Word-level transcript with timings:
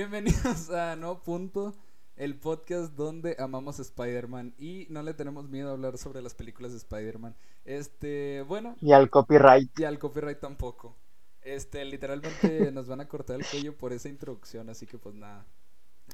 Bienvenidos 0.00 0.70
a 0.70 0.96
No 0.96 1.22
Punto, 1.22 1.74
el 2.16 2.34
podcast 2.40 2.94
donde 2.94 3.36
amamos 3.38 3.78
Spider-Man 3.80 4.54
y 4.56 4.86
no 4.88 5.02
le 5.02 5.12
tenemos 5.12 5.50
miedo 5.50 5.68
a 5.68 5.72
hablar 5.72 5.98
sobre 5.98 6.22
las 6.22 6.32
películas 6.32 6.72
de 6.72 6.78
Spider-Man. 6.78 7.36
Este, 7.66 8.42
bueno. 8.48 8.76
Y 8.80 8.92
al 8.92 9.10
copyright. 9.10 9.78
Y 9.78 9.84
al 9.84 9.98
copyright 9.98 10.40
tampoco. 10.40 10.96
Este, 11.42 11.84
literalmente 11.84 12.72
nos 12.72 12.88
van 12.88 13.02
a 13.02 13.08
cortar 13.08 13.36
el 13.36 13.46
cuello 13.46 13.76
por 13.76 13.92
esa 13.92 14.08
introducción, 14.08 14.70
así 14.70 14.86
que 14.86 14.96
pues 14.96 15.14
nada. 15.14 15.44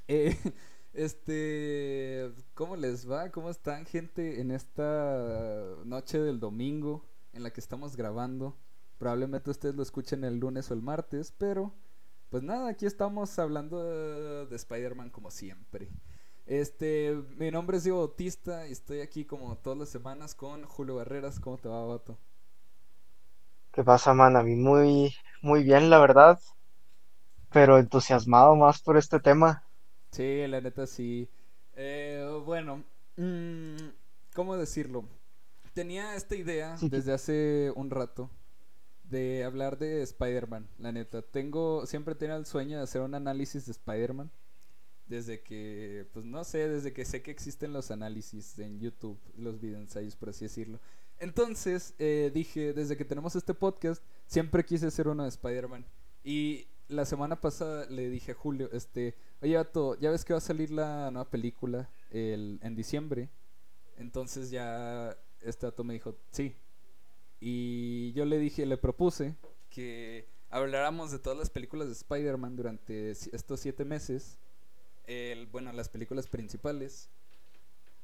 Eh, 0.09 0.37
este, 0.93 2.33
¿cómo 2.55 2.75
les 2.75 3.09
va? 3.09 3.31
¿Cómo 3.31 3.51
están, 3.51 3.87
gente, 3.87 4.41
en 4.41 4.51
esta 4.51 5.77
noche 5.84 6.19
del 6.19 6.41
domingo 6.41 7.05
en 7.33 7.45
la 7.45 7.53
que 7.53 7.61
estamos 7.61 7.95
grabando? 7.95 8.57
Probablemente 8.98 9.48
ustedes 9.48 9.77
lo 9.77 9.84
escuchen 9.84 10.25
el 10.25 10.41
lunes 10.41 10.73
o 10.73 10.75
el 10.75 10.83
martes, 10.83 11.33
pero 11.39 11.73
pues 12.30 12.42
nada, 12.42 12.70
aquí 12.70 12.86
estamos 12.86 13.38
hablando 13.38 13.82
de, 13.84 14.46
de 14.46 14.56
Spider-Man 14.56 15.10
como 15.10 15.30
siempre. 15.30 15.88
Este, 16.46 17.12
mi 17.36 17.50
nombre 17.50 17.77
es 17.77 17.84
Diego 17.84 17.98
Bautista 17.98 18.69
y 18.69 18.72
estoy 18.72 19.00
aquí 19.00 19.24
como 19.24 19.56
todas 19.56 19.78
las 19.78 19.88
semanas 19.88 20.34
con 20.34 20.64
Julio 20.64 20.97
Barreras. 20.97 21.41
¿Cómo 21.41 21.58
te 21.58 21.69
va, 21.69 21.84
Bato? 21.84 22.19
¿Qué 23.72 23.82
pasa, 23.82 24.14
man? 24.14 24.36
A 24.36 24.42
mí 24.42 24.54
muy, 24.54 25.14
muy 25.42 25.64
bien, 25.64 25.91
la 25.91 25.98
verdad, 25.98 26.38
pero 27.52 27.78
entusiasmado 27.78 28.54
más 28.54 28.80
por 28.80 28.97
este 28.97 29.20
tema. 29.20 29.64
Sí, 30.12 30.47
la 30.47 30.60
neta 30.60 30.86
sí. 30.86 31.28
Eh, 31.74 32.41
bueno, 32.44 32.84
mm, 33.16 33.77
¿cómo 34.34 34.56
decirlo? 34.56 35.04
Tenía 35.74 36.14
esta 36.14 36.36
idea 36.36 36.77
desde 36.80 37.12
hace 37.12 37.72
un 37.74 37.91
rato 37.91 38.30
de 39.11 39.45
hablar 39.45 39.79
de 39.79 40.03
Spider-Man, 40.03 40.69
la 40.79 40.93
neta. 40.93 41.23
Tengo, 41.23 41.87
siempre 41.87 42.15
tenía 42.15 42.37
el 42.37 42.47
sueño 42.47 42.79
de 42.79 42.85
hacer 42.85 43.03
un 43.03 43.15
análisis 43.15 43.67
de 43.67 43.73
Spider-Man. 43.73 44.31
Desde 45.07 45.41
que, 45.41 46.09
pues 46.12 46.25
no 46.25 46.43
sé, 46.43 46.69
desde 46.69 46.93
que 46.93 47.05
sé 47.05 47.23
que 47.23 47.31
existen 47.31 47.73
los 47.73 47.93
análisis 47.93 48.59
en 48.59 48.81
YouTube, 48.81 49.21
los 49.37 49.61
videoensayos, 49.61 50.17
por 50.17 50.31
así 50.31 50.47
decirlo. 50.47 50.81
Entonces, 51.19 51.95
eh, 51.99 52.33
dije, 52.34 52.73
desde 52.73 52.97
que 52.97 53.05
tenemos 53.05 53.37
este 53.37 53.55
podcast, 53.55 54.03
siempre 54.27 54.65
quise 54.65 54.87
hacer 54.87 55.07
uno 55.07 55.23
de 55.23 55.29
Spider-Man. 55.29 55.87
Y 56.25 56.67
la 56.89 57.05
semana 57.05 57.41
pasada 57.41 57.87
le 57.87 58.11
dije 58.11 58.33
a 58.33 58.34
Julio, 58.34 58.69
este, 58.73 59.15
oye, 59.41 59.57
Vato, 59.57 59.99
ya 60.01 60.11
ves 60.11 60.25
que 60.25 60.33
va 60.33 60.39
a 60.39 60.43
salir 60.43 60.73
la 60.73 61.11
nueva 61.12 61.31
película 61.31 61.89
el, 62.11 62.59
en 62.62 62.75
diciembre. 62.75 63.31
Entonces 63.97 64.51
ya 64.51 65.17
este 65.41 65.67
dato 65.67 65.84
me 65.84 65.95
dijo, 65.95 66.17
sí, 66.31 66.57
y 67.41 68.12
yo 68.12 68.25
le 68.25 68.39
dije, 68.39 68.67
le 68.67 68.77
propuse 68.77 69.34
que 69.70 70.27
habláramos 70.51 71.11
de 71.11 71.19
todas 71.19 71.39
las 71.39 71.51
películas 71.51 71.89
de 71.89 71.93
Spider-Man 71.93 72.56
durante 72.56 73.11
estos 73.11 73.60
siete 73.60 73.84
meses. 73.84 74.38
El, 75.06 75.47
bueno, 75.47 75.72
las 75.72 75.88
películas 75.88 76.28
principales. 76.28 77.10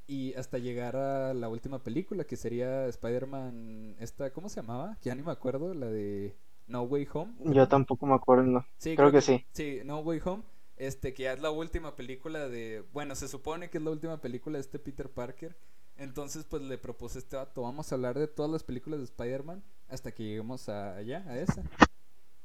Y 0.06 0.34
hasta 0.34 0.58
llegar 0.58 0.96
a 0.96 1.32
la 1.32 1.48
última 1.48 1.82
película, 1.82 2.24
que 2.24 2.36
sería 2.36 2.86
Spider-Man. 2.86 3.96
Esta, 4.00 4.32
¿Cómo 4.32 4.48
se 4.48 4.60
llamaba? 4.60 4.98
Ya 5.02 5.14
ni 5.14 5.22
me 5.22 5.32
acuerdo, 5.32 5.74
la 5.74 5.86
de 5.86 6.36
No 6.66 6.82
Way 6.82 7.08
Home. 7.12 7.32
Yo 7.40 7.68
tampoco 7.68 8.06
me 8.06 8.14
acuerdo, 8.14 8.44
no. 8.44 8.66
Sí, 8.78 8.96
creo, 8.96 9.10
que, 9.10 9.18
que 9.18 9.22
sí. 9.22 9.46
Sí, 9.52 9.80
No 9.84 10.00
Way 10.00 10.20
Home. 10.24 10.42
Este, 10.76 11.14
que 11.14 11.24
ya 11.24 11.32
es 11.32 11.40
la 11.40 11.50
última 11.50 11.94
película 11.94 12.48
de. 12.48 12.84
Bueno, 12.92 13.14
se 13.14 13.28
supone 13.28 13.70
que 13.70 13.78
es 13.78 13.84
la 13.84 13.90
última 13.90 14.20
película 14.20 14.58
de 14.58 14.62
este 14.62 14.78
Peter 14.78 15.08
Parker. 15.08 15.56
Entonces, 15.96 16.44
pues 16.44 16.62
le 16.62 16.78
propuse 16.78 17.18
a 17.18 17.20
este 17.20 17.36
vato, 17.36 17.62
vamos 17.62 17.90
a 17.92 17.94
hablar 17.94 18.18
de 18.18 18.28
todas 18.28 18.50
las 18.50 18.64
películas 18.64 18.98
de 19.00 19.04
Spider-Man 19.04 19.62
hasta 19.88 20.12
que 20.12 20.24
lleguemos 20.24 20.68
a 20.68 20.96
allá, 20.96 21.24
a 21.28 21.38
esa. 21.38 21.62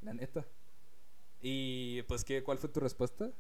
La 0.02 0.14
neta. 0.14 0.46
Y 1.42 2.04
pues, 2.04 2.24
¿qué, 2.24 2.44
¿cuál 2.44 2.58
fue 2.58 2.70
tu 2.70 2.80
respuesta? 2.80 3.32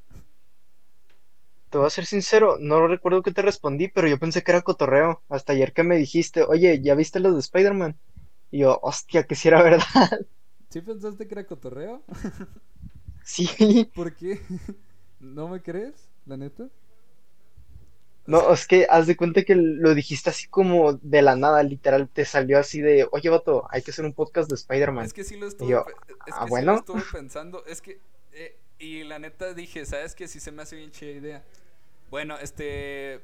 Te 1.69 1.78
voy 1.78 1.88
a 1.88 1.90
ser 1.90 2.06
sincero, 2.06 2.57
no 2.59 2.88
recuerdo 2.88 3.22
que 3.23 3.31
te 3.31 3.41
respondí, 3.41 3.88
pero 3.88 4.07
yo 4.09 4.19
pensé 4.19 4.44
que 4.44 4.51
era 4.51 4.62
cotorreo. 4.62 5.22
Hasta 5.29 5.53
ayer 5.53 5.73
que 5.73 5.84
me 5.84 5.95
dijiste, 5.97 6.44
oye, 6.44 6.81
¿ya 6.81 6.95
viste 6.95 7.19
los 7.22 7.34
de 7.34 7.39
Spider-Man? 7.39 7.97
Y 8.51 8.59
yo, 8.59 8.79
hostia, 8.81 9.24
que 9.24 9.35
si 9.35 9.47
era 9.50 9.62
verdad. 9.63 9.85
¿Sí 10.69 10.81
pensaste 10.81 11.28
que 11.28 11.34
era 11.34 11.45
cotorreo? 11.45 12.03
sí. 13.24 13.91
¿Por 13.94 14.16
qué? 14.16 14.39
¿No 15.19 15.47
me 15.47 15.62
crees? 15.62 16.09
¿La 16.25 16.38
neta? 16.38 16.69
No, 18.27 18.53
es 18.53 18.67
que 18.67 18.85
haz 18.89 19.07
de 19.07 19.15
cuenta 19.15 19.43
que 19.43 19.55
lo 19.55 19.95
dijiste 19.95 20.29
así 20.29 20.49
como 20.49 20.93
de 20.93 21.21
la 21.21 21.38
nada, 21.38 21.63
literal, 21.63 22.09
te 22.09 22.25
salió 22.25 22.59
así 22.59 22.81
de, 22.81 23.07
oye, 23.11 23.29
vato, 23.29 23.65
hay 23.71 23.81
que 23.81 23.91
hacer 23.91 24.03
un 24.03 24.13
podcast 24.13 24.49
de 24.49 24.55
Spider-Man. 24.55 25.05
Es 25.05 25.13
que 25.13 25.23
sí 25.23 25.38
lo 25.38 25.47
estuve, 25.47 25.75
ah, 26.31 26.45
bueno. 26.49 26.75
estuve 26.75 27.01
pensando, 27.13 27.63
es 27.65 27.81
que, 27.81 28.01
eh, 28.33 28.57
y 28.79 29.05
la 29.05 29.17
neta 29.17 29.53
dije, 29.53 29.85
¿sabes 29.85 30.13
qué? 30.13 30.27
Sí 30.27 30.41
se 30.41 30.51
me 30.51 30.61
hace 30.61 30.75
bien 30.75 30.91
chida 30.91 31.11
idea. 31.11 31.45
Bueno, 32.11 32.38
este, 32.38 33.21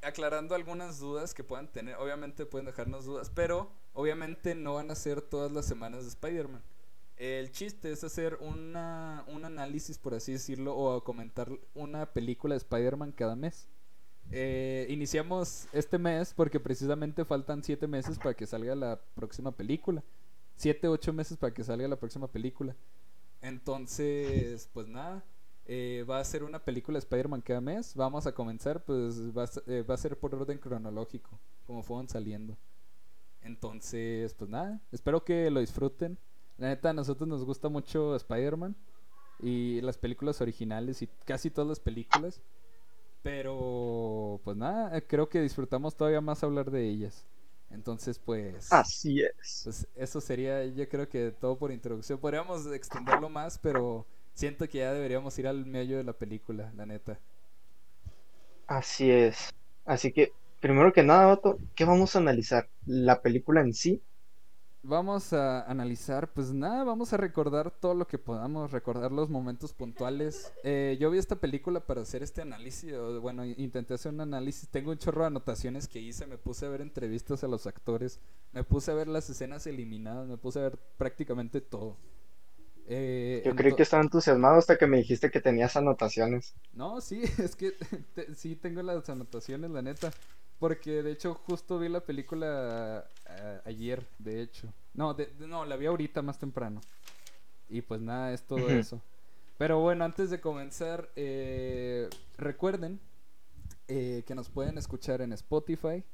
aclarando 0.00 0.54
algunas 0.54 0.98
dudas 0.98 1.34
que 1.34 1.44
puedan 1.44 1.68
tener, 1.68 1.96
obviamente 1.96 2.46
pueden 2.46 2.64
dejarnos 2.64 3.04
dudas, 3.04 3.30
pero 3.34 3.70
obviamente 3.92 4.54
no 4.54 4.74
van 4.74 4.90
a 4.90 4.94
ser 4.94 5.20
todas 5.20 5.52
las 5.52 5.66
semanas 5.66 6.04
de 6.04 6.08
Spider-Man. 6.08 6.62
El 7.18 7.52
chiste 7.52 7.92
es 7.92 8.02
hacer 8.04 8.38
una, 8.40 9.22
un 9.26 9.44
análisis, 9.44 9.98
por 9.98 10.14
así 10.14 10.32
decirlo, 10.32 10.74
o 10.74 11.04
comentar 11.04 11.50
una 11.74 12.06
película 12.06 12.54
de 12.54 12.58
Spider-Man 12.58 13.12
cada 13.12 13.36
mes. 13.36 13.68
Eh, 14.32 14.86
iniciamos 14.88 15.66
este 15.72 15.98
mes 15.98 16.32
porque 16.34 16.60
precisamente 16.60 17.24
faltan 17.24 17.64
siete 17.64 17.86
meses 17.86 18.18
para 18.18 18.34
que 18.34 18.46
salga 18.46 18.74
la 18.74 19.00
próxima 19.14 19.50
película. 19.50 20.02
Siete, 20.56 20.88
ocho 20.88 21.12
meses 21.12 21.36
para 21.36 21.52
que 21.52 21.64
salga 21.64 21.88
la 21.88 21.96
próxima 21.96 22.28
película. 22.28 22.76
Entonces, 23.40 24.68
pues 24.72 24.86
nada, 24.86 25.24
eh, 25.66 26.04
va 26.08 26.20
a 26.20 26.24
ser 26.24 26.44
una 26.44 26.62
película 26.62 26.96
de 26.96 27.00
Spider-Man 27.00 27.40
cada 27.40 27.60
mes. 27.60 27.94
Vamos 27.94 28.26
a 28.26 28.32
comenzar, 28.32 28.84
pues 28.84 29.36
va 29.36 29.44
a, 29.44 29.50
eh, 29.66 29.82
va 29.82 29.94
a 29.94 29.98
ser 29.98 30.18
por 30.18 30.34
orden 30.34 30.58
cronológico, 30.58 31.38
como 31.66 31.82
fueron 31.82 32.08
saliendo. 32.08 32.56
Entonces, 33.42 34.34
pues 34.34 34.50
nada, 34.50 34.80
espero 34.92 35.24
que 35.24 35.50
lo 35.50 35.60
disfruten. 35.60 36.18
La 36.58 36.68
neta, 36.68 36.90
a 36.90 36.92
nosotros 36.92 37.26
nos 37.26 37.44
gusta 37.44 37.68
mucho 37.68 38.14
Spider-Man 38.14 38.76
y 39.42 39.80
las 39.80 39.96
películas 39.96 40.40
originales 40.42 41.00
y 41.00 41.08
casi 41.24 41.50
todas 41.50 41.68
las 41.68 41.80
películas. 41.80 42.40
Pero, 43.22 44.40
pues 44.44 44.56
nada, 44.56 44.96
eh, 44.96 45.04
creo 45.06 45.28
que 45.28 45.40
disfrutamos 45.40 45.94
todavía 45.94 46.20
más 46.20 46.42
hablar 46.42 46.70
de 46.70 46.88
ellas. 46.88 47.26
Entonces, 47.70 48.18
pues. 48.18 48.72
Así 48.72 49.20
es. 49.20 49.60
Pues 49.64 49.88
eso 49.94 50.20
sería, 50.20 50.64
yo 50.64 50.88
creo 50.88 51.08
que 51.08 51.30
todo 51.30 51.56
por 51.56 51.70
introducción. 51.70 52.18
Podríamos 52.18 52.66
extenderlo 52.72 53.28
más, 53.28 53.58
pero 53.58 54.06
siento 54.34 54.68
que 54.68 54.78
ya 54.78 54.92
deberíamos 54.92 55.38
ir 55.38 55.46
al 55.46 55.66
medio 55.66 55.98
de 55.98 56.04
la 56.04 56.12
película, 56.12 56.72
la 56.76 56.86
neta. 56.86 57.20
Así 58.66 59.10
es. 59.10 59.50
Así 59.84 60.12
que, 60.12 60.32
primero 60.60 60.92
que 60.92 61.02
nada, 61.02 61.38
¿qué 61.74 61.84
vamos 61.84 62.14
a 62.16 62.20
analizar? 62.20 62.68
¿La 62.86 63.20
película 63.20 63.60
en 63.60 63.74
sí? 63.74 64.02
Vamos 64.82 65.32
a 65.32 65.62
analizar, 65.62 66.32
pues 66.32 66.52
nada, 66.52 66.84
vamos 66.84 67.12
a 67.12 67.16
recordar 67.16 67.70
todo 67.70 67.94
lo 67.94 68.06
que 68.06 68.18
podamos, 68.18 68.70
recordar 68.70 69.12
los 69.12 69.28
momentos 69.28 69.72
puntuales. 69.72 70.52
Eh, 70.64 70.96
yo 71.00 71.10
vi 71.10 71.18
esta 71.18 71.36
película 71.36 71.80
para 71.80 72.02
hacer 72.02 72.22
este 72.22 72.42
análisis, 72.42 72.92
bueno, 73.20 73.44
intenté 73.44 73.94
hacer 73.94 74.12
un 74.12 74.20
análisis, 74.20 74.68
tengo 74.68 74.90
un 74.90 74.98
chorro 74.98 75.22
de 75.22 75.28
anotaciones 75.28 75.88
que 75.88 76.00
hice, 76.00 76.26
me 76.26 76.38
puse 76.38 76.66
a 76.66 76.68
ver 76.68 76.80
entrevistas 76.80 77.44
a 77.44 77.48
los 77.48 77.66
actores, 77.66 78.20
me 78.52 78.64
puse 78.64 78.90
a 78.90 78.94
ver 78.94 79.08
las 79.08 79.28
escenas 79.28 79.66
eliminadas, 79.66 80.26
me 80.26 80.36
puse 80.36 80.60
a 80.60 80.62
ver 80.62 80.78
prácticamente 80.96 81.60
todo. 81.60 81.96
Eh, 82.92 83.42
yo 83.44 83.54
creí 83.54 83.72
que 83.76 83.84
estaba 83.84 84.02
entusiasmado 84.02 84.56
hasta 84.56 84.76
que 84.76 84.88
me 84.88 84.96
dijiste 84.96 85.30
que 85.30 85.40
tenías 85.40 85.76
anotaciones. 85.76 86.54
No, 86.72 87.00
sí, 87.00 87.22
es 87.38 87.54
que 87.54 87.74
sí 88.34 88.56
tengo 88.56 88.82
las 88.82 89.08
anotaciones, 89.08 89.70
la 89.70 89.82
neta. 89.82 90.10
Porque 90.60 91.02
de 91.02 91.10
hecho 91.10 91.34
justo 91.34 91.78
vi 91.78 91.88
la 91.88 92.00
película 92.00 93.08
eh, 93.26 93.60
ayer, 93.64 94.06
de 94.18 94.42
hecho. 94.42 94.68
No, 94.92 95.16
no, 95.38 95.64
la 95.64 95.76
vi 95.76 95.86
ahorita 95.86 96.20
más 96.20 96.38
temprano. 96.38 96.82
Y 97.70 97.80
pues 97.80 98.02
nada, 98.02 98.34
es 98.34 98.42
todo 98.42 98.68
eso. 98.68 99.00
Pero 99.56 99.80
bueno, 99.80 100.04
antes 100.04 100.28
de 100.28 100.38
comenzar, 100.38 101.08
eh, 101.16 102.10
recuerden 102.36 103.00
eh, 103.88 104.22
que 104.26 104.34
nos 104.34 104.50
pueden 104.50 104.76
escuchar 104.76 105.22
en 105.22 105.32
Spotify, 105.32 106.04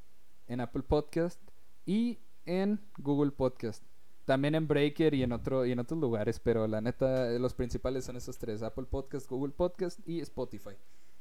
en 0.46 0.60
Apple 0.60 0.84
Podcast 0.84 1.40
y 1.84 2.20
en 2.44 2.80
Google 2.98 3.32
Podcast. 3.32 3.82
También 4.26 4.54
en 4.54 4.68
Breaker 4.68 5.12
y 5.14 5.24
en, 5.24 5.32
otro, 5.32 5.66
y 5.66 5.72
en 5.72 5.80
otros 5.80 5.98
lugares, 5.98 6.38
pero 6.38 6.68
la 6.68 6.80
neta, 6.80 7.30
los 7.30 7.52
principales 7.52 8.04
son 8.04 8.16
esos 8.16 8.38
tres, 8.38 8.62
Apple 8.62 8.86
Podcast, 8.88 9.28
Google 9.28 9.52
Podcast 9.52 9.98
y 10.06 10.20
Spotify. 10.20 10.76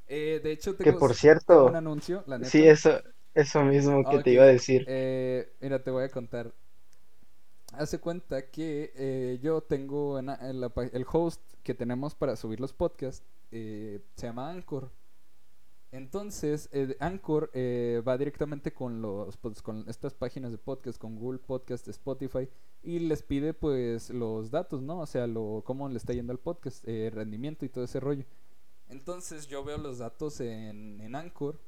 de 0.07 0.51
hecho, 0.51 0.75
tengo, 0.75 0.91
que 0.91 0.99
por 0.99 1.15
cierto, 1.15 1.65
un 1.65 1.75
anuncio, 1.75 2.23
la 2.27 2.37
neta. 2.37 2.51
Sí, 2.51 2.67
eso, 2.67 3.01
eso 3.35 3.63
mismo 3.63 4.03
que 4.09 4.23
te 4.23 4.31
iba 4.31 4.43
a 4.43 4.47
decir. 4.47 4.85
Eh, 4.87 5.53
mira, 5.61 5.83
te 5.83 5.91
voy 5.91 6.03
a 6.03 6.09
contar. 6.09 6.51
Hace 7.77 7.99
cuenta 7.99 8.49
que 8.49 8.93
eh, 8.95 9.39
yo 9.41 9.61
tengo 9.61 10.17
el 10.19 11.05
host 11.11 11.41
que 11.61 11.73
tenemos 11.73 12.15
para 12.15 12.35
subir 12.35 12.59
los 12.59 12.73
podcasts, 12.73 13.23
eh, 13.51 14.01
se 14.15 14.27
llama 14.27 14.49
Anchor. 14.49 14.91
Entonces, 15.91 16.69
eh, 16.71 16.95
Anchor 16.99 17.51
va 18.07 18.17
directamente 18.17 18.73
con 18.73 19.01
los 19.01 19.37
pues, 19.37 19.61
con 19.61 19.85
estas 19.87 20.13
páginas 20.13 20.51
de 20.51 20.57
podcast, 20.57 20.97
con 20.97 21.17
Google 21.17 21.39
Podcast, 21.39 21.87
Spotify, 21.87 22.47
y 22.81 22.99
les 22.99 23.23
pide 23.23 23.53
pues 23.53 24.09
los 24.09 24.51
datos, 24.51 24.81
¿no? 24.81 24.99
O 24.99 25.05
sea, 25.05 25.27
lo, 25.27 25.61
cómo 25.65 25.89
le 25.89 25.97
está 25.97 26.13
yendo 26.13 26.31
al 26.31 26.39
podcast, 26.39 26.85
rendimiento 26.85 27.65
y 27.65 27.69
todo 27.69 27.83
ese 27.83 27.99
rollo. 27.99 28.25
Entonces 28.87 29.47
yo 29.47 29.63
veo 29.63 29.77
los 29.77 29.97
datos 29.97 30.39
en, 30.39 31.01
en 31.01 31.15
Anchor, 31.15 31.59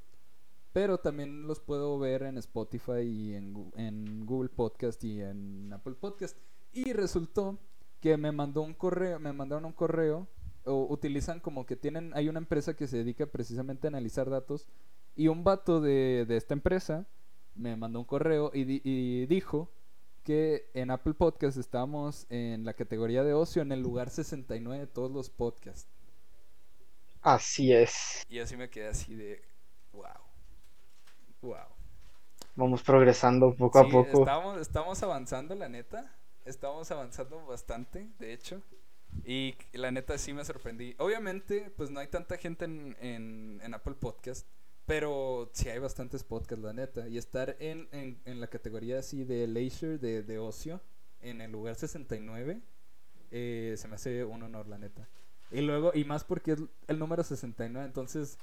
pero 0.77 0.99
también 0.99 1.47
los 1.47 1.59
puedo 1.59 1.97
ver 1.97 2.21
en 2.21 2.37
Spotify 2.37 3.01
y 3.01 3.33
en, 3.33 3.71
en 3.77 4.27
Google 4.27 4.49
Podcast 4.49 5.03
y 5.03 5.21
en 5.21 5.73
Apple 5.73 5.95
Podcast. 5.95 6.37
Y 6.71 6.93
resultó 6.93 7.57
que 7.99 8.15
me 8.15 8.31
mandó 8.31 8.61
un 8.61 8.75
correo, 8.75 9.19
me 9.19 9.33
mandaron 9.33 9.65
un 9.65 9.73
correo 9.73 10.27
o 10.65 10.85
utilizan 10.93 11.39
como 11.39 11.65
que 11.65 11.77
tienen, 11.77 12.11
hay 12.13 12.29
una 12.29 12.37
empresa 12.37 12.75
que 12.75 12.85
se 12.85 12.97
dedica 12.97 13.25
precisamente 13.25 13.87
a 13.87 13.89
analizar 13.89 14.29
datos 14.29 14.67
y 15.15 15.29
un 15.29 15.43
vato 15.43 15.81
de, 15.81 16.25
de 16.27 16.37
esta 16.37 16.53
empresa 16.53 17.07
me 17.55 17.75
mandó 17.75 17.97
un 17.97 18.05
correo 18.05 18.51
y, 18.53 18.79
y, 18.87 19.25
dijo 19.25 19.71
que 20.23 20.69
en 20.75 20.91
Apple 20.91 21.15
Podcast 21.15 21.57
estábamos 21.57 22.27
en 22.29 22.65
la 22.65 22.75
categoría 22.75 23.23
de 23.23 23.33
ocio 23.33 23.63
en 23.63 23.71
el 23.71 23.81
lugar 23.81 24.11
69 24.11 24.81
de 24.81 24.85
todos 24.85 25.11
los 25.11 25.31
podcasts. 25.31 25.89
Así 27.23 27.73
es. 27.73 28.23
Y 28.29 28.37
así 28.37 28.55
me 28.55 28.69
quedé 28.69 28.89
así 28.89 29.15
de, 29.15 29.41
wow, 29.91 30.26
wow. 31.47 31.77
Vamos 32.55 32.83
progresando 32.83 33.55
poco 33.55 33.79
a 33.79 33.89
poco. 33.89 34.19
Estamos, 34.19 34.59
estamos 34.59 35.03
avanzando, 35.03 35.55
la 35.55 35.69
neta. 35.69 36.11
Estamos 36.45 36.89
avanzando 36.91 37.45
bastante, 37.45 38.09
de 38.19 38.33
hecho. 38.33 38.61
Y 39.23 39.55
la 39.73 39.91
neta 39.91 40.17
sí 40.17 40.33
me 40.33 40.43
sorprendí. 40.43 40.95
Obviamente, 40.99 41.71
pues 41.75 41.89
no 41.89 41.99
hay 41.99 42.07
tanta 42.07 42.37
gente 42.37 42.65
en, 42.65 42.95
en, 43.61 43.73
Apple 43.73 43.95
Podcast, 43.95 44.47
pero 44.85 45.49
sí 45.53 45.69
hay 45.69 45.79
bastantes 45.79 46.23
podcasts, 46.23 46.63
la 46.63 46.73
neta. 46.73 47.07
Y 47.07 47.17
estar 47.17 47.55
en, 47.59 47.87
en, 47.91 48.41
la 48.41 48.47
categoría 48.47 48.99
así 48.99 49.23
de 49.23 49.47
leisure, 49.47 49.97
de, 49.97 50.23
de, 50.23 50.39
ocio, 50.39 50.81
en 51.21 51.41
el 51.41 51.51
lugar 51.51 51.75
69, 51.75 52.61
eh, 53.31 53.75
se 53.77 53.87
me 53.87 53.95
hace 53.95 54.23
un 54.23 54.43
honor, 54.43 54.67
la 54.67 54.77
neta. 54.77 55.07
Y 55.51 55.61
luego, 55.61 55.91
y 55.93 56.03
más 56.03 56.23
porque 56.23 56.53
es 56.53 56.59
el 56.87 56.99
número 56.99 57.23
69, 57.23 57.85
entonces, 57.85 58.37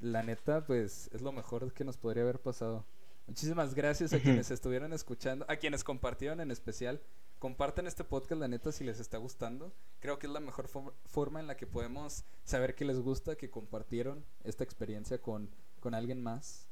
la 0.00 0.22
neta, 0.22 0.64
pues 0.64 1.10
es 1.12 1.22
lo 1.22 1.32
mejor 1.32 1.72
que 1.72 1.84
nos 1.84 1.96
podría 1.96 2.22
haber 2.22 2.40
pasado. 2.40 2.84
Muchísimas 3.26 3.74
gracias 3.74 4.14
a 4.14 4.20
quienes 4.20 4.50
estuvieron 4.50 4.94
escuchando, 4.94 5.44
a 5.48 5.56
quienes 5.56 5.84
compartieron 5.84 6.40
en 6.40 6.50
especial. 6.50 7.02
Compartan 7.38 7.86
este 7.86 8.02
podcast, 8.02 8.40
la 8.40 8.48
neta, 8.48 8.72
si 8.72 8.84
les 8.84 9.00
está 9.00 9.18
gustando. 9.18 9.72
Creo 10.00 10.18
que 10.18 10.26
es 10.26 10.32
la 10.32 10.40
mejor 10.40 10.66
forma 11.04 11.38
en 11.38 11.46
la 11.46 11.56
que 11.56 11.66
podemos 11.66 12.24
saber 12.44 12.74
que 12.74 12.86
les 12.86 12.98
gusta, 13.00 13.36
que 13.36 13.50
compartieron 13.50 14.24
esta 14.44 14.64
experiencia 14.64 15.20
con, 15.20 15.50
con 15.78 15.94
alguien 15.94 16.22
más. 16.22 16.68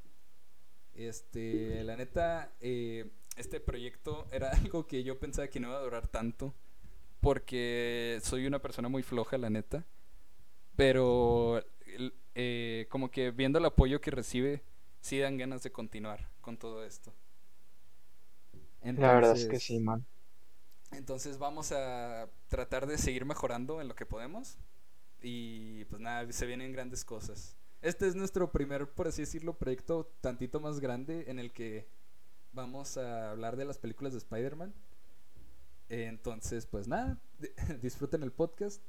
Este, 0.95 1.83
la 1.83 1.95
neta, 1.95 2.51
eh, 2.59 3.11
este 3.35 3.59
proyecto 3.59 4.27
era 4.31 4.49
algo 4.63 4.87
que 4.87 5.03
yo 5.03 5.19
pensaba 5.19 5.47
que 5.49 5.59
no 5.59 5.69
iba 5.69 5.77
a 5.77 5.83
durar 5.83 6.07
tanto. 6.07 6.55
Porque 7.21 8.19
soy 8.23 8.47
una 8.47 8.61
persona 8.61 8.89
muy 8.89 9.03
floja, 9.03 9.37
la 9.37 9.51
neta. 9.51 9.85
Pero 10.75 11.63
eh, 12.35 12.87
como 12.89 13.09
que 13.11 13.31
viendo 13.31 13.59
el 13.59 13.65
apoyo 13.65 14.01
que 14.01 14.11
recibe, 14.11 14.63
sí 15.01 15.19
dan 15.19 15.37
ganas 15.37 15.63
de 15.63 15.71
continuar 15.71 16.29
con 16.41 16.57
todo 16.57 16.83
esto. 16.83 17.13
la 18.81 19.13
verdad 19.13 19.35
es 19.35 19.47
que 19.47 19.59
sí, 19.59 19.79
man. 19.79 20.05
Entonces 20.91 21.37
vamos 21.37 21.71
a 21.71 22.29
tratar 22.47 22.87
de 22.87 22.97
seguir 22.97 23.25
mejorando 23.25 23.81
en 23.81 23.87
lo 23.87 23.95
que 23.95 24.05
podemos. 24.05 24.57
Y 25.21 25.85
pues 25.85 26.01
nada, 26.01 26.31
se 26.31 26.45
vienen 26.45 26.71
grandes 26.71 27.03
cosas. 27.03 27.57
Este 27.81 28.07
es 28.07 28.15
nuestro 28.15 28.51
primer, 28.51 28.89
por 28.89 29.07
así 29.07 29.23
decirlo, 29.23 29.57
proyecto 29.57 30.11
tantito 30.21 30.59
más 30.59 30.79
grande 30.79 31.25
en 31.27 31.39
el 31.39 31.51
que 31.51 31.87
vamos 32.51 32.97
a 32.97 33.31
hablar 33.31 33.55
de 33.55 33.65
las 33.65 33.77
películas 33.77 34.13
de 34.13 34.19
Spider-Man. 34.19 34.73
Entonces, 35.89 36.65
pues 36.65 36.87
nada, 36.87 37.19
disfruten 37.81 38.23
el 38.23 38.31
podcast 38.31 38.81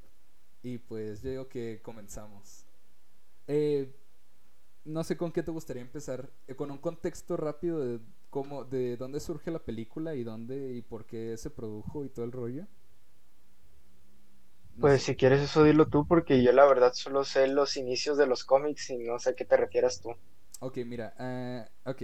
y 0.63 0.79
pues 0.79 1.23
yo 1.23 1.31
digo 1.31 1.49
que 1.49 1.81
comenzamos. 1.83 2.68
Eh, 3.49 3.93
no 4.85 5.05
sé 5.05 5.17
con 5.17 5.33
qué 5.33 5.43
te 5.43 5.51
gustaría 5.51 5.83
empezar, 5.83 6.31
eh, 6.47 6.55
con 6.55 6.71
un 6.71 6.79
contexto 6.79 7.37
rápido 7.37 7.81
de 7.85 8.01
cómo, 8.31 8.65
de 8.65 8.97
dónde 8.97 9.21
surge 9.21 9.51
la 9.51 9.59
película 9.65 10.15
y 10.15 10.25
dónde 10.25 10.75
y 10.75 10.83
por 10.83 11.07
qué 11.07 11.37
se 11.37 11.51
produjo 11.51 12.05
y 12.05 12.11
todo 12.11 12.25
el 12.25 12.33
rollo. 12.33 12.67
pues 14.81 15.03
si 15.03 15.17
quieres 15.17 15.41
eso 15.43 15.65
dilo 15.65 15.89
tú, 15.89 16.07
porque 16.07 16.43
yo 16.43 16.53
la 16.53 16.65
verdad 16.67 16.93
solo 16.95 17.25
sé 17.25 17.49
los 17.49 17.77
inicios 17.77 18.17
de 18.17 18.27
los 18.27 18.45
cómics 18.45 18.91
y 18.91 18.99
no 18.99 19.19
sé 19.19 19.31
a 19.31 19.35
qué 19.35 19.45
te 19.45 19.57
refieras 19.57 20.01
tú. 20.01 20.15
Ok, 20.61 20.79
mira, 20.87 21.15
uh, 21.85 21.91
ok. 21.91 22.03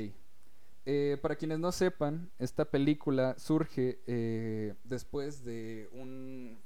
Eh, 0.86 1.18
para 1.22 1.36
quienes 1.36 1.58
no 1.58 1.72
sepan, 1.72 2.30
esta 2.38 2.66
película 2.70 3.38
surge 3.38 4.02
eh, 4.06 4.74
después 4.84 5.44
de 5.44 5.88
un 5.92 6.62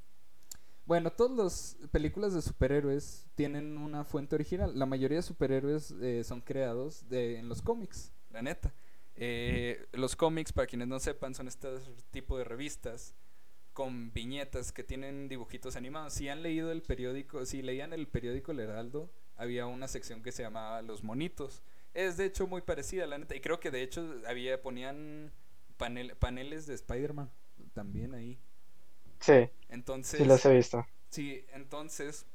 bueno, 0.89 1.13
todas 1.13 1.37
las 1.37 1.91
películas 1.91 2.33
de 2.33 2.41
superhéroes 2.41 3.27
tienen 3.35 3.77
una 3.77 4.05
fuente 4.05 4.37
original. 4.37 4.73
La 4.75 4.87
mayoría 4.87 5.19
de 5.19 5.23
superhéroes 5.23 5.91
eh, 6.01 6.25
son 6.25 6.41
creados 6.41 7.05
en 7.11 7.47
los 7.47 7.61
cómics, 7.61 8.11
la 8.31 8.41
neta. 8.41 8.73
Eh, 9.15 9.87
los 9.93 10.17
cómics, 10.17 10.51
para 10.51 10.67
quienes 10.67 10.89
no 10.89 10.99
sepan, 10.99 11.35
son 11.35 11.47
este 11.47 11.69
tipo 12.11 12.39
de 12.39 12.45
revistas 12.45 13.15
con 13.75 14.15
viñetas 14.15 14.73
que 14.73 14.83
tienen 14.83 15.29
dibujitos 15.29 15.77
animados. 15.77 16.15
Si 16.15 16.31
han 16.31 16.43
leído 16.43 16.73
el 16.73 16.81
periódico, 16.81 17.45
si 17.45 17.61
leían 17.61 17.93
el 17.93 18.09
periódico 18.09 18.53
El 18.53 18.61
Heraldo, 18.61 19.13
había 19.37 19.67
una 19.67 19.89
sección 19.89 20.23
que 20.23 20.33
se 20.33 20.43
llamaba 20.43 20.81
Los 20.81 21.05
Monitos. 21.05 21.63
Es 21.93 22.17
de 22.17 22.25
hecho 22.25 22.47
muy 22.47 22.63
parecida, 22.63 23.07
la 23.07 23.19
neta. 23.19 23.37
Y 23.37 23.41
creo 23.43 23.61
que 23.61 23.71
de 23.71 23.83
hecho 23.83 24.23
había 24.27 24.63
ponían 24.63 25.35
paneles 25.77 26.67
de 26.67 26.73
Spider-Man 26.73 27.31
también 27.75 28.15
ahí. 28.15 28.41
Sí. 29.21 29.49
Entonces. 29.69 30.21
Sí, 30.21 30.27
los 30.27 30.45
he 30.45 30.55
visto. 30.55 30.87
Sí, 31.11 31.45
entonces. 31.53 32.27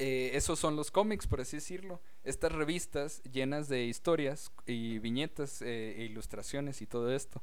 Eh, 0.00 0.30
esos 0.34 0.60
son 0.60 0.76
los 0.76 0.92
cómics, 0.92 1.26
por 1.26 1.40
así 1.40 1.56
decirlo. 1.56 2.00
Estas 2.22 2.52
revistas 2.52 3.20
llenas 3.24 3.68
de 3.68 3.84
historias 3.84 4.52
y 4.64 5.00
viñetas 5.00 5.60
eh, 5.60 5.96
e 5.98 6.04
ilustraciones 6.04 6.82
y 6.82 6.86
todo 6.86 7.12
esto. 7.12 7.42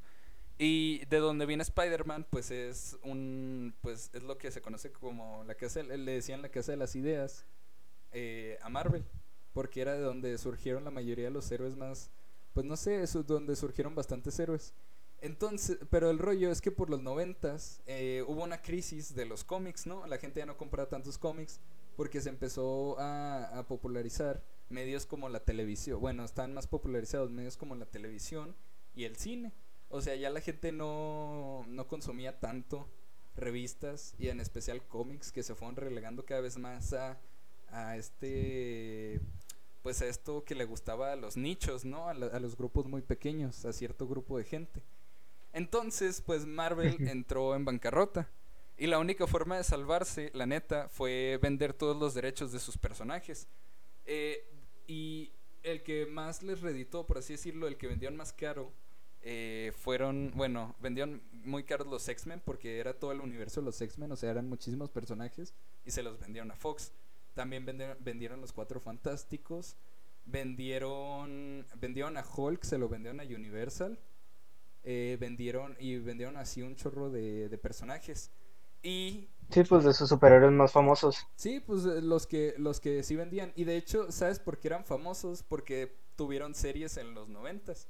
Y 0.57 1.03
de 1.05 1.17
donde 1.17 1.45
viene 1.45 1.63
Spider-Man, 1.63 2.27
pues 2.29 2.51
es 2.51 2.97
un. 3.03 3.73
Pues 3.81 4.09
es 4.13 4.23
lo 4.23 4.37
que 4.37 4.51
se 4.51 4.61
conoce 4.61 4.91
como 4.91 5.43
la 5.43 5.55
casa. 5.55 5.83
Le 5.83 5.97
decían 5.97 6.41
la 6.41 6.49
casa 6.49 6.71
de 6.71 6.77
las 6.77 6.95
ideas 6.95 7.45
eh, 8.13 8.57
a 8.61 8.69
Marvel. 8.69 9.03
Porque 9.51 9.81
era 9.81 9.93
de 9.93 10.01
donde 10.01 10.37
surgieron 10.37 10.85
la 10.85 10.91
mayoría 10.91 11.25
de 11.25 11.31
los 11.31 11.51
héroes 11.51 11.75
más. 11.75 12.09
Pues 12.53 12.65
no 12.65 12.77
sé, 12.77 13.03
es 13.03 13.13
donde 13.25 13.55
surgieron 13.57 13.95
bastantes 13.95 14.39
héroes. 14.39 14.73
Entonces, 15.25 15.79
pero 15.89 16.11
el 16.11 16.19
rollo 16.19 16.51
es 16.51 16.61
que 16.61 16.69
por 16.69 16.91
los 16.91 17.01
noventas 17.01 17.81
eh, 17.87 18.23
hubo 18.27 18.43
una 18.43 18.61
crisis 18.61 19.15
de 19.15 19.25
los 19.25 19.43
cómics, 19.43 19.87
¿no? 19.87 20.05
La 20.05 20.19
gente 20.19 20.39
ya 20.39 20.45
no 20.45 20.55
compraba 20.55 20.87
tantos 20.87 21.17
cómics 21.17 21.59
porque 21.97 22.21
se 22.21 22.29
empezó 22.29 22.95
a, 22.99 23.65
popularizar 23.67 24.43
medios 24.69 25.07
como 25.07 25.27
la 25.27 25.39
televisión. 25.39 25.99
Bueno, 25.99 26.23
están 26.23 26.53
más 26.53 26.67
popularizados 26.67 27.31
medios 27.31 27.57
como 27.57 27.73
la 27.73 27.87
televisión 27.87 28.55
y 28.93 29.05
el 29.05 29.15
cine. 29.15 29.51
O 29.89 29.99
sea, 29.99 30.13
ya 30.13 30.29
la 30.29 30.41
gente 30.41 30.71
no, 30.71 31.65
no 31.69 31.87
consumía 31.87 32.39
tanto 32.39 32.87
revistas 33.35 34.13
y 34.19 34.27
en 34.27 34.39
especial 34.39 34.85
cómics 34.85 35.31
que 35.31 35.41
se 35.41 35.55
fueron 35.55 35.75
relegando 35.75 36.23
cada 36.23 36.41
vez 36.41 36.59
más 36.59 36.93
a, 36.93 37.17
a 37.69 37.97
este 37.97 39.21
pues 39.81 40.03
a 40.03 40.05
esto 40.05 40.43
que 40.45 40.53
le 40.53 40.65
gustaba 40.65 41.13
a 41.13 41.15
los 41.15 41.35
nichos, 41.35 41.83
¿no? 41.83 42.09
a 42.09 42.13
los 42.13 42.55
grupos 42.55 42.85
muy 42.85 43.01
pequeños, 43.01 43.65
a 43.65 43.73
cierto 43.73 44.07
grupo 44.07 44.37
de 44.37 44.43
gente. 44.43 44.83
Entonces, 45.55 46.21
pues 46.21 46.45
Marvel 46.45 46.97
entró 47.09 47.55
en 47.55 47.63
bancarrota. 47.63 48.29
Y 48.77 48.87
la 48.87 48.99
única 48.99 49.25
forma 49.25 49.55
de 49.55 49.63
salvarse, 49.63 50.29
la 50.33 50.45
neta, 50.45 50.89
fue 50.89 51.39
vender 51.41 51.73
todos 51.73 51.95
los 51.95 52.13
derechos 52.13 52.51
de 52.51 52.59
sus 52.59 52.77
personajes. 52.77 53.47
Eh, 54.05 54.45
y 54.85 55.31
el 55.63 55.81
que 55.81 56.07
más 56.07 56.43
les 56.43 56.59
reditó, 56.59 57.07
por 57.07 57.19
así 57.19 57.33
decirlo, 57.33 57.69
el 57.69 57.77
que 57.77 57.87
vendieron 57.87 58.17
más 58.17 58.33
caro, 58.33 58.73
eh, 59.21 59.71
fueron, 59.77 60.33
bueno, 60.35 60.75
vendieron 60.81 61.23
muy 61.31 61.63
caros 61.63 61.87
los 61.87 62.07
X-Men 62.07 62.41
porque 62.43 62.77
era 62.79 62.93
todo 62.93 63.13
el 63.13 63.21
universo 63.21 63.61
de 63.61 63.65
los 63.65 63.79
X-Men, 63.79 64.11
o 64.11 64.17
sea, 64.17 64.31
eran 64.31 64.49
muchísimos 64.49 64.91
personajes 64.91 65.53
y 65.85 65.91
se 65.91 66.03
los 66.03 66.19
vendieron 66.19 66.51
a 66.51 66.55
Fox. 66.57 66.91
También 67.33 67.65
vendieron, 67.65 67.97
vendieron 68.01 68.41
los 68.41 68.51
Cuatro 68.51 68.81
Fantásticos, 68.81 69.77
vendieron, 70.25 71.65
vendieron 71.77 72.17
a 72.17 72.25
Hulk, 72.25 72.63
se 72.63 72.77
lo 72.77 72.89
vendieron 72.89 73.21
a 73.21 73.23
Universal 73.23 73.97
eh, 74.87 75.17
vendieron 75.19 75.75
y 75.79 75.97
vendieron 75.97 76.37
así 76.37 76.61
un 76.61 76.75
chorro 76.75 77.09
de, 77.09 77.57
personajes. 77.61 78.31
Y 78.83 79.29
Sí, 79.49 79.63
pues 79.63 79.83
de 79.83 79.93
sus 79.93 80.09
superhéroes 80.09 80.51
más 80.53 80.71
famosos. 80.71 81.25
Sí, 81.35 81.59
pues 81.59 81.85
eh, 81.85 82.01
los 82.01 82.27
que, 82.27 82.53
los 82.57 82.79
que 82.79 83.01
sí 83.01 83.15
vendían. 83.15 83.51
Y 83.55 83.63
de 83.63 83.77
hecho, 83.77 84.11
¿sabes 84.11 84.39
por 84.39 84.59
qué 84.59 84.67
eran 84.69 84.85
famosos? 84.85 85.43
Porque 85.43 85.95
tuvieron 86.15 86.53
series 86.53 86.97
en 86.97 87.15
los 87.15 87.27
noventas. 87.27 87.87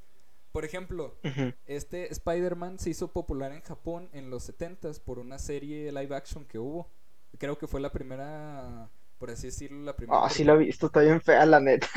Por 0.53 0.63
ejemplo, 0.63 1.17
este 1.65 2.09
Spider-Man 2.13 2.79
se 2.79 2.91
hizo 2.91 3.11
popular 3.11 3.51
en 3.51 3.59
Japón 3.61 4.09
en 4.13 4.29
los 4.29 4.43
setentas 4.43 5.01
por 5.01 5.19
una 5.19 5.37
serie 5.37 5.91
live 5.91 6.15
action 6.15 6.45
que 6.45 6.59
hubo. 6.59 6.89
Creo 7.37 7.57
que 7.57 7.67
fue 7.67 7.81
la 7.81 7.91
primera, 7.91 8.89
por 9.17 9.29
así 9.31 9.47
decirlo, 9.47 9.83
la 9.83 9.97
primera. 9.97 10.23
Ah, 10.23 10.29
sí 10.29 10.45
la 10.45 10.53
he 10.53 10.57
visto, 10.57 10.85
está 10.85 11.01
bien 11.01 11.19
fea 11.19 11.45
la 11.45 11.59
neta. 11.59 11.89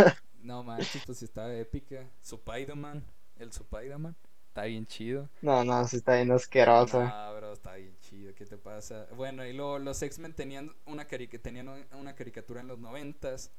No 0.42 0.64
manches, 0.64 1.02
pues 1.06 1.22
estaba 1.22 1.54
épica. 1.54 2.08
Spider-Man, 2.22 3.04
el 3.38 3.48
Spider-Man. 3.50 4.16
Está 4.48 4.64
bien 4.64 4.86
chido. 4.86 5.28
No, 5.40 5.64
no, 5.64 5.86
sí 5.86 5.98
está 5.98 6.16
bien 6.16 6.32
asqueroso. 6.32 7.02
No, 7.02 7.36
bro, 7.36 7.52
está 7.52 7.74
bien 7.76 7.96
chido. 8.00 8.34
¿Qué 8.34 8.44
te 8.44 8.56
pasa? 8.56 9.06
Bueno, 9.16 9.46
y 9.46 9.52
luego 9.52 9.78
los 9.78 10.02
X-Men 10.02 10.34
tenían 10.34 10.72
una, 10.86 11.06
tenían 11.06 11.86
una 11.92 12.14
caricatura 12.14 12.60
en 12.60 12.66
los 12.66 12.78
noventas. 12.78 13.52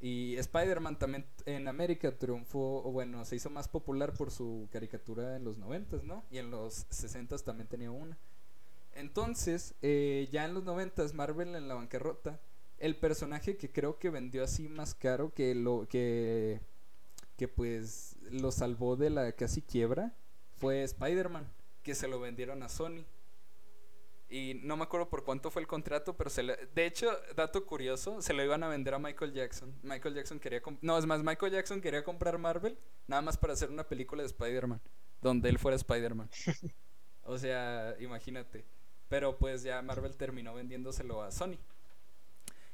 Y 0.00 0.36
Spider-Man 0.36 0.96
también 0.96 1.26
en 1.44 1.66
América 1.66 2.16
triunfó, 2.16 2.84
o 2.84 2.92
bueno, 2.92 3.24
se 3.24 3.34
hizo 3.34 3.50
más 3.50 3.66
popular 3.66 4.12
por 4.12 4.30
su 4.30 4.68
caricatura 4.70 5.34
en 5.34 5.42
los 5.42 5.58
noventas, 5.58 6.04
¿no? 6.04 6.24
Y 6.30 6.38
en 6.38 6.52
los 6.52 6.86
sesentas 6.88 7.42
también 7.42 7.66
tenía 7.66 7.90
una. 7.90 8.16
Entonces, 8.94 9.74
eh, 9.82 10.28
ya 10.30 10.44
en 10.44 10.54
los 10.54 10.62
noventas, 10.62 11.14
Marvel 11.14 11.56
en 11.56 11.66
la 11.66 11.74
bancarrota, 11.74 12.40
el 12.78 12.94
personaje 12.94 13.56
que 13.56 13.72
creo 13.72 13.98
que 13.98 14.10
vendió 14.10 14.44
así 14.44 14.68
más 14.68 14.94
caro 14.94 15.32
que 15.34 15.54
lo 15.56 15.88
que 15.88 16.60
que 17.38 17.46
pues 17.46 18.16
lo 18.30 18.50
salvó 18.50 18.96
de 18.96 19.10
la 19.10 19.32
casi 19.32 19.62
quiebra 19.62 20.12
fue 20.56 20.82
Spider-Man, 20.82 21.48
que 21.84 21.94
se 21.94 22.08
lo 22.08 22.18
vendieron 22.18 22.64
a 22.64 22.68
Sony. 22.68 23.04
Y 24.28 24.60
no 24.62 24.76
me 24.76 24.82
acuerdo 24.82 25.08
por 25.08 25.24
cuánto 25.24 25.50
fue 25.50 25.62
el 25.62 25.68
contrato, 25.68 26.16
pero 26.16 26.28
se 26.28 26.42
le... 26.42 26.56
de 26.74 26.84
hecho, 26.84 27.08
dato 27.34 27.64
curioso, 27.64 28.20
se 28.20 28.34
lo 28.34 28.44
iban 28.44 28.62
a 28.62 28.68
vender 28.68 28.92
a 28.92 28.98
Michael 28.98 29.32
Jackson. 29.32 29.72
Michael 29.82 30.16
Jackson 30.16 30.38
quería 30.40 30.60
no, 30.82 30.98
es 30.98 31.06
más, 31.06 31.22
Michael 31.22 31.52
Jackson 31.52 31.80
quería 31.80 32.04
comprar 32.04 32.36
Marvel 32.36 32.76
nada 33.06 33.22
más 33.22 33.38
para 33.38 33.54
hacer 33.54 33.70
una 33.70 33.88
película 33.88 34.22
de 34.22 34.26
Spider-Man, 34.26 34.82
donde 35.22 35.48
él 35.48 35.58
fuera 35.58 35.76
Spider-Man. 35.76 36.28
o 37.22 37.38
sea, 37.38 37.94
imagínate. 38.00 38.64
Pero 39.08 39.38
pues 39.38 39.62
ya 39.62 39.80
Marvel 39.80 40.16
terminó 40.16 40.54
vendiéndoselo 40.54 41.22
a 41.22 41.30
Sony. 41.30 41.56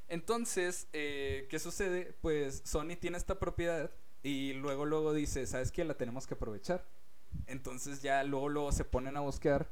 Entonces, 0.09 0.89
eh, 0.93 1.47
¿qué 1.51 1.59
sucede? 1.59 2.15
Pues 2.21 2.63
Sony 2.65 2.97
tiene 2.99 3.19
esta 3.19 3.39
propiedad 3.39 3.93
y 4.25 4.55
luego 4.55 4.85
luego 4.85 5.13
dice, 5.15 5.47
¿sabes 5.47 5.71
qué? 5.71 5.85
La 5.85 5.95
tenemos 5.95 6.27
que 6.27 6.35
aprovechar. 6.35 6.85
Entonces 7.47 8.03
ya 8.03 8.25
luego 8.25 8.49
luego 8.49 8.73
se 8.73 8.85
ponen 8.85 9.17
a 9.17 9.21
buscar 9.21 9.69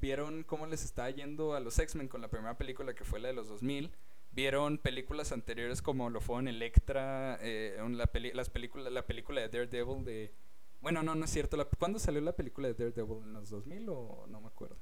vieron 0.00 0.44
cómo 0.44 0.66
les 0.66 0.84
estaba 0.84 1.10
yendo 1.10 1.54
a 1.54 1.60
los 1.60 1.78
X-Men 1.78 2.08
con 2.08 2.20
la 2.20 2.28
primera 2.28 2.56
película 2.56 2.94
que 2.94 3.04
fue 3.04 3.20
la 3.20 3.28
de 3.28 3.34
los 3.34 3.48
2000. 3.48 3.90
Vieron 4.32 4.78
películas 4.78 5.32
anteriores 5.32 5.82
como 5.82 6.08
lo 6.10 6.20
fueron 6.20 6.48
Electra, 6.48 7.38
eh, 7.42 7.76
la, 7.78 8.10
las 8.34 8.50
películas, 8.50 8.92
la 8.92 9.06
película 9.06 9.40
de 9.40 9.48
Daredevil 9.48 10.04
de... 10.04 10.32
Bueno, 10.80 11.02
no, 11.02 11.14
no 11.14 11.24
es 11.24 11.30
cierto. 11.30 11.56
La, 11.56 11.64
¿Cuándo 11.66 11.98
salió 11.98 12.20
la 12.20 12.34
película 12.34 12.68
de 12.68 12.74
Daredevil? 12.74 13.22
¿En 13.24 13.32
los 13.34 13.50
2000 13.50 13.88
o 13.90 14.26
no 14.28 14.40
me 14.40 14.48
acuerdo? 14.48 14.76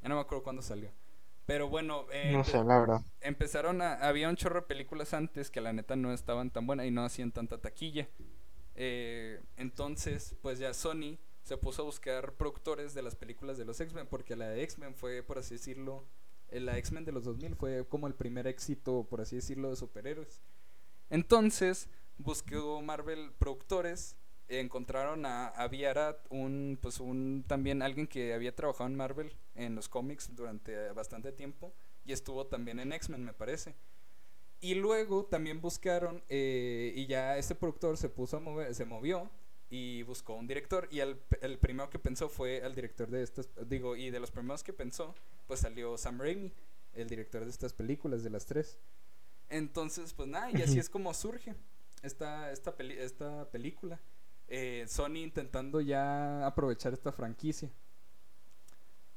Ya 0.00 0.08
no 0.08 0.14
me 0.14 0.20
acuerdo 0.20 0.44
cuándo 0.44 0.62
salió. 0.62 0.90
Pero 1.46 1.68
bueno, 1.68 2.06
eh, 2.12 2.32
no 2.32 2.42
sé, 2.42 2.58
la 2.64 2.78
verdad. 2.78 3.00
Empezaron 3.20 3.80
a. 3.80 3.94
Había 3.94 4.28
un 4.28 4.36
chorro 4.36 4.62
de 4.62 4.66
películas 4.66 5.14
antes 5.14 5.50
que 5.50 5.60
la 5.60 5.72
neta 5.72 5.94
no 5.94 6.12
estaban 6.12 6.50
tan 6.50 6.66
buenas 6.66 6.86
y 6.86 6.90
no 6.90 7.04
hacían 7.04 7.30
tanta 7.30 7.58
taquilla. 7.58 8.08
Eh, 8.74 9.40
entonces, 9.56 10.34
pues 10.42 10.58
ya 10.58 10.74
Sony 10.74 11.18
se 11.44 11.56
puso 11.56 11.82
a 11.82 11.84
buscar 11.84 12.32
productores 12.32 12.92
de 12.94 13.02
las 13.02 13.14
películas 13.14 13.56
de 13.56 13.64
los 13.64 13.80
X-Men, 13.80 14.08
porque 14.10 14.34
la 14.34 14.48
de 14.48 14.64
X-Men 14.64 14.96
fue, 14.96 15.22
por 15.22 15.38
así 15.38 15.54
decirlo, 15.54 16.04
eh, 16.48 16.58
la 16.58 16.76
X-Men 16.78 17.04
de 17.04 17.12
los 17.12 17.22
2000 17.24 17.54
fue 17.54 17.86
como 17.86 18.08
el 18.08 18.14
primer 18.14 18.48
éxito, 18.48 19.06
por 19.08 19.20
así 19.20 19.36
decirlo, 19.36 19.70
de 19.70 19.76
superhéroes. 19.76 20.42
Entonces, 21.08 21.88
buscó 22.18 22.82
Marvel 22.82 23.32
productores 23.38 24.16
encontraron 24.48 25.26
a, 25.26 25.48
a 25.48 25.68
Viara, 25.68 26.22
un, 26.30 26.78
pues 26.80 27.00
un, 27.00 27.44
también 27.46 27.82
alguien 27.82 28.06
que 28.06 28.34
había 28.34 28.54
trabajado 28.54 28.88
en 28.88 28.96
Marvel, 28.96 29.32
en 29.54 29.74
los 29.74 29.88
cómics 29.88 30.34
durante 30.34 30.92
bastante 30.92 31.32
tiempo, 31.32 31.72
y 32.04 32.12
estuvo 32.12 32.46
también 32.46 32.78
en 32.78 32.92
X-Men, 32.92 33.24
me 33.24 33.32
parece. 33.32 33.74
Y 34.60 34.74
luego 34.74 35.26
también 35.26 35.60
buscaron, 35.60 36.22
eh, 36.28 36.92
y 36.96 37.06
ya 37.06 37.36
este 37.36 37.54
productor 37.54 37.96
se 37.96 38.08
puso 38.08 38.38
a 38.38 38.40
mover, 38.40 38.74
se 38.74 38.84
movió 38.84 39.30
y 39.68 40.02
buscó 40.04 40.34
un 40.34 40.46
director. 40.46 40.88
Y 40.90 41.00
el, 41.00 41.20
el 41.42 41.58
primero 41.58 41.90
que 41.90 41.98
pensó 41.98 42.28
fue 42.28 42.58
el 42.58 42.74
director 42.74 43.10
de 43.10 43.22
estas, 43.22 43.50
digo, 43.68 43.96
y 43.96 44.10
de 44.10 44.20
los 44.20 44.30
primeros 44.30 44.62
que 44.62 44.72
pensó, 44.72 45.14
pues 45.46 45.60
salió 45.60 45.98
Sam 45.98 46.20
Raimi, 46.20 46.52
el 46.94 47.08
director 47.08 47.44
de 47.44 47.50
estas 47.50 47.74
películas, 47.74 48.22
de 48.22 48.30
las 48.30 48.46
tres. 48.46 48.78
Entonces, 49.48 50.14
pues 50.14 50.28
nada, 50.28 50.50
y 50.50 50.62
así 50.62 50.78
es 50.78 50.88
como 50.88 51.12
surge 51.12 51.54
esta, 52.02 52.50
esta, 52.50 52.74
esta 52.80 53.50
película 53.50 54.00
eh, 54.48 54.84
Sony 54.88 55.16
intentando 55.16 55.80
ya 55.80 56.46
aprovechar 56.46 56.92
esta 56.92 57.12
franquicia. 57.12 57.70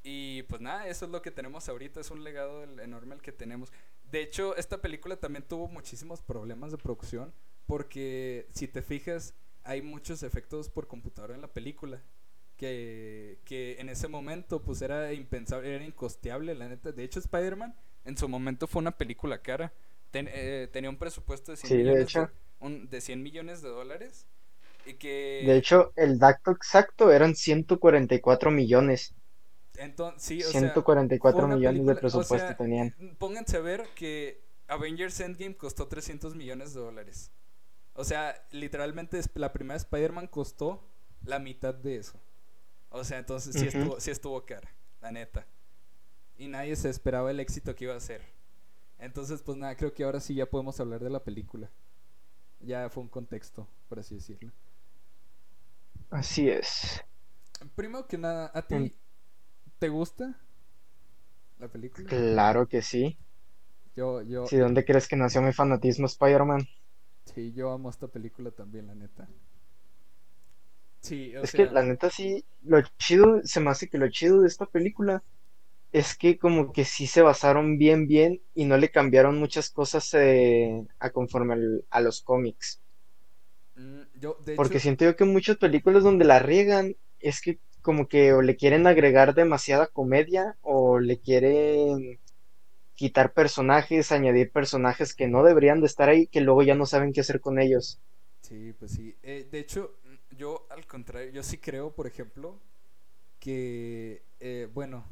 Y 0.02 0.44
pues 0.44 0.62
nada, 0.62 0.88
eso 0.88 1.06
es 1.06 1.12
lo 1.12 1.22
que 1.22 1.32
tenemos 1.32 1.68
ahorita, 1.68 2.00
es 2.00 2.10
un 2.10 2.24
legado 2.24 2.64
enorme 2.64 3.16
el 3.16 3.22
que 3.22 3.32
tenemos. 3.32 3.72
De 4.12 4.22
hecho, 4.22 4.56
esta 4.56 4.82
película 4.82 5.18
también 5.18 5.44
tuvo 5.48 5.68
muchísimos 5.68 6.22
problemas 6.22 6.72
de 6.72 6.78
producción, 6.78 7.34
porque 7.66 8.48
si 8.54 8.68
te 8.68 8.82
fijas, 8.82 9.36
hay 9.64 9.82
muchos 9.82 10.24
efectos 10.24 10.70
por 10.70 10.88
computadora 10.88 11.36
en 11.36 11.42
la 11.42 11.52
película. 11.52 12.02
Que, 12.58 13.40
que 13.46 13.80
en 13.80 13.88
ese 13.88 14.10
momento 14.10 14.62
pues 14.62 14.82
era 14.82 15.14
impensable, 15.14 15.74
era 15.74 15.86
incosteable, 15.86 16.54
la 16.56 16.68
neta. 16.68 16.92
De 16.92 17.06
hecho, 17.06 17.20
Spider-Man 17.20 17.74
en 18.04 18.18
su 18.18 18.28
momento 18.28 18.68
fue 18.68 18.82
una 18.82 18.98
película 18.98 19.42
cara. 19.42 19.72
Eh, 20.12 20.68
tenía 20.74 20.90
un 20.90 20.98
presupuesto 20.98 21.52
de 21.52 21.58
100, 21.58 21.78
millones 21.78 22.14
de 22.90 23.02
100 23.02 23.24
millones 23.24 23.62
de 23.62 23.70
dólares 23.70 24.28
de 24.86 25.58
hecho, 25.58 25.94
el 25.96 26.20
dato 26.20 26.52
exacto 26.52 27.12
eran 27.12 27.36
144 27.36 28.52
millones. 28.52 29.14
Entonces, 29.78 30.22
sí, 30.22 30.42
144 30.42 31.48
millones 31.48 31.86
de 31.86 31.96
presupuesto 31.96 32.56
tenían. 32.58 32.94
Pónganse 33.18 33.58
a 33.58 33.62
ver 33.62 33.88
que 33.96 34.42
Avengers 34.68 35.20
Endgame 35.20 35.56
costó 35.56 35.88
300 35.88 36.36
millones 36.36 36.74
de 36.74 36.82
dólares. 36.82 37.32
O 37.94 38.04
sea, 38.04 38.36
literalmente 38.52 39.20
la 39.36 39.52
primera 39.54 39.78
Spider-Man 39.78 40.28
costó 40.28 40.84
la 41.24 41.40
mitad 41.40 41.74
de 41.74 41.98
eso. 41.98 42.20
O 42.90 43.04
sea, 43.04 43.20
entonces 43.20 43.56
sí, 43.56 43.68
estuvo, 43.68 44.00
sí 44.00 44.12
estuvo 44.12 44.46
cara, 44.46 44.70
la 45.02 45.12
neta. 45.12 45.46
Y 46.38 46.48
nadie 46.48 46.76
se 46.76 46.90
esperaba 46.90 47.32
el 47.32 47.40
éxito 47.40 47.76
que 47.76 47.86
iba 47.86 47.96
a 47.96 48.00
ser. 48.00 48.22
Entonces, 48.98 49.42
pues 49.42 49.58
nada, 49.58 49.76
creo 49.76 49.94
que 49.94 50.04
ahora 50.04 50.20
sí 50.20 50.36
ya 50.36 50.46
podemos 50.46 50.80
hablar 50.80 51.02
de 51.02 51.10
la 51.10 51.24
película. 51.24 51.70
Ya 52.60 52.90
fue 52.90 53.04
un 53.04 53.10
contexto, 53.10 53.68
por 53.88 54.00
así 54.00 54.16
decirlo. 54.16 54.52
Así 56.12 56.48
es. 56.50 57.02
Primero 57.76 58.08
que 58.08 58.18
nada, 58.18 58.52
¿a 58.54 58.68
ti 58.68 58.96
te 59.80 59.90
gusta 59.90 60.40
la 61.60 61.68
película? 61.72 62.12
Claro 62.12 62.68
que 62.68 62.82
sí. 62.82 63.18
Yo, 63.96 64.22
yo. 64.22 64.50
Sí, 64.50 64.58
¿dónde 64.58 64.84
crees 64.84 65.08
que 65.08 65.16
nació 65.16 65.42
mi 65.42 65.54
fanatismo 65.54 66.06
Spider-Man? 66.08 66.68
Sí, 67.26 67.54
yo 67.54 67.72
amo 67.72 67.90
esta 67.90 68.10
película 68.10 68.52
también, 68.52 68.88
la 68.88 68.94
neta. 68.96 69.30
Sí, 71.02 71.34
es 71.42 71.54
que 71.54 71.66
la 71.66 71.84
neta 71.84 72.10
sí, 72.10 72.46
lo 72.62 72.82
chido, 72.98 73.42
se 73.44 73.60
me 73.62 73.70
hace 73.72 73.90
que 73.90 73.98
lo 73.98 74.10
chido 74.10 74.42
de 74.42 74.48
esta 74.48 74.66
película 74.66 75.24
es 75.92 76.18
que 76.18 76.38
como 76.40 76.74
que 76.74 76.86
sí 76.86 77.08
se 77.08 77.22
basaron 77.24 77.78
bien, 77.78 78.08
bien 78.08 78.42
y 78.56 78.66
no 78.66 78.78
le 78.78 78.92
cambiaron 78.92 79.40
muchas 79.40 79.70
cosas 79.72 80.14
eh, 80.16 80.86
a 81.00 81.12
conforme 81.12 81.56
a 81.92 82.02
los 82.02 82.22
cómics. 82.24 82.82
Mm, 83.80 84.02
Porque 84.56 84.80
siento 84.80 85.06
yo 85.06 85.16
que 85.16 85.26
muchas 85.26 85.58
películas 85.58 86.04
donde 86.04 86.26
la 86.26 86.40
riegan 86.40 86.96
es 87.20 87.42
que 87.42 87.60
como 87.82 88.08
que 88.08 88.34
o 88.34 88.42
le 88.42 88.58
quieren 88.58 88.86
agregar 88.88 89.34
demasiada 89.34 89.88
comedia 89.88 90.58
o 90.62 91.00
le 91.00 91.20
quieren 91.20 92.20
quitar 92.96 93.34
personajes, 93.34 94.12
añadir 94.12 94.52
personajes 94.52 95.16
que 95.16 95.28
no 95.28 95.44
deberían 95.44 95.82
de 95.82 95.88
estar 95.88 96.10
ahí, 96.10 96.28
que 96.28 96.42
luego 96.42 96.64
ya 96.64 96.76
no 96.76 96.86
saben 96.86 97.14
qué 97.14 97.22
hacer 97.22 97.42
con 97.42 97.60
ellos. 97.60 98.00
Sí, 98.42 98.74
pues 98.74 98.92
sí. 98.92 99.16
Eh, 99.22 99.48
de 99.52 99.60
hecho, 99.60 100.00
yo 100.32 100.66
al 100.70 100.86
contrario, 100.88 101.32
yo 101.32 101.44
sí 101.44 101.58
creo, 101.58 101.94
por 101.94 102.08
ejemplo, 102.08 102.60
que, 103.40 104.24
eh, 104.40 104.70
bueno, 104.74 105.06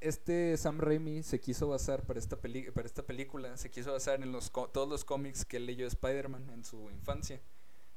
este 0.00 0.56
Sam 0.56 0.78
Raimi 0.78 1.22
se 1.22 1.40
quiso 1.40 1.68
basar 1.68 2.02
para 2.02 2.18
esta, 2.18 2.36
para 2.36 2.86
esta 2.86 3.02
película, 3.02 3.56
se 3.56 3.70
quiso 3.70 3.92
basar 3.92 4.22
en 4.22 4.32
los 4.32 4.50
todos 4.50 4.88
los 4.88 5.04
cómics 5.04 5.44
que 5.44 5.56
él 5.56 5.66
leyó 5.66 5.84
de 5.84 5.88
Spider-Man 5.88 6.50
en 6.50 6.64
su 6.64 6.90
infancia. 6.90 7.40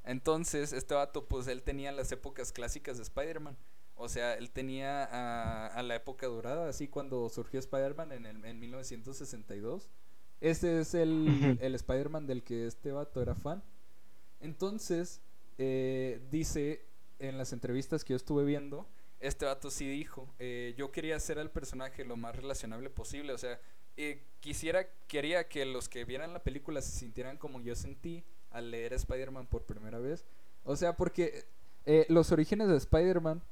Entonces, 0.04 0.72
este 0.72 0.94
vato, 0.94 1.26
pues 1.26 1.46
él 1.46 1.62
tenía 1.62 1.92
las 1.92 2.10
épocas 2.12 2.52
clásicas 2.52 2.96
de 2.96 3.02
Spider-Man. 3.02 3.56
O 3.96 4.08
sea, 4.08 4.34
él 4.34 4.50
tenía 4.50 5.68
a, 5.68 5.82
la 5.82 5.94
época 5.94 6.26
dorada, 6.26 6.70
así 6.70 6.88
cuando 6.88 7.28
surgió 7.28 7.60
Spider-Man 7.60 8.12
en, 8.12 8.44
en 8.46 8.58
1962. 8.58 9.90
Este 10.40 10.80
es 10.80 10.94
el, 10.94 11.58
el 11.60 11.74
Spider-Man 11.74 12.26
del 12.26 12.42
que 12.42 12.66
este 12.66 12.92
vato 12.92 13.20
era 13.20 13.34
fan. 13.34 13.62
Entonces, 14.40 15.20
eh, 15.58 16.22
dice 16.30 16.86
en 17.18 17.36
las 17.36 17.52
entrevistas 17.52 18.02
que 18.02 18.14
yo 18.14 18.16
estuve 18.16 18.44
viendo 18.44 18.86
este 19.20 19.44
vato 19.44 19.70
sí 19.70 19.86
dijo, 19.86 20.28
eh, 20.38 20.74
yo 20.76 20.90
quería 20.90 21.16
hacer 21.16 21.38
al 21.38 21.50
personaje 21.50 22.04
lo 22.04 22.16
más 22.16 22.34
relacionable 22.34 22.90
posible, 22.90 23.32
o 23.32 23.38
sea, 23.38 23.60
eh, 23.96 24.22
quisiera, 24.40 24.86
quería 25.06 25.48
que 25.48 25.64
los 25.66 25.88
que 25.88 26.04
vieran 26.04 26.32
la 26.32 26.42
película 26.42 26.80
se 26.80 26.98
sintieran 26.98 27.36
como 27.36 27.60
yo 27.60 27.74
sentí 27.74 28.24
al 28.50 28.70
leer 28.70 28.94
Spider-Man 28.94 29.46
por 29.46 29.64
primera 29.64 29.98
vez. 29.98 30.24
O 30.64 30.74
sea, 30.74 30.96
porque 30.96 31.44
eh, 31.84 32.06
los 32.08 32.32
orígenes 32.32 32.68
de 32.68 32.76
Spider-Man, 32.76 33.42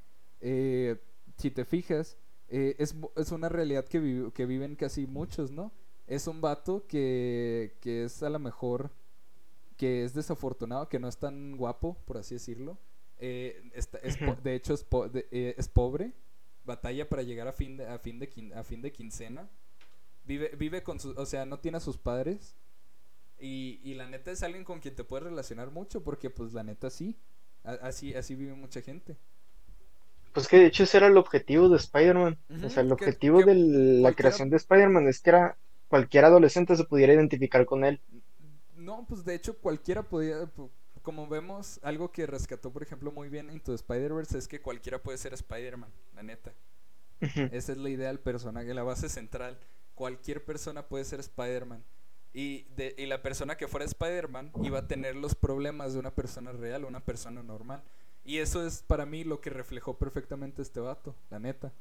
si 0.40 1.50
te 1.50 1.64
fijas, 1.64 2.16
es, 2.48 2.94
es, 3.16 3.32
una 3.32 3.48
realidad 3.50 3.84
que, 3.84 4.30
que 4.32 4.46
viven 4.46 4.74
casi 4.74 5.06
muchos, 5.06 5.50
¿no? 5.50 5.70
Es 6.06 6.26
un 6.26 6.40
vato 6.40 6.86
que, 6.86 7.76
que 7.80 8.04
es 8.04 8.22
a 8.22 8.30
lo 8.30 8.38
mejor 8.38 8.90
que 9.76 10.04
es 10.04 10.14
desafortunado, 10.14 10.88
que 10.88 10.98
no 10.98 11.08
es 11.08 11.18
tan 11.18 11.56
guapo, 11.56 11.96
por 12.06 12.16
así 12.16 12.34
decirlo. 12.34 12.78
Eh, 13.18 13.62
de 14.42 14.54
hecho, 14.54 14.74
es, 14.74 14.86
eh, 15.30 15.54
es, 15.56 15.68
pobre. 15.68 16.12
Batalla 16.64 17.08
para 17.08 17.22
llegar 17.22 17.48
a 17.48 17.52
fin 17.52 17.76
de, 17.76 17.86
a 17.86 17.98
fin 17.98 18.18
de, 18.18 18.52
a 18.54 18.62
fin 18.62 18.82
de 18.82 18.92
quincena. 18.92 19.48
Vive, 20.24 20.52
vive 20.56 20.82
con 20.82 21.00
sus... 21.00 21.16
O 21.16 21.26
sea, 21.26 21.46
no 21.46 21.58
tiene 21.58 21.78
a 21.78 21.80
sus 21.80 21.96
padres. 21.96 22.54
Y, 23.40 23.80
y 23.82 23.94
la 23.94 24.08
neta 24.08 24.30
es 24.30 24.42
alguien 24.42 24.64
con 24.64 24.80
quien 24.80 24.94
te 24.94 25.04
puedes 25.04 25.24
relacionar 25.24 25.70
mucho, 25.70 26.02
porque 26.02 26.30
pues 26.30 26.52
la 26.52 26.62
neta 26.62 26.90
sí. 26.90 27.16
Así, 27.64 28.14
así 28.14 28.34
vive 28.34 28.54
mucha 28.54 28.80
gente. 28.80 29.16
Pues 30.32 30.48
que 30.48 30.58
de 30.58 30.66
hecho 30.66 30.84
ese 30.84 30.98
era 30.98 31.06
el 31.08 31.16
objetivo 31.16 31.68
de 31.68 31.76
Spider-Man. 31.76 32.38
o 32.64 32.70
sea, 32.70 32.82
el 32.82 32.92
objetivo 32.92 33.42
de 33.42 33.54
la 33.54 34.12
creación 34.12 34.50
de 34.50 34.56
Spider-Man 34.56 35.08
es 35.08 35.20
que 35.20 35.30
era 35.30 35.56
cualquier 35.88 36.24
adolescente 36.24 36.76
se 36.76 36.84
pudiera 36.84 37.12
identificar 37.12 37.66
con 37.66 37.84
él. 37.84 38.00
No, 38.76 39.04
pues 39.08 39.24
de 39.24 39.34
hecho 39.34 39.58
cualquiera 39.58 40.02
podía, 40.02 40.46
como 41.08 41.26
vemos, 41.26 41.80
algo 41.82 42.12
que 42.12 42.26
rescató, 42.26 42.70
por 42.70 42.82
ejemplo, 42.82 43.10
muy 43.10 43.30
bien 43.30 43.48
Into 43.50 43.72
Spider-Verse 43.72 44.36
es 44.36 44.46
que 44.46 44.60
cualquiera 44.60 45.02
puede 45.02 45.16
ser 45.16 45.32
Spider-Man, 45.32 45.90
la 46.14 46.22
neta. 46.22 46.52
Esa 47.18 47.72
es 47.72 47.78
la 47.78 47.88
idea 47.88 48.08
del 48.08 48.20
personaje, 48.20 48.74
la 48.74 48.82
base 48.82 49.08
central. 49.08 49.58
Cualquier 49.94 50.44
persona 50.44 50.86
puede 50.86 51.06
ser 51.06 51.20
Spider-Man. 51.20 51.82
Y, 52.34 52.64
de, 52.76 52.94
y 52.98 53.06
la 53.06 53.22
persona 53.22 53.56
que 53.56 53.68
fuera 53.68 53.86
Spider-Man 53.86 54.52
iba 54.62 54.80
a 54.80 54.86
tener 54.86 55.16
los 55.16 55.34
problemas 55.34 55.94
de 55.94 56.00
una 56.00 56.14
persona 56.14 56.52
real, 56.52 56.84
una 56.84 57.00
persona 57.00 57.42
normal. 57.42 57.82
Y 58.22 58.36
eso 58.36 58.66
es 58.66 58.82
para 58.82 59.06
mí 59.06 59.24
lo 59.24 59.40
que 59.40 59.48
reflejó 59.48 59.96
perfectamente 59.96 60.60
este 60.60 60.80
vato, 60.80 61.16
la 61.30 61.38
neta. 61.38 61.72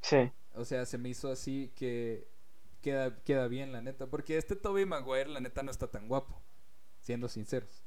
Sí. 0.00 0.32
O 0.56 0.64
sea, 0.64 0.84
se 0.84 0.98
me 0.98 1.10
hizo 1.10 1.30
así 1.30 1.70
que 1.76 2.26
queda, 2.82 3.22
queda 3.22 3.46
bien, 3.46 3.70
la 3.70 3.82
neta. 3.82 4.08
Porque 4.08 4.36
este 4.36 4.56
Toby 4.56 4.84
Maguire, 4.84 5.28
la 5.30 5.38
neta, 5.38 5.62
no 5.62 5.70
está 5.70 5.86
tan 5.86 6.08
guapo, 6.08 6.42
siendo 7.02 7.28
sinceros. 7.28 7.84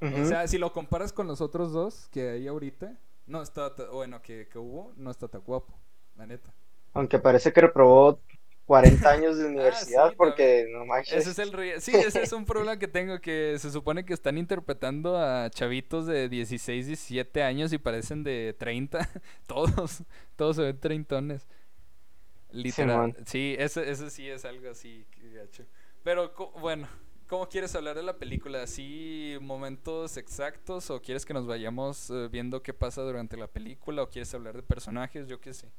O 0.00 0.26
sea, 0.26 0.46
si 0.46 0.58
lo 0.58 0.72
comparas 0.72 1.12
con 1.12 1.26
los 1.26 1.40
otros 1.40 1.72
dos 1.72 2.08
que 2.12 2.30
hay 2.30 2.46
ahorita, 2.46 2.98
no 3.26 3.42
está, 3.42 3.72
bueno, 3.92 4.22
que, 4.22 4.48
que 4.48 4.58
hubo, 4.58 4.92
no 4.96 5.10
está 5.10 5.28
tan 5.28 5.40
guapo, 5.40 5.78
la 6.16 6.26
neta. 6.26 6.52
Aunque 6.92 7.18
parece 7.18 7.52
que 7.52 7.60
reprobó 7.60 8.20
40 8.66 9.08
años 9.10 9.38
de 9.38 9.44
ah, 9.44 9.48
universidad 9.48 10.14
porque 10.16 10.66
no 10.70 10.84
manches. 10.84 11.26
Ese 11.26 11.30
es 11.30 11.38
el 11.38 11.80
Sí, 11.80 11.92
ese 11.94 12.22
es 12.22 12.32
un 12.32 12.44
problema 12.44 12.78
que 12.78 12.88
tengo 12.88 13.20
que 13.20 13.56
se 13.58 13.70
supone 13.70 14.04
que 14.04 14.12
están 14.12 14.38
interpretando 14.38 15.16
a 15.16 15.48
chavitos 15.50 16.06
de 16.06 16.28
16, 16.28 16.86
17 16.86 17.42
años 17.42 17.72
y 17.72 17.78
parecen 17.78 18.22
de 18.22 18.54
30. 18.58 19.08
todos, 19.46 20.02
todos 20.36 20.56
se 20.56 20.62
ven 20.62 20.78
treintones. 20.78 21.46
Literal. 22.50 23.16
Sí, 23.26 23.56
ese, 23.58 23.90
ese 23.90 24.10
sí 24.10 24.28
es 24.28 24.44
algo 24.44 24.70
así, 24.70 25.06
gacho. 25.34 25.64
Pero 26.02 26.32
bueno, 26.60 26.88
¿cómo 27.26 27.48
quieres 27.48 27.74
hablar 27.74 27.96
de 27.96 28.02
la 28.02 28.18
película? 28.18 28.62
¿Así 28.62 29.36
momentos 29.40 30.16
exactos 30.16 30.90
o 30.90 31.00
quieres 31.02 31.24
que 31.24 31.34
nos 31.34 31.46
vayamos 31.46 32.10
eh, 32.10 32.28
viendo 32.30 32.62
qué 32.62 32.74
pasa 32.74 33.02
durante 33.02 33.36
la 33.36 33.48
película 33.48 34.02
o 34.02 34.10
quieres 34.10 34.32
hablar 34.34 34.56
de 34.56 34.62
personajes? 34.62 35.28
Yo 35.28 35.40
qué 35.40 35.54
sé. 35.54 35.70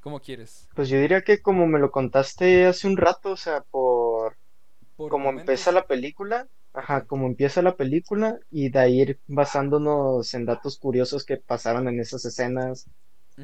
¿Cómo 0.00 0.20
quieres? 0.20 0.68
Pues 0.74 0.88
yo 0.88 1.00
diría 1.00 1.22
que 1.22 1.40
como 1.40 1.66
me 1.66 1.78
lo 1.78 1.90
contaste 1.90 2.66
hace 2.66 2.86
un 2.88 2.96
rato, 2.96 3.30
o 3.32 3.36
sea, 3.36 3.62
por, 3.62 4.36
¿Por 4.96 5.10
como 5.10 5.30
empieza 5.30 5.72
la 5.72 5.86
película, 5.86 6.48
ajá, 6.74 7.06
como 7.06 7.26
empieza 7.26 7.62
la 7.62 7.76
película 7.76 8.38
y 8.50 8.70
de 8.70 8.78
ahí 8.80 9.00
ir 9.02 9.20
basándonos 9.28 10.34
en 10.34 10.46
datos 10.46 10.78
curiosos 10.78 11.24
que 11.24 11.38
pasaron 11.38 11.88
en 11.88 12.00
esas 12.00 12.24
escenas 12.24 12.88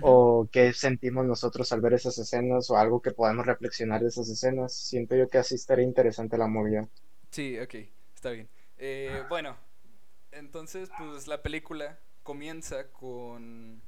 o 0.01 0.49
qué 0.53 0.73
sentimos 0.75 1.27
nosotros 1.27 1.73
al 1.73 1.81
ver 1.83 1.95
esas 1.95 2.19
escenas 2.19 2.71
o 2.71 2.77
algo 2.79 3.03
que 3.03 3.13
podamos 3.13 3.47
reflexionar 3.47 4.03
de 4.03 4.09
esas 4.09 4.29
escenas. 4.31 4.75
Siento 4.75 5.17
yo 5.17 5.29
que 5.29 5.39
así 5.39 5.57
estaría 5.57 5.85
interesante 5.87 6.39
la 6.39 6.49
movida. 6.49 6.89
Sí, 7.31 7.59
ok, 7.59 7.75
está 8.15 8.31
bien. 8.31 8.49
Eh, 8.77 9.25
bueno, 9.29 9.57
entonces 10.33 10.91
pues 10.97 11.27
la 11.27 11.43
película 11.43 11.99
comienza 12.23 12.91
con 12.93 13.83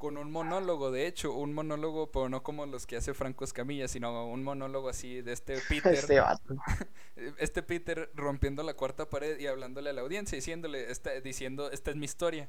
con 0.00 0.16
un 0.16 0.32
monólogo, 0.32 0.90
de 0.90 1.06
hecho, 1.06 1.34
un 1.34 1.52
monólogo, 1.52 2.10
pero 2.10 2.30
no 2.30 2.42
como 2.42 2.64
los 2.64 2.86
que 2.86 2.96
hace 2.96 3.12
Franco 3.12 3.44
Escamilla, 3.44 3.86
sino 3.86 4.28
un 4.28 4.42
monólogo 4.42 4.88
así 4.88 5.20
de 5.20 5.34
este 5.34 5.58
Peter. 5.68 5.92
este, 5.92 6.22
este 7.36 7.62
Peter 7.62 8.10
rompiendo 8.14 8.62
la 8.62 8.72
cuarta 8.72 9.10
pared 9.10 9.38
y 9.38 9.46
hablándole 9.46 9.90
a 9.90 9.92
la 9.92 10.00
audiencia, 10.00 10.36
diciéndole, 10.36 10.90
esta, 10.90 11.20
diciendo, 11.20 11.70
esta 11.70 11.90
es 11.90 11.96
mi 11.96 12.06
historia. 12.06 12.48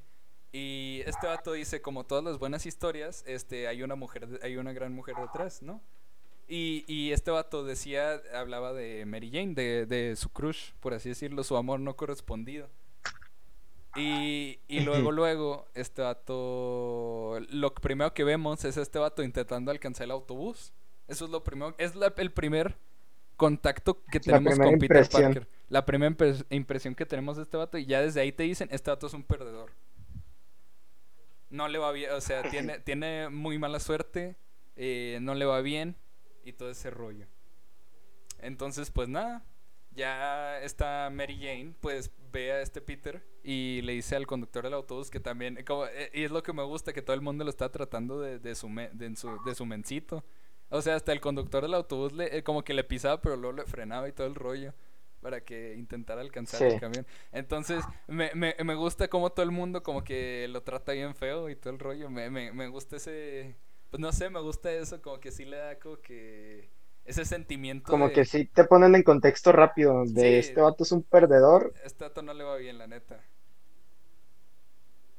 Y 0.53 1.01
este 1.05 1.27
vato 1.27 1.51
dice, 1.51 1.81
como 1.81 2.05
todas 2.05 2.23
las 2.23 2.39
buenas 2.39 2.65
historias, 2.65 3.21
este, 3.27 3.67
hay 3.67 3.83
una 3.83 3.95
mujer, 3.95 4.39
hay 4.43 4.55
una 4.55 4.71
gran 4.71 4.93
mujer 4.93 5.17
detrás, 5.17 5.61
¿no? 5.61 5.83
Y, 6.53 6.83
y 6.85 7.13
este 7.13 7.31
vato 7.31 7.63
decía, 7.63 8.21
hablaba 8.35 8.73
de 8.73 9.05
Mary 9.05 9.31
Jane, 9.31 9.53
de, 9.53 9.85
de 9.85 10.17
su 10.17 10.27
crush, 10.27 10.71
por 10.81 10.93
así 10.93 11.07
decirlo, 11.07 11.45
su 11.45 11.55
amor 11.55 11.79
no 11.79 11.95
correspondido. 11.95 12.67
Y, 13.95 14.59
y 14.67 14.81
luego, 14.81 15.13
luego, 15.13 15.65
este 15.75 16.01
vato. 16.01 17.39
Lo 17.51 17.73
primero 17.73 18.13
que 18.13 18.25
vemos 18.25 18.65
es 18.65 18.75
este 18.75 18.99
vato 18.99 19.23
intentando 19.23 19.71
alcanzar 19.71 20.03
el 20.03 20.11
autobús. 20.11 20.73
Eso 21.07 21.23
es 21.23 21.31
lo 21.31 21.41
primero. 21.41 21.73
Es 21.77 21.93
el 22.17 22.31
primer 22.33 22.75
contacto 23.37 24.03
que 24.11 24.19
tenemos 24.19 24.59
con 24.59 24.77
Peter 24.77 25.07
Parker. 25.09 25.47
La 25.69 25.85
primera 25.85 26.13
impresión 26.49 26.95
que 26.95 27.05
tenemos 27.05 27.37
de 27.37 27.43
este 27.43 27.55
vato. 27.55 27.77
Y 27.77 27.85
ya 27.85 28.01
desde 28.01 28.19
ahí 28.19 28.33
te 28.33 28.43
dicen: 28.43 28.67
Este 28.73 28.91
vato 28.91 29.07
es 29.07 29.13
un 29.13 29.23
perdedor. 29.23 29.71
No 31.49 31.69
le 31.69 31.77
va 31.77 31.93
bien. 31.93 32.11
O 32.11 32.19
sea, 32.19 32.43
tiene, 32.51 32.79
tiene 32.79 33.29
muy 33.29 33.57
mala 33.57 33.79
suerte. 33.79 34.35
Eh, 34.75 35.19
no 35.21 35.33
le 35.33 35.45
va 35.45 35.61
bien. 35.61 35.95
Y 36.43 36.53
todo 36.53 36.69
ese 36.69 36.89
rollo. 36.89 37.27
Entonces, 38.39 38.91
pues 38.91 39.07
nada 39.07 39.45
ya 39.93 40.59
está 40.61 41.09
Mary 41.11 41.35
Jane, 41.35 41.73
pues 41.79 42.11
ve 42.31 42.51
a 42.51 42.61
este 42.61 42.81
Peter 42.81 43.21
y 43.43 43.81
le 43.81 43.93
dice 43.93 44.15
al 44.15 44.25
conductor 44.25 44.63
del 44.63 44.73
autobús 44.73 45.09
que 45.09 45.19
también, 45.19 45.63
como, 45.65 45.85
eh, 45.85 46.09
y 46.13 46.23
es 46.23 46.31
lo 46.31 46.43
que 46.43 46.53
me 46.53 46.63
gusta, 46.63 46.93
que 46.93 47.01
todo 47.01 47.13
el 47.13 47.21
mundo 47.21 47.43
lo 47.43 47.49
está 47.49 47.69
tratando 47.69 48.19
de, 48.19 48.39
de, 48.39 48.55
su, 48.55 48.69
de, 48.93 49.15
su, 49.15 49.37
de 49.43 49.55
su 49.55 49.65
mencito. 49.65 50.23
O 50.69 50.81
sea, 50.81 50.95
hasta 50.95 51.11
el 51.11 51.19
conductor 51.19 51.63
del 51.63 51.73
autobús 51.73 52.13
le, 52.13 52.37
eh, 52.37 52.43
como 52.43 52.63
que 52.63 52.73
le 52.73 52.85
pisaba, 52.85 53.19
pero 53.19 53.35
luego 53.35 53.57
le 53.57 53.65
frenaba 53.65 54.07
y 54.07 54.13
todo 54.13 54.27
el 54.27 54.35
rollo 54.35 54.73
para 55.19 55.41
que 55.41 55.75
intentara 55.75 56.21
alcanzar 56.21 56.63
el 56.63 56.79
camión. 56.79 57.05
Entonces, 57.31 57.83
me, 58.07 58.31
me, 58.33 58.55
me, 58.63 58.75
gusta 58.75 59.07
como 59.07 59.31
todo 59.31 59.43
el 59.43 59.51
mundo 59.51 59.83
como 59.83 60.03
que 60.03 60.47
lo 60.49 60.63
trata 60.63 60.93
bien 60.93 61.13
feo 61.13 61.49
y 61.49 61.55
todo 61.55 61.73
el 61.73 61.79
rollo. 61.79 62.09
Me, 62.09 62.29
me, 62.29 62.51
me 62.53 62.67
gusta 62.69 62.95
ese, 62.95 63.55
pues 63.91 63.99
no 63.99 64.11
sé, 64.13 64.29
me 64.29 64.39
gusta 64.39 64.71
eso, 64.71 65.01
como 65.01 65.19
que 65.19 65.31
sí 65.31 65.43
le 65.43 65.57
da 65.57 65.77
como 65.77 65.97
que 65.97 66.69
ese 67.03 67.25
sentimiento. 67.25 67.91
Como 67.91 68.09
que 68.09 68.23
sí 68.23 68.45
te 68.45 68.63
ponen 68.63 68.95
en 68.95 69.03
contexto 69.03 69.51
rápido 69.51 70.05
de 70.05 70.39
este 70.39 70.61
vato 70.61 70.83
es 70.83 70.93
un 70.93 71.03
perdedor. 71.03 71.73
Este 71.83 72.05
vato 72.05 72.21
no 72.21 72.33
le 72.33 72.45
va 72.45 72.55
bien, 72.55 72.77
la 72.77 72.87
neta. 72.87 73.21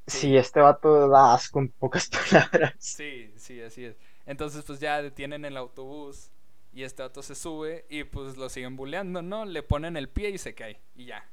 Sí, 0.07 0.37
este 0.37 0.61
vato 0.61 1.09
da 1.09 1.35
asco 1.35 1.61
en 1.61 1.69
pocas 1.69 2.09
palabras. 2.31 2.75
Sí, 2.79 3.31
sí, 3.37 3.61
así 3.61 3.85
es. 3.85 3.97
Entonces, 4.25 4.65
pues 4.65 4.81
ya 4.81 5.03
detienen 5.03 5.45
el 5.45 5.57
autobús 5.59 6.31
y 6.73 6.85
este 6.85 7.03
vato 7.03 7.23
se 7.23 7.35
sube 7.35 7.85
y 7.91 8.05
pues 8.05 8.39
lo 8.39 8.49
siguen 8.49 8.77
bulleando, 8.77 9.21
¿no? 9.21 9.45
Le 9.45 9.63
ponen 9.63 9.99
el 9.99 10.09
pie 10.09 10.31
y 10.31 10.39
se 10.39 10.55
cae 10.55 10.81
y 10.95 11.05
ya. 11.07 11.31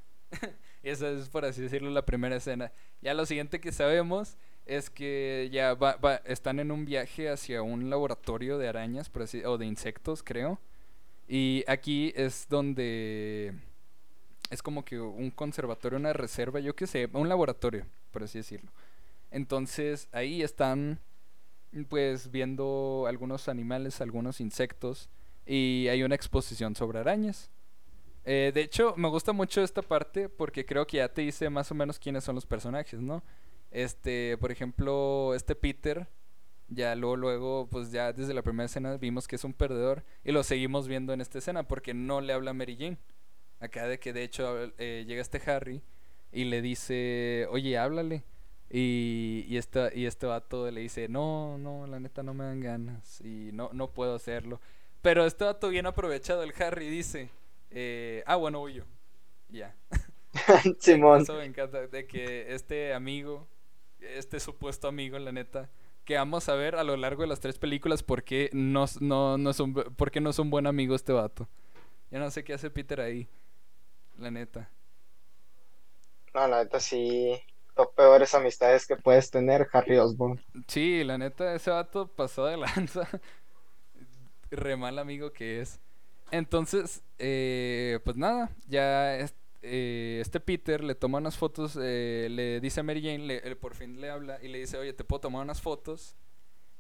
y 0.84 0.90
esa 0.90 1.10
es, 1.10 1.30
por 1.30 1.46
así 1.46 1.62
decirlo, 1.62 1.90
la 1.90 2.06
primera 2.06 2.36
escena. 2.36 2.74
Ya 3.02 3.14
lo 3.14 3.26
siguiente 3.26 3.62
que 3.62 3.72
sabemos 3.72 4.38
es 4.70 4.90
que 4.92 5.50
ya 5.52 5.74
va, 5.74 6.22
están 6.26 6.60
en 6.60 6.72
un 6.72 6.86
viaje 6.86 7.30
hacia 7.30 7.64
un 7.64 7.90
laboratorio 7.90 8.58
de 8.60 8.68
arañas 8.68 9.12
o 9.46 9.58
de 9.58 9.66
insectos, 9.66 10.22
creo. 10.24 10.60
Y 11.28 11.64
aquí 11.68 12.14
es 12.16 12.48
donde 12.50 13.54
es 14.52 14.62
como 14.62 14.86
que 14.86 15.00
un 15.00 15.32
conservatorio, 15.32 15.98
una 15.98 16.14
reserva, 16.14 16.60
yo 16.60 16.76
qué 16.76 16.88
sé, 16.88 17.10
un 17.14 17.28
laboratorio, 17.28 17.86
por 18.12 18.24
así 18.24 18.40
decirlo. 18.40 18.72
Entonces 19.32 20.08
ahí 20.12 20.44
están 20.44 21.00
pues 21.88 22.32
viendo 22.32 23.06
algunos 23.08 23.50
animales, 23.50 24.02
algunos 24.02 24.40
insectos 24.40 25.10
y 25.46 25.88
hay 25.90 26.04
una 26.04 26.16
exposición 26.16 26.76
sobre 26.76 27.00
arañas. 27.00 27.50
Eh, 28.26 28.52
de 28.54 28.62
hecho, 28.62 28.94
me 28.98 29.08
gusta 29.08 29.34
mucho 29.34 29.64
esta 29.64 29.82
parte 29.82 30.30
porque 30.30 30.66
creo 30.66 30.86
que 30.86 30.98
ya 30.98 31.12
te 31.12 31.22
dice 31.22 31.50
más 31.50 31.72
o 31.72 31.76
menos 31.76 31.98
quiénes 31.98 32.24
son 32.24 32.36
los 32.36 32.46
personajes, 32.46 33.00
¿no? 33.00 33.24
Este, 33.72 34.38
por 34.40 34.52
ejemplo, 34.52 35.34
este 35.36 35.56
Peter, 35.56 36.08
ya 36.70 36.96
luego, 36.96 37.16
luego, 37.16 37.68
pues 37.70 37.92
ya 37.92 38.14
desde 38.14 38.34
la 38.34 38.42
primera 38.42 38.66
escena 38.66 38.98
vimos 38.98 39.28
que 39.28 39.36
es 39.36 39.44
un 39.44 39.54
perdedor 39.54 40.04
y 40.24 40.32
lo 40.32 40.44
seguimos 40.44 40.88
viendo 40.88 41.14
en 41.14 41.22
esta 41.22 41.40
escena 41.40 41.68
porque 41.68 41.94
no 41.94 42.22
le 42.22 42.34
habla 42.34 42.52
a 42.52 42.54
Mary 42.54 42.76
Jane. 42.78 42.98
Acá 43.60 43.88
de 43.88 44.00
que 44.00 44.14
de 44.14 44.24
hecho 44.24 44.72
eh, 44.78 45.04
llega 45.08 45.22
este 45.22 45.42
Harry 45.50 45.82
y 46.32 46.46
le 46.46 46.62
dice, 46.62 47.48
oye, 47.52 47.78
háblale. 47.78 48.24
Y, 48.72 49.46
y, 49.48 49.58
esta, 49.58 49.94
y 49.94 50.06
este 50.06 50.28
vato 50.28 50.70
le 50.70 50.82
dice, 50.82 51.10
no, 51.10 51.58
no, 51.58 51.88
la 51.88 52.00
neta 52.00 52.22
no 52.22 52.36
me 52.36 52.44
dan 52.44 52.60
ganas 52.60 53.20
y 53.22 53.50
no, 53.52 53.72
no 53.74 53.92
puedo 53.92 54.16
hacerlo. 54.16 54.62
Pero 55.02 55.26
este 55.26 55.44
vato 55.46 55.70
bien 55.70 55.88
aprovechado, 55.88 56.44
el 56.44 56.54
Harry 56.62 56.88
dice, 56.90 57.30
eh, 57.72 58.24
ah, 58.28 58.36
bueno, 58.36 58.62
huyo. 58.62 58.86
Ya. 59.50 59.76
Simón. 60.80 61.24
Eso 61.24 61.36
me 61.36 61.46
encanta, 61.46 61.88
de 61.88 62.06
que 62.06 62.54
este 62.54 62.94
amigo 62.94 63.48
este 64.02 64.40
supuesto 64.40 64.88
amigo, 64.88 65.18
la 65.20 65.32
neta, 65.32 65.70
que 66.06 66.16
vamos 66.16 66.50
a 66.50 66.56
ver 66.56 66.76
a 66.76 66.84
lo 66.84 66.98
largo 66.98 67.22
de 67.22 67.28
las 67.28 67.40
tres 67.40 67.58
películas 67.60 68.04
por 68.04 68.24
qué 68.24 68.50
no, 68.54 68.86
no, 69.00 69.38
no, 69.38 69.50
es, 69.52 69.60
un, 69.60 69.74
no 69.74 70.30
es 70.30 70.40
un 70.40 70.50
buen 70.50 70.68
amigo 70.68 70.96
este 70.96 71.14
vato. 71.14 71.48
Yo 72.12 72.20
no 72.20 72.32
sé 72.32 72.44
qué 72.44 72.54
hace 72.54 72.70
Peter 72.70 73.00
ahí. 73.02 73.28
la 74.18 74.32
neta. 74.32 74.72
No, 76.34 76.48
la 76.48 76.64
neta 76.64 76.80
sí. 76.80 77.40
Top 77.76 77.94
peores 77.96 78.34
amistades 78.36 78.86
que 78.88 78.96
puedes 78.96 79.32
tener, 79.32 79.68
Harry 79.72 79.98
Osborn. 79.98 80.42
Sí, 80.68 81.04
la 81.04 81.18
neta, 81.18 81.54
ese 81.56 81.72
vato 81.72 82.08
pasó 82.08 82.46
de 82.46 82.58
lanza. 82.58 83.08
Re 84.52 84.76
mal 84.76 84.98
amigo 85.00 85.32
que 85.32 85.62
es. 85.62 85.80
Entonces, 86.32 87.04
eh, 87.18 88.00
pues 88.04 88.18
nada, 88.18 88.52
ya 88.68 89.16
eh, 89.62 90.20
este 90.22 90.40
Peter 90.40 90.84
le 90.84 90.96
toma 90.96 91.18
unas 91.18 91.38
fotos, 91.38 91.78
eh, 91.82 92.28
le 92.30 92.60
dice 92.60 92.80
a 92.80 92.84
Mary 92.84 93.02
Jane, 93.02 93.20
le, 93.20 93.56
por 93.56 93.76
fin 93.76 94.00
le 94.00 94.10
habla 94.10 94.40
y 94.42 94.48
le 94.48 94.60
dice, 94.60 94.78
oye, 94.78 94.94
¿te 94.94 95.04
puedo 95.04 95.20
tomar 95.20 95.44
unas 95.44 95.62
fotos? 95.62 96.16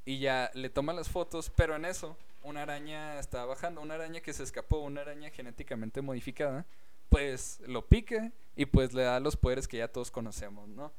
Y 0.05 0.19
ya 0.19 0.49
le 0.53 0.69
toma 0.69 0.93
las 0.93 1.09
fotos, 1.09 1.51
pero 1.55 1.75
en 1.75 1.85
eso 1.85 2.17
una 2.41 2.63
araña 2.63 3.19
estaba 3.19 3.45
bajando, 3.45 3.81
una 3.81 3.95
araña 3.95 4.21
que 4.21 4.33
se 4.33 4.43
escapó, 4.43 4.79
una 4.79 5.01
araña 5.01 5.29
genéticamente 5.29 6.01
modificada, 6.01 6.65
pues 7.09 7.59
lo 7.67 7.85
pique 7.85 8.31
y 8.55 8.65
pues 8.65 8.93
le 8.93 9.03
da 9.03 9.19
los 9.19 9.35
poderes 9.35 9.67
que 9.67 9.77
ya 9.77 9.89
todos 9.89 10.09
conocemos, 10.09 10.67
¿no? 10.69 10.93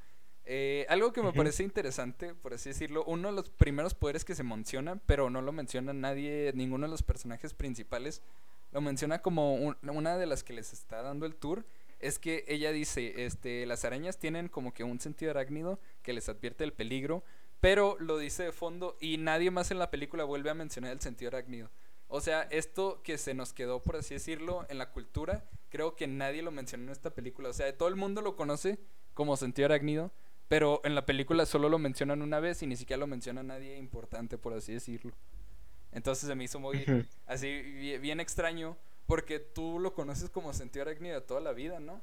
Eh, 0.44 0.86
algo 0.88 1.12
que 1.12 1.22
me 1.22 1.32
parece 1.32 1.62
interesante, 1.62 2.34
por 2.34 2.54
así 2.54 2.70
decirlo, 2.70 3.04
uno 3.04 3.28
de 3.28 3.34
los 3.34 3.50
primeros 3.50 3.94
poderes 3.94 4.24
que 4.24 4.34
se 4.34 4.42
menciona, 4.42 4.96
pero 5.06 5.30
no 5.30 5.42
lo 5.42 5.52
menciona 5.52 5.92
nadie, 5.92 6.50
ninguno 6.54 6.86
de 6.86 6.90
los 6.90 7.02
personajes 7.02 7.54
principales, 7.54 8.22
lo 8.72 8.80
menciona 8.80 9.22
como 9.22 9.54
una 9.54 10.16
de 10.16 10.26
las 10.26 10.44
que 10.44 10.52
les 10.52 10.72
está 10.72 11.02
dando 11.02 11.26
el 11.26 11.34
tour, 11.34 11.64
es 11.98 12.18
que 12.18 12.44
ella 12.48 12.72
dice, 12.72 13.24
este, 13.24 13.66
las 13.66 13.84
arañas 13.84 14.18
tienen 14.18 14.48
como 14.48 14.72
que 14.72 14.84
un 14.84 15.00
sentido 15.00 15.30
arácnido 15.30 15.78
que 16.02 16.12
les 16.12 16.28
advierte 16.28 16.64
el 16.64 16.72
peligro, 16.72 17.22
pero 17.60 17.96
lo 18.00 18.16
dice 18.16 18.44
de 18.44 18.52
fondo 18.52 18.96
y 19.00 19.18
nadie 19.18 19.50
más 19.50 19.70
en 19.70 19.78
la 19.78 19.90
película 19.90 20.24
vuelve 20.24 20.50
a 20.50 20.54
mencionar 20.54 20.92
el 20.92 21.00
sentido 21.00 21.28
arácnido. 21.28 21.70
O 22.08 22.20
sea, 22.20 22.42
esto 22.50 23.02
que 23.04 23.18
se 23.18 23.34
nos 23.34 23.52
quedó, 23.52 23.82
por 23.82 23.96
así 23.96 24.14
decirlo, 24.14 24.66
en 24.68 24.78
la 24.78 24.90
cultura, 24.90 25.44
creo 25.68 25.94
que 25.94 26.08
nadie 26.08 26.42
lo 26.42 26.50
mencionó 26.50 26.84
en 26.84 26.90
esta 26.90 27.10
película. 27.10 27.50
O 27.50 27.52
sea, 27.52 27.76
todo 27.76 27.88
el 27.88 27.96
mundo 27.96 28.22
lo 28.22 28.34
conoce 28.34 28.78
como 29.14 29.36
sentido 29.36 29.66
arácnido, 29.66 30.10
pero 30.48 30.80
en 30.84 30.94
la 30.94 31.06
película 31.06 31.46
solo 31.46 31.68
lo 31.68 31.78
mencionan 31.78 32.22
una 32.22 32.40
vez 32.40 32.62
y 32.62 32.66
ni 32.66 32.76
siquiera 32.76 32.98
lo 32.98 33.06
menciona 33.06 33.42
nadie 33.42 33.76
importante, 33.76 34.38
por 34.38 34.54
así 34.54 34.72
decirlo. 34.72 35.12
Entonces 35.92 36.28
se 36.28 36.34
me 36.34 36.44
hizo 36.44 36.60
muy 36.60 37.06
así 37.26 37.62
bien 37.98 38.20
extraño 38.20 38.76
porque 39.06 39.40
tú 39.40 39.78
lo 39.80 39.94
conoces 39.94 40.30
como 40.30 40.52
sentido 40.52 40.84
arácnido 40.84 41.22
toda 41.22 41.40
la 41.40 41.52
vida, 41.52 41.80
¿no? 41.80 42.00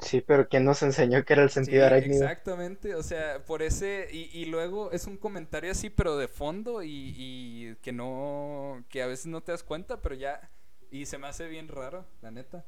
Sí, 0.00 0.20
pero 0.20 0.48
¿quién 0.48 0.64
nos 0.64 0.82
enseñó 0.82 1.24
que 1.24 1.34
era 1.34 1.42
el 1.42 1.50
sentido 1.50 1.82
sí, 1.82 1.86
arácnido? 1.86 2.24
Exactamente, 2.24 2.94
o 2.94 3.02
sea, 3.02 3.44
por 3.44 3.62
ese, 3.62 4.08
y, 4.10 4.30
y, 4.32 4.46
luego 4.46 4.90
es 4.90 5.06
un 5.06 5.16
comentario 5.16 5.70
así, 5.70 5.90
pero 5.90 6.16
de 6.16 6.26
fondo, 6.26 6.82
y, 6.82 7.14
y, 7.16 7.76
que 7.82 7.92
no, 7.92 8.84
que 8.88 9.02
a 9.02 9.06
veces 9.06 9.26
no 9.26 9.42
te 9.42 9.52
das 9.52 9.62
cuenta, 9.62 10.00
pero 10.00 10.16
ya, 10.16 10.50
y 10.90 11.06
se 11.06 11.18
me 11.18 11.28
hace 11.28 11.46
bien 11.46 11.68
raro, 11.68 12.04
la 12.20 12.30
neta. 12.30 12.64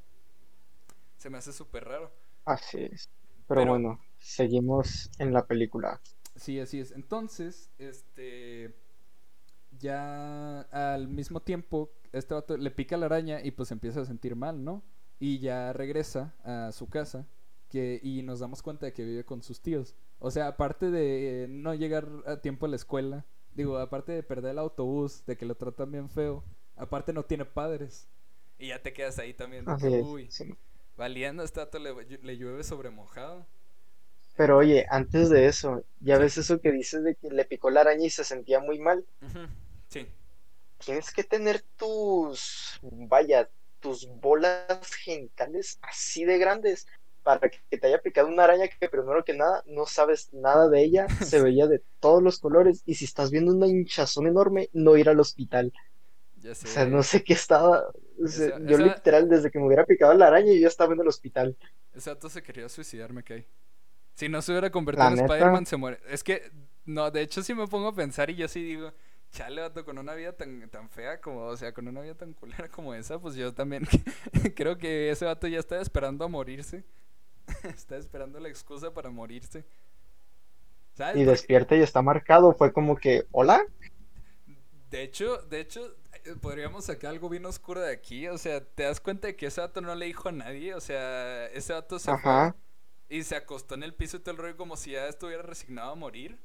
Se 1.17 1.29
me 1.29 1.39
hace 1.39 1.53
súper 1.53 1.85
raro. 1.85 2.13
Así 2.45 2.85
es. 2.85 3.11
pero, 3.49 3.67
bueno, 3.67 4.01
seguimos 4.19 5.11
en 5.19 5.33
la 5.33 5.47
película. 5.47 6.01
Sí, 6.37 6.61
así 6.61 6.81
es. 6.81 6.93
Entonces, 6.93 7.71
este, 7.79 8.75
ya 9.85 10.63
al 10.63 11.09
mismo 11.09 11.41
tiempo, 11.41 11.93
este 12.13 12.35
vato 12.35 12.57
le 12.57 12.71
pica 12.71 12.97
la 12.97 13.07
araña 13.07 13.41
y 13.43 13.53
pues 13.53 13.71
empieza 13.71 14.01
a 14.01 14.05
sentir 14.05 14.35
mal, 14.35 14.65
¿no? 14.65 14.83
y 15.19 15.39
ya 15.39 15.73
regresa 15.73 16.35
a 16.45 16.73
su 16.73 16.89
casa 16.89 17.27
que, 17.71 18.01
y 18.03 18.23
nos 18.23 18.41
damos 18.41 18.63
cuenta 18.63 18.87
de 18.87 18.93
que 18.93 19.05
vive 19.05 19.25
con 19.25 19.43
sus 19.43 19.61
tíos. 19.61 19.95
O 20.19 20.31
sea, 20.31 20.49
aparte 20.49 20.91
de 20.91 21.47
no 21.49 21.75
llegar 21.75 22.09
a 22.27 22.41
tiempo 22.41 22.67
a 22.67 22.69
la 22.69 22.77
escuela, 22.77 23.25
digo, 23.55 23.79
aparte 23.79 24.13
de 24.13 24.23
perder 24.23 24.53
el 24.53 24.59
autobús, 24.59 25.25
de 25.27 25.37
que 25.37 25.47
lo 25.47 25.57
tratan 25.57 25.93
bien 25.93 26.09
feo, 26.09 26.45
aparte 26.77 27.13
no 27.13 27.25
tiene 27.25 27.45
padres. 27.45 28.09
Y 28.59 28.69
ya 28.69 28.83
te 28.83 28.93
quedas 28.93 29.19
ahí 29.19 29.35
también. 29.35 29.65
Uy, 30.05 30.29
valiendo, 30.97 31.43
este 31.43 31.63
le, 31.81 32.37
llueve 32.37 32.63
sobre 32.63 32.91
mojado. 32.91 33.47
Pero 34.37 34.59
oye, 34.59 34.87
antes 34.91 35.31
de 35.31 35.47
eso, 35.47 35.85
ya 36.01 36.19
ves 36.19 36.39
eso 36.39 36.61
que 36.61 36.73
dices 36.73 37.05
de 37.05 37.15
que 37.15 37.31
le 37.31 37.45
picó 37.45 37.71
la 37.71 37.83
araña 37.83 38.07
y 38.07 38.11
se 38.11 38.25
sentía 38.25 38.61
muy 38.61 38.79
mal. 38.79 39.05
Sí. 39.95 40.09
Tienes 40.85 41.13
que 41.13 41.23
tener 41.23 41.63
tus, 41.77 42.81
vaya, 42.83 43.49
tus 43.79 44.09
bolas 44.09 44.93
genitales 44.95 45.79
así 45.83 46.25
de 46.25 46.39
grandes 46.39 46.87
para 47.23 47.49
que 47.49 47.79
te 47.79 47.87
haya 47.87 48.03
picado 48.03 48.29
una 48.29 48.45
araña 48.45 48.69
que 48.69 48.89
primero 48.89 49.25
que 49.25 49.33
nada 49.35 49.63
no 49.67 49.87
sabes 49.87 50.33
nada 50.35 50.69
de 50.69 50.83
ella, 50.83 51.07
se 51.25 51.41
veía 51.41 51.67
de 51.69 51.81
todos 52.01 52.23
los 52.23 52.41
colores 52.41 52.83
y 52.87 52.97
si 52.97 53.05
estás 53.05 53.31
viendo 53.31 53.53
una 53.53 53.69
hinchazón 53.69 54.27
enorme, 54.27 54.69
no 54.73 54.97
ir 54.97 55.09
al 55.09 55.21
hospital. 55.21 55.73
O 56.45 56.55
sea, 56.55 56.85
no 56.85 57.03
sé 57.03 57.25
qué 57.25 57.33
estaba. 57.33 57.87
yo 58.19 58.77
literal, 58.77 59.31
desde 59.31 59.51
que 59.51 59.59
me 59.59 59.67
hubiera 59.67 59.87
picado 59.87 60.13
la 60.13 60.27
araña, 60.27 60.53
yo 60.53 60.61
ya 60.61 60.69
estaba 60.69 60.93
en 60.93 61.01
el 61.01 61.09
hospital. 61.09 61.57
Exacto, 61.95 62.29
se 62.29 62.43
quería 62.43 62.69
suicidarme, 62.69 63.23
Kai. 63.23 63.47
Si 64.15 64.29
no 64.29 64.43
se 64.43 64.53
hubiera 64.53 64.71
convertido 64.71 65.09
en 65.09 65.21
Spider-Man, 65.21 65.65
se 65.65 65.77
muere. 65.79 66.01
Es 66.09 66.23
que, 66.23 66.51
no, 66.85 67.11
de 67.11 67.23
hecho, 67.23 67.43
si 67.43 67.55
me 67.55 67.67
pongo 67.67 67.89
a 67.89 67.95
pensar 67.95 68.29
y 68.29 68.35
yo 68.37 68.47
sí 68.49 68.63
digo, 68.63 68.93
chale, 69.35 69.61
vato, 69.61 69.85
con 69.85 69.99
una 69.99 70.15
vida 70.15 70.33
tan, 70.33 70.71
tan 70.71 70.89
fea 70.89 71.21
como, 71.21 71.45
o 71.47 71.57
sea, 71.57 71.75
con 71.75 71.89
una 71.89 72.01
vida 72.01 72.15
tan 72.15 72.33
culera 72.33 72.69
como 72.69 72.95
esa, 72.95 73.19
pues 73.19 73.35
yo 73.35 73.53
también 73.53 73.85
creo 74.57 74.79
que 74.79 75.11
ese 75.11 75.25
vato 75.25 75.47
ya 75.49 75.59
está 75.59 75.81
esperando 75.81 76.25
a 76.25 76.29
morirse. 76.29 76.85
está 77.65 77.97
esperando 77.97 78.39
la 78.41 78.49
excusa 78.49 78.95
para 78.95 79.11
morirse. 79.11 79.65
¿Sabes? 80.95 81.17
Y 81.17 81.25
despierta 81.25 81.77
y 81.77 81.83
está 81.83 82.01
marcado, 82.01 82.55
fue 82.55 82.73
como 82.73 82.97
que, 82.97 83.27
¿hola? 83.33 83.61
De 84.91 85.03
hecho, 85.03 85.39
de 85.39 85.61
hecho, 85.61 85.97
eh, 86.25 86.37
podríamos 86.41 86.85
sacar 86.85 87.11
algo 87.11 87.29
bien 87.29 87.45
oscuro 87.45 87.81
de 87.81 87.93
aquí, 87.93 88.29
o 88.29 88.39
sea, 88.39 88.65
te 88.65 88.85
das 88.85 89.01
cuenta 89.01 89.27
de 89.27 89.35
que 89.35 89.47
ese 89.47 89.61
vato 89.61 89.81
no 89.81 89.93
le 89.97 90.07
dijo 90.07 90.29
a 90.29 90.33
nadie, 90.33 90.73
o 90.75 90.81
sea, 90.81 91.47
ese 91.47 91.73
vato 91.73 91.99
se 91.99 92.17
fue 92.17 92.53
y 93.09 93.25
se 93.25 93.35
acostó 93.35 93.75
en 93.75 93.83
el 93.83 93.95
piso 93.95 94.17
y 94.17 94.21
todo 94.21 94.31
el 94.31 94.39
rollo 94.39 94.57
como 94.57 94.77
si 94.77 94.93
ya 94.93 95.09
estuviera 95.09 95.43
resignado 95.43 95.91
a 95.91 95.97
morir. 95.97 96.39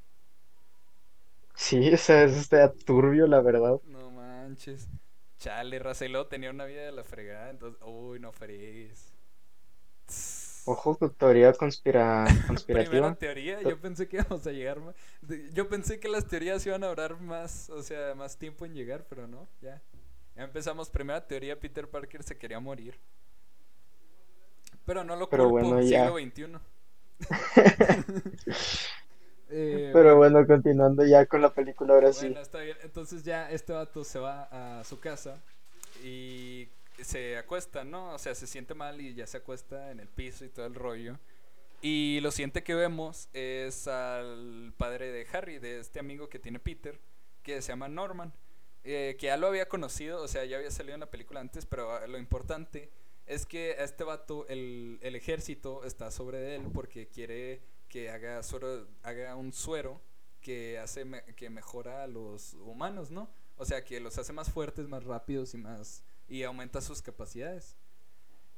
Sí, 1.60 1.92
o 1.92 1.96
sea, 1.98 2.24
es 2.24 2.32
este 2.38 2.66
turbio, 2.86 3.26
la 3.26 3.42
verdad. 3.42 3.78
No 3.84 4.10
manches. 4.10 4.88
Chale, 5.38 5.78
Racelo 5.78 6.26
tenía 6.26 6.50
una 6.50 6.64
vida 6.64 6.80
de 6.80 6.90
la 6.90 7.04
fregada, 7.04 7.50
entonces, 7.50 7.78
uy, 7.84 8.18
no 8.18 8.32
fregues. 8.32 9.12
Ojo, 10.64 10.96
tu 10.96 11.10
teoría 11.10 11.52
conspira... 11.52 12.24
conspirativa. 12.46 12.90
Primera 12.90 13.14
teoría, 13.14 13.60
yo 13.60 13.78
pensé 13.78 14.08
que 14.08 14.16
íbamos 14.16 14.46
a 14.46 14.52
llegar 14.52 14.80
más... 14.80 14.94
Yo 15.52 15.68
pensé 15.68 16.00
que 16.00 16.08
las 16.08 16.26
teorías 16.26 16.64
iban 16.64 16.82
a 16.82 16.88
durar 16.88 17.20
más, 17.20 17.68
o 17.68 17.82
sea, 17.82 18.14
más 18.14 18.38
tiempo 18.38 18.64
en 18.64 18.72
llegar, 18.72 19.04
pero 19.06 19.26
no, 19.26 19.46
ya. 19.60 19.82
Ya 20.36 20.44
empezamos, 20.44 20.88
primera 20.88 21.26
teoría, 21.26 21.60
Peter 21.60 21.86
Parker 21.86 22.22
se 22.22 22.38
quería 22.38 22.58
morir. 22.58 22.98
Pero 24.86 25.04
no 25.04 25.14
lo 25.14 25.28
pero 25.28 25.50
culpo, 25.50 25.68
bueno, 25.68 25.86
siglo 25.86 26.16
XXI. 26.16 26.58
Eh, 29.50 29.90
Pero 29.92 30.16
bueno, 30.16 30.46
continuando 30.46 31.04
ya 31.04 31.26
con 31.26 31.42
la 31.42 31.52
película 31.52 31.94
ahora 31.94 32.12
sí. 32.12 32.34
Está 32.40 32.60
bien. 32.60 32.76
Entonces 32.82 33.24
ya 33.24 33.50
este 33.50 33.72
vato 33.72 34.04
se 34.04 34.18
va 34.18 34.48
a 34.78 34.84
su 34.84 35.00
casa 35.00 35.42
y 36.04 36.68
se 37.02 37.36
acuesta, 37.36 37.84
¿no? 37.84 38.14
O 38.14 38.18
sea, 38.18 38.34
se 38.34 38.46
siente 38.46 38.74
mal 38.74 39.00
y 39.00 39.14
ya 39.14 39.26
se 39.26 39.38
acuesta 39.38 39.90
en 39.90 40.00
el 40.00 40.08
piso 40.08 40.44
y 40.44 40.48
todo 40.48 40.66
el 40.66 40.74
rollo. 40.74 41.18
Y 41.82 42.20
lo 42.20 42.30
siguiente 42.30 42.62
que 42.62 42.74
vemos 42.74 43.28
es 43.32 43.88
al 43.88 44.72
padre 44.76 45.10
de 45.12 45.26
Harry, 45.32 45.58
de 45.58 45.80
este 45.80 45.98
amigo 45.98 46.28
que 46.28 46.38
tiene 46.38 46.58
Peter, 46.58 47.00
que 47.42 47.62
se 47.62 47.68
llama 47.72 47.88
Norman, 47.88 48.34
eh, 48.84 49.16
que 49.18 49.26
ya 49.26 49.38
lo 49.38 49.46
había 49.46 49.66
conocido, 49.66 50.22
o 50.22 50.28
sea, 50.28 50.44
ya 50.44 50.58
había 50.58 50.70
salido 50.70 50.94
en 50.94 51.00
la 51.00 51.10
película 51.10 51.40
antes, 51.40 51.64
pero 51.64 52.06
lo 52.06 52.18
importante 52.18 52.90
es 53.26 53.46
que 53.46 53.76
a 53.78 53.84
este 53.84 54.04
vato 54.04 54.46
el, 54.48 54.98
el 55.00 55.16
ejército 55.16 55.84
está 55.84 56.10
sobre 56.10 56.54
él 56.54 56.68
porque 56.74 57.08
quiere 57.08 57.62
que 57.90 58.08
haga, 58.08 58.42
suero, 58.42 58.88
haga 59.02 59.36
un 59.36 59.52
suero 59.52 60.00
que 60.40 60.78
hace 60.78 61.04
que 61.36 61.50
mejora 61.50 62.04
a 62.04 62.06
los 62.06 62.54
humanos, 62.54 63.10
¿no? 63.10 63.28
O 63.56 63.66
sea, 63.66 63.84
que 63.84 64.00
los 64.00 64.16
hace 64.16 64.32
más 64.32 64.50
fuertes, 64.50 64.88
más 64.88 65.04
rápidos 65.04 65.52
y 65.52 65.58
más 65.58 66.02
y 66.26 66.44
aumenta 66.44 66.80
sus 66.80 67.02
capacidades. 67.02 67.76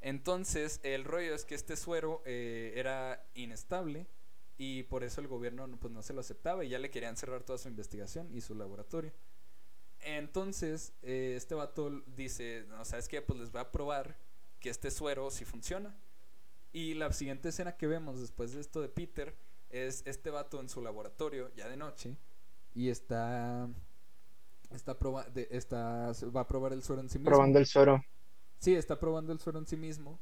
Entonces, 0.01 0.79
el 0.85 1.05
rollo 1.05 1.35
es 1.35 1.45
que 1.45 1.55
este 1.55 1.77
suero 1.77 2.23
eh, 2.25 2.75
era 2.77 3.27
inestable 3.35 4.07
y 4.59 4.85
por 4.85 5.03
eso 5.03 5.21
el 5.21 5.27
gobierno 5.27 5.66
pues, 5.81 5.92
no 5.92 6.03
se 6.03 6.12
lo 6.12 6.21
aceptaba 6.21 6.64
y 6.64 6.68
ya 6.68 6.79
le 6.79 6.90
querían 6.90 7.16
cerrar 7.16 7.42
toda 7.42 7.59
su 7.59 7.68
investigación 7.68 8.29
y 8.33 8.42
su 8.42 8.55
laboratorio. 8.55 9.12
Entonces, 10.01 10.92
eh, 11.03 11.35
este 11.37 11.55
vato 11.55 12.03
dice, 12.07 12.66
no, 12.68 12.85
¿sabes 12.85 13.09
qué? 13.09 13.23
Pues 13.23 13.38
les 13.38 13.51
voy 13.51 13.61
a 13.61 13.73
probar 13.73 14.18
que 14.61 14.68
este 14.68 14.90
suero 14.90 15.31
sí 15.31 15.45
funciona. 15.45 15.97
Y 16.73 16.95
la 16.95 17.13
siguiente 17.13 17.51
escena 17.51 17.77
que 17.77 17.87
vemos 17.87 18.21
después 18.21 18.53
de 18.55 18.61
esto 18.61 18.81
de 18.81 18.89
Peter 18.89 19.35
es 19.71 20.03
este 20.07 20.31
vato 20.31 20.61
en 20.61 20.69
su 20.69 20.81
laboratorio, 20.81 21.51
ya 21.55 21.69
de 21.69 21.77
noche, 21.77 22.17
y 22.75 22.89
está. 22.89 23.69
Está, 24.71 24.99
proba 24.99 25.25
de, 25.25 25.49
está 25.51 26.13
va 26.35 26.41
a 26.41 26.47
probar 26.47 26.73
el 26.73 26.83
suero 26.83 27.03
en 27.03 27.11
sí 27.11 27.19
mismo. 27.19 27.31
Probando 27.31 27.59
el 27.59 27.67
suero. 27.67 28.03
Sí, 28.59 28.75
está 28.75 28.99
probando 28.99 29.33
el 29.33 29.39
suero 29.39 29.59
en 29.59 29.67
sí 29.67 29.77
mismo. 29.77 30.19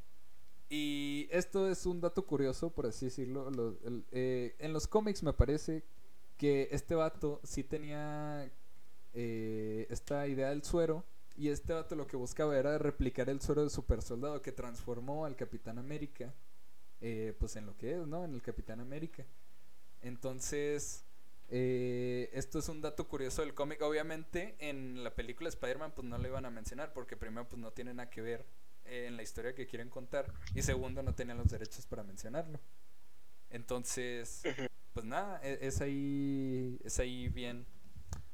Y 0.69 1.27
esto 1.31 1.69
es 1.69 1.85
un 1.85 2.01
dato 2.01 2.25
curioso, 2.25 2.69
por 2.69 2.85
así 2.85 3.05
decirlo. 3.05 3.49
Eh, 4.11 4.55
en 4.59 4.73
los 4.73 4.87
cómics 4.87 5.23
me 5.23 5.31
parece 5.31 5.83
que 6.37 6.67
este 6.71 6.95
vato 6.95 7.39
sí 7.43 7.63
tenía 7.63 8.49
eh, 9.13 9.87
esta 9.89 10.27
idea 10.27 10.49
del 10.49 10.63
suero 10.63 11.05
Y 11.35 11.49
este 11.49 11.73
vato 11.73 11.95
lo 11.95 12.07
que 12.07 12.17
buscaba 12.17 12.57
era 12.57 12.77
replicar 12.77 13.29
el 13.29 13.41
suero 13.41 13.61
del 13.61 13.69
super 13.69 14.01
soldado 14.01 14.41
que 14.41 14.51
transformó 14.51 15.25
al 15.25 15.35
Capitán 15.35 15.79
América, 15.79 16.33
eh, 16.99 17.35
pues 17.39 17.55
en 17.55 17.65
lo 17.65 17.77
que 17.77 17.93
es, 17.93 18.07
¿no? 18.07 18.25
En 18.25 18.33
el 18.33 18.41
Capitán 18.41 18.79
América. 18.79 19.25
Entonces, 20.01 21.05
eh, 21.49 22.29
esto 22.33 22.59
es 22.59 22.69
un 22.69 22.81
dato 22.81 23.07
curioso 23.07 23.41
del 23.41 23.53
cómic. 23.53 23.81
Obviamente, 23.81 24.55
en 24.59 25.03
la 25.03 25.15
película 25.15 25.49
Spider-Man, 25.49 25.93
pues 25.95 26.07
no 26.07 26.17
lo 26.17 26.27
iban 26.27 26.45
a 26.45 26.49
mencionar, 26.49 26.93
porque 26.93 27.17
primero, 27.17 27.47
pues 27.47 27.61
no 27.61 27.71
tiene 27.71 27.93
nada 27.93 28.09
que 28.09 28.21
ver 28.21 28.45
eh, 28.85 29.05
en 29.07 29.17
la 29.17 29.23
historia 29.23 29.53
que 29.53 29.67
quieren 29.67 29.89
contar, 29.89 30.33
y 30.55 30.61
segundo, 30.61 31.03
no 31.03 31.13
tenían 31.13 31.37
los 31.37 31.49
derechos 31.49 31.85
para 31.85 32.03
mencionarlo. 32.03 32.59
Entonces, 33.49 34.43
pues 34.93 35.05
nada, 35.05 35.39
e, 35.43 35.59
es, 35.61 35.81
ahí, 35.81 36.79
es 36.83 36.99
ahí 36.99 37.29
bien. 37.29 37.65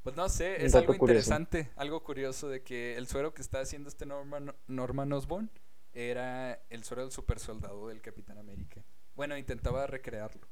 Pues 0.08 0.16
no 0.16 0.30
sé, 0.30 0.66
es 0.66 0.74
algo 0.74 0.94
interesante, 0.94 1.70
algo 1.76 2.02
curioso 2.02 2.48
de 2.48 2.64
que 2.64 2.96
el 2.96 3.08
suero 3.08 3.34
que 3.34 3.42
está 3.42 3.60
haciendo 3.60 3.90
este 3.90 4.06
Norman, 4.06 4.56
Norman 4.68 5.12
Osborn 5.12 5.52
era 5.92 6.62
el 6.70 6.86
suero 6.86 7.02
del 7.02 7.12
super 7.12 7.40
soldado 7.40 7.90
del 7.90 8.02
Capitán 8.02 8.38
América. 8.38 8.86
Bueno, 9.18 9.36
intentaba 9.36 9.86
recrearlo. 9.86 10.48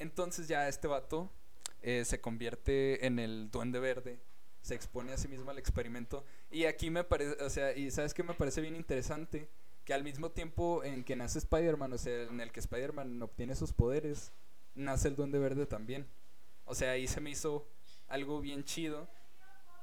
Entonces 0.00 0.48
ya 0.48 0.68
este 0.68 0.88
vato 0.88 1.30
eh, 1.82 2.04
se 2.04 2.20
convierte 2.20 3.06
en 3.06 3.20
el 3.20 3.52
duende 3.52 3.78
verde, 3.78 4.18
se 4.60 4.74
expone 4.74 5.12
a 5.12 5.18
sí 5.18 5.28
mismo 5.28 5.52
al 5.52 5.58
experimento. 5.58 6.24
Y 6.50 6.64
aquí 6.64 6.90
me 6.90 7.04
parece, 7.04 7.40
o 7.44 7.48
sea, 7.48 7.72
y 7.76 7.92
sabes 7.92 8.12
que 8.12 8.24
me 8.24 8.34
parece 8.34 8.60
bien 8.60 8.74
interesante 8.74 9.48
que 9.84 9.94
al 9.94 10.02
mismo 10.02 10.32
tiempo 10.32 10.82
en 10.82 11.04
que 11.04 11.14
nace 11.14 11.38
Spider-Man, 11.38 11.92
o 11.92 11.98
sea, 11.98 12.24
en 12.24 12.40
el 12.40 12.50
que 12.50 12.58
Spider-Man 12.58 13.22
obtiene 13.22 13.54
sus 13.54 13.72
poderes, 13.72 14.32
nace 14.74 15.06
el 15.06 15.14
Duende 15.14 15.38
Verde 15.38 15.66
también. 15.66 16.08
O 16.64 16.74
sea, 16.74 16.90
ahí 16.90 17.06
se 17.06 17.20
me 17.20 17.30
hizo 17.30 17.68
algo 18.10 18.40
bien 18.40 18.64
chido 18.64 19.08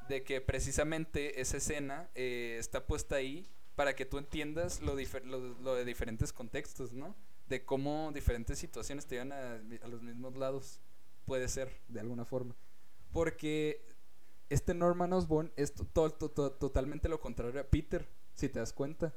de 0.07 0.23
que 0.23 0.41
precisamente 0.41 1.41
esa 1.41 1.57
escena 1.57 2.09
eh, 2.15 2.57
está 2.59 2.85
puesta 2.85 3.15
ahí 3.15 3.47
para 3.75 3.95
que 3.95 4.05
tú 4.05 4.17
entiendas 4.17 4.81
lo, 4.81 4.95
lo, 4.95 5.75
de 5.75 5.85
diferentes 5.85 6.33
contextos, 6.33 6.93
¿no? 6.93 7.15
De 7.47 7.63
cómo 7.63 8.11
diferentes 8.13 8.57
situaciones 8.57 9.05
te 9.05 9.15
llevan 9.15 9.31
a, 9.31 9.87
los 9.87 10.01
mismos 10.01 10.35
lados. 10.35 10.79
Puede 11.25 11.47
ser, 11.47 11.69
de 11.87 11.99
alguna 11.99 12.25
forma. 12.25 12.55
Porque 13.11 13.85
este 14.49 14.73
Norman 14.73 15.13
Osborn 15.13 15.51
es 15.55 15.73
totalmente 15.73 17.09
lo 17.09 17.19
contrario 17.19 17.59
a 17.59 17.65
Peter, 17.65 18.07
si 18.33 18.49
te 18.49 18.59
das 18.59 18.73
cuenta. 18.73 19.13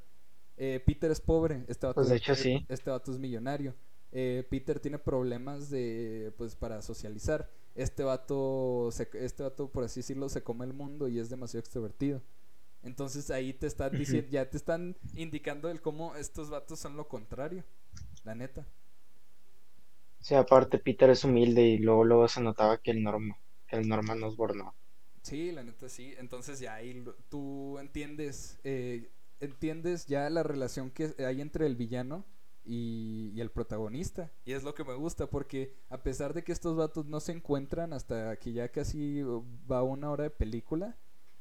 Eh, 0.56 0.82
Peter 0.84 1.10
es 1.10 1.20
pobre, 1.20 1.64
este 1.68 1.86
vato, 1.86 2.02
pues 2.02 2.10
hecho, 2.10 2.34
sí. 2.34 2.66
este 2.68 2.90
vato 2.90 3.12
es 3.12 3.18
millonario. 3.18 3.74
Eh, 4.12 4.46
Peter 4.50 4.78
tiene 4.78 4.98
problemas 4.98 5.70
de 5.70 6.34
pues 6.36 6.54
para 6.54 6.82
socializar. 6.82 7.48
Este 7.74 8.02
vato, 8.02 8.90
este 8.90 9.42
vato, 9.42 9.70
por 9.70 9.84
así 9.84 10.00
decirlo, 10.00 10.28
se 10.28 10.42
come 10.42 10.64
el 10.64 10.72
mundo 10.72 11.08
y 11.08 11.18
es 11.18 11.30
demasiado 11.30 11.60
extrovertido. 11.60 12.22
Entonces 12.82 13.30
ahí 13.30 13.52
te 13.52 13.66
están 13.66 13.92
diciendo, 13.92 14.28
ya 14.30 14.48
te 14.48 14.56
están 14.56 14.96
indicando 15.14 15.70
el 15.70 15.80
cómo 15.80 16.14
estos 16.16 16.50
vatos 16.50 16.78
son 16.80 16.96
lo 16.96 17.08
contrario, 17.08 17.64
la 18.24 18.34
neta. 18.34 18.66
Sí, 20.20 20.34
aparte 20.34 20.78
Peter 20.78 21.10
es 21.10 21.24
humilde 21.24 21.62
y 21.62 21.78
luego 21.78 22.04
luego 22.04 22.28
se 22.28 22.40
notaba 22.40 22.78
que 22.78 22.90
el 22.90 23.02
Norma, 23.02 23.38
el 23.68 23.88
Norma 23.88 24.14
nos 24.14 24.36
bornó. 24.36 24.74
Sí, 25.22 25.52
la 25.52 25.62
neta 25.62 25.88
sí. 25.88 26.14
Entonces 26.18 26.60
ya 26.60 26.74
ahí 26.74 27.04
tú 27.28 27.78
entiendes, 27.78 28.58
eh, 28.64 29.10
entiendes 29.40 30.06
ya 30.06 30.28
la 30.30 30.42
relación 30.42 30.90
que 30.90 31.14
hay 31.18 31.40
entre 31.40 31.66
el 31.66 31.76
villano 31.76 32.24
y, 32.64 33.40
el 33.40 33.50
protagonista. 33.50 34.30
Y 34.44 34.52
es 34.52 34.62
lo 34.62 34.74
que 34.74 34.84
me 34.84 34.94
gusta, 34.94 35.28
porque 35.28 35.74
a 35.88 36.02
pesar 36.02 36.34
de 36.34 36.44
que 36.44 36.52
estos 36.52 36.76
vatos 36.76 37.06
no 37.06 37.20
se 37.20 37.32
encuentran 37.32 37.92
hasta 37.92 38.36
que 38.36 38.52
ya 38.52 38.68
casi 38.68 39.22
va 39.70 39.82
una 39.82 40.10
hora 40.10 40.24
de 40.24 40.30
película, 40.30 40.96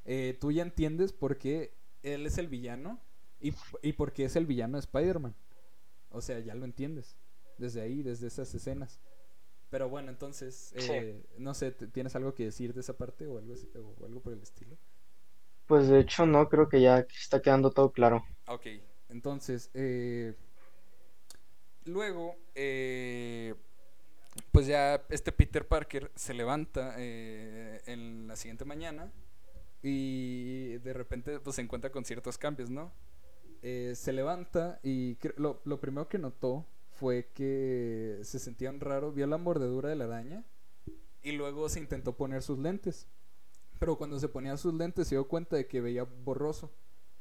eh, 0.05 0.38
tú 0.39 0.51
ya 0.51 0.63
entiendes 0.63 1.13
por 1.13 1.38
qué 1.38 1.73
él 2.03 2.25
es 2.25 2.38
el 2.38 2.47
villano 2.47 2.99
y, 3.39 3.53
y 3.82 3.93
por 3.93 4.13
qué 4.13 4.25
es 4.25 4.36
el 4.36 4.45
villano 4.45 4.77
de 4.77 4.82
Spider-Man. 4.82 5.36
O 6.10 6.21
sea, 6.21 6.39
ya 6.39 6.55
lo 6.55 6.65
entiendes. 6.65 7.17
Desde 7.58 7.82
ahí, 7.82 8.03
desde 8.03 8.27
esas 8.27 8.53
escenas. 8.55 8.99
Pero 9.69 9.88
bueno, 9.88 10.10
entonces, 10.10 10.73
eh, 10.75 11.23
no 11.38 11.53
sé, 11.53 11.71
¿tienes 11.71 12.15
algo 12.15 12.34
que 12.34 12.45
decir 12.45 12.73
de 12.73 12.79
esa 12.79 12.97
parte 12.97 13.27
o 13.27 13.38
algo, 13.38 13.53
o 13.99 14.05
algo 14.05 14.19
por 14.19 14.34
el 14.34 14.41
estilo? 14.41 14.77
Pues 15.67 15.88
de 15.88 15.99
hecho 15.99 16.25
no, 16.25 16.49
creo 16.49 16.67
que 16.67 16.82
ya 16.82 16.99
está 16.99 17.41
quedando 17.41 17.69
todo 17.69 17.91
claro. 17.91 18.23
Ok, 18.47 18.65
entonces, 19.10 19.69
eh, 19.75 20.34
luego, 21.89 22.36
eh, 22.56 23.56
pues 24.52 24.67
ya 24.67 25.04
este 25.10 25.32
Peter 25.32 25.67
Parker 25.67 26.12
se 26.15 26.34
levanta 26.34 26.95
eh, 26.97 27.82
en 27.86 28.28
la 28.28 28.36
siguiente 28.36 28.65
mañana 28.65 29.12
y 29.82 30.78
de 30.78 30.93
repente 30.93 31.39
pues 31.39 31.56
se 31.56 31.62
encuentra 31.62 31.91
con 31.91 32.06
ciertos 32.06 32.38
cambios, 32.38 32.69
¿no? 32.69 32.91
Eh, 33.62 33.93
se 33.95 34.13
levanta 34.13 34.80
y 34.84 35.17
lo, 35.36 35.62
lo, 35.65 35.80
primero 35.82 36.08
que 36.08 36.17
notó 36.17 36.65
fue 36.91 37.30
que 37.34 38.19
se 38.23 38.39
sentía 38.39 38.71
raro, 38.71 39.12
vio 39.12 39.28
la 39.28 39.38
mordedura 39.38 39.89
de 39.89 39.95
la 39.95 40.06
araña 40.06 40.45
y 41.21 41.34
luego 41.34 41.67
se 41.67 41.80
intentó 41.80 42.15
poner 42.15 42.41
sus 42.41 42.60
lentes. 42.60 43.08
Pero 43.80 43.97
cuando 43.97 44.19
se 44.19 44.28
ponía 44.28 44.58
sus 44.58 44.73
lentes 44.73 45.08
se 45.08 45.15
dio 45.15 45.28
cuenta 45.28 45.56
de 45.56 45.67
que 45.67 45.82
veía 45.82 46.04
borroso, 46.04 46.71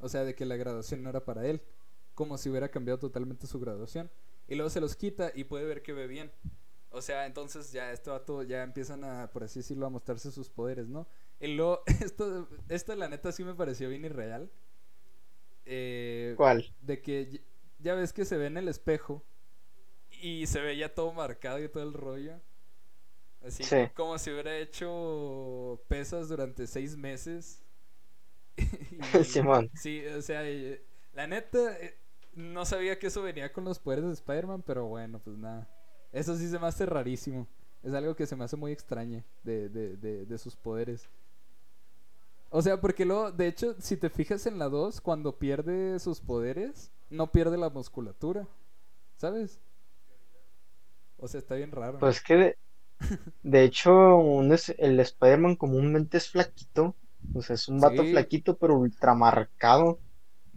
o 0.00 0.08
sea, 0.08 0.24
de 0.24 0.34
que 0.34 0.44
la 0.46 0.56
graduación 0.56 1.02
no 1.02 1.10
era 1.10 1.24
para 1.24 1.46
él, 1.46 1.62
como 2.14 2.36
si 2.38 2.48
hubiera 2.48 2.68
cambiado 2.68 2.98
totalmente 2.98 3.46
su 3.46 3.60
graduación. 3.60 4.10
Y 4.48 4.54
luego 4.54 4.70
se 4.70 4.80
los 4.80 4.96
quita 4.96 5.30
y 5.34 5.44
puede 5.44 5.66
ver 5.66 5.82
que 5.82 5.92
ve 5.92 6.06
bien. 6.06 6.32
O 6.90 7.02
sea, 7.02 7.26
entonces 7.26 7.70
ya 7.70 7.92
este 7.92 8.10
vato 8.10 8.42
ya 8.42 8.62
empiezan 8.62 9.04
a, 9.04 9.30
por 9.30 9.44
así 9.44 9.60
decirlo, 9.60 9.86
a 9.86 9.90
mostrarse 9.90 10.32
sus 10.32 10.48
poderes, 10.48 10.88
¿no? 10.88 11.06
Y 11.38 11.48
luego, 11.48 11.82
esto, 12.02 12.48
esto 12.68 12.94
la 12.96 13.08
neta 13.08 13.30
sí 13.30 13.44
me 13.44 13.54
pareció 13.54 13.88
bien 13.90 14.04
irreal. 14.04 14.50
Eh, 15.66 16.34
¿Cuál? 16.36 16.74
De 16.80 17.02
que 17.02 17.42
ya 17.78 17.94
ves 17.94 18.12
que 18.14 18.24
se 18.24 18.38
ve 18.38 18.46
en 18.46 18.56
el 18.56 18.68
espejo 18.68 19.22
y 20.10 20.46
se 20.46 20.60
ve 20.60 20.76
ya 20.76 20.94
todo 20.94 21.12
marcado 21.12 21.62
y 21.62 21.68
todo 21.68 21.82
el 21.82 21.92
rollo. 21.92 22.40
Así 23.44 23.62
como 23.94 24.18
si 24.18 24.30
hubiera 24.30 24.56
hecho 24.58 25.80
pesas 25.88 26.28
durante 26.28 26.66
seis 26.66 26.96
meses. 26.96 27.62
Simón. 29.24 29.70
Sí, 29.74 30.04
o 30.06 30.22
sea, 30.22 30.42
la 31.12 31.26
neta, 31.26 31.78
eh, 31.78 31.98
no 32.38 32.64
sabía 32.64 32.98
que 32.98 33.08
eso 33.08 33.22
venía 33.22 33.52
con 33.52 33.64
los 33.64 33.78
poderes 33.78 34.06
de 34.06 34.12
Spider-Man, 34.12 34.62
pero 34.62 34.86
bueno, 34.86 35.20
pues 35.22 35.36
nada. 35.36 35.68
Eso 36.12 36.36
sí 36.36 36.48
se 36.48 36.58
me 36.58 36.68
hace 36.68 36.86
rarísimo. 36.86 37.46
Es 37.82 37.92
algo 37.92 38.14
que 38.14 38.26
se 38.26 38.36
me 38.36 38.44
hace 38.44 38.56
muy 38.56 38.72
extraño 38.72 39.24
de, 39.42 39.68
de, 39.68 39.96
de, 39.96 40.24
de 40.24 40.38
sus 40.38 40.56
poderes. 40.56 41.08
O 42.50 42.62
sea, 42.62 42.80
porque 42.80 43.04
luego, 43.04 43.30
de 43.32 43.46
hecho, 43.48 43.74
si 43.78 43.96
te 43.96 44.08
fijas 44.08 44.46
en 44.46 44.58
la 44.58 44.68
2, 44.68 45.00
cuando 45.00 45.38
pierde 45.38 45.98
sus 45.98 46.20
poderes, 46.20 46.90
no 47.10 47.30
pierde 47.30 47.58
la 47.58 47.70
musculatura. 47.70 48.46
¿Sabes? 49.16 49.60
O 51.18 51.26
sea, 51.28 51.38
está 51.38 51.56
bien 51.56 51.72
raro. 51.72 51.98
Pues 51.98 52.22
que, 52.22 52.56
de, 53.42 53.64
hecho, 53.64 54.16
un 54.16 54.52
es, 54.52 54.74
el 54.78 54.98
Spider-Man 55.00 55.56
comúnmente 55.56 56.16
es 56.16 56.30
flaquito. 56.30 56.94
O 57.34 57.42
sea, 57.42 57.54
es 57.54 57.68
un 57.68 57.80
vato 57.80 58.04
flaquito, 58.04 58.56
pero 58.56 58.78
ultramarcado. 58.78 59.98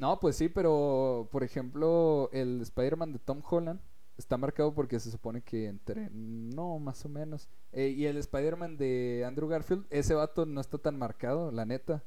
No, 0.01 0.19
pues 0.19 0.35
sí, 0.35 0.49
pero 0.49 1.29
por 1.31 1.43
ejemplo, 1.43 2.27
el 2.33 2.59
Spider-Man 2.61 3.13
de 3.13 3.19
Tom 3.19 3.43
Holland 3.47 3.79
está 4.17 4.35
marcado 4.35 4.73
porque 4.73 4.99
se 4.99 5.11
supone 5.11 5.43
que 5.43 5.67
entre. 5.67 6.09
No, 6.11 6.79
más 6.79 7.05
o 7.05 7.09
menos. 7.09 7.47
Eh, 7.71 7.89
y 7.89 8.05
el 8.07 8.17
Spider-Man 8.17 8.77
de 8.77 9.23
Andrew 9.27 9.47
Garfield, 9.47 9.85
ese 9.91 10.15
vato 10.15 10.47
no 10.47 10.59
está 10.59 10.79
tan 10.79 10.97
marcado, 10.97 11.51
la 11.51 11.65
neta. 11.65 12.03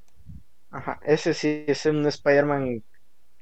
Ajá, 0.71 1.01
ese 1.05 1.33
sí 1.33 1.65
es 1.67 1.87
un 1.87 2.05
Spider-Man. 2.07 2.83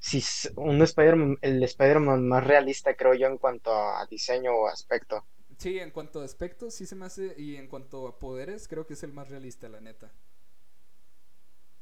Sí, 0.01 0.23
un 0.57 0.83
Spider-Man, 0.83 1.39
el 1.41 1.63
Spider-Man 1.63 2.29
más 2.29 2.45
realista, 2.47 2.95
creo 2.97 3.15
yo, 3.15 3.27
en 3.29 3.39
cuanto 3.39 3.73
a 3.73 4.07
diseño 4.07 4.53
o 4.55 4.69
aspecto. 4.69 5.25
Sí, 5.57 5.79
en 5.79 5.91
cuanto 5.93 6.21
a 6.21 6.25
aspecto, 6.25 6.71
sí 6.71 6.85
se 6.87 6.95
me 6.97 7.07
hace. 7.07 7.35
Y 7.39 7.57
en 7.57 7.69
cuanto 7.69 8.07
a 8.07 8.19
poderes, 8.19 8.69
creo 8.69 8.87
que 8.87 8.95
es 8.95 9.03
el 9.03 9.13
más 9.15 9.29
realista, 9.31 9.69
la 9.69 9.81
neta. 9.81 10.13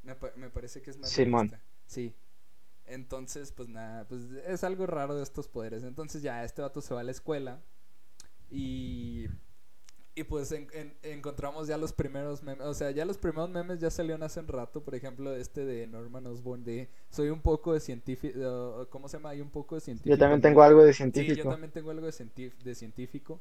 Me, 0.03 0.15
me 0.37 0.51
parece 0.51 0.83
que 0.83 0.91
es 0.91 0.99
más 0.99 1.15
realista. 1.17 1.61
Sí. 1.87 2.15
Entonces, 2.91 3.53
pues 3.53 3.69
nada, 3.69 4.07
pues 4.09 4.23
es 4.47 4.65
algo 4.65 4.87
raro 4.87 5.15
de 5.15 5.23
estos 5.23 5.49
poderes. 5.49 5.85
Entonces 5.85 6.23
ya 6.23 6.45
este 6.45 6.63
vato 6.63 6.81
se 6.81 6.93
va 6.95 7.01
a 7.01 7.05
la 7.05 7.13
escuela 7.13 7.63
y, 8.51 9.27
y 10.15 10.25
pues 10.25 10.53
encontramos 11.03 11.69
ya 11.69 11.79
los 11.79 11.93
primeros 11.93 12.43
memes. 12.43 12.67
O 12.67 12.75
sea, 12.75 12.91
ya 12.91 13.05
los 13.05 13.17
primeros 13.17 13.49
memes 13.51 13.81
ya 13.81 13.91
salieron 13.91 14.23
hace 14.23 14.41
un 14.41 14.49
rato. 14.49 14.83
Por 14.83 14.95
ejemplo, 14.95 15.35
este 15.35 15.65
de 15.65 15.87
Norman 15.87 16.27
Osborn 16.27 16.65
de 16.65 16.89
soy 17.11 17.29
un 17.29 17.41
poco 17.41 17.73
de 17.73 17.81
científico. 17.81 18.89
¿Cómo 18.91 19.09
se 19.09 19.17
llama? 19.17 19.31
Hay 19.31 19.41
un 19.41 19.51
poco 19.51 19.77
de 19.77 19.81
científico. 19.81 20.15
Yo 20.15 20.19
también 20.19 20.41
tengo 20.41 20.63
algo 20.63 20.83
de 20.85 20.93
científico. 20.93 21.35
Sí, 21.35 21.39
yo 21.43 21.49
también 21.49 21.71
tengo 21.71 21.91
algo 21.91 22.07
de, 22.07 22.53
de 22.65 22.75
científico. 22.75 23.41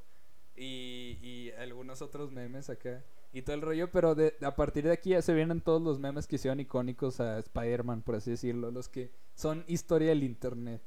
Y, 0.56 1.18
y 1.22 1.52
algunos 1.58 2.02
otros 2.02 2.32
memes 2.32 2.70
acá 2.70 3.04
y 3.32 3.44
todo 3.44 3.56
el 3.56 3.62
rollo, 3.62 3.92
pero 3.92 4.16
de, 4.16 4.36
a 4.42 4.56
partir 4.56 4.84
de 4.84 4.92
aquí 4.92 5.12
ya 5.12 5.22
se 5.22 5.34
vienen 5.34 5.62
todos 5.62 5.82
los 5.82 6.00
memes 6.00 6.28
que 6.28 6.36
hicieron 6.36 6.60
icónicos 6.60 7.20
a 7.20 7.40
Spider-Man, 7.40 8.02
por 8.02 8.16
así 8.16 8.32
decirlo, 8.32 8.72
los 8.72 8.90
que 8.90 9.12
son 9.40 9.64
historia 9.68 10.10
del 10.10 10.24
internet. 10.24 10.82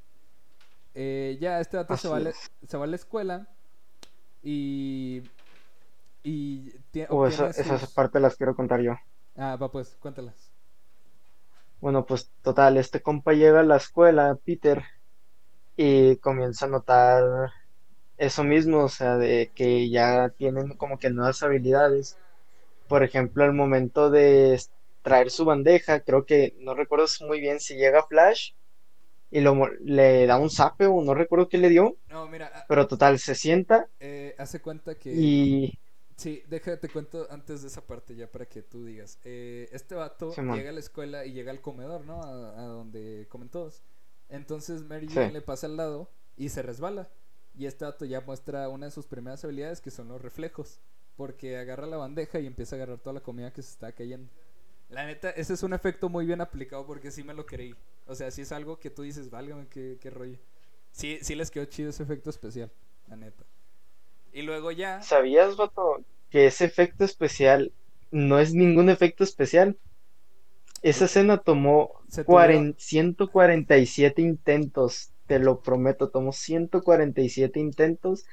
Eh, 0.95 1.39
ya 1.41 1.59
este 1.59 1.79
dato 1.79 1.97
se 1.97 2.07
va, 2.07 2.21
se 2.67 2.77
va, 2.77 2.85
a 2.85 2.87
la 2.87 2.97
escuela 2.97 3.49
y... 4.43 5.23
y 6.23 6.71
oh, 7.09 7.27
esas 7.27 7.91
partes 7.95 8.21
las 8.21 8.37
quiero 8.37 8.55
contar 8.55 8.83
yo. 8.83 8.93
Ah, 9.37 9.57
va 9.57 9.73
pues, 9.73 9.97
cuéntalas. 9.99 10.53
Bueno, 11.81 12.05
pues 12.05 12.31
total, 12.43 12.77
este 12.77 13.01
compa 13.01 13.33
llega 13.33 13.61
a 13.61 13.65
la 13.65 13.77
escuela, 13.77 14.39
Peter, 14.45 14.85
y 15.75 16.17
comienza 16.17 16.67
a 16.67 16.69
notar 16.69 17.53
eso 18.19 18.45
mismo, 18.45 18.85
o 18.85 18.89
sea, 18.91 19.17
de 19.17 19.51
que 19.55 19.89
ya 19.89 20.29
tienen 20.29 20.77
como 20.77 20.99
que 20.99 21.09
nuevas 21.09 21.43
habilidades. 21.43 22.19
Por 22.87 23.03
ejemplo, 23.03 23.45
al 23.45 23.55
momento 23.55 24.11
de 24.11 24.61
traer 25.03 25.31
su 25.31 25.45
bandeja, 25.45 26.01
creo 26.01 26.25
que 26.25 26.55
no 26.59 26.75
recuerdo 26.75 27.07
muy 27.27 27.41
bien 27.41 27.61
si 27.61 27.75
llega 27.75 28.07
Flash 28.07 28.53
y 29.33 29.41
lo, 29.41 29.57
le 29.81 30.27
da 30.27 30.39
un 30.39 30.51
zape 30.51 30.87
o 30.87 31.03
no 31.03 31.15
recuerdo 31.15 31.49
qué 31.49 31.57
le 31.57 31.71
dio. 31.71 31.97
No, 32.11 32.29
mira. 32.29 32.67
Pero 32.69 32.87
total, 32.87 33.19
se 33.19 33.35
sienta. 33.35 33.89
Eh, 33.99 34.35
hace 34.39 34.61
cuenta 34.61 34.95
que. 34.95 35.11
Y. 35.11 35.79
Sí, 36.17 36.43
déjate 36.47 36.91
cuento 36.91 37.27
antes 37.31 37.63
de 37.63 37.69
esa 37.69 37.85
parte 37.85 38.15
ya 38.15 38.31
para 38.31 38.47
que 38.47 38.63
tú 38.63 38.85
digas. 38.85 39.19
Eh, 39.25 39.69
este 39.73 39.95
vato 39.95 40.35
llega 40.37 40.69
a 40.69 40.73
la 40.73 40.79
escuela 40.79 41.25
y 41.25 41.33
llega 41.33 41.51
al 41.51 41.63
comedor, 41.63 42.05
¿no? 42.05 42.23
A, 42.23 42.63
donde 42.63 43.27
comen 43.31 43.49
todos. 43.49 43.83
Entonces 44.29 44.83
Mary 44.83 45.09
Jane 45.09 45.33
le 45.33 45.41
pasa 45.41 45.67
al 45.67 45.79
lado 45.79 46.11
y 46.37 46.51
se 46.51 46.61
resbala. 46.61 47.09
Y 47.57 47.65
este 47.65 47.87
vato 47.87 48.05
ya 48.05 48.21
muestra 48.21 48.69
una 48.69 48.87
de 48.87 48.93
sus 48.93 49.07
primeras 49.07 49.43
habilidades 49.45 49.81
que 49.81 49.91
son 49.91 50.09
los 50.09 50.21
reflejos. 50.21 50.81
Porque 51.17 51.57
agarra 51.57 51.87
la 51.87 51.97
bandeja 51.97 52.39
y 52.39 52.47
empieza 52.47 52.77
a 52.77 52.79
agarrar 52.79 52.99
toda 52.99 53.15
la 53.15 53.21
comida 53.21 53.53
que 53.53 53.63
se 53.63 53.71
está 53.71 53.93
cayendo. 53.93 54.31
La 54.93 55.07
neta, 55.07 55.31
ese 55.31 55.55
es 55.55 55.63
un 55.63 55.73
efecto 55.73 56.11
muy 56.11 56.27
bien 56.27 56.43
aplicado 56.43 56.85
porque 56.87 57.11
sí 57.11 57.25
me 57.25 57.33
lo 57.33 57.47
creí. 57.47 57.75
O 58.07 58.15
sea, 58.15 58.31
sí 58.31 58.43
es 58.43 58.53
algo 58.53 58.79
que 58.79 58.91
tú 58.91 59.03
dices, 59.03 59.31
válgame, 59.31 59.67
qué, 59.69 59.97
qué 59.99 60.11
rollo. 60.11 60.39
Sí, 60.91 61.19
sí 61.23 61.35
les 61.35 61.51
quedó 61.51 61.65
chido 61.65 61.89
ese 61.89 62.03
efecto 62.03 62.29
especial, 62.29 62.71
la 63.09 63.17
neta. 63.17 63.43
Y 64.35 64.43
luego 64.43 64.71
ya. 64.71 65.01
¿Sabías, 65.01 65.57
vato, 65.57 66.05
que 66.29 66.47
ese 66.47 66.67
efecto 66.67 67.05
especial 67.07 67.73
no 68.11 68.39
es 68.39 68.53
ningún 68.53 68.91
efecto 68.91 69.25
especial? 69.25 69.79
Esa 70.83 71.07
escena 71.07 71.39
tomó 71.39 72.03
147 72.77 74.21
intentos, 74.21 75.11
te 75.27 75.39
lo 75.39 75.63
prometo, 75.63 76.11
tomó 76.11 76.33
147 76.33 77.61
intentos 77.61 78.27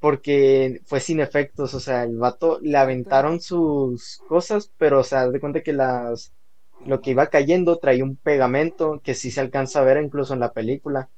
porque 0.00 0.80
fue 0.86 1.00
sin 1.00 1.20
efectos, 1.20 1.74
o 1.74 1.80
sea, 1.80 2.04
el 2.04 2.16
vato 2.16 2.58
le 2.62 2.76
aventaron 2.78 3.40
sus 3.40 4.20
cosas, 4.26 4.70
pero 4.78 5.00
o 5.00 5.04
sea, 5.04 5.28
de 5.28 5.40
cuenta 5.40 5.62
que 5.62 5.74
las 5.74 6.32
lo 6.86 7.00
que 7.00 7.10
iba 7.10 7.26
cayendo 7.26 7.76
traía 7.76 8.04
un 8.04 8.16
pegamento 8.16 9.00
que 9.04 9.14
sí 9.14 9.30
se 9.30 9.40
alcanza 9.40 9.80
a 9.80 9.84
ver 9.84 10.02
incluso 10.02 10.34
en 10.34 10.40
la 10.40 10.52
película. 10.52 11.10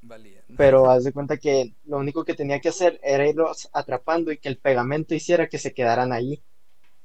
Pero 0.56 0.90
haz 0.90 1.04
de 1.04 1.12
cuenta 1.12 1.36
que 1.36 1.74
lo 1.86 1.98
único 1.98 2.24
que 2.24 2.34
tenía 2.34 2.60
que 2.60 2.70
hacer 2.70 2.98
era 3.02 3.28
irlos 3.28 3.68
atrapando 3.72 4.32
y 4.32 4.38
que 4.38 4.48
el 4.48 4.58
pegamento 4.58 5.14
hiciera 5.14 5.48
que 5.48 5.58
se 5.58 5.72
quedaran 5.72 6.12
ahí. 6.12 6.42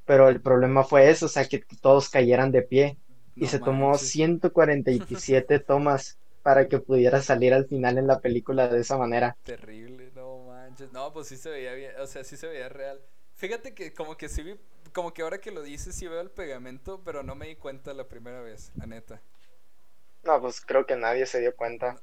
Pero 0.05 0.29
el 0.29 0.41
problema 0.41 0.83
fue 0.83 1.09
eso, 1.09 1.25
o 1.25 1.29
sea, 1.29 1.45
que 1.45 1.63
todos 1.81 2.09
cayeran 2.09 2.51
de 2.51 2.61
pie. 2.61 2.97
y 3.35 3.45
se 3.45 3.59
tomó 3.59 3.95
147 3.95 5.59
tomas 5.59 6.17
para 6.41 6.67
que 6.67 6.79
pudiera 6.79 7.21
salir 7.21 7.53
al 7.53 7.67
final 7.67 7.99
en 7.99 8.07
la 8.07 8.19
película 8.19 8.67
de 8.67 8.79
esa 8.79 8.97
manera. 8.97 9.37
Terrible, 9.43 9.96
no 10.91 11.13
pues 11.13 11.27
sí 11.27 11.37
se 11.37 11.49
veía 11.49 11.73
bien, 11.73 11.91
o 11.99 12.07
sea, 12.07 12.23
sí 12.23 12.37
se 12.37 12.47
veía 12.47 12.69
real. 12.69 13.01
Fíjate 13.35 13.73
que 13.73 13.93
como 13.93 14.17
que 14.17 14.29
sí 14.29 14.43
vi 14.43 14.59
como 14.93 15.13
que 15.13 15.21
ahora 15.21 15.39
que 15.39 15.51
lo 15.51 15.61
dices 15.61 15.95
sí 15.95 16.07
veo 16.07 16.21
el 16.21 16.31
pegamento, 16.31 17.01
pero 17.03 17.23
no 17.23 17.35
me 17.35 17.47
di 17.47 17.55
cuenta 17.55 17.93
la 17.93 18.07
primera 18.07 18.41
vez, 18.41 18.71
la 18.75 18.85
neta. 18.85 19.21
No, 20.23 20.41
pues 20.41 20.61
creo 20.61 20.85
que 20.85 20.95
nadie 20.95 21.25
se 21.25 21.39
dio 21.39 21.55
cuenta. 21.55 22.01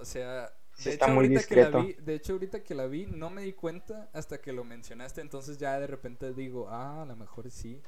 O 0.00 0.04
sea, 0.04 0.52
de, 0.82 0.94
hecho, 0.94 1.04
ahorita 1.04 1.42
Que 1.44 1.56
la 1.56 1.78
vi, 1.78 1.92
de 1.94 2.14
hecho, 2.14 2.32
ahorita 2.32 2.62
que 2.62 2.74
la 2.74 2.86
vi, 2.86 3.06
no 3.06 3.30
me 3.30 3.42
di 3.42 3.52
cuenta 3.52 4.10
hasta 4.12 4.40
que 4.40 4.52
lo 4.52 4.64
mencionaste. 4.64 5.20
Entonces 5.20 5.58
ya 5.58 5.78
de 5.78 5.86
repente 5.86 6.34
digo, 6.34 6.68
ah, 6.68 7.02
a 7.02 7.06
lo 7.06 7.16
mejor 7.16 7.50
sí. 7.50 7.80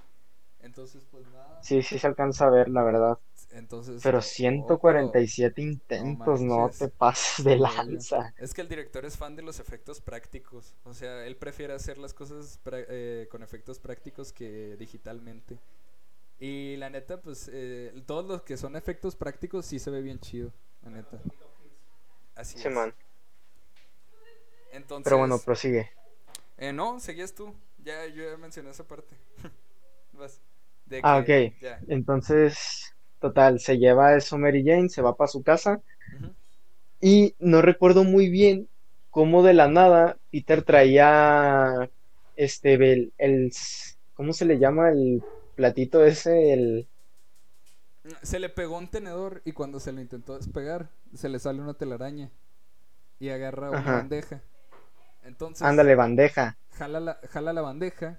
Entonces, 0.67 1.05
pues 1.13 1.25
nada. 1.29 1.63
Sí, 1.63 1.81
sí 1.83 1.99
se 1.99 2.07
alcanza 2.09 2.47
a 2.47 2.51
ver, 2.51 2.69
la 2.69 2.83
verdad. 2.83 3.19
Entonces, 3.53 4.01
pero 4.03 4.21
147 4.21 5.63
intentos, 5.63 6.41
no, 6.41 6.69
te 6.77 6.89
pases 6.89 7.45
de 7.45 7.57
lanza. 7.57 8.35
Es 8.37 8.53
que 8.53 8.61
el 8.61 8.69
director 8.69 9.05
es 9.05 9.17
fan 9.17 9.37
de 9.37 9.43
los 9.43 9.61
efectos 9.61 10.01
prácticos. 10.01 10.75
O 10.85 10.93
sea, 10.93 11.25
él 11.25 11.37
prefiere 11.37 11.73
hacer 11.73 11.99
las 11.99 12.13
cosas 12.13 12.61
eh, 12.73 13.29
con 13.31 13.45
efectos 13.45 13.79
prácticos 13.79 14.33
que 14.33 14.77
digitalmente. 14.77 15.59
Y 16.41 16.77
la 16.77 16.91
neta, 16.91 17.23
pues 17.23 17.49
eh, 17.53 17.95
todos 18.07 18.27
los 18.27 18.43
que 18.43 18.57
son 18.57 18.75
efectos 18.77 19.15
prácticos 19.15 19.65
sí 19.65 19.79
se 19.79 19.91
ve 19.91 20.03
bien 20.03 20.19
chido, 20.19 20.53
la 20.83 20.91
neta. 20.91 21.19
Así 22.35 22.59
sí, 22.59 22.69
man. 22.69 22.93
Entonces, 24.73 25.05
pero 25.05 25.19
bueno, 25.19 25.39
prosigue. 25.39 25.91
Eh, 26.59 26.73
no, 26.73 26.99
seguías 26.99 27.33
tú. 27.33 27.55
Ya, 27.79 28.05
yo 28.07 28.29
ya 28.29 28.37
mencioné 28.37 28.71
esa 28.71 28.87
parte. 28.87 29.17
Vas 30.13 30.41
ah, 31.03 31.19
ok. 31.19 31.29
Entonces, 31.89 32.95
total, 33.21 33.61
se 33.61 33.79
lleva 33.79 34.17
eso 34.17 34.39
Mary 34.39 34.65
Jane, 34.65 34.89
se 34.89 35.03
va 35.03 35.17
para 35.17 35.29
su 35.29 35.43
casa. 35.43 35.81
Y 37.01 37.35
no 37.39 37.63
recuerdo 37.63 38.05
muy 38.05 38.29
bien 38.29 38.69
cómo 39.11 39.43
de 39.43 39.55
la 39.55 39.69
nada 39.69 40.19
Peter 40.31 40.63
traía 40.63 41.91
este 42.37 42.75
el, 42.75 43.13
el 43.19 43.53
¿cómo 44.15 44.33
se 44.33 44.45
le 44.45 44.59
llama 44.59 44.91
el 44.91 45.23
platito 45.55 46.05
ese? 46.05 46.53
El 46.53 46.89
se 48.23 48.39
le 48.39 48.49
pegó 48.49 48.79
un 48.79 48.89
tenedor 48.89 49.43
y 49.45 49.53
cuando 49.53 49.81
se 49.81 49.93
lo 49.93 50.01
intentó 50.01 50.37
despegar, 50.37 50.91
se 51.15 51.29
le 51.29 51.39
sale 51.39 51.61
una 51.61 51.75
telaraña 51.75 52.31
y 53.19 53.31
agarra 53.31 53.71
una 53.71 53.81
bandeja. 53.81 54.43
Entonces, 55.25 55.63
ándale, 55.63 55.95
bandeja. 55.95 56.57
Jala 56.73 57.01
la, 57.01 57.19
jala 57.31 57.53
la 57.53 57.63
bandeja 57.63 58.19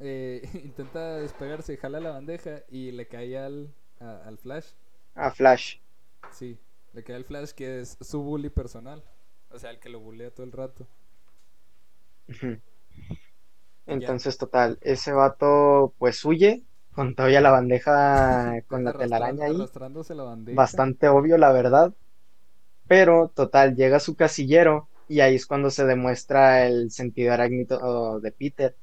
eh, 0.00 0.42
intenta 0.64 1.18
despegarse, 1.18 1.76
jala 1.76 2.00
la 2.00 2.10
bandeja 2.10 2.62
y 2.68 2.90
le 2.92 3.06
cae 3.06 3.38
al, 3.38 3.72
al 4.00 4.38
Flash. 4.38 4.66
A 5.14 5.30
Flash. 5.30 5.76
Sí, 6.32 6.58
le 6.92 7.02
cae 7.04 7.16
al 7.16 7.24
Flash 7.24 7.50
que 7.50 7.80
es 7.80 7.96
su 8.00 8.22
bully 8.22 8.50
personal. 8.50 9.02
O 9.50 9.58
sea, 9.58 9.70
el 9.70 9.78
que 9.78 9.88
lo 9.88 10.00
bullea 10.00 10.30
todo 10.30 10.44
el 10.44 10.52
rato. 10.52 10.86
Entonces, 13.86 14.38
total, 14.38 14.78
ese 14.80 15.12
vato 15.12 15.92
pues 15.98 16.24
huye 16.24 16.62
con 16.94 17.14
todavía 17.14 17.40
la 17.40 17.50
bandeja 17.50 18.62
con 18.68 18.84
la 18.84 18.92
telaraña 18.92 19.46
ahí. 19.46 19.66
Bastante 20.54 21.08
obvio, 21.08 21.38
la 21.38 21.52
verdad. 21.52 21.92
Pero, 22.86 23.30
total, 23.34 23.76
llega 23.76 23.98
a 23.98 24.00
su 24.00 24.16
casillero 24.16 24.88
y 25.08 25.20
ahí 25.20 25.34
es 25.36 25.46
cuando 25.46 25.70
se 25.70 25.84
demuestra 25.84 26.66
el 26.66 26.90
sentido 26.90 27.32
arácnido 27.32 28.20
de 28.20 28.32
Peter 28.32 28.76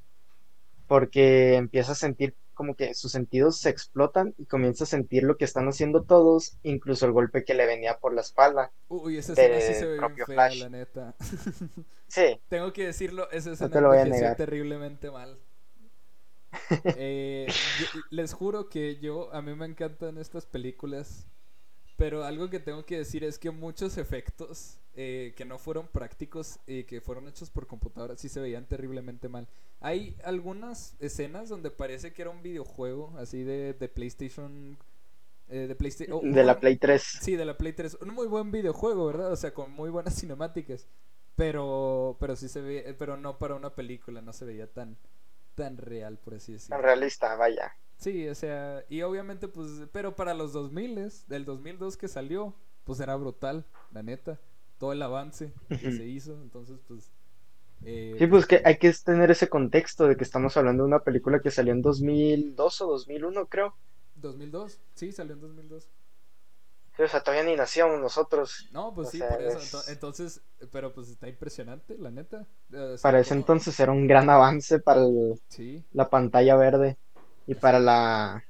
porque 0.88 1.56
empieza 1.56 1.92
a 1.92 1.96
sentir 1.96 2.36
como 2.54 2.76
que 2.76 2.96
sus 2.96 3.12
sentidos 3.12 3.60
se 3.60 3.70
explotan 3.70 4.34
y 4.38 4.46
comienza 4.46 4.84
a 4.84 4.88
sentir 4.88 5.24
lo 5.24 5.38
que 5.38 5.46
están 5.46 5.68
haciendo 5.68 6.04
todos, 6.04 6.58
incluso 6.64 7.06
el 7.06 7.12
golpe 7.12 7.46
que 7.46 7.54
le 7.54 7.68
venía 7.68 8.00
por 8.00 8.16
la 8.16 8.22
espalda. 8.22 8.72
Uy, 8.88 9.18
esa 9.18 9.34
escena 9.34 9.62
sí 9.62 9.76
se 9.76 9.86
ve 9.86 10.00
bien 10.00 10.26
fea, 10.26 10.50
la 10.56 10.70
neta. 10.70 11.16
sí. 12.08 12.40
Tengo 12.50 12.74
que 12.74 12.88
decirlo, 12.88 13.30
esa 13.30 13.52
escena 13.52 13.80
no 13.80 13.92
te 13.92 14.36
terriblemente 14.36 15.12
mal. 15.12 15.40
Eh, 16.98 17.46
les 18.10 18.34
juro 18.34 18.70
que 18.70 18.98
yo, 18.98 19.32
a 19.34 19.42
mí 19.42 19.54
me 19.54 19.66
encantan 19.66 20.18
estas 20.18 20.46
películas, 20.46 21.28
pero 21.98 22.24
algo 22.24 22.50
que 22.50 22.60
tengo 22.60 22.86
que 22.86 23.00
decir 23.00 23.24
es 23.24 23.40
que 23.40 23.50
muchos 23.50 23.98
efectos 23.98 24.78
eh, 24.96 25.34
que 25.36 25.46
no 25.46 25.58
fueron 25.58 25.88
prácticos 25.88 26.60
y 26.68 26.84
que 26.84 27.02
fueron 27.02 27.28
hechos 27.28 27.50
por 27.50 27.66
computadora 27.68 28.16
sí 28.16 28.30
se 28.30 28.40
veían 28.40 28.66
terriblemente 28.66 29.30
mal. 29.30 29.48
Hay 29.82 30.16
algunas 30.24 30.96
escenas 31.00 31.50
donde 31.50 31.72
parece 31.72 32.14
que 32.14 32.22
era 32.22 32.32
un 32.32 32.44
videojuego 32.44 33.14
así 33.18 33.44
de, 33.44 33.74
de 33.74 33.90
PlayStation. 33.90 34.78
Eh, 35.50 35.66
de 35.68 35.76
PlayStation. 35.76 36.18
Oh, 36.18 36.22
de 36.24 36.44
la 36.44 36.60
Play 36.60 36.78
3. 36.78 37.02
Sí, 37.02 37.36
de 37.36 37.46
la 37.46 37.58
Play 37.58 37.74
3. 37.74 37.98
Un 38.02 38.14
muy 38.14 38.28
buen 38.28 38.52
videojuego, 38.52 39.08
¿verdad? 39.08 39.32
O 39.32 39.36
sea, 39.36 39.54
con 39.54 39.72
muy 39.72 39.90
buenas 39.90 40.16
cinemáticas. 40.20 40.88
Pero, 41.36 42.18
pero 42.20 42.36
sí 42.36 42.48
se 42.50 42.62
ve, 42.62 42.96
pero 42.98 43.18
no 43.18 43.38
para 43.38 43.56
una 43.56 43.76
película, 43.76 44.22
no 44.22 44.34
se 44.34 44.46
veía 44.46 44.68
tan, 44.72 44.98
tan 45.56 45.78
real, 45.78 46.18
por 46.18 46.34
así 46.36 46.54
decirlo. 46.54 46.76
Tan 46.76 46.84
realista, 46.84 47.36
vaya. 47.36 47.76
Sí, 47.98 48.28
o 48.28 48.36
sea, 48.36 48.84
y 48.90 49.02
obviamente, 49.02 49.48
pues, 49.48 49.70
pero 49.92 50.16
para 50.16 50.34
los 50.34 50.54
2000, 50.54 51.12
del 51.28 51.46
2002 51.46 51.98
que 51.98 52.08
salió, 52.08 52.54
pues 52.84 53.00
era 53.00 53.16
brutal, 53.16 53.66
la 53.92 54.04
neta 54.04 54.40
todo 54.78 54.92
el 54.94 55.02
avance 55.02 55.54
que 55.70 55.92
se 55.92 56.06
hizo, 56.06 56.34
entonces 56.42 56.80
pues... 56.88 57.12
Eh, 57.84 58.16
sí, 58.18 58.26
pues 58.26 58.48
que 58.48 58.62
hay 58.66 58.78
que 58.78 58.92
tener 58.94 59.30
ese 59.30 59.50
contexto 59.50 60.08
de 60.08 60.18
que 60.18 60.24
estamos 60.24 60.58
hablando 60.58 60.84
de 60.84 60.88
una 60.88 61.04
película 61.04 61.40
que 61.42 61.52
salió 61.52 61.74
en 61.74 61.84
2002 61.84 62.82
o 62.82 62.88
2001, 62.88 63.46
creo. 63.48 63.76
2002, 64.16 64.80
sí, 64.96 65.12
salió 65.12 65.34
en 65.34 65.42
2002. 65.42 65.88
Sí, 66.96 67.04
o 67.04 67.08
sea, 67.08 67.22
todavía 67.22 67.44
ni 67.44 67.56
nacíamos 67.56 68.00
nosotros. 68.00 68.68
No, 68.72 68.96
pues 68.96 69.10
sí, 69.10 69.20
por 69.20 69.40
eso. 69.44 69.80
Entonces, 69.90 70.42
pero 70.72 70.92
pues 70.92 71.10
está 71.10 71.28
impresionante, 71.28 71.96
la 72.00 72.10
neta. 72.10 72.48
para 73.04 73.20
ese 73.20 73.36
entonces 73.36 73.80
era 73.80 73.92
un 73.92 74.08
gran 74.08 74.28
avance 74.32 74.80
para 74.80 75.06
la 75.92 76.10
pantalla 76.10 76.56
verde 76.56 76.98
y 77.48 77.56
para 77.56 77.80
la 77.80 78.44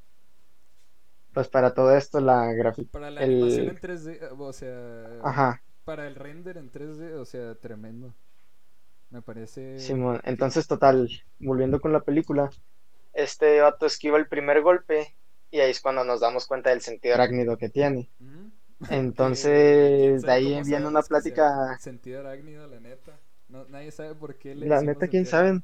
pues 1.34 1.48
para 1.48 1.74
todo 1.74 1.96
esto 1.96 2.20
la 2.20 2.52
gráfica 2.54 2.92
para 2.92 3.12
la 3.12 3.22
animación 3.22 3.70
en 3.70 3.78
3D 3.78 4.32
o 4.38 4.52
sea 4.52 5.20
Ajá 5.24 5.62
para 5.88 6.06
el 6.06 6.16
render 6.16 6.58
en 6.58 6.70
3D, 6.70 7.14
o 7.14 7.24
sea, 7.24 7.56
tremendo. 7.56 8.14
Me 9.10 9.22
parece. 9.22 9.80
Simón, 9.80 10.20
entonces, 10.26 10.68
total, 10.68 11.10
volviendo 11.40 11.80
con 11.80 11.94
la 11.94 12.02
película, 12.02 12.50
este 13.14 13.62
vato 13.62 13.86
esquiva 13.86 14.18
el 14.18 14.28
primer 14.28 14.62
golpe 14.62 15.16
y 15.50 15.62
ahí 15.62 15.72
es 15.72 15.80
cuando 15.80 16.04
nos 16.04 16.20
damos 16.20 16.46
cuenta 16.46 16.72
del 16.72 16.82
sentido 16.82 17.16
arácnido 17.16 17.58
que 17.58 17.70
tiene. 17.70 18.10
Entonces, 18.90 20.22
de 20.24 20.32
ahí 20.32 20.62
viene 20.64 20.88
una 20.88 21.02
plática. 21.04 21.78
Sentido 21.80 22.20
arácnido, 22.20 22.68
la 22.68 22.82
neta. 22.82 23.18
nadie 23.48 23.92
sabe 23.92 24.14
por 24.14 24.36
qué 24.36 24.56
le 24.56 24.68
La 24.68 24.82
neta, 24.82 25.08
quién 25.08 25.26
sabe. 25.26 25.62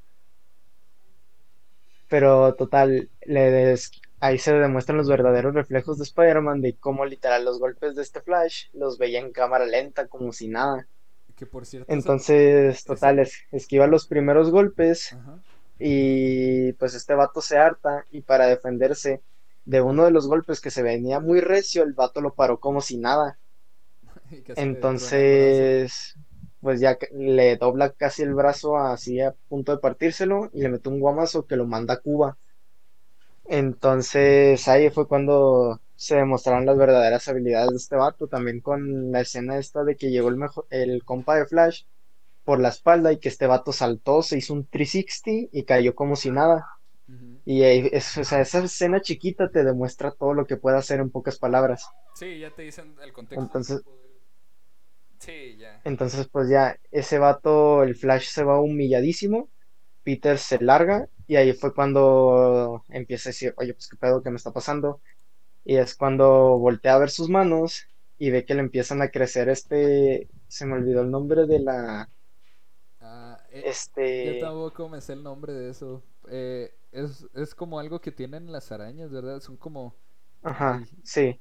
Pero 2.13 2.53
total, 2.53 3.09
le 3.25 3.75
ahí 4.19 4.37
se 4.37 4.53
demuestran 4.53 4.99
los 4.99 5.09
verdaderos 5.09 5.55
reflejos 5.55 5.97
de 5.97 6.03
Spider-Man 6.03 6.61
de 6.61 6.75
cómo 6.75 7.05
literal 7.05 7.43
los 7.43 7.57
golpes 7.57 7.95
de 7.95 8.03
este 8.03 8.21
Flash 8.21 8.65
los 8.73 8.99
veía 8.99 9.19
en 9.19 9.31
cámara 9.31 9.65
lenta, 9.65 10.05
como 10.05 10.31
si 10.31 10.47
nada. 10.47 10.85
Que 11.35 11.47
por 11.47 11.65
cierto. 11.65 11.91
Entonces, 11.91 12.83
total, 12.83 13.27
esquiva 13.51 13.87
los 13.87 14.05
primeros 14.05 14.51
golpes. 14.51 15.17
Y 15.79 16.73
pues 16.73 16.93
este 16.93 17.15
vato 17.15 17.41
se 17.41 17.57
harta 17.57 18.05
y 18.11 18.21
para 18.21 18.45
defenderse 18.45 19.23
de 19.65 19.81
uno 19.81 20.05
de 20.05 20.11
los 20.11 20.27
golpes 20.27 20.61
que 20.61 20.69
se 20.69 20.83
venía 20.83 21.19
muy 21.19 21.41
recio, 21.41 21.81
el 21.81 21.93
vato 21.93 22.21
lo 22.21 22.35
paró 22.35 22.59
como 22.59 22.79
si 22.79 22.97
nada. 22.97 23.39
Entonces, 24.55 26.15
pues 26.63 26.79
ya 26.79 26.97
le 27.11 27.57
dobla 27.57 27.91
casi 27.91 28.23
el 28.23 28.33
brazo 28.33 28.77
así 28.77 29.19
a 29.19 29.35
punto 29.49 29.73
de 29.73 29.77
partírselo 29.77 30.49
y 30.53 30.61
le 30.61 30.69
mete 30.69 30.89
un 30.89 30.99
guamazo 30.99 31.45
que 31.45 31.57
lo 31.57 31.67
manda 31.67 31.95
a 31.95 31.99
Cuba. 31.99 32.37
Entonces 33.45 34.67
ahí 34.69 34.89
fue 34.89 35.07
cuando 35.07 35.81
se 35.95 36.15
demostraron 36.15 36.65
las 36.65 36.77
verdaderas 36.77 37.27
habilidades 37.27 37.69
de 37.69 37.77
este 37.77 37.95
vato, 37.97 38.27
también 38.27 38.61
con 38.61 39.11
la 39.11 39.21
escena 39.21 39.57
esta 39.57 39.83
de 39.83 39.95
que 39.97 40.09
llegó 40.09 40.29
el 40.29 40.37
mejor, 40.37 40.65
el 40.69 41.03
compa 41.03 41.35
de 41.35 41.45
Flash 41.45 41.83
por 42.43 42.59
la 42.59 42.69
espalda 42.69 43.11
y 43.11 43.19
que 43.19 43.29
este 43.29 43.47
vato 43.47 43.71
saltó, 43.71 44.21
se 44.21 44.37
hizo 44.37 44.53
un 44.53 44.65
360 44.65 45.49
y 45.51 45.63
cayó 45.63 45.93
como 45.93 46.15
si 46.15 46.31
nada. 46.31 46.65
Y 47.45 47.61
esa 47.63 48.39
escena 48.41 49.01
chiquita 49.01 49.49
te 49.49 49.65
demuestra 49.65 50.11
todo 50.11 50.33
lo 50.33 50.45
que 50.45 50.55
puede 50.55 50.77
hacer 50.77 51.01
en 51.01 51.09
pocas 51.09 51.37
palabras. 51.37 51.89
Sí, 52.15 52.39
ya 52.39 52.51
te 52.51 52.61
dicen 52.61 52.95
el 53.03 53.11
contexto. 53.11 53.43
Entonces, 53.43 53.83
sí, 55.25 55.57
ya. 55.57 55.83
Entonces, 55.83 56.27
pues 56.29 56.49
ya, 56.49 56.79
ese 56.91 57.19
vato, 57.19 57.83
el 57.83 57.95
Flash 57.95 58.27
se 58.29 58.43
va 58.43 58.61
humilladísimo. 58.61 59.49
Peter 60.03 60.37
se 60.37 60.59
larga 60.61 61.09
y 61.27 61.35
ahí 61.37 61.53
fue 61.53 61.73
cuando 61.73 62.83
empieza 62.89 63.29
a 63.29 63.31
decir, 63.31 63.53
oye, 63.57 63.73
pues 63.73 63.87
qué 63.89 63.97
pedo 63.97 64.23
que 64.23 64.29
me 64.29 64.37
está 64.37 64.51
pasando. 64.51 65.01
Y 65.65 65.77
es 65.77 65.95
cuando 65.95 66.57
voltea 66.59 66.95
a 66.95 66.99
ver 66.99 67.09
sus 67.09 67.29
manos 67.29 67.87
y 68.17 68.31
ve 68.31 68.45
que 68.45 68.55
le 68.55 68.61
empiezan 68.61 69.01
a 69.01 69.09
crecer 69.09 69.49
este, 69.49 70.29
se 70.47 70.65
me 70.65 70.73
olvidó 70.75 71.01
el 71.01 71.11
nombre 71.11 71.45
de 71.47 71.59
la... 71.59 72.09
Ah, 73.01 73.39
eh, 73.51 73.63
este... 73.65 74.39
Yo 74.39 74.45
tampoco 74.45 74.89
me 74.89 75.01
sé 75.01 75.13
el 75.13 75.23
nombre 75.23 75.53
de 75.53 75.69
eso. 75.69 76.01
Eh, 76.29 76.73
es, 76.91 77.25
es 77.33 77.55
como 77.55 77.79
algo 77.79 77.99
que 77.99 78.11
tienen 78.11 78.51
las 78.51 78.71
arañas, 78.71 79.11
¿verdad? 79.11 79.39
Son 79.41 79.57
como... 79.57 79.95
Ajá, 80.43 80.83
sí. 81.03 81.39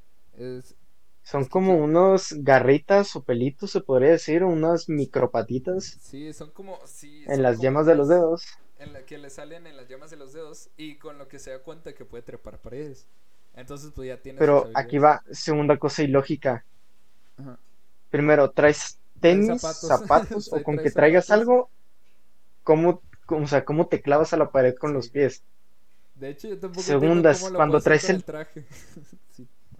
Son 1.22 1.44
como 1.44 1.76
unos 1.76 2.34
garritas 2.38 3.14
o 3.16 3.22
pelitos, 3.22 3.70
se 3.70 3.80
podría 3.80 4.10
decir, 4.10 4.44
unas 4.44 4.88
micropatitas. 4.88 5.98
Sí, 6.00 6.32
son 6.32 6.50
como... 6.50 6.78
Sí, 6.84 7.24
en 7.26 7.42
las 7.42 7.60
yemas 7.60 7.86
de 7.86 7.94
los 7.94 8.08
dedos. 8.08 8.46
En 8.78 8.92
la 8.92 9.04
que 9.06 9.18
le 9.18 9.30
salen 9.30 9.66
en 9.66 9.76
las 9.76 9.88
yemas 9.88 10.10
de 10.10 10.16
los 10.16 10.32
dedos 10.32 10.70
y 10.76 10.96
con 10.96 11.18
lo 11.18 11.28
que 11.28 11.38
se 11.38 11.52
da 11.52 11.60
cuenta 11.60 11.94
que 11.94 12.04
puede 12.04 12.22
trepar 12.22 12.58
paredes. 12.58 13.06
Entonces, 13.54 13.92
pues 13.94 14.08
ya 14.08 14.16
tiene... 14.16 14.38
Pero 14.38 14.68
aquí 14.74 14.98
va 14.98 15.22
segunda 15.30 15.78
cosa 15.78 16.02
ilógica. 16.02 16.64
Ajá. 17.36 17.58
Primero, 18.10 18.50
traes 18.50 18.98
tenis, 19.20 19.62
zapatos, 19.62 20.52
o 20.52 20.62
con 20.62 20.78
que 20.78 20.90
traigas 20.90 21.30
algo, 21.30 21.70
¿cómo 22.64 23.00
o 23.28 23.46
sea, 23.46 23.64
cómo 23.64 23.86
te 23.86 24.02
clavas 24.02 24.32
a 24.32 24.36
la 24.36 24.50
pared 24.50 24.74
con 24.74 24.92
los 24.92 25.08
pies. 25.08 25.42
De 26.14 26.30
hecho, 26.30 26.48
yo 26.48 26.58
tampoco 26.58 26.82
Segundas, 26.82 27.50
cuando 27.54 27.80
traes 27.80 28.08
el... 28.10 28.22
traje. 28.22 28.66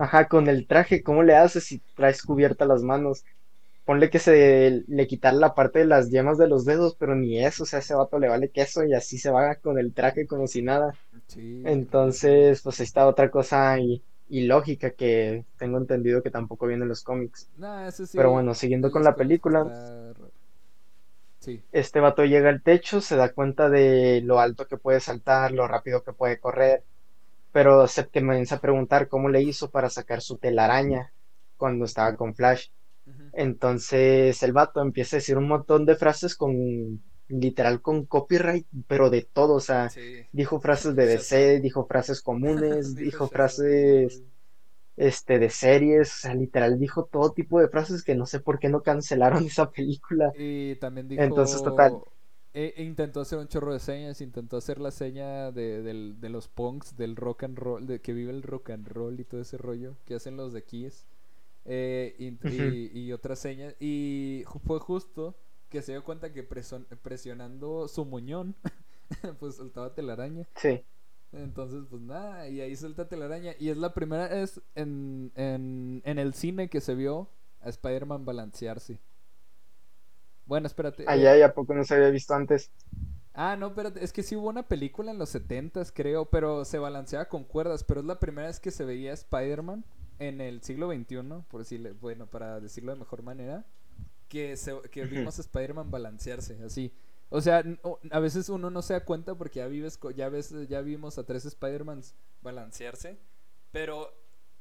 Ajá, 0.03 0.27
con 0.27 0.49
el 0.49 0.67
traje, 0.67 1.05
¿cómo 1.05 1.23
le 1.23 1.37
haces 1.37 1.63
si 1.63 1.79
traes 1.95 2.25
cubierta 2.25 2.65
las 2.65 2.83
manos? 2.83 3.25
Ponle 3.85 4.11
que 4.11 4.19
se 4.19 4.83
le 4.89 5.07
quitar 5.07 5.33
la 5.35 5.55
parte 5.55 5.79
de 5.79 5.85
las 5.85 6.11
yemas 6.11 6.39
de 6.39 6.49
los 6.49 6.65
dedos, 6.65 6.97
pero 6.99 7.15
ni 7.15 7.39
eso, 7.39 7.63
o 7.63 7.67
sea, 7.67 7.79
ese 7.79 7.95
vato 7.95 8.19
le 8.19 8.29
vale 8.29 8.51
queso 8.51 8.83
y 8.83 8.95
así 8.95 9.17
se 9.17 9.31
va 9.31 9.55
con 9.55 9.79
el 9.79 9.95
traje 9.95 10.27
como 10.27 10.49
si 10.49 10.61
nada. 10.61 10.93
Entonces, 11.37 12.63
pues 12.63 12.81
está 12.81 13.07
otra 13.07 13.31
cosa 13.31 13.77
ilógica 14.29 14.91
que 14.91 15.45
tengo 15.57 15.79
entendido 15.79 16.21
que 16.21 16.33
tampoco 16.33 16.67
viene 16.67 16.83
en 16.83 16.89
los 16.89 17.05
cómics. 17.05 17.49
pero 18.13 18.33
bueno, 18.33 18.55
siguiendo 18.55 18.91
con 18.91 19.05
la 19.05 19.15
película. 19.15 20.13
Este 21.71 22.01
vato 22.01 22.25
llega 22.25 22.49
al 22.49 22.63
techo, 22.63 23.01
se 23.01 23.15
da 23.15 23.33
cuenta 23.33 23.69
de 23.69 24.21
lo 24.25 24.41
alto 24.41 24.67
que 24.67 24.79
puede 24.79 24.99
saltar, 24.99 25.53
lo 25.53 25.69
rápido 25.69 26.03
que 26.03 26.13
puede 26.13 26.41
correr, 26.41 26.83
pero 27.53 27.87
se 27.87 28.07
comienza 28.09 28.57
a 28.57 28.61
preguntar 28.61 29.09
cómo 29.09 29.29
le 29.29 29.43
hizo 29.43 29.71
para 29.71 29.91
sacar 29.91 30.23
su 30.23 30.39
telaraña 30.39 31.13
cuando 31.57 31.85
estaba 31.85 32.17
con 32.17 32.35
Flash. 32.35 32.69
Entonces 33.33 34.43
el 34.43 34.53
vato 34.53 34.81
empieza 34.81 35.17
a 35.17 35.19
decir 35.19 35.37
un 35.37 35.49
montón 35.49 35.85
de 35.87 35.97
frases 35.97 36.35
con 36.35 37.03
literal 37.29 37.81
con 37.81 38.05
copyright, 38.07 38.67
pero 38.87 39.11
de 39.11 39.23
todo, 39.23 39.55
o 39.55 39.61
sea, 39.61 39.91
dijo 40.33 40.61
frases 40.61 40.95
de 40.95 41.07
DC, 41.07 41.61
dijo 41.61 41.87
frases 41.87 42.21
comunes, 42.21 42.95
dijo 42.95 43.29
frases 43.29 44.23
este, 44.97 45.39
de 45.39 45.51
series, 45.51 46.15
o 46.15 46.19
sea, 46.19 46.35
literal 46.35 46.79
dijo 46.79 47.05
todo 47.05 47.33
tipo 47.33 47.61
de 47.61 47.69
frases 47.69 48.03
que 48.03 48.15
no 48.15 48.27
sé 48.27 48.41
por 48.41 48.59
qué 48.59 48.69
no 48.69 48.83
cancelaron 48.83 49.45
esa 49.47 49.71
película. 49.71 50.33
Y 50.37 50.77
también 50.77 51.09
dijo... 51.09 51.23
Entonces, 51.23 51.63
total. 51.63 51.99
E, 52.55 52.75
e 52.77 52.83
intentó 52.85 53.21
hacer 53.21 53.39
un 53.39 53.49
chorro 53.49 53.73
de 53.73 53.81
señas, 53.81 54.21
intentó 54.21 54.59
hacer 54.59 54.79
la 54.79 54.91
seña 54.91 55.51
de, 55.53 56.15
los 56.21 56.49
punks, 56.49 56.97
del 56.97 57.17
rock 57.17 57.45
and 57.45 57.59
roll, 57.59 57.87
de 57.87 58.01
que 58.01 58.13
vive 58.13 58.31
el 58.31 58.43
rock 58.43 58.71
and 58.71 58.87
roll 58.89 59.19
y 59.19 59.25
todo 59.25 59.41
ese 59.41 59.57
rollo 59.57 59.97
que 60.05 60.15
hacen 60.15 60.37
los 60.37 60.53
de 60.53 60.63
Kiss. 60.63 61.07
Eh, 61.65 62.15
y, 62.19 62.99
y, 62.99 63.13
otras 63.13 63.39
señas. 63.39 63.75
Y 63.81 64.45
fue 64.67 64.81
justo 64.81 65.35
que 65.71 65.81
se 65.81 65.93
dio 65.93 66.05
cuenta 66.05 66.33
que 66.33 66.43
presionando 66.43 67.89
su 67.89 68.05
muñón, 68.05 68.55
pues 69.41 69.55
soltaba 69.57 69.95
telaraña. 69.95 70.47
Sí. 70.57 70.85
Entonces, 71.33 71.85
pues 71.89 72.03
nada, 72.03 72.47
y 72.49 72.61
ahí 72.61 72.77
suelta 72.77 73.09
telaraña. 73.09 73.55
Y 73.59 73.71
es 73.71 73.79
la 73.79 73.95
primera 73.95 74.29
vez 74.29 74.61
en, 74.75 75.33
en, 75.35 76.03
en 76.05 76.19
el 76.19 76.35
cine 76.35 76.69
que 76.69 76.83
se 76.83 76.95
vio 76.95 77.31
a 77.63 77.71
Spider-Man 77.71 78.27
balancearse. 78.27 79.01
Bueno, 80.47 80.67
espérate. 80.67 81.05
Allá, 81.07 81.37
¿y 81.37 81.43
a 81.43 81.55
poco 81.55 81.75
no 81.75 81.85
se 81.85 81.95
había 81.95 82.11
visto 82.11 82.35
antes? 82.35 82.71
Ah, 83.35 83.57
no, 83.57 83.69
espérate, 83.69 84.05
es 84.05 84.13
que 84.13 84.23
sí 84.23 84.37
hubo 84.37 84.51
una 84.51 84.69
película 84.69 85.11
en 85.11 85.19
los 85.19 85.31
70 85.31 85.85
creo, 85.95 86.27
pero 86.27 86.65
se 86.65 86.79
balanceaba 86.79 87.29
con 87.29 87.45
cuerdas, 87.45 87.83
pero 87.83 88.01
es 88.01 88.07
la 88.07 88.21
primera 88.21 88.49
vez 88.49 88.61
que 88.61 88.71
se 88.71 88.85
veía 88.85 89.13
Spider-Man 89.13 89.85
en 90.19 90.41
el 90.41 90.63
siglo 90.63 90.93
XXI, 90.93 91.45
por 91.49 91.61
decirle, 91.61 91.93
bueno, 91.93 92.27
para 92.27 92.61
decirlo 92.61 92.93
de 92.93 92.99
mejor 92.99 93.23
manera, 93.23 93.65
que, 94.29 94.57
se, 94.57 94.79
que 94.91 95.05
vimos 95.07 95.39
a 95.39 95.43
Spider-Man 95.43 95.91
balancearse, 95.91 96.63
así. 96.63 96.93
O 97.31 97.41
sea, 97.41 97.65
a 98.11 98.21
veces 98.21 98.51
uno 98.51 98.69
no 98.69 98.83
se 98.83 98.93
da 98.93 99.05
cuenta 99.07 99.35
porque 99.35 99.61
ya 99.61 99.67
vives, 99.67 99.99
ya 100.15 100.29
ves, 100.29 100.55
ya 100.69 100.83
vimos 100.83 101.17
a 101.17 101.25
tres 101.25 101.47
Spider-Mans 101.47 102.15
balancearse, 102.43 103.19
pero 103.71 104.13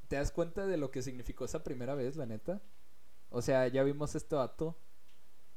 te 0.07 0.15
das 0.15 0.31
cuenta 0.31 0.65
de 0.65 0.77
lo 0.77 0.91
que 0.91 1.01
significó 1.01 1.43
esa 1.43 1.63
primera 1.63 1.95
vez, 1.95 2.15
la 2.15 2.25
neta. 2.25 2.61
O 3.29 3.41
sea, 3.41 3.67
ya 3.67 3.83
vimos 3.83 4.15
este 4.15 4.35
vato 4.37 4.77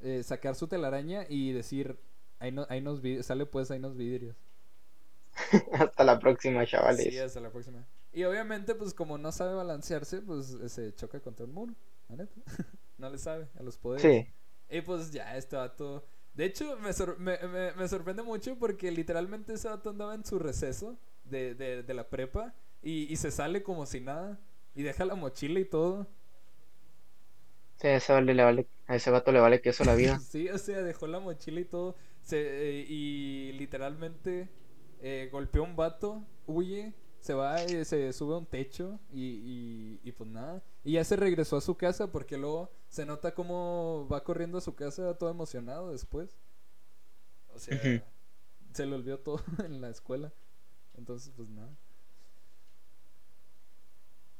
eh, 0.04 0.22
sacar 0.22 0.54
su 0.54 0.68
telaraña 0.68 1.26
y 1.28 1.52
decir, 1.52 1.98
ahí, 2.38 2.52
no, 2.52 2.66
ahí 2.68 2.80
nos 2.80 3.00
sale 3.26 3.46
pues, 3.46 3.70
ahí 3.70 3.80
nos 3.80 3.96
vidrios. 3.96 4.36
hasta 5.72 6.04
la 6.04 6.18
próxima, 6.20 6.64
chavales. 6.64 7.04
Sí, 7.04 7.18
hasta 7.18 7.40
la 7.40 7.50
próxima. 7.50 7.84
Y 8.12 8.22
obviamente, 8.24 8.76
pues 8.76 8.94
como 8.94 9.18
no 9.18 9.32
sabe 9.32 9.54
balancearse, 9.54 10.20
pues 10.20 10.56
se 10.68 10.94
choca 10.94 11.18
contra 11.20 11.44
el 11.44 11.52
muro, 11.52 11.74
la 12.08 12.16
neta. 12.16 12.34
no 12.98 13.10
le 13.10 13.18
sabe 13.18 13.48
a 13.58 13.62
los 13.62 13.76
poderes. 13.76 14.02
Sí. 14.02 14.32
Y 14.76 14.80
pues 14.82 15.10
ya, 15.10 15.36
este 15.36 15.56
vato 15.56 16.04
de 16.34 16.46
hecho, 16.46 16.76
me, 17.18 17.38
me, 17.76 17.88
sorprende 17.88 18.22
mucho 18.22 18.58
porque 18.58 18.90
literalmente 18.90 19.54
ese 19.54 19.68
vato 19.68 19.90
andaba 19.90 20.14
en 20.16 20.24
su 20.24 20.40
receso 20.40 20.98
de, 21.24 21.54
de, 21.54 21.94
la 21.94 22.08
prepa 22.08 22.52
y, 22.82 23.14
se 23.16 23.30
sale 23.30 23.62
como 23.62 23.86
si 23.86 24.00
nada 24.00 24.40
y 24.74 24.82
deja 24.82 25.04
la 25.04 25.14
mochila 25.14 25.60
y 25.60 25.64
todo. 25.64 26.08
Sí, 27.76 27.86
a 27.88 27.96
ese, 27.96 28.12
vale, 28.12 28.34
le 28.34 28.42
vale, 28.44 28.68
a 28.86 28.96
ese 28.96 29.10
vato 29.10 29.30
le 29.32 29.40
vale 29.40 29.60
que 29.60 29.68
eso 29.70 29.84
la 29.84 29.94
vida. 29.94 30.22
sí, 30.28 30.48
o 30.48 30.58
sea, 30.58 30.82
dejó 30.82 31.06
la 31.06 31.20
mochila 31.20 31.60
y 31.60 31.64
todo 31.64 31.96
se, 32.22 32.38
eh, 32.80 32.86
y 32.88 33.52
literalmente 33.52 34.48
eh, 35.00 35.28
golpeó 35.30 35.62
a 35.62 35.66
un 35.66 35.76
vato, 35.76 36.24
huye 36.46 36.94
se 37.20 37.32
va 37.32 37.64
y 37.64 37.82
se 37.86 38.12
sube 38.12 38.34
a 38.34 38.38
un 38.38 38.44
techo 38.44 39.00
y, 39.10 39.98
y, 40.02 40.12
pues 40.12 40.28
nada. 40.28 40.62
Y 40.84 40.92
ya 40.92 41.04
se 41.04 41.16
regresó 41.16 41.56
a 41.56 41.62
su 41.62 41.74
casa 41.74 42.12
porque 42.12 42.36
luego 42.36 42.70
se 42.90 43.06
nota 43.06 43.34
como 43.34 44.06
va 44.12 44.22
corriendo 44.22 44.58
a 44.58 44.60
su 44.60 44.74
casa 44.74 45.16
todo 45.16 45.30
emocionado 45.30 45.90
después. 45.90 46.36
O 47.54 47.58
sea, 47.58 48.02
se 48.74 48.84
le 48.84 48.94
olvidó 48.94 49.20
todo 49.20 49.40
en 49.64 49.80
la 49.80 49.88
escuela. 49.88 50.34
Entonces, 50.98 51.32
pues 51.34 51.48
nada. 51.48 51.74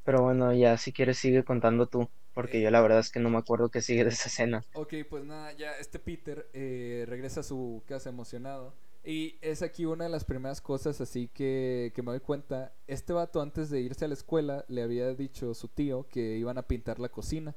Pero 0.04 0.22
bueno, 0.22 0.52
ya 0.52 0.76
si 0.76 0.92
quieres 0.92 1.18
sigue 1.18 1.44
contando 1.44 1.86
tú, 1.86 2.08
porque 2.34 2.60
yo 2.60 2.70
la 2.70 2.80
verdad 2.82 2.98
es 2.98 3.10
que 3.10 3.20
no 3.20 3.30
me 3.30 3.38
acuerdo 3.38 3.70
qué 3.70 3.80
sigue 3.80 4.04
de 4.04 4.10
esa 4.10 4.28
escena. 4.28 4.64
Ok, 4.72 4.94
pues 5.08 5.24
nada, 5.24 5.52
ya 5.52 5.72
este 5.78 5.98
Peter 5.98 6.48
eh, 6.52 7.04
regresa 7.08 7.40
a 7.40 7.42
su 7.44 7.82
casa 7.86 8.10
emocionado 8.10 8.74
Y 9.04 9.36
es 9.40 9.62
aquí 9.62 9.84
una 9.86 10.04
de 10.04 10.10
las 10.10 10.24
primeras 10.24 10.60
cosas 10.60 11.00
así 11.00 11.28
que, 11.28 11.92
que 11.94 12.02
me 12.02 12.10
doy 12.10 12.20
cuenta. 12.20 12.74
Este 12.86 13.12
vato 13.12 13.40
antes 13.40 13.70
de 13.70 13.80
irse 13.80 14.04
a 14.04 14.08
la 14.08 14.14
escuela 14.14 14.64
le 14.68 14.82
había 14.82 15.14
dicho 15.14 15.52
a 15.52 15.54
su 15.54 15.68
tío 15.68 16.08
que 16.08 16.36
iban 16.36 16.58
a 16.58 16.66
pintar 16.66 16.98
la 16.98 17.08
cocina. 17.08 17.56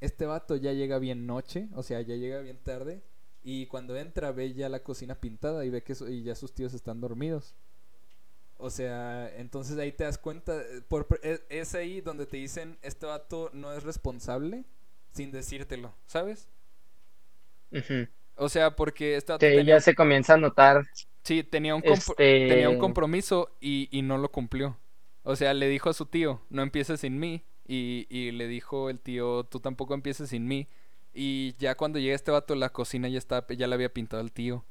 Este 0.00 0.26
vato 0.26 0.56
ya 0.56 0.72
llega 0.72 0.98
bien 0.98 1.26
noche, 1.26 1.68
o 1.74 1.82
sea, 1.82 2.00
ya 2.00 2.16
llega 2.16 2.40
bien 2.40 2.58
tarde. 2.62 3.02
Y 3.42 3.66
cuando 3.66 3.96
entra 3.96 4.32
ve 4.32 4.52
ya 4.52 4.68
la 4.68 4.82
cocina 4.82 5.14
pintada 5.14 5.64
y 5.64 5.70
ve 5.70 5.82
que 5.82 5.94
y 6.08 6.22
ya 6.22 6.34
sus 6.34 6.52
tíos 6.54 6.74
están 6.74 7.00
dormidos. 7.00 7.54
O 8.62 8.68
sea, 8.68 9.34
entonces 9.36 9.78
ahí 9.78 9.90
te 9.90 10.04
das 10.04 10.18
cuenta, 10.18 10.60
eh, 10.60 10.82
por, 10.86 11.06
e, 11.22 11.40
es, 11.48 11.74
ahí 11.74 12.00
donde 12.02 12.26
te 12.26 12.36
dicen, 12.36 12.78
este 12.82 13.06
vato 13.06 13.50
no 13.54 13.72
es 13.72 13.82
responsable 13.82 14.64
sin 15.12 15.32
decírtelo, 15.32 15.94
¿sabes? 16.06 16.48
O 18.36 18.48
sea, 18.48 18.76
porque 18.76 19.16
esta 19.16 19.38
ya 19.38 19.80
se 19.80 19.94
comienza 19.94 20.34
a 20.34 20.36
notar. 20.36 20.86
Sí, 21.22 21.42
tenía 21.42 21.74
un, 21.74 21.82
este 21.84 22.48
tenía 22.48 22.68
un 22.68 22.78
compromiso 22.78 23.50
y, 23.60 23.88
y, 23.90 24.02
no 24.02 24.18
lo 24.18 24.30
cumplió. 24.30 24.76
O 25.22 25.36
sea, 25.36 25.54
le 25.54 25.68
dijo 25.68 25.90
a 25.90 25.94
su 25.94 26.06
tío, 26.06 26.42
no 26.50 26.62
empieces 26.62 27.00
sin 27.00 27.18
mí. 27.18 27.44
Y, 27.66 28.06
y 28.10 28.32
le 28.32 28.48
dijo 28.48 28.90
el 28.90 28.98
tío, 28.98 29.44
tú 29.44 29.60
tampoco 29.60 29.94
empieces 29.94 30.30
sin 30.30 30.46
mí. 30.46 30.68
Y 31.14 31.54
ya 31.58 31.76
cuando 31.76 31.98
llega 31.98 32.14
este 32.14 32.30
vato, 32.30 32.54
la 32.54 32.70
cocina 32.70 33.08
ya 33.08 33.18
está, 33.18 33.46
ya 33.48 33.66
la 33.66 33.74
había 33.74 33.92
pintado 33.92 34.22
el 34.22 34.32
tío. 34.32 34.64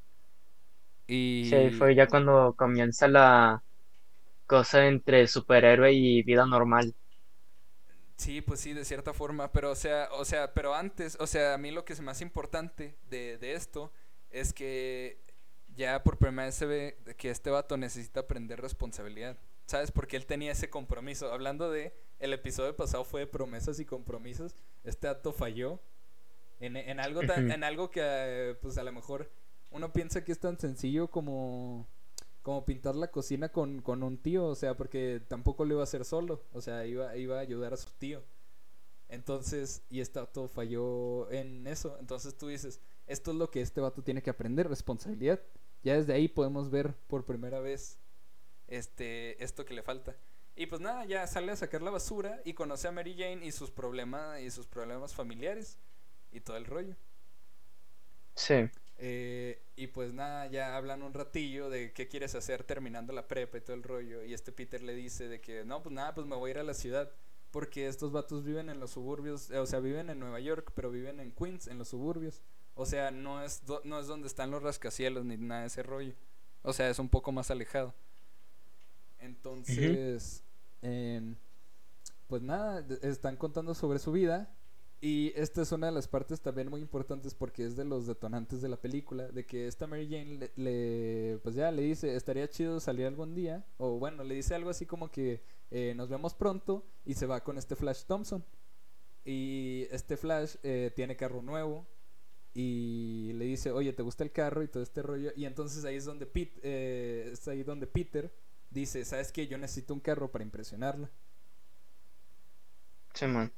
Y... 1.06 1.46
Sí, 1.50 1.70
fue 1.70 1.94
ya 1.94 2.06
cuando 2.06 2.54
comienza 2.56 3.08
la 3.08 3.62
cosa 4.50 4.88
entre 4.88 5.28
superhéroe 5.28 5.92
y 5.92 6.24
vida 6.24 6.44
normal. 6.44 6.92
Sí, 8.16 8.40
pues 8.40 8.58
sí, 8.58 8.72
de 8.72 8.84
cierta 8.84 9.14
forma, 9.14 9.52
pero 9.52 9.70
o 9.70 9.76
sea, 9.76 10.08
o 10.10 10.24
sea, 10.24 10.52
pero 10.52 10.74
antes, 10.74 11.16
o 11.20 11.28
sea, 11.28 11.54
a 11.54 11.58
mí 11.58 11.70
lo 11.70 11.84
que 11.84 11.92
es 11.92 12.00
más 12.00 12.20
importante 12.20 12.98
de, 13.08 13.38
de 13.38 13.52
esto 13.54 13.92
es 14.28 14.52
que 14.52 15.22
ya 15.76 16.02
por 16.02 16.18
primera 16.18 16.46
vez 16.46 16.56
se 16.56 16.66
ve 16.66 16.98
que 17.16 17.30
este 17.30 17.50
vato 17.50 17.76
necesita 17.76 18.20
aprender 18.20 18.60
responsabilidad. 18.60 19.38
¿Sabes? 19.66 19.92
Porque 19.92 20.16
él 20.16 20.26
tenía 20.26 20.50
ese 20.50 20.68
compromiso. 20.68 21.32
Hablando 21.32 21.70
de, 21.70 21.94
el 22.18 22.32
episodio 22.32 22.74
pasado 22.74 23.04
fue 23.04 23.20
de 23.20 23.26
promesas 23.28 23.78
y 23.78 23.84
compromisos. 23.84 24.56
Este 24.82 25.06
vato 25.06 25.32
falló 25.32 25.80
en, 26.58 26.76
en 26.76 26.98
algo 26.98 27.20
tan, 27.20 27.52
en 27.52 27.62
algo 27.62 27.88
que, 27.88 28.56
pues 28.60 28.78
a 28.78 28.82
lo 28.82 28.90
mejor 28.90 29.30
uno 29.70 29.92
piensa 29.92 30.24
que 30.24 30.32
es 30.32 30.40
tan 30.40 30.58
sencillo 30.58 31.08
como 31.08 31.86
como 32.42 32.64
pintar 32.64 32.96
la 32.96 33.10
cocina 33.10 33.50
con, 33.50 33.82
con, 33.82 34.02
un 34.02 34.18
tío, 34.18 34.46
o 34.46 34.54
sea, 34.54 34.76
porque 34.76 35.20
tampoco 35.28 35.64
lo 35.64 35.74
iba 35.74 35.82
a 35.82 35.84
hacer 35.84 36.04
solo, 36.04 36.42
o 36.52 36.60
sea, 36.60 36.86
iba, 36.86 37.16
iba 37.16 37.36
a 37.36 37.40
ayudar 37.40 37.74
a 37.74 37.76
su 37.76 37.90
tío. 37.98 38.22
Entonces, 39.08 39.82
y 39.90 40.00
este 40.00 40.20
vato 40.20 40.48
falló 40.48 41.30
en 41.30 41.66
eso. 41.66 41.96
Entonces 41.98 42.36
tú 42.38 42.46
dices, 42.46 42.80
esto 43.06 43.32
es 43.32 43.36
lo 43.36 43.50
que 43.50 43.60
este 43.60 43.80
vato 43.80 44.02
tiene 44.02 44.22
que 44.22 44.30
aprender, 44.30 44.68
responsabilidad. 44.68 45.40
Ya 45.82 45.94
desde 45.96 46.12
ahí 46.12 46.28
podemos 46.28 46.70
ver 46.70 46.94
por 47.08 47.24
primera 47.24 47.58
vez 47.58 47.98
este, 48.68 49.42
esto 49.42 49.64
que 49.64 49.74
le 49.74 49.82
falta. 49.82 50.16
Y 50.54 50.66
pues 50.66 50.80
nada, 50.80 51.04
ya 51.06 51.26
sale 51.26 51.52
a 51.52 51.56
sacar 51.56 51.82
la 51.82 51.90
basura 51.90 52.40
y 52.44 52.54
conoce 52.54 52.86
a 52.86 52.92
Mary 52.92 53.14
Jane 53.18 53.44
y 53.44 53.50
sus 53.50 53.70
problemas 53.70 54.40
y 54.40 54.50
sus 54.50 54.66
problemas 54.66 55.14
familiares 55.14 55.78
y 56.30 56.40
todo 56.40 56.56
el 56.56 56.66
rollo. 56.66 56.96
Sí. 58.34 58.70
Eh, 59.02 59.62
y 59.76 59.86
pues 59.86 60.12
nada, 60.12 60.46
ya 60.48 60.76
hablan 60.76 61.02
un 61.02 61.14
ratillo 61.14 61.70
de 61.70 61.94
qué 61.94 62.06
quieres 62.06 62.34
hacer 62.34 62.64
terminando 62.64 63.14
la 63.14 63.26
prepa 63.26 63.56
y 63.56 63.62
todo 63.62 63.74
el 63.74 63.82
rollo. 63.82 64.22
Y 64.24 64.34
este 64.34 64.52
Peter 64.52 64.82
le 64.82 64.94
dice 64.94 65.26
de 65.26 65.40
que 65.40 65.64
no, 65.64 65.82
pues 65.82 65.94
nada, 65.94 66.14
pues 66.14 66.26
me 66.26 66.36
voy 66.36 66.50
a 66.50 66.52
ir 66.52 66.58
a 66.58 66.62
la 66.62 66.74
ciudad. 66.74 67.10
Porque 67.50 67.88
estos 67.88 68.12
vatos 68.12 68.44
viven 68.44 68.68
en 68.68 68.78
los 68.78 68.92
suburbios, 68.92 69.50
o 69.50 69.66
sea, 69.66 69.80
viven 69.80 70.10
en 70.10 70.20
Nueva 70.20 70.38
York, 70.38 70.70
pero 70.74 70.90
viven 70.90 71.18
en 71.18 71.32
Queens, 71.32 71.66
en 71.66 71.78
los 71.78 71.88
suburbios. 71.88 72.42
O 72.74 72.84
sea, 72.84 73.10
no 73.10 73.42
es, 73.42 73.62
no 73.84 73.98
es 73.98 74.06
donde 74.06 74.28
están 74.28 74.50
los 74.50 74.62
rascacielos 74.62 75.24
ni 75.24 75.36
nada 75.38 75.62
de 75.62 75.66
ese 75.68 75.82
rollo. 75.82 76.14
O 76.62 76.72
sea, 76.74 76.90
es 76.90 76.98
un 76.98 77.08
poco 77.08 77.32
más 77.32 77.50
alejado. 77.50 77.94
Entonces, 79.18 80.44
em, 80.82 81.34
pues 82.28 82.42
nada, 82.42 82.86
están 83.02 83.36
contando 83.36 83.74
sobre 83.74 83.98
su 83.98 84.12
vida 84.12 84.54
y 85.00 85.32
esta 85.34 85.62
es 85.62 85.72
una 85.72 85.86
de 85.86 85.92
las 85.92 86.08
partes 86.08 86.40
también 86.42 86.68
muy 86.68 86.82
importantes 86.82 87.34
porque 87.34 87.64
es 87.64 87.74
de 87.74 87.84
los 87.84 88.06
detonantes 88.06 88.60
de 88.60 88.68
la 88.68 88.76
película, 88.76 89.28
de 89.28 89.46
que 89.46 89.66
esta 89.66 89.86
Mary 89.86 90.08
Jane 90.10 90.50
le, 90.56 91.38
pues 91.42 91.54
ya 91.54 91.70
le 91.70 91.82
dice, 91.82 92.14
estaría 92.14 92.48
chido 92.50 92.80
salir 92.80 93.06
algún 93.06 93.34
día, 93.34 93.64
o 93.78 93.98
bueno, 93.98 94.24
le 94.24 94.34
dice 94.34 94.54
algo 94.54 94.68
así 94.68 94.84
como 94.84 95.10
que 95.10 95.42
eh, 95.70 95.94
nos 95.96 96.10
vemos 96.10 96.34
pronto 96.34 96.84
y 97.06 97.14
se 97.14 97.26
va 97.26 97.42
con 97.42 97.56
este 97.56 97.76
Flash 97.76 98.04
Thompson. 98.04 98.44
Y 99.24 99.86
este 99.90 100.16
Flash 100.16 100.56
eh, 100.62 100.92
tiene 100.94 101.16
carro 101.16 101.40
nuevo 101.40 101.86
y 102.52 103.32
le 103.34 103.44
dice, 103.46 103.70
oye, 103.70 103.92
¿te 103.92 104.02
gusta 104.02 104.24
el 104.24 104.32
carro 104.32 104.62
y 104.62 104.68
todo 104.68 104.82
este 104.82 105.02
rollo? 105.02 105.32
Y 105.34 105.46
entonces 105.46 105.84
ahí 105.84 105.96
es 105.96 106.04
donde, 106.04 106.26
Pete, 106.26 106.60
eh, 106.62 107.30
es 107.32 107.46
ahí 107.48 107.62
donde 107.62 107.86
Peter 107.86 108.30
dice, 108.68 109.04
¿sabes 109.04 109.32
qué? 109.32 109.46
Yo 109.46 109.56
necesito 109.56 109.94
un 109.94 110.00
carro 110.00 110.30
para 110.30 110.44
impresionarla. 110.44 111.10
Sí, 113.14 113.26
man. 113.26 113.52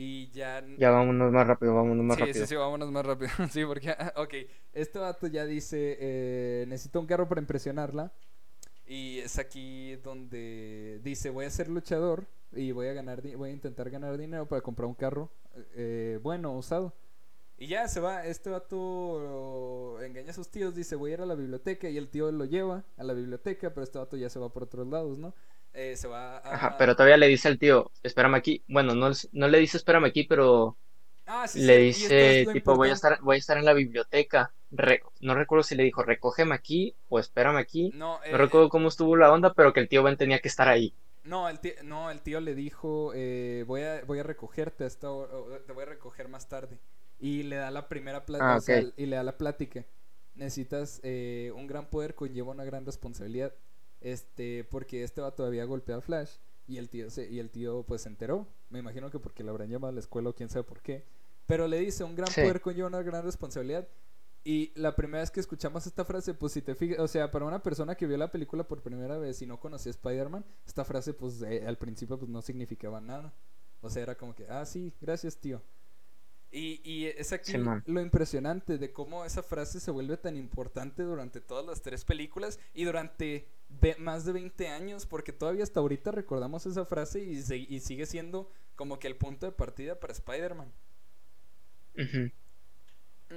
Y 0.00 0.30
ya. 0.30 0.64
Ya 0.78 0.90
vámonos 0.90 1.32
más 1.32 1.44
rápido, 1.44 1.74
vámonos 1.74 2.04
más 2.04 2.20
rápido. 2.20 2.46
Sí, 2.46 2.46
sí, 2.46 2.54
vámonos 2.54 2.88
más 2.92 3.04
rápido. 3.04 3.30
sí, 3.50 3.64
porque. 3.64 3.96
Ok, 4.14 4.32
este 4.72 5.00
vato 5.00 5.26
ya 5.26 5.44
dice: 5.44 5.96
eh, 5.98 6.66
Necesito 6.68 7.00
un 7.00 7.06
carro 7.06 7.28
para 7.28 7.40
impresionarla. 7.40 8.12
Y 8.86 9.18
es 9.18 9.40
aquí 9.40 9.96
donde 9.96 11.00
dice: 11.02 11.30
Voy 11.30 11.46
a 11.46 11.50
ser 11.50 11.68
luchador 11.68 12.28
y 12.52 12.70
voy 12.70 12.86
a 12.86 12.92
ganar 12.92 13.22
voy 13.36 13.50
a 13.50 13.52
intentar 13.52 13.90
ganar 13.90 14.16
dinero 14.16 14.46
para 14.46 14.62
comprar 14.62 14.86
un 14.86 14.94
carro 14.94 15.32
eh, 15.74 16.20
bueno, 16.22 16.56
usado. 16.56 16.94
Y 17.56 17.66
ya 17.66 17.88
se 17.88 17.98
va, 17.98 18.24
este 18.24 18.50
vato 18.50 20.00
engaña 20.00 20.30
a 20.30 20.34
sus 20.34 20.48
tíos, 20.48 20.76
dice 20.76 20.94
voy 20.94 21.10
a 21.10 21.14
ir 21.14 21.20
a 21.22 21.26
la 21.26 21.34
biblioteca 21.34 21.90
y 21.90 21.96
el 21.96 22.08
tío 22.08 22.30
lo 22.30 22.44
lleva 22.44 22.84
a 22.96 23.02
la 23.02 23.14
biblioteca, 23.14 23.74
pero 23.74 23.82
este 23.82 23.98
vato 23.98 24.16
ya 24.16 24.30
se 24.30 24.38
va 24.38 24.48
por 24.48 24.62
otros 24.62 24.86
lados, 24.86 25.18
¿no? 25.18 25.34
Eh, 25.78 25.96
se 25.96 26.08
va 26.08 26.38
Ajá, 26.38 26.76
pero 26.76 26.96
todavía 26.96 27.16
le 27.16 27.28
dice 27.28 27.46
al 27.46 27.56
tío, 27.56 27.92
espérame 28.02 28.34
aquí. 28.34 28.64
Bueno, 28.66 28.96
no, 28.96 29.12
no 29.30 29.46
le 29.46 29.58
dice 29.60 29.76
espérame 29.76 30.06
aquí, 30.06 30.24
pero 30.24 30.76
ah, 31.24 31.46
le 31.54 31.78
dice, 31.78 32.48
tipo, 32.52 32.74
voy 32.74 32.88
a, 32.88 32.94
estar, 32.94 33.20
voy 33.20 33.36
a 33.36 33.38
estar 33.38 33.56
en 33.58 33.64
la 33.64 33.74
biblioteca. 33.74 34.52
no 35.20 35.34
recuerdo 35.36 35.62
si 35.62 35.76
le 35.76 35.84
dijo, 35.84 36.02
recógeme 36.02 36.56
aquí 36.56 36.96
o 37.08 37.20
espérame 37.20 37.58
aquí. 37.58 37.92
No, 37.94 38.18
no 38.28 38.38
recuerdo 38.38 38.66
eh, 38.66 38.70
cómo 38.70 38.88
estuvo 38.88 39.14
la 39.14 39.32
onda, 39.32 39.54
pero 39.54 39.72
que 39.72 39.78
el 39.78 39.88
tío 39.88 40.02
Ben 40.02 40.16
tenía 40.16 40.40
que 40.40 40.48
estar 40.48 40.66
ahí. 40.66 40.92
No, 41.22 41.48
el 41.48 41.60
tío, 41.60 41.74
no, 41.84 42.10
el 42.10 42.22
tío 42.22 42.40
le 42.40 42.56
dijo, 42.56 43.12
eh, 43.14 43.62
voy, 43.68 43.82
a, 43.82 44.02
voy 44.04 44.18
a 44.18 44.24
recogerte, 44.24 44.84
hasta, 44.84 45.06
te 45.64 45.72
voy 45.72 45.84
a 45.84 45.86
recoger 45.86 46.26
más 46.26 46.48
tarde. 46.48 46.80
Y 47.20 47.44
le 47.44 47.54
da 47.54 47.70
la 47.70 47.88
primera 47.88 48.26
plática, 48.26 48.80
ah, 48.80 48.92
y 48.96 49.06
le 49.06 49.14
da 49.14 49.22
la 49.22 49.38
plática. 49.38 49.84
Necesitas 50.34 51.00
un 51.04 51.68
gran 51.68 51.88
poder 51.88 52.16
conlleva 52.16 52.50
una 52.50 52.64
gran 52.64 52.84
responsabilidad. 52.84 53.54
Este, 54.00 54.64
porque 54.64 55.02
este 55.02 55.20
va 55.20 55.34
todavía 55.34 55.64
golpeado 55.64 55.98
a 55.98 56.02
Flash 56.02 56.36
y 56.66 56.76
el 56.76 56.88
tío 56.88 57.10
se, 57.10 57.28
y 57.28 57.38
el 57.38 57.50
tío 57.50 57.82
pues 57.82 58.02
se 58.02 58.08
enteró. 58.08 58.46
Me 58.70 58.78
imagino 58.78 59.10
que 59.10 59.18
porque 59.18 59.42
le 59.42 59.50
habrán 59.50 59.70
llamado 59.70 59.90
a 59.90 59.94
la 59.94 60.00
escuela 60.00 60.30
o 60.30 60.34
quién 60.34 60.48
sabe 60.48 60.64
por 60.64 60.80
qué. 60.80 61.04
Pero 61.46 61.66
le 61.66 61.80
dice, 61.80 62.04
un 62.04 62.14
gran 62.14 62.32
poder 62.32 62.60
conlleva 62.60 62.88
una 62.88 63.02
gran 63.02 63.24
responsabilidad. 63.24 63.88
Y 64.44 64.72
la 64.74 64.94
primera 64.94 65.20
vez 65.20 65.30
que 65.30 65.40
escuchamos 65.40 65.86
esta 65.86 66.04
frase, 66.04 66.34
pues 66.34 66.52
si 66.52 66.62
te 66.62 66.74
fijas, 66.74 66.98
o 67.00 67.08
sea, 67.08 67.30
para 67.30 67.44
una 67.44 67.62
persona 67.62 67.94
que 67.94 68.06
vio 68.06 68.16
la 68.16 68.30
película 68.30 68.64
por 68.64 68.82
primera 68.82 69.18
vez 69.18 69.42
y 69.42 69.46
no 69.46 69.58
conocía 69.58 69.90
a 69.90 69.94
Spider-Man, 69.94 70.44
esta 70.66 70.84
frase 70.84 71.12
pues 71.12 71.42
al 71.42 71.76
principio 71.76 72.18
pues 72.18 72.30
no 72.30 72.40
significaba 72.42 73.00
nada. 73.00 73.32
O 73.80 73.90
sea, 73.90 74.02
era 74.02 74.14
como 74.14 74.34
que, 74.34 74.46
ah, 74.48 74.64
sí, 74.64 74.92
gracias 75.00 75.36
tío. 75.36 75.62
Y, 76.50 76.80
y 76.82 77.06
es 77.06 77.32
aquí 77.32 77.52
lo 77.58 78.00
impresionante 78.00 78.78
de 78.78 78.92
cómo 78.92 79.24
esa 79.26 79.42
frase 79.42 79.80
se 79.80 79.90
vuelve 79.90 80.16
tan 80.16 80.36
importante 80.36 81.02
durante 81.02 81.40
todas 81.40 81.66
las 81.66 81.82
tres 81.82 82.04
películas 82.04 82.58
y 82.72 82.84
durante 82.84 83.48
más 83.98 84.24
de 84.24 84.32
20 84.32 84.68
años, 84.68 85.04
porque 85.04 85.32
todavía 85.32 85.62
hasta 85.62 85.80
ahorita 85.80 86.10
recordamos 86.10 86.64
esa 86.64 86.86
frase 86.86 87.20
y, 87.20 87.42
y 87.68 87.80
sigue 87.80 88.06
siendo 88.06 88.50
como 88.76 88.98
que 88.98 89.08
el 89.08 89.16
punto 89.16 89.44
de 89.44 89.52
partida 89.52 89.98
para 90.00 90.12
Spider-Man. 90.12 90.72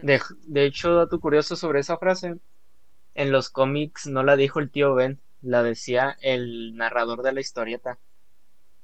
de, 0.02 0.22
de, 0.44 0.66
hecho, 0.66 0.94
dato 0.94 1.20
curioso 1.20 1.56
sobre 1.56 1.82
esa 1.82 1.98
frase, 1.98 2.38
en 3.16 3.32
los 3.32 3.50
cómics 3.50 4.08
no 4.08 4.24
la 4.24 4.36
dijo 4.36 4.60
el 4.60 4.72
tío 4.72 4.94
Ben, 4.94 5.20
la 5.42 5.64
decía 5.64 6.18
el 6.22 6.76
narrador 6.76 7.24
de 7.24 7.34
la 7.34 7.42
historieta. 7.42 7.98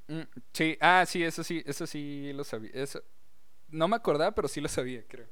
Mm, 0.08 0.22
sí, 0.52 0.78
ah, 0.82 1.06
sí, 1.08 1.24
eso 1.24 1.44
sí, 1.44 1.64
eso 1.66 1.86
sí 1.86 2.32
lo 2.34 2.44
sabía. 2.44 2.72
Eso, 2.74 3.02
no 3.70 3.88
me 3.88 3.95
acordaba, 3.95 4.32
pero 4.34 4.47
sí 4.47 4.61
lo 4.61 4.68
sabía, 4.68 5.03
creo. 5.07 5.28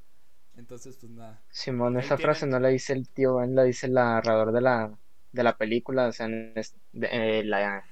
Entonces, 0.58 0.98
pues 0.98 1.12
nada. 1.12 1.42
Simón, 1.50 1.98
esa 2.00 2.18
frase 2.18 2.46
no 2.48 2.60
la 2.60 2.70
dice 2.70 2.94
el 2.94 3.10
tío 3.10 3.36
Ben, 3.36 3.56
la 3.56 3.64
dice 3.64 3.88
el 3.88 3.94
narrador 3.94 4.52
de 4.52 4.62
la, 4.62 4.98
de 5.32 5.44
la 5.44 5.58
película, 5.58 6.08
o 6.08 6.12
sea, 6.12 6.28
en 6.28 6.54
eh, 6.94 7.44
la, 7.44 7.84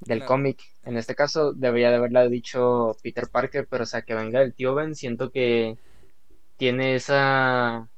del 0.00 0.24
cómic. 0.24 0.60
En 0.84 0.96
este 0.96 1.14
caso, 1.14 1.52
debería 1.52 1.90
de 1.90 1.96
haberla 1.96 2.28
dicho 2.28 2.96
Peter 3.02 3.28
Parker, 3.28 3.66
pero 3.68 3.84
o 3.84 3.86
sea, 3.86 4.02
que 4.02 4.14
venga 4.14 4.42
el 4.42 4.54
tío 4.54 4.74
Ben, 4.74 4.94
siento 4.94 5.30
que 5.30 5.78
tiene 6.56 6.94
esa 6.94 7.88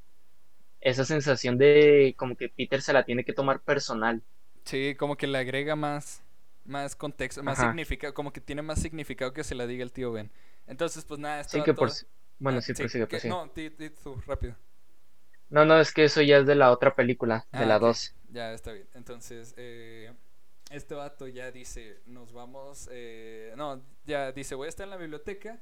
esa 0.80 1.04
sensación 1.04 1.58
de 1.58 2.14
como 2.16 2.36
que 2.36 2.48
Peter 2.48 2.82
se 2.82 2.92
la 2.92 3.04
tiene 3.04 3.24
que 3.24 3.32
tomar 3.32 3.60
personal. 3.60 4.22
Sí, 4.64 4.94
como 4.96 5.16
que 5.16 5.26
le 5.26 5.38
agrega 5.38 5.76
más 5.76 6.22
más 6.64 6.94
contexto, 6.94 7.42
más 7.42 7.58
significado, 7.58 8.12
como 8.12 8.32
que 8.32 8.40
tiene 8.40 8.62
más 8.62 8.80
significado 8.80 9.32
que 9.32 9.42
se 9.42 9.54
la 9.54 9.66
diga 9.66 9.82
el 9.82 9.92
tío 9.92 10.12
Ben. 10.12 10.30
Entonces, 10.68 11.04
pues 11.04 11.18
nada, 11.18 11.40
esto 11.40 11.58
sí 11.58 11.64
que 11.64 11.74
por... 11.74 11.90
Bueno, 12.38 12.58
ah, 12.58 12.62
sí, 12.62 12.72
sí, 12.74 13.28
No, 13.28 13.50
di, 13.54 13.70
tú, 13.70 14.20
rápido. 14.26 14.54
No, 15.50 15.64
no, 15.64 15.80
es 15.80 15.92
que 15.92 16.04
eso 16.04 16.22
ya 16.22 16.38
es 16.38 16.46
de 16.46 16.54
la 16.54 16.70
otra 16.70 16.94
película, 16.94 17.46
de 17.52 17.66
la 17.66 17.78
2. 17.78 18.14
Ya, 18.30 18.52
está 18.52 18.72
bien. 18.72 18.86
Entonces, 18.94 19.54
eh, 19.56 20.12
este 20.70 20.94
vato 20.94 21.26
ya 21.26 21.50
dice, 21.50 22.00
nos 22.06 22.32
vamos, 22.32 22.88
eh, 22.92 23.54
no, 23.56 23.82
ya 24.04 24.30
dice, 24.32 24.54
voy 24.54 24.66
a 24.66 24.68
estar 24.68 24.84
en 24.84 24.90
la 24.90 24.96
biblioteca. 24.96 25.60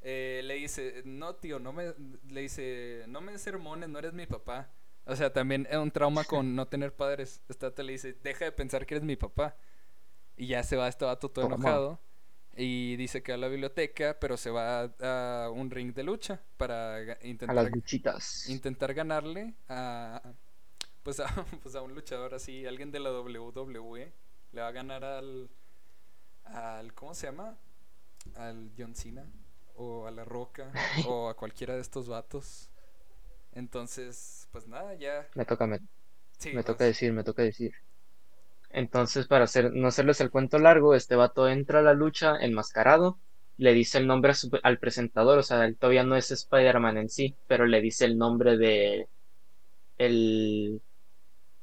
Eh, 0.00 0.42
le 0.44 0.54
dice, 0.54 1.02
no, 1.04 1.34
tío, 1.34 1.58
no 1.58 1.72
me, 1.72 1.94
le 2.28 2.40
dice, 2.42 3.04
no 3.08 3.20
me 3.20 3.36
sermones, 3.38 3.88
no 3.88 3.98
eres 3.98 4.12
mi 4.12 4.26
papá. 4.26 4.70
O 5.06 5.16
sea, 5.16 5.32
también 5.32 5.66
es 5.68 5.76
un 5.76 5.90
trauma 5.90 6.24
con 6.24 6.54
no 6.54 6.68
tener 6.68 6.94
padres. 6.94 7.42
Este 7.48 7.66
vato 7.66 7.82
le 7.82 7.92
dice, 7.92 8.16
deja 8.22 8.44
de 8.44 8.52
pensar 8.52 8.86
que 8.86 8.94
eres 8.94 9.04
mi 9.04 9.16
papá. 9.16 9.56
Y 10.36 10.46
ya 10.46 10.62
se 10.62 10.76
va 10.76 10.88
este 10.88 11.04
vato 11.04 11.30
todo 11.30 11.46
enojado. 11.46 12.00
Y 12.56 12.96
dice 12.96 13.22
que 13.22 13.32
va 13.32 13.36
a 13.36 13.40
la 13.40 13.48
biblioteca, 13.48 14.16
pero 14.20 14.36
se 14.36 14.50
va 14.50 14.92
a, 15.00 15.50
un 15.50 15.70
ring 15.70 15.92
de 15.92 16.04
lucha 16.04 16.40
para 16.56 17.18
intentar, 17.22 17.50
a 17.50 17.62
las 17.62 17.72
luchitas. 17.72 18.48
intentar 18.48 18.94
ganarle 18.94 19.54
a, 19.68 20.22
pues 21.02 21.20
a, 21.20 21.26
pues 21.62 21.74
a 21.74 21.82
un 21.82 21.94
luchador 21.94 22.34
así, 22.34 22.66
alguien 22.66 22.92
de 22.92 23.00
la 23.00 23.10
WWE. 23.12 24.12
Le 24.52 24.60
va 24.60 24.68
a 24.68 24.72
ganar 24.72 25.04
al, 25.04 25.50
al 26.44 26.94
¿cómo 26.94 27.14
se 27.14 27.26
llama? 27.26 27.58
Al 28.36 28.70
John 28.78 28.94
Cena 28.94 29.26
o 29.76 30.06
a 30.06 30.10
La 30.10 30.24
Roca 30.24 30.70
o 31.08 31.28
a 31.28 31.36
cualquiera 31.36 31.74
de 31.74 31.80
estos 31.80 32.08
vatos. 32.08 32.70
Entonces, 33.52 34.48
pues 34.52 34.66
nada, 34.66 34.94
ya. 34.94 35.28
Me 35.34 35.44
toca, 35.44 35.66
me, 35.66 35.80
me 36.52 36.62
toca 36.62 36.84
decir, 36.84 37.12
me 37.12 37.24
toca 37.24 37.42
decir. 37.42 37.72
Entonces, 38.74 39.28
para 39.28 39.44
hacer, 39.44 39.72
no 39.72 39.86
hacerles 39.86 40.20
el 40.20 40.30
cuento 40.30 40.58
largo, 40.58 40.96
este 40.96 41.14
vato 41.14 41.48
entra 41.48 41.78
a 41.78 41.82
la 41.82 41.94
lucha 41.94 42.36
enmascarado, 42.40 43.18
le 43.56 43.72
dice 43.72 43.98
el 43.98 44.08
nombre 44.08 44.32
al 44.64 44.78
presentador, 44.78 45.38
o 45.38 45.44
sea, 45.44 45.64
él 45.64 45.76
todavía 45.76 46.02
no 46.02 46.16
es 46.16 46.32
Spider-Man 46.32 46.98
en 46.98 47.08
sí, 47.08 47.36
pero 47.46 47.66
le 47.66 47.80
dice 47.80 48.04
el 48.04 48.18
nombre 48.18 48.58
de 48.58 49.08
el 49.96 50.82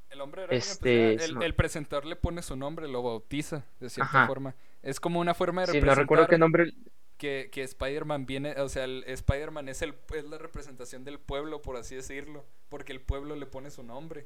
el 0.09 0.21
hombre 0.21 0.45
este, 0.49 1.15
el, 1.15 1.53
presentador 1.53 2.05
le 2.05 2.15
pone 2.15 2.41
su 2.41 2.55
nombre, 2.55 2.87
lo 2.87 3.01
bautiza 3.01 3.65
de 3.81 3.89
cierta 3.89 4.27
forma. 4.27 4.55
Es 4.81 4.99
como 4.99 5.19
una 5.19 5.33
forma 5.33 5.61
de 5.61 5.67
representar. 5.67 5.95
Sí, 5.95 5.97
no 5.97 6.01
recuerdo 6.01 6.27
qué 6.27 6.37
nombre. 6.37 6.73
Que, 7.17 7.49
que 7.51 7.61
Spider-Man 7.63 8.25
viene, 8.25 8.59
o 8.59 8.67
sea, 8.67 8.85
el 8.85 9.03
Spider-Man 9.05 9.69
es, 9.69 9.81
el, 9.81 9.95
es 10.13 10.25
la 10.25 10.37
representación 10.37 11.03
del 11.03 11.19
pueblo, 11.19 11.61
por 11.61 11.77
así 11.77 11.95
decirlo. 11.95 12.45
Porque 12.67 12.91
el 12.91 12.99
pueblo 12.99 13.35
le 13.35 13.45
pone 13.45 13.71
su 13.71 13.83
nombre. 13.83 14.25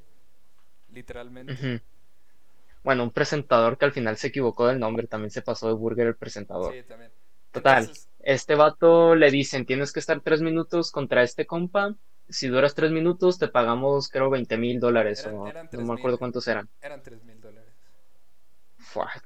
Literalmente. 0.91 1.81
Bueno, 2.85 3.03
un 3.03 3.11
presentador 3.11 3.79
que 3.79 3.85
al 3.85 3.91
final 3.91 4.15
se 4.15 4.27
equivocó 4.27 4.67
del 4.67 4.79
nombre, 4.79 5.07
también 5.07 5.31
se 5.31 5.41
pasó 5.41 5.67
de 5.67 5.73
burger 5.73 6.05
el 6.05 6.15
presentador. 6.15 6.71
Sí, 6.71 6.83
también. 6.83 7.11
Total, 7.51 7.89
este 8.19 8.53
vato 8.53 9.15
le 9.15 9.31
dicen, 9.31 9.65
tienes 9.65 9.91
que 9.91 9.99
estar 9.99 10.21
tres 10.21 10.41
minutos 10.41 10.91
contra 10.91 11.23
este 11.23 11.47
compa. 11.47 11.95
Si 12.29 12.47
duras 12.47 12.75
tres 12.75 12.91
minutos, 12.91 13.39
te 13.39 13.47
pagamos, 13.47 14.09
creo, 14.09 14.29
20 14.29 14.57
mil 14.57 14.79
dólares. 14.79 15.25
o, 15.25 15.51
no 15.71 15.81
me 15.81 15.93
acuerdo 15.93 16.19
cuántos 16.19 16.47
eran. 16.47 16.69
Eran 16.79 17.01
tres 17.01 17.23
mil 17.23 17.41
dólares. 17.41 17.73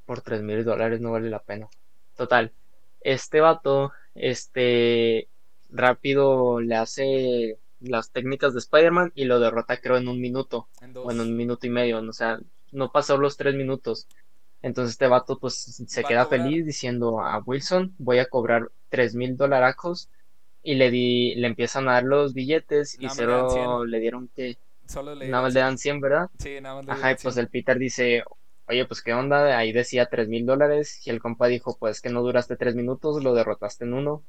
por 0.05 0.21
tres 0.21 0.41
mil 0.41 0.63
dólares 0.63 1.01
no 1.01 1.11
vale 1.11 1.29
la 1.29 1.39
pena. 1.39 1.67
Total, 2.15 2.53
este 3.01 3.41
vato, 3.41 3.91
este, 4.15 5.27
rápido 5.69 6.61
le 6.61 6.75
hace 6.75 7.57
las 7.81 8.11
técnicas 8.11 8.53
de 8.53 8.59
Spider-Man 8.59 9.11
y 9.15 9.25
lo 9.25 9.41
derrota, 9.41 9.81
creo, 9.81 9.97
en 9.97 10.07
un 10.07 10.21
minuto. 10.21 10.69
En 10.81 10.95
o 10.95 11.11
en 11.11 11.19
un 11.19 11.35
minuto 11.35 11.67
y 11.67 11.69
medio. 11.69 11.99
O 11.99 12.13
sea, 12.13 12.39
no 12.71 12.91
pasó 12.91 13.17
los 13.17 13.37
tres 13.37 13.55
minutos. 13.55 14.07
Entonces 14.61 14.91
este 14.91 15.07
vato 15.07 15.39
pues 15.39 15.55
se 15.87 16.03
queda 16.03 16.25
feliz 16.25 16.65
diciendo 16.65 17.21
a 17.21 17.39
Wilson 17.39 17.95
voy 17.97 18.19
a 18.19 18.25
cobrar 18.25 18.69
tres 18.89 19.15
mil 19.15 19.37
dolaracos 19.37 20.09
y 20.63 20.75
le 20.75 20.91
di, 20.91 21.35
le 21.35 21.47
empiezan 21.47 21.87
a 21.87 21.93
dar 21.93 22.03
los 22.03 22.33
billetes 22.33 22.97
y 22.99 23.09
solo 23.09 23.85
le 23.85 23.99
dieron 23.99 24.29
que 24.35 24.57
nada 24.95 25.43
más 25.43 25.53
le 25.53 25.59
dan 25.59 25.77
100, 25.77 26.01
¿verdad? 26.01 26.29
Sí, 26.39 26.59
nada 26.59 26.81
más 26.81 26.97
Ajá, 26.97 27.11
y 27.11 27.15
pues 27.21 27.37
el 27.37 27.47
Peter 27.47 27.77
dice, 27.77 28.23
oye, 28.67 28.85
pues 28.85 29.01
qué 29.01 29.13
onda, 29.13 29.57
ahí 29.57 29.71
decía 29.71 30.07
tres 30.07 30.27
mil 30.27 30.45
dólares 30.45 31.05
y 31.05 31.09
el 31.09 31.21
compa 31.21 31.47
dijo, 31.47 31.77
pues 31.77 32.01
que 32.01 32.09
no 32.09 32.21
duraste 32.21 32.55
tres 32.55 32.75
minutos, 32.75 33.23
lo 33.23 33.33
derrotaste 33.33 33.85
en 33.85 33.93
uno. 33.93 34.23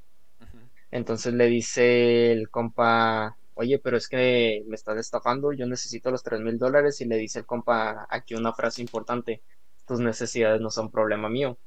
Entonces 0.90 1.34
le 1.34 1.46
dice 1.46 2.32
el 2.32 2.50
compa, 2.50 3.36
oye, 3.60 3.78
pero 3.78 3.96
es 3.98 4.08
que 4.08 4.64
me 4.66 4.74
estás 4.74 4.96
estafando, 4.98 5.52
yo 5.52 5.66
necesito 5.66 6.10
los 6.10 6.22
tres 6.22 6.40
mil 6.40 6.58
dólares 6.58 7.00
y 7.02 7.04
le 7.04 7.16
dice 7.16 7.40
el 7.40 7.46
compa 7.46 8.06
aquí 8.08 8.34
una 8.34 8.54
frase 8.54 8.80
importante, 8.80 9.42
tus 9.86 10.00
necesidades 10.00 10.62
no 10.62 10.70
son 10.70 10.90
problema 10.90 11.28
mío. 11.28 11.58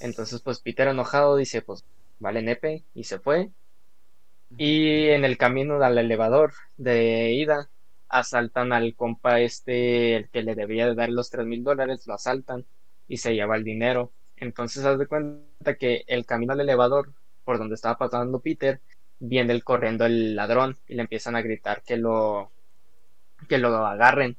Entonces, 0.00 0.42
pues 0.42 0.60
Peter 0.60 0.88
enojado 0.88 1.36
dice, 1.36 1.62
pues 1.62 1.84
vale 2.18 2.42
nepe 2.42 2.84
y 2.94 3.04
se 3.04 3.20
fue. 3.20 3.50
Y 4.58 5.08
en 5.08 5.24
el 5.24 5.38
camino 5.38 5.82
al 5.82 5.98
elevador 5.98 6.52
de 6.76 7.32
ida, 7.32 7.70
asaltan 8.08 8.72
al 8.72 8.96
compa 8.96 9.40
este, 9.40 10.16
el 10.16 10.28
que 10.30 10.42
le 10.42 10.54
debía 10.56 10.86
de 10.86 10.94
dar 10.96 11.10
los 11.10 11.30
tres 11.30 11.46
mil 11.46 11.62
dólares, 11.62 12.06
lo 12.06 12.14
asaltan 12.14 12.64
y 13.06 13.18
se 13.18 13.34
lleva 13.34 13.56
el 13.56 13.62
dinero. 13.62 14.12
Entonces, 14.36 14.84
haz 14.84 14.98
de 14.98 15.06
cuenta 15.06 15.76
que 15.78 16.04
el 16.08 16.26
camino 16.26 16.54
al 16.54 16.60
elevador, 16.60 17.12
por 17.44 17.58
donde 17.58 17.76
estaba 17.76 17.98
pasando 17.98 18.40
Peter, 18.40 18.80
viene 19.18 19.52
el 19.52 19.64
corriendo 19.64 20.04
el 20.06 20.36
ladrón 20.36 20.78
y 20.86 20.94
le 20.94 21.02
empiezan 21.02 21.36
a 21.36 21.42
gritar 21.42 21.82
que 21.82 21.96
lo 21.96 22.50
que 23.48 23.58
lo 23.58 23.74
agarren. 23.86 24.36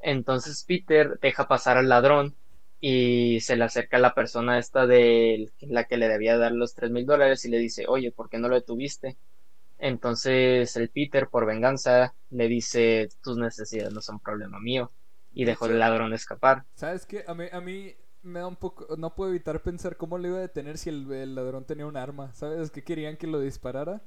Entonces 0.00 0.64
Peter 0.66 1.18
deja 1.20 1.48
pasar 1.48 1.78
al 1.78 1.88
ladrón 1.88 2.34
y 2.80 3.40
se 3.40 3.56
le 3.56 3.64
acerca 3.64 3.96
a 3.96 4.00
la 4.00 4.14
persona 4.14 4.58
esta 4.58 4.86
de 4.86 5.50
la 5.60 5.84
que 5.84 5.96
le 5.96 6.08
debía 6.08 6.36
dar 6.36 6.52
los 6.52 6.74
tres 6.74 6.90
mil 6.90 7.06
dólares 7.06 7.44
y 7.44 7.48
le 7.48 7.58
dice, 7.58 7.86
oye, 7.88 8.12
¿por 8.12 8.28
qué 8.28 8.38
no 8.38 8.48
lo 8.48 8.56
detuviste? 8.56 9.16
Entonces 9.78 10.76
el 10.76 10.90
Peter, 10.90 11.28
por 11.28 11.46
venganza, 11.46 12.14
le 12.30 12.48
dice, 12.48 13.08
tus 13.22 13.38
necesidades 13.38 13.92
no 13.92 14.00
son 14.00 14.20
problema 14.20 14.60
mío. 14.60 14.92
Y 15.32 15.44
dejó 15.44 15.64
al 15.64 15.78
ladrón 15.78 16.12
escapar. 16.12 16.64
¿Sabes 16.74 17.06
qué? 17.06 17.24
A 17.26 17.34
mí, 17.34 17.46
a 17.50 17.60
mí 17.60 17.96
me 18.24 18.40
da 18.40 18.46
un 18.46 18.56
poco. 18.56 18.96
No 18.96 19.14
puedo 19.14 19.30
evitar 19.30 19.62
pensar 19.62 19.96
cómo 19.96 20.18
le 20.18 20.28
iba 20.28 20.38
a 20.38 20.42
detener 20.42 20.78
si 20.78 20.88
el, 20.90 21.34
ladrón 21.34 21.64
tenía 21.64 21.86
un 21.86 21.96
arma. 21.96 22.32
¿Sabes? 22.34 22.70
que 22.70 22.82
querían 22.82 23.16
que 23.16 23.26
lo 23.26 23.40
disparara? 23.40 24.02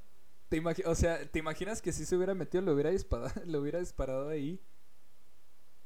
¿Te 0.50 0.62
o 0.86 0.96
sea, 0.96 1.26
¿te 1.26 1.40
imaginas 1.40 1.82
que 1.82 1.92
si 1.92 2.06
se 2.06 2.16
hubiera 2.16 2.34
metido, 2.34 2.64
lo 2.64 2.74
hubiera 2.74 2.90
disparado, 2.90 3.32
lo 3.46 3.60
hubiera 3.62 3.80
disparado 3.80 4.30
ahí? 4.30 4.62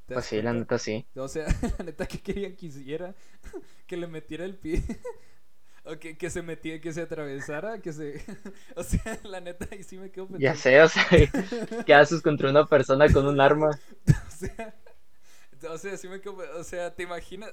Pues 0.06 0.26
sí, 0.26 0.42
la 0.42 0.54
neta 0.54 0.78
sí. 0.78 1.06
O 1.16 1.28
sea, 1.28 1.46
la 1.78 1.86
neta 1.86 2.06
que 2.06 2.20
querían 2.20 2.56
que 2.56 2.68
hiciera 2.68 3.16
que 3.88 3.98
le 3.98 4.08
metiera 4.08 4.46
el 4.46 4.56
pie. 4.56 4.84
o 5.84 5.98
que, 5.98 6.18
que 6.18 6.30
se 6.30 6.42
metiera, 6.42 6.80
que 6.80 6.94
se 6.94 7.02
atravesara, 7.02 7.80
que 7.82 7.92
se. 7.92 8.24
o 8.76 8.84
sea, 8.84 9.20
la 9.24 9.42
neta, 9.42 9.68
ahí 9.72 9.84
sí 9.84 9.98
me 9.98 10.12
quedo 10.12 10.28
pensando. 10.28 10.44
Ya 10.44 10.56
sé, 10.56 10.82
o 10.82 10.88
sea, 10.88 11.06
¿qué 11.86 11.94
haces 11.94 12.22
contra 12.22 12.50
una 12.50 12.66
persona 12.66 13.12
con 13.12 13.26
un 13.26 13.40
arma? 13.42 13.70
o 13.72 14.32
sea, 14.32 14.76
o 15.70 15.78
sea, 15.78 15.98
sí 15.98 16.08
me 16.08 16.22
quedo. 16.22 16.38
O 16.60 16.64
sea, 16.64 16.94
¿te 16.94 17.04
imaginas? 17.04 17.52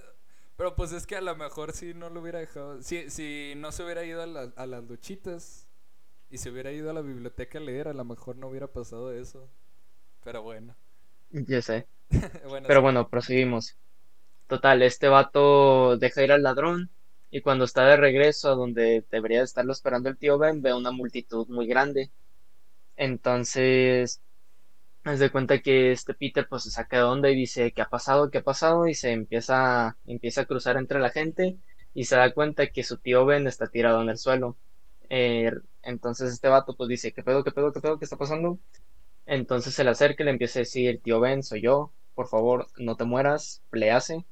Pero 0.59 0.77
pues 0.77 0.93
es 0.93 1.07
que 1.07 1.17
a 1.17 1.23
lo 1.23 1.37
mejor 1.37 1.73
si 1.73 1.95
no 1.95 2.11
lo 2.11 2.21
hubiera 2.23 2.41
dejado. 2.41 2.83
Si, 2.83 3.11
si 3.11 3.55
no 3.57 3.73
se 3.73 3.85
hubiera 3.85 4.05
ido 4.05 4.23
a, 4.23 4.27
a 4.57 4.67
las 4.67 4.85
luchitas 4.85 5.69
y 6.31 6.39
se 6.39 6.51
hubiera 6.51 6.73
ido 6.73 6.91
a 6.91 6.95
la 6.95 7.03
biblioteca 7.03 7.59
a 7.59 7.63
leer, 7.63 7.89
a 7.89 7.95
lo 7.95 8.05
mejor 8.05 8.37
no 8.37 8.49
hubiera 8.49 8.69
pasado 8.73 9.13
eso. 9.13 9.51
Pero 10.25 10.43
bueno. 10.43 10.77
Ya 11.31 11.63
sé. 11.63 11.89
Pero 12.67 12.83
bueno, 12.83 13.09
proseguimos. 13.09 13.79
Total, 14.49 14.83
este 14.83 15.09
vato 15.09 15.97
deja 15.99 16.25
ir 16.25 16.33
al 16.33 16.43
ladrón 16.45 16.91
y 17.31 17.43
cuando 17.43 17.65
está 17.67 17.87
de 17.87 17.97
regreso 17.97 18.51
a 18.51 18.57
donde 18.57 19.05
debería 19.11 19.43
estarlo 19.43 19.73
esperando 19.73 20.09
el 20.11 20.19
tío 20.19 20.39
Ben, 20.39 20.63
ve 20.63 20.75
una 20.75 20.93
multitud 20.93 21.49
muy 21.49 21.67
grande. 21.67 22.13
Entonces 22.97 24.23
Haz 25.09 25.19
de 25.21 25.31
cuenta 25.31 25.61
que 25.61 25.91
este 25.93 26.13
Peter 26.13 26.47
pues 26.49 26.65
se 26.65 26.71
saca 26.71 26.99
de 26.99 27.03
onda 27.03 27.31
y 27.31 27.35
dice 27.35 27.73
¿qué 27.73 27.81
ha 27.83 27.89
pasado? 27.89 28.31
¿qué 28.31 28.39
ha 28.39 28.43
pasado? 28.45 28.87
y 28.87 28.95
se 28.95 29.11
empieza, 29.13 29.97
empieza 30.07 30.43
a 30.43 30.45
cruzar 30.47 30.77
entre 30.77 31.01
la 31.01 31.09
gente 31.11 31.57
y 31.95 32.05
se 32.05 32.17
da 32.17 32.33
cuenta 32.35 32.67
que 32.69 32.85
su 32.85 32.99
tío 32.99 33.25
Ben 33.25 33.47
está 33.47 33.69
tirado 33.69 34.03
en 34.03 34.11
el 34.11 34.19
suelo. 34.19 34.59
Eh, 35.09 35.51
entonces 35.83 36.31
este 36.33 36.49
vato 36.49 36.77
pues 36.77 36.89
dice 36.91 37.13
¿qué 37.13 37.23
pedo? 37.23 37.43
¿qué 37.43 37.53
pedo? 37.53 37.73
¿qué 37.73 37.81
pedo? 37.81 37.99
¿qué 37.99 38.05
está 38.05 38.19
pasando? 38.19 38.59
Entonces 39.27 39.75
se 39.75 39.85
le 39.85 39.91
acerca 39.91 40.23
y 40.25 40.27
le 40.27 40.33
empieza 40.33 40.61
a 40.61 40.63
decir 40.63 41.01
tío 41.03 41.21
Ben, 41.21 41.43
soy 41.43 41.63
yo, 41.63 41.93
por 42.15 42.29
favor 42.29 42.69
no 42.79 42.97
te 42.97 43.05
mueras, 43.05 43.63
le 43.73 43.91
hace. 43.93 44.27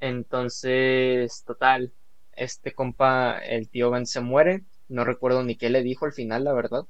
Entonces, 0.00 1.44
total, 1.46 1.92
este 2.32 2.74
compa, 2.74 3.38
el 3.40 3.68
tío 3.70 3.90
Ben 3.90 4.06
se 4.06 4.20
muere, 4.20 4.64
no 4.88 5.04
recuerdo 5.04 5.42
ni 5.44 5.56
qué 5.56 5.70
le 5.70 5.82
dijo 5.82 6.06
al 6.06 6.12
final, 6.14 6.44
la 6.44 6.52
verdad. 6.54 6.86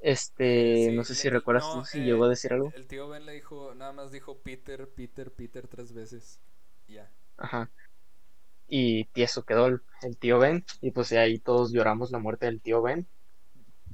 Este, 0.00 0.90
no 0.92 1.04
sé 1.04 1.14
si 1.14 1.28
recuerdas 1.28 1.70
tú 1.72 1.84
si 1.84 2.00
llegó 2.00 2.24
a 2.24 2.26
eh, 2.28 2.30
decir 2.30 2.52
algo. 2.54 2.72
El 2.74 2.86
tío 2.86 3.08
Ben 3.08 3.26
le 3.26 3.32
dijo, 3.32 3.74
nada 3.74 3.92
más 3.92 4.10
dijo 4.10 4.38
Peter, 4.38 4.88
Peter, 4.88 5.30
Peter 5.30 5.68
tres 5.68 5.92
veces. 5.92 6.40
Ya. 6.88 7.10
Ajá. 7.36 7.70
Y 8.66 9.04
tieso 9.06 9.44
quedó 9.44 9.66
el, 9.66 9.82
tío 10.18 10.38
Ben. 10.38 10.64
Y 10.80 10.92
pues 10.92 11.12
ahí 11.12 11.38
todos 11.38 11.72
lloramos 11.72 12.10
la 12.12 12.18
muerte 12.18 12.46
del 12.46 12.60
tío 12.60 12.80
Ben. 12.80 13.06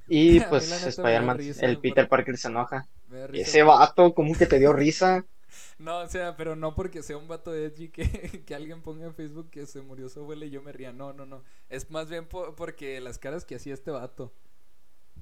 Y 0.06 0.40
pues 0.48 0.70
Spider-Man, 0.70 1.40
el 1.60 1.78
Peter 1.78 2.08
Parker 2.08 2.36
se 2.36 2.48
enoja. 2.48 2.86
Ese 3.32 3.62
vato, 3.62 4.14
¿cómo 4.14 4.34
que 4.36 4.46
te 4.46 4.58
dio 4.58 4.72
risa? 4.72 5.24
No, 5.78 6.00
o 6.00 6.08
sea, 6.08 6.36
pero 6.36 6.56
no 6.56 6.74
porque 6.74 7.02
sea 7.02 7.16
un 7.16 7.28
vato 7.28 7.54
edgy 7.54 7.88
que, 7.88 8.42
que 8.46 8.54
alguien 8.54 8.82
ponga 8.82 9.06
en 9.06 9.14
Facebook 9.14 9.48
que 9.50 9.64
se 9.66 9.80
murió 9.80 10.08
su 10.08 10.20
abuela 10.20 10.44
y 10.44 10.50
yo 10.50 10.60
me 10.60 10.72
ría. 10.72 10.92
No, 10.92 11.12
no, 11.12 11.24
no. 11.24 11.42
Es 11.68 11.90
más 11.90 12.10
bien 12.10 12.26
porque 12.26 13.00
las 13.00 13.18
caras 13.18 13.44
que 13.44 13.54
hacía 13.54 13.72
este 13.72 13.90
vato. 13.90 14.32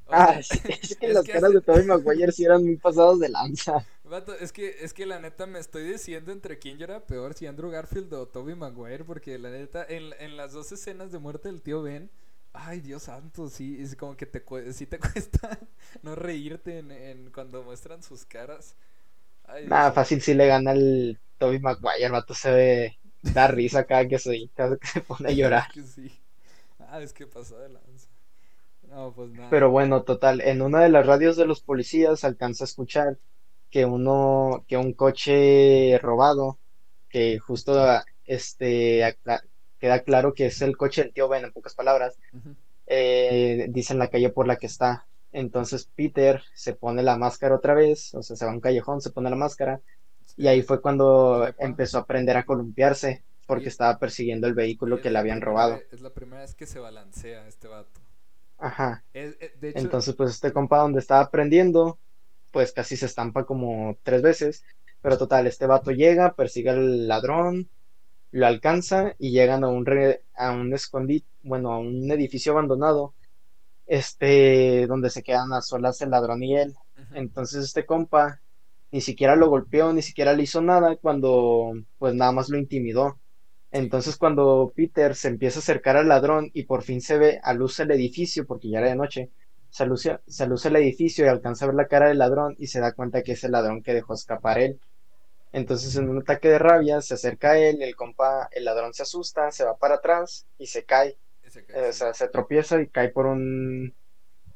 Ah, 0.08 0.38
es 0.38 0.96
que 0.96 1.08
las 1.12 1.28
caras 1.28 1.52
de 1.52 1.60
Tobey 1.60 1.84
Maguire 1.84 2.32
sí 2.32 2.44
eran 2.44 2.64
muy 2.64 2.76
pasados 2.76 3.20
de 3.20 3.28
lanza. 3.28 3.84
es 4.40 4.52
que, 4.52 4.76
es 4.84 4.92
que 4.92 5.06
la 5.06 5.18
neta 5.18 5.46
me 5.46 5.58
estoy 5.58 5.84
diciendo 5.84 6.32
entre 6.32 6.58
quién 6.58 6.78
yo 6.78 6.84
era 6.84 7.06
peor, 7.06 7.34
si 7.34 7.46
Andrew 7.46 7.70
Garfield 7.70 8.12
o 8.14 8.26
Tobey 8.28 8.54
Maguire, 8.54 9.04
porque 9.04 9.38
la 9.38 9.50
neta, 9.50 9.84
en, 9.88 10.12
en 10.18 10.36
las 10.36 10.52
dos 10.52 10.70
escenas 10.72 11.10
de 11.10 11.18
muerte 11.18 11.48
del 11.48 11.62
tío 11.62 11.82
Ben, 11.82 12.10
ay 12.52 12.80
Dios 12.80 13.04
santo, 13.04 13.48
sí, 13.48 13.78
es 13.80 13.96
como 13.96 14.16
que 14.16 14.26
te, 14.26 14.42
sí 14.72 14.86
te 14.86 14.98
cuesta 14.98 15.58
no 16.02 16.14
reírte 16.14 16.78
en, 16.78 17.30
cuando 17.32 17.62
muestran 17.62 18.02
sus 18.02 18.24
caras. 18.24 18.76
Nada, 19.66 19.92
fácil 19.92 20.20
si 20.22 20.34
le 20.34 20.46
gana 20.46 20.72
el 20.72 21.18
Tobey 21.38 21.58
Maguire, 21.60 22.08
vato 22.10 22.34
se 22.34 22.50
ve, 22.50 22.98
da 23.22 23.46
risa 23.48 23.84
cada 23.84 24.06
que 24.08 24.18
se, 24.18 24.48
cada 24.54 24.76
que 24.76 24.86
se 24.86 25.00
pone 25.00 25.28
a 25.30 25.32
llorar. 25.32 25.68
sí. 25.94 26.12
Ah, 26.78 27.00
es 27.02 27.12
que 27.12 27.26
pasó 27.26 27.58
de 27.58 27.68
lanza. 27.70 28.08
Pues 29.14 29.30
Pero 29.50 29.70
bueno, 29.70 30.02
total, 30.04 30.40
en 30.40 30.62
una 30.62 30.82
de 30.82 30.88
las 30.88 31.04
radios 31.04 31.36
de 31.36 31.46
los 31.46 31.60
policías 31.60 32.22
alcanza 32.22 32.64
a 32.64 32.66
escuchar 32.66 33.18
que 33.70 33.84
uno, 33.84 34.64
que 34.68 34.76
un 34.76 34.92
coche 34.92 35.98
robado, 35.98 36.58
que 37.08 37.40
justo 37.40 37.74
este 38.24 39.18
queda 39.80 40.00
claro 40.00 40.32
que 40.32 40.46
es 40.46 40.62
el 40.62 40.76
coche 40.76 41.02
del 41.02 41.12
tío 41.12 41.28
Ben, 41.28 41.44
en 41.44 41.52
pocas 41.52 41.74
palabras, 41.74 42.16
eh, 42.86 43.66
dice 43.68 43.94
en 43.94 43.98
la 43.98 44.08
calle 44.08 44.30
por 44.30 44.46
la 44.46 44.56
que 44.56 44.66
está. 44.66 45.06
Entonces 45.32 45.90
Peter 45.96 46.40
se 46.54 46.74
pone 46.74 47.02
la 47.02 47.18
máscara 47.18 47.56
otra 47.56 47.74
vez, 47.74 48.14
o 48.14 48.22
sea, 48.22 48.36
se 48.36 48.44
va 48.44 48.52
a 48.52 48.54
un 48.54 48.60
callejón, 48.60 49.00
se 49.00 49.10
pone 49.10 49.28
la 49.28 49.36
máscara, 49.36 49.80
y 50.36 50.46
ahí 50.46 50.62
fue 50.62 50.80
cuando 50.80 51.52
empezó 51.58 51.98
a 51.98 52.02
aprender 52.02 52.36
a 52.36 52.44
columpiarse, 52.44 53.24
porque 53.46 53.68
estaba 53.68 53.98
persiguiendo 53.98 54.46
el 54.46 54.54
vehículo 54.54 55.00
que 55.00 55.10
le 55.10 55.18
habían 55.18 55.40
robado. 55.40 55.80
Es 55.90 56.00
la 56.00 56.10
primera 56.10 56.42
vez 56.42 56.54
que 56.54 56.66
se 56.66 56.78
balancea 56.78 57.48
este 57.48 57.66
vato. 57.66 58.03
Ajá. 58.64 59.04
Eh, 59.12 59.36
Entonces, 59.60 60.14
pues 60.14 60.30
este 60.30 60.52
compa 60.52 60.78
donde 60.78 61.00
estaba 61.00 61.20
aprendiendo, 61.20 61.98
pues 62.50 62.72
casi 62.72 62.96
se 62.96 63.06
estampa 63.06 63.44
como 63.44 63.98
tres 64.02 64.22
veces. 64.22 64.64
Pero 65.02 65.18
total, 65.18 65.46
este 65.46 65.66
vato 65.66 65.90
llega, 65.90 66.34
persigue 66.34 66.70
al 66.70 67.06
ladrón, 67.06 67.68
lo 68.32 68.46
alcanza 68.46 69.14
y 69.18 69.32
llegan 69.32 69.64
a 69.64 69.68
un, 69.68 69.84
a 70.34 70.52
un 70.52 70.72
escondite, 70.72 71.26
bueno, 71.42 71.72
a 71.72 71.78
un 71.78 72.10
edificio 72.10 72.52
abandonado, 72.52 73.14
este, 73.86 74.86
donde 74.86 75.10
se 75.10 75.22
quedan 75.22 75.52
a 75.52 75.62
solas 75.62 76.00
el 76.00 76.10
ladrón 76.10 76.42
y 76.42 76.56
él. 76.56 76.74
Entonces 77.14 77.64
este 77.64 77.86
compa 77.86 78.40
ni 78.92 79.00
siquiera 79.02 79.36
lo 79.36 79.48
golpeó, 79.50 79.92
ni 79.92 80.02
siquiera 80.02 80.32
le 80.32 80.44
hizo 80.44 80.62
nada 80.62 80.96
cuando 80.96 81.72
pues 81.98 82.14
nada 82.14 82.32
más 82.32 82.48
lo 82.48 82.58
intimidó. 82.58 83.18
Entonces 83.74 84.16
cuando 84.16 84.72
Peter 84.76 85.16
se 85.16 85.26
empieza 85.26 85.58
a 85.58 85.62
acercar 85.62 85.96
al 85.96 86.06
ladrón 86.06 86.48
y 86.54 86.62
por 86.62 86.84
fin 86.84 87.00
se 87.00 87.18
ve 87.18 87.40
a 87.42 87.52
luz 87.54 87.80
el 87.80 87.90
edificio, 87.90 88.46
porque 88.46 88.68
ya 88.68 88.78
era 88.78 88.88
de 88.88 88.94
noche, 88.94 89.30
se 89.68 89.84
luce, 89.84 90.20
se 90.28 90.46
luce 90.46 90.68
el 90.68 90.76
edificio 90.76 91.24
y 91.24 91.28
alcanza 91.28 91.64
a 91.64 91.68
ver 91.68 91.74
la 91.74 91.88
cara 91.88 92.06
del 92.06 92.18
ladrón 92.18 92.54
y 92.56 92.68
se 92.68 92.78
da 92.78 92.92
cuenta 92.92 93.24
que 93.24 93.32
es 93.32 93.42
el 93.42 93.50
ladrón 93.50 93.82
que 93.82 93.92
dejó 93.92 94.14
escapar 94.14 94.60
él. 94.60 94.78
Entonces 95.50 95.96
en 95.96 96.08
un 96.08 96.22
ataque 96.22 96.48
de 96.48 96.60
rabia 96.60 97.00
se 97.00 97.14
acerca 97.14 97.50
a 97.50 97.58
él, 97.58 97.82
el 97.82 97.96
compa, 97.96 98.48
el 98.52 98.64
ladrón 98.64 98.94
se 98.94 99.02
asusta, 99.02 99.50
se 99.50 99.64
va 99.64 99.76
para 99.76 99.96
atrás 99.96 100.46
y 100.56 100.66
se 100.66 100.84
cae. 100.84 101.18
Eh, 101.42 101.88
o 101.88 101.92
sea, 101.92 102.14
se 102.14 102.28
tropieza 102.28 102.80
y 102.80 102.86
cae 102.86 103.08
por 103.08 103.26
un 103.26 103.92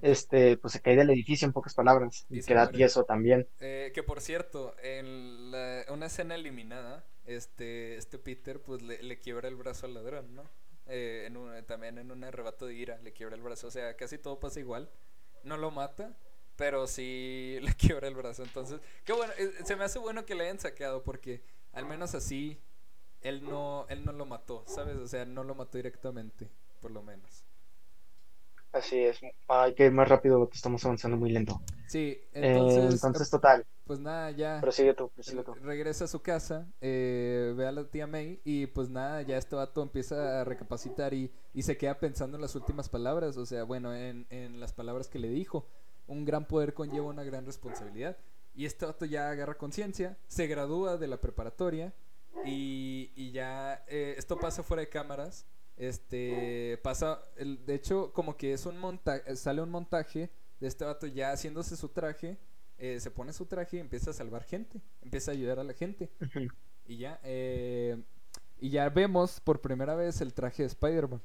este, 0.01 0.59
pues 0.59 0.75
se 0.75 0.81
cae 0.81 0.95
del 0.95 1.11
edificio 1.11 1.45
en 1.45 1.53
pocas 1.53 1.75
palabras 1.75 2.25
y, 2.31 2.41
queda 2.43 2.71
tieso 2.71 3.03
también. 3.03 3.49
Eh, 3.59 3.91
que 3.93 4.05
por 4.05 4.21
cierto, 4.21 4.77
en 4.81 5.53
una 5.89 6.07
escena 6.07 6.37
eliminada, 6.37 7.05
este, 7.29 7.97
este 7.97 8.18
Peter 8.18 8.61
pues 8.61 8.83
le, 8.83 9.18
quiebra 9.18 9.49
el 9.49 9.57
brazo 9.57 9.87
al 9.87 9.95
ladrón, 9.95 10.35
¿no? 10.35 10.45
Eh, 10.87 11.26
en 11.26 11.66
también 11.66 11.99
en 11.99 12.11
un 12.11 12.24
arrebato 12.24 12.66
de 12.66 12.74
ira 12.74 12.99
le 13.03 13.12
quiebra 13.12 13.37
el 13.37 13.43
brazo, 13.43 13.66
o 13.66 13.70
sea, 13.70 13.95
casi 13.97 14.16
todo 14.18 14.41
pasa 14.41 14.59
igual. 14.61 14.91
No 15.45 15.59
lo 15.59 15.70
mata, 15.70 16.16
pero 16.57 16.87
sí 16.87 17.59
le 17.62 17.74
quiebra 17.74 18.09
el 18.09 18.14
brazo. 18.14 18.43
Entonces, 18.43 18.81
qué 19.05 19.12
bueno, 19.12 19.33
eh, 19.39 19.53
se 19.64 19.76
me 19.76 19.85
hace 19.85 19.99
bueno 19.99 20.24
que 20.24 20.35
le 20.35 20.45
hayan 20.45 20.59
saqueado 20.59 21.05
porque 21.05 21.43
al 21.72 21.85
menos 21.85 22.14
así 22.14 22.59
él 23.20 23.45
no, 23.45 23.87
él 23.91 24.05
no 24.05 24.12
lo 24.12 24.24
mató, 24.24 24.64
¿sabes? 24.66 24.97
O 24.97 25.07
sea, 25.07 25.26
no 25.26 25.45
lo 25.45 25.55
mató 25.55 25.76
directamente, 25.76 26.49
por 26.81 26.91
lo 26.91 27.03
menos. 27.03 27.45
Así 28.79 28.99
es, 28.99 29.18
hay 29.49 29.74
que 29.74 29.87
ir 29.87 29.93
más 29.93 30.09
rápido 30.09 30.49
estamos 30.53 30.85
avanzando 30.85 31.16
muy 31.16 31.31
lento. 31.31 31.61
Sí, 31.89 32.18
entonces, 32.33 32.95
entonces 32.95 33.31
total. 33.31 33.66
Pues 33.85 33.99
nada, 33.99 34.31
ya. 34.31 34.61
Prosigue 34.61 34.93
tú, 34.95 35.09
prosigue 35.09 35.43
tú. 35.43 35.55
Regresa 35.55 36.05
a 36.05 36.09
su 36.09 36.20
casa, 36.20 36.68
eh, 36.81 37.55
ve 37.57 37.66
a 37.66 37.72
la 37.72 37.85
tía 37.85 38.07
May 38.07 38.41
y 38.45 38.66
pues 38.66 38.91
nada, 38.91 39.22
ya 39.22 39.39
este 39.39 39.57
vato 39.57 39.83
empieza 39.83 40.41
a 40.41 40.45
recapacitar 40.45 41.14
y, 41.14 41.33
y 41.55 41.62
se 41.62 41.76
queda 41.76 41.99
pensando 41.99 42.37
en 42.37 42.43
las 42.43 42.55
últimas 42.55 42.89
palabras, 42.89 43.37
o 43.37 43.47
sea, 43.47 43.64
bueno, 43.64 43.95
en, 43.95 44.26
en 44.31 44.61
las 44.61 44.72
palabras 44.72 45.09
que 45.09 45.18
le 45.18 45.29
dijo. 45.29 45.66
Un 46.07 46.24
gran 46.24 46.47
poder 46.47 46.72
conlleva 46.72 47.07
una 47.07 47.24
gran 47.24 47.47
responsabilidad. 47.47 48.16
Y 48.55 48.66
este 48.66 48.87
vato 48.87 49.05
ya 49.05 49.31
agarra 49.31 49.57
conciencia, 49.57 50.18
se 50.26 50.47
gradúa 50.47 50.97
de 50.97 51.07
la 51.07 51.20
preparatoria 51.20 51.93
y, 52.45 53.12
y 53.14 53.31
ya 53.31 53.85
eh, 53.89 54.14
esto 54.18 54.39
pasa 54.39 54.62
fuera 54.62 54.81
de 54.81 54.89
cámaras 54.89 55.47
este 55.79 56.79
pasa, 56.83 57.22
el, 57.37 57.64
de 57.64 57.74
hecho, 57.74 58.12
como 58.12 58.37
que 58.37 58.53
es 58.53 58.66
un 58.66 58.79
montaje, 58.79 59.37
sale 59.37 59.62
un 59.62 59.70
montaje 59.70 60.31
de 60.61 60.68
este 60.68 60.85
vato 60.85 61.07
ya 61.07 61.33
haciéndose 61.33 61.76
su 61.76 61.89
traje, 61.89 62.37
eh, 62.79 63.01
se 63.01 63.11
pone 63.11 63.33
su 63.33 63.47
traje 63.47 63.76
y 63.76 63.81
empieza 63.81 64.11
a 64.11 64.14
salvar 64.14 64.45
gente, 64.45 64.81
empieza 65.03 65.31
a 65.31 65.35
ayudar 65.35 65.59
a 65.59 65.64
la 65.64 65.72
gente. 65.72 66.11
Y 66.91 66.97
ya, 66.97 67.20
eh, 67.22 68.03
y 68.59 68.70
ya 68.70 68.89
vemos 68.89 69.41
por 69.41 69.61
primera 69.61 69.95
vez 69.95 70.22
el 70.22 70.33
traje 70.33 70.62
de 70.62 70.68
Spider-Man. 70.68 71.20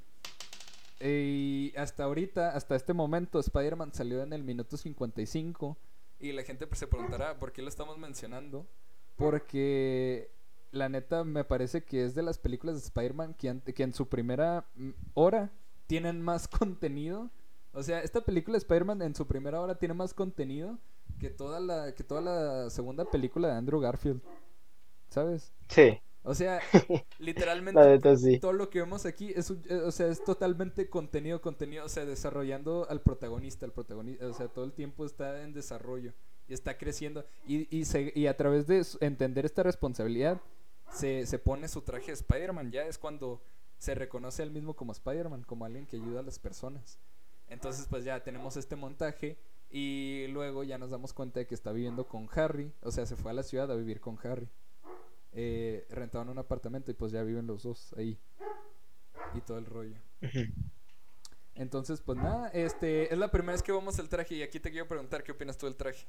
Y 1.00 1.74
hasta 1.78 2.04
ahorita, 2.04 2.50
hasta 2.50 2.76
este 2.76 2.94
momento, 2.94 3.40
Spider-Man 3.40 3.94
salió 3.94 4.22
en 4.24 4.34
el 4.34 4.44
minuto 4.44 4.76
55. 4.76 5.78
Y 6.20 6.34
la 6.34 6.44
gente 6.44 6.68
se 6.74 6.88
preguntará, 6.88 7.40
¿por 7.40 7.54
qué 7.54 7.62
lo 7.62 7.70
estamos 7.70 7.98
mencionando? 7.98 8.68
Porque 9.16 10.33
la 10.74 10.90
neta 10.90 11.24
me 11.24 11.44
parece 11.44 11.84
que 11.84 12.04
es 12.04 12.16
de 12.16 12.24
las 12.24 12.38
películas 12.38 12.76
de 12.76 12.82
Spider-Man 12.82 13.36
que, 13.36 13.74
que, 13.74 13.84
en 13.84 13.94
su 13.94 14.10
primera 14.10 14.66
mm, 14.76 14.90
hora 15.14 15.52
tienen 15.88 16.22
más 16.22 16.48
contenido. 16.48 17.30
O 17.72 17.82
sea, 17.84 18.02
esta 18.02 18.22
película 18.22 18.56
de 18.56 18.60
Spider-Man 18.60 19.02
en 19.04 19.16
su 19.16 19.26
primera 19.26 19.62
hora 19.62 19.76
tiene 19.76 19.94
más 19.94 20.14
contenido 20.14 20.78
que 21.20 21.30
toda 21.30 21.60
la 21.60 21.94
que 21.94 22.04
toda 22.04 22.22
la 22.22 22.70
segunda 22.70 23.06
película 23.06 23.50
de 23.50 23.54
Andrew 23.54 23.80
Garfield. 23.80 24.22
¿Sabes? 25.10 25.54
Sí. 25.70 26.00
O 26.24 26.34
sea, 26.34 26.62
literalmente 27.20 28.40
todo 28.40 28.54
lo 28.54 28.70
que 28.70 28.80
vemos 28.80 29.06
aquí 29.06 29.34
es, 29.36 29.52
eh, 29.52 29.76
o 29.86 29.92
sea, 29.92 30.08
es 30.08 30.24
totalmente 30.24 30.90
contenido, 30.90 31.42
contenido, 31.42 31.86
o 31.86 31.90
sea, 31.90 32.06
desarrollando 32.06 32.88
al 32.90 33.02
protagonista, 33.02 33.66
el 33.66 33.74
protagonista, 33.74 34.26
o 34.28 34.34
sea, 34.34 34.48
todo 34.48 34.64
el 34.64 34.72
tiempo 34.72 35.06
está 35.06 35.44
en 35.44 35.54
desarrollo 35.54 36.14
y 36.48 36.54
está 36.54 36.78
creciendo 36.78 37.26
y, 37.46 37.68
y, 37.78 37.84
y 38.16 38.28
a 38.28 38.38
través 38.38 38.68
de 38.68 38.86
entender 39.02 39.46
esta 39.46 39.64
responsabilidad 39.64 40.40
se, 40.94 41.26
se 41.26 41.40
pone 41.40 41.68
su 41.68 41.82
traje 41.82 42.08
de 42.08 42.14
Spider-Man. 42.14 42.72
Ya 42.72 42.84
es 42.84 42.98
cuando 42.98 43.42
se 43.78 43.96
reconoce 43.96 44.44
él 44.44 44.52
mismo 44.52 44.76
como 44.76 44.92
Spider-Man, 44.92 45.44
como 45.44 45.66
alguien 45.66 45.86
que 45.86 45.98
ayuda 45.98 46.22
a 46.22 46.24
las 46.24 46.40
personas. 46.40 47.00
Entonces, 47.50 47.86
pues 47.90 48.06
ya 48.06 48.24
tenemos 48.24 48.56
este 48.58 48.76
montaje 48.76 49.38
y 49.70 50.28
luego 50.28 50.64
ya 50.64 50.78
nos 50.78 50.92
damos 50.92 51.14
cuenta 51.14 51.40
de 51.40 51.48
que 51.48 51.56
está 51.56 51.72
viviendo 51.72 52.08
con 52.08 52.30
Harry. 52.34 52.72
O 52.82 52.92
sea, 52.92 53.06
se 53.06 53.16
fue 53.16 53.32
a 53.32 53.34
la 53.34 53.44
ciudad 53.44 53.72
a 53.72 53.76
vivir 53.76 54.00
con 54.00 54.18
Harry. 54.24 54.50
Eh, 55.34 55.86
rentaban 55.90 56.30
un 56.30 56.38
apartamento 56.38 56.92
y 56.92 56.94
pues 56.94 57.12
ya 57.12 57.24
viven 57.24 57.48
los 57.48 57.64
dos 57.64 57.94
ahí. 57.98 58.18
Y 59.34 59.42
todo 59.42 59.58
el 59.58 59.66
rollo. 59.66 59.98
Entonces, 61.56 62.02
pues 62.02 62.18
nada, 62.18 62.50
este 62.50 63.12
es 63.12 63.18
la 63.18 63.30
primera 63.30 63.54
vez 63.54 63.62
que 63.62 63.72
vamos 63.72 64.00
al 64.00 64.10
traje 64.10 64.36
y 64.36 64.44
aquí 64.44 64.60
te 64.60 64.72
quiero 64.72 64.88
preguntar 64.88 65.24
qué 65.24 65.32
opinas 65.32 65.58
tú 65.58 65.66
del 65.66 65.76
traje. 65.76 66.06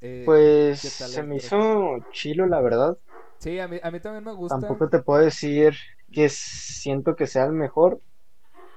Eh, 0.00 0.22
pues 0.24 0.80
se 0.80 1.22
me 1.22 1.36
hizo 1.36 1.98
chilo, 2.12 2.46
la 2.46 2.60
verdad. 2.60 2.98
Sí, 3.38 3.58
a 3.58 3.68
mí, 3.68 3.78
a 3.82 3.90
mí 3.90 4.00
también 4.00 4.24
me 4.24 4.32
gusta. 4.32 4.58
Tampoco 4.58 4.88
te 4.88 5.02
puedo 5.02 5.22
decir 5.22 5.74
que 6.12 6.28
siento 6.28 7.16
que 7.16 7.26
sea 7.26 7.44
el 7.44 7.52
mejor. 7.52 8.00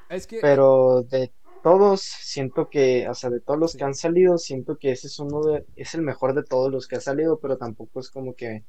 Es 0.09 0.27
que... 0.27 0.39
Pero 0.41 1.03
de 1.03 1.31
todos, 1.61 2.01
siento 2.01 2.69
que, 2.69 3.07
o 3.09 3.13
sea, 3.13 3.29
de 3.29 3.41
todos 3.41 3.59
los 3.59 3.75
que 3.75 3.83
han 3.83 3.93
salido, 3.93 4.37
siento 4.37 4.77
que 4.77 4.91
ese 4.91 5.07
es 5.07 5.19
uno 5.19 5.41
de, 5.41 5.65
es 5.75 5.93
el 5.93 6.01
mejor 6.01 6.33
de 6.33 6.43
todos 6.43 6.71
los 6.71 6.87
que 6.87 6.95
ha 6.95 7.01
salido, 7.01 7.39
pero 7.39 7.57
tampoco 7.57 7.99
es 7.99 8.09
como 8.09 8.33
que 8.33 8.63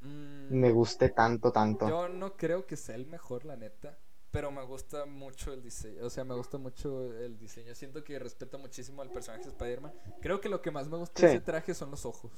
mm. 0.00 0.54
me 0.54 0.72
guste 0.72 1.10
tanto, 1.10 1.52
tanto. 1.52 1.88
Yo 1.88 2.08
no 2.08 2.36
creo 2.36 2.66
que 2.66 2.76
sea 2.76 2.94
el 2.94 3.06
mejor, 3.06 3.44
la 3.44 3.56
neta. 3.56 3.98
Pero 4.30 4.52
me 4.52 4.62
gusta 4.62 5.06
mucho 5.06 5.52
el 5.52 5.62
diseño. 5.62 6.04
O 6.04 6.10
sea, 6.10 6.24
me 6.24 6.34
gusta 6.34 6.56
mucho 6.56 7.12
el 7.14 7.36
diseño. 7.36 7.74
Siento 7.74 8.04
que 8.04 8.18
respeto 8.18 8.58
muchísimo 8.58 9.02
al 9.02 9.10
personaje 9.10 9.44
de 9.44 9.50
Spider-Man. 9.50 9.92
Creo 10.20 10.40
que 10.40 10.48
lo 10.48 10.62
que 10.62 10.70
más 10.70 10.88
me 10.88 10.96
gusta 10.96 11.20
de 11.22 11.34
ese 11.34 11.40
traje 11.40 11.74
son 11.74 11.90
los 11.90 12.06
ojos. 12.06 12.30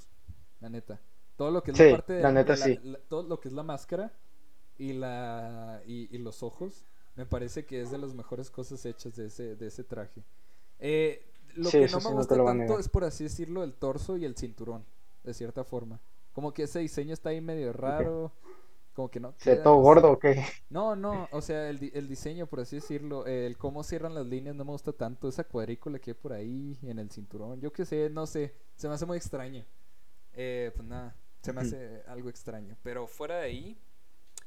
La 0.61 0.71
neta. 0.71 1.01
Todo 1.37 1.51
lo 1.51 1.63
que 1.63 1.73
es 1.73 1.79
la 1.79 1.91
parte 1.91 2.13
de. 2.15 2.23
La 2.23 2.33
neta, 2.33 2.55
todo 3.09 3.25
lo 3.25 3.41
que 3.41 3.49
es 3.49 3.55
la 3.55 3.63
máscara 3.63 4.13
y, 4.79 4.95
la, 4.95 5.83
y, 5.87 6.17
los 6.19 6.43
ojos. 6.43 6.85
Me 7.15 7.27
parece 7.27 7.67
que 7.67 7.83
es 7.83 7.91
de 7.91 7.99
las 7.99 8.15
mejores 8.15 8.51
cosas 8.51 8.85
hechas 8.87 9.15
de 9.15 9.27
ese, 9.27 9.57
de 9.57 9.67
ese 9.67 9.85
traje. 9.85 10.25
Eh, 10.79 11.31
lo 11.55 11.69
que 11.71 11.87
no 11.89 12.01
me 12.01 12.13
gusta 12.13 12.43
tanto 12.43 12.79
es, 12.79 12.89
por 12.89 13.05
así 13.05 13.25
decirlo, 13.25 13.65
el 13.65 13.75
torso 13.75 14.17
y 14.17 14.25
el 14.25 14.35
cinturón. 14.37 14.85
De 15.23 15.35
cierta 15.35 15.63
forma. 15.63 16.01
Como 16.33 16.55
que 16.55 16.63
ese 16.63 16.79
diseño 16.79 17.13
está 17.13 17.31
ahí 17.31 17.41
medio 17.41 17.73
raro. 17.73 18.33
Como 18.93 19.11
que 19.11 19.21
no. 19.21 19.35
¿Se 19.39 19.57
todo 19.57 19.77
gordo 19.77 20.13
o 20.13 20.19
qué? 20.19 20.45
No, 20.69 20.95
no, 20.97 21.29
o 21.33 21.41
sea, 21.41 21.71
el, 21.71 21.91
el 21.95 22.09
diseño, 22.09 22.47
por 22.47 22.61
así 22.61 22.77
decirlo, 22.77 23.27
el 23.27 23.57
cómo 23.57 23.83
cierran 23.83 24.15
las 24.15 24.27
líneas 24.27 24.55
no 24.55 24.65
me 24.65 24.73
gusta 24.73 24.93
tanto. 24.93 25.29
Esa 25.29 25.45
cuadrícula 25.45 25.99
que 25.99 26.11
hay 26.11 26.15
por 26.15 26.33
ahí 26.33 26.79
en 26.83 26.99
el 26.99 27.11
cinturón, 27.11 27.61
yo 27.61 27.73
qué 27.73 27.87
sé, 27.87 28.11
no 28.11 28.27
sé, 28.27 28.55
se 28.77 28.89
me 28.89 28.95
hace 28.95 29.07
muy 29.07 29.17
extraño. 29.17 29.65
Eh, 30.35 30.73
pues 30.75 30.87
nada, 30.87 31.17
se 31.41 31.53
me 31.53 31.63
hace 31.63 32.03
algo 32.07 32.29
extraño. 32.29 32.77
Pero 32.83 33.07
fuera 33.07 33.37
de 33.39 33.45
ahí, 33.45 33.79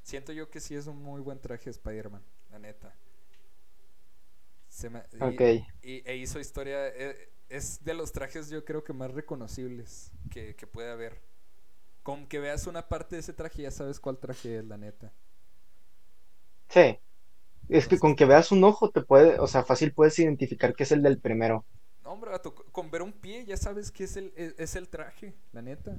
siento 0.03 0.31
yo 0.31 0.49
que 0.49 0.59
sí 0.59 0.75
es 0.75 0.87
un 0.87 1.01
muy 1.01 1.21
buen 1.21 1.39
traje 1.39 1.65
de 1.65 1.71
Spider-Man, 1.71 2.23
la 2.51 2.59
neta. 2.59 2.95
Se 4.67 4.89
me, 4.89 5.03
y, 5.81 6.03
e 6.05 6.17
hizo 6.17 6.39
historia. 6.39 6.87
Eh, 6.89 7.31
es 7.49 7.83
de 7.83 7.93
los 7.93 8.11
trajes, 8.11 8.49
yo 8.49 8.65
creo 8.65 8.83
que 8.83 8.93
más 8.93 9.11
reconocibles 9.11 10.11
que, 10.29 10.55
que 10.55 10.67
puede 10.67 10.91
haber. 10.91 11.21
Con 12.05 12.27
que 12.27 12.37
veas 12.37 12.67
una 12.67 12.87
parte 12.87 13.15
de 13.15 13.21
ese 13.21 13.33
traje, 13.33 13.63
ya 13.63 13.71
sabes 13.71 13.99
cuál 13.99 14.19
traje 14.19 14.59
es, 14.59 14.65
la 14.65 14.77
neta. 14.77 15.11
Sí. 16.69 16.99
Es 17.67 17.87
que 17.87 17.97
con 17.97 18.15
que 18.15 18.25
veas 18.25 18.51
un 18.51 18.63
ojo 18.63 18.91
te 18.91 19.01
puede, 19.01 19.39
o 19.39 19.47
sea, 19.47 19.63
fácil 19.63 19.91
puedes 19.91 20.19
identificar 20.19 20.75
que 20.75 20.83
es 20.83 20.91
el 20.91 21.01
del 21.01 21.19
primero. 21.19 21.65
No, 22.03 22.11
hombre, 22.11 22.29
con 22.71 22.91
ver 22.91 23.01
un 23.01 23.11
pie 23.11 23.43
ya 23.45 23.57
sabes 23.57 23.91
que 23.91 24.03
es 24.03 24.17
el, 24.17 24.31
es, 24.35 24.75
el 24.75 24.87
traje, 24.87 25.33
la 25.51 25.63
neta. 25.63 25.97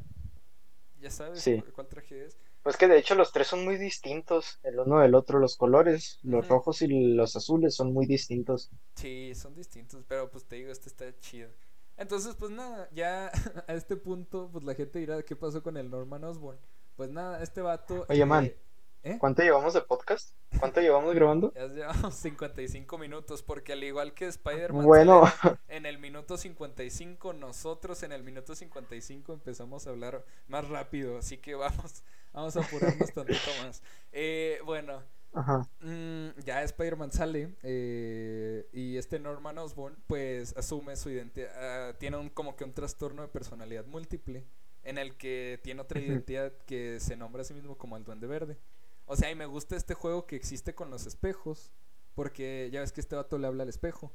Ya 1.00 1.10
sabes 1.10 1.44
cuál 1.74 1.88
traje 1.88 2.26
es. 2.26 2.38
Pues 2.62 2.76
que 2.76 2.86
de 2.86 2.98
hecho 2.98 3.16
los 3.16 3.32
tres 3.32 3.48
son 3.48 3.64
muy 3.64 3.76
distintos, 3.76 4.60
el 4.62 4.78
uno 4.78 5.00
del 5.00 5.16
otro, 5.16 5.40
los 5.40 5.56
colores, 5.56 6.20
los 6.22 6.46
rojos 6.46 6.82
y 6.82 7.14
los 7.16 7.34
azules 7.34 7.74
son 7.74 7.92
muy 7.92 8.06
distintos. 8.06 8.70
Sí, 8.94 9.34
son 9.34 9.56
distintos, 9.56 10.04
pero 10.06 10.30
pues 10.30 10.44
te 10.44 10.54
digo, 10.54 10.70
este 10.70 10.88
está 10.88 11.12
chido. 11.18 11.50
Entonces, 11.96 12.34
pues 12.38 12.50
nada, 12.50 12.88
ya 12.92 13.30
a 13.68 13.74
este 13.74 13.96
punto, 13.96 14.48
pues 14.52 14.64
la 14.64 14.74
gente 14.74 14.98
dirá, 14.98 15.22
¿qué 15.22 15.36
pasó 15.36 15.62
con 15.62 15.76
el 15.76 15.90
Norman 15.90 16.24
Osborn? 16.24 16.58
Pues 16.96 17.10
nada, 17.10 17.42
este 17.42 17.60
vato... 17.60 18.06
Oye, 18.08 18.24
man, 18.24 18.44
eh, 18.44 18.56
¿eh? 19.02 19.16
¿cuánto 19.18 19.42
llevamos 19.42 19.74
de 19.74 19.82
podcast? 19.82 20.34
¿Cuánto 20.58 20.80
llevamos 20.80 21.14
grabando? 21.14 21.52
Ya 21.54 21.66
llevamos 21.66 22.14
55 22.16 22.98
minutos, 22.98 23.42
porque 23.42 23.72
al 23.72 23.84
igual 23.84 24.14
que 24.14 24.26
Spider-Man 24.26 24.84
bueno. 24.84 25.24
en 25.68 25.86
el 25.86 25.98
minuto 25.98 26.36
55, 26.36 27.32
nosotros 27.32 28.02
en 28.02 28.12
el 28.12 28.22
minuto 28.22 28.54
55 28.54 29.32
empezamos 29.32 29.86
a 29.86 29.90
hablar 29.90 30.24
más 30.48 30.68
rápido, 30.68 31.18
así 31.18 31.38
que 31.38 31.54
vamos 31.54 32.02
Vamos 32.36 32.54
a 32.54 32.60
apurarnos 32.60 33.10
tantito 33.14 33.50
más. 33.64 33.82
Eh, 34.12 34.60
bueno, 34.66 35.02
mm, 35.32 36.40
ya 36.44 36.62
Spider-Man 36.62 37.12
sale 37.12 37.54
eh, 37.62 38.68
y 38.72 38.96
este 38.96 39.18
Norman 39.18 39.58
Osborn 39.58 39.96
pues 40.06 40.56
asume 40.56 40.96
su 40.96 41.10
identidad, 41.10 41.50
ah, 41.56 41.98
tiene 41.98 42.16
un, 42.16 42.30
como 42.30 42.56
que 42.56 42.64
un 42.64 42.72
trastorno 42.72 43.22
de 43.22 43.28
personalidad 43.28 43.84
múltiple 43.86 44.44
en 44.82 44.98
el 44.98 45.16
que 45.16 45.60
tiene 45.62 45.82
otra 45.82 46.00
identidad 46.00 46.52
que 46.66 47.00
se 47.00 47.16
nombra 47.16 47.42
a 47.42 47.44
sí 47.44 47.54
mismo 47.54 47.76
como 47.76 47.96
el 47.96 48.04
Duende 48.04 48.26
Verde. 48.26 48.58
O 49.04 49.16
sea, 49.16 49.30
y 49.30 49.34
me 49.34 49.46
gusta 49.46 49.76
este 49.76 49.94
juego 49.94 50.26
que 50.26 50.36
existe 50.36 50.74
con 50.74 50.90
los 50.90 51.06
espejos, 51.06 51.72
porque 52.14 52.70
ya 52.72 52.80
ves 52.80 52.92
que 52.92 53.00
este 53.00 53.16
vato 53.16 53.38
le 53.38 53.46
habla 53.46 53.64
al 53.64 53.68
espejo. 53.68 54.12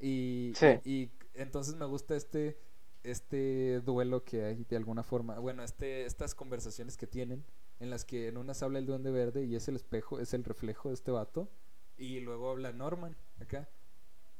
Y, 0.00 0.52
y 0.84 1.10
entonces 1.34 1.74
me 1.74 1.86
gusta 1.86 2.14
este 2.14 2.56
este 3.02 3.80
duelo 3.80 4.24
que 4.24 4.44
hay 4.44 4.64
de 4.64 4.76
alguna 4.76 5.02
forma, 5.02 5.38
bueno, 5.38 5.62
este, 5.62 6.04
estas 6.04 6.34
conversaciones 6.34 6.96
que 6.96 7.06
tienen, 7.06 7.44
en 7.80 7.90
las 7.90 8.04
que 8.04 8.28
en 8.28 8.36
unas 8.36 8.62
habla 8.62 8.78
el 8.78 8.86
duende 8.86 9.10
verde 9.10 9.44
y 9.44 9.54
es 9.54 9.68
el 9.68 9.76
espejo, 9.76 10.20
es 10.20 10.34
el 10.34 10.44
reflejo 10.44 10.88
de 10.88 10.94
este 10.94 11.10
vato, 11.10 11.48
y 11.96 12.20
luego 12.20 12.50
habla 12.50 12.72
Norman 12.72 13.16
acá. 13.40 13.68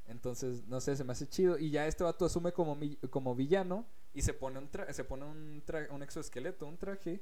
Entonces, 0.06 0.66
no 0.66 0.80
sé, 0.80 0.96
se 0.96 1.04
me 1.04 1.12
hace 1.12 1.28
chido. 1.28 1.58
Y 1.58 1.70
ya 1.70 1.86
este 1.86 2.02
vato 2.02 2.24
asume 2.24 2.52
como, 2.52 2.78
como 3.10 3.34
villano 3.34 3.86
y 4.14 4.22
se 4.22 4.32
pone 4.32 4.58
un, 4.58 4.70
se 4.90 5.04
pone 5.04 5.24
un, 5.26 5.62
un 5.90 6.02
exoesqueleto, 6.02 6.66
un 6.66 6.78
traje, 6.78 7.20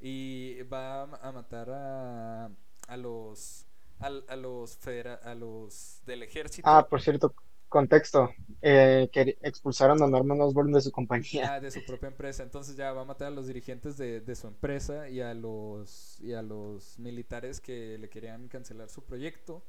y 0.00 0.62
va 0.62 1.02
a 1.02 1.32
matar 1.32 1.68
a, 1.70 2.50
a 2.86 2.96
los 2.96 3.66
a, 3.98 4.06
a 4.06 4.36
los 4.36 4.78
a 4.86 5.34
los 5.34 6.00
del 6.06 6.22
ejército. 6.22 6.68
Ah, 6.68 6.86
por 6.88 7.02
cierto, 7.02 7.34
Contexto, 7.68 8.30
eh, 8.62 9.08
que 9.12 9.38
expulsaron 9.42 10.02
a 10.02 10.06
Norman 10.06 10.40
Osborn 10.40 10.72
de 10.72 10.80
su 10.80 10.90
compañía. 10.90 11.54
Ah, 11.54 11.60
de 11.60 11.70
su 11.70 11.84
propia 11.84 12.08
empresa. 12.08 12.42
Entonces 12.42 12.76
ya 12.76 12.92
va 12.92 13.02
a 13.02 13.04
matar 13.04 13.28
a 13.28 13.30
los 13.30 13.46
dirigentes 13.46 13.96
de, 13.96 14.20
de, 14.20 14.34
su 14.34 14.46
empresa 14.46 15.08
y 15.08 15.20
a 15.20 15.34
los 15.34 16.20
y 16.20 16.32
a 16.32 16.42
los 16.42 16.98
militares 16.98 17.60
que 17.60 17.98
le 17.98 18.08
querían 18.08 18.48
cancelar 18.48 18.88
su 18.88 19.04
proyecto 19.04 19.62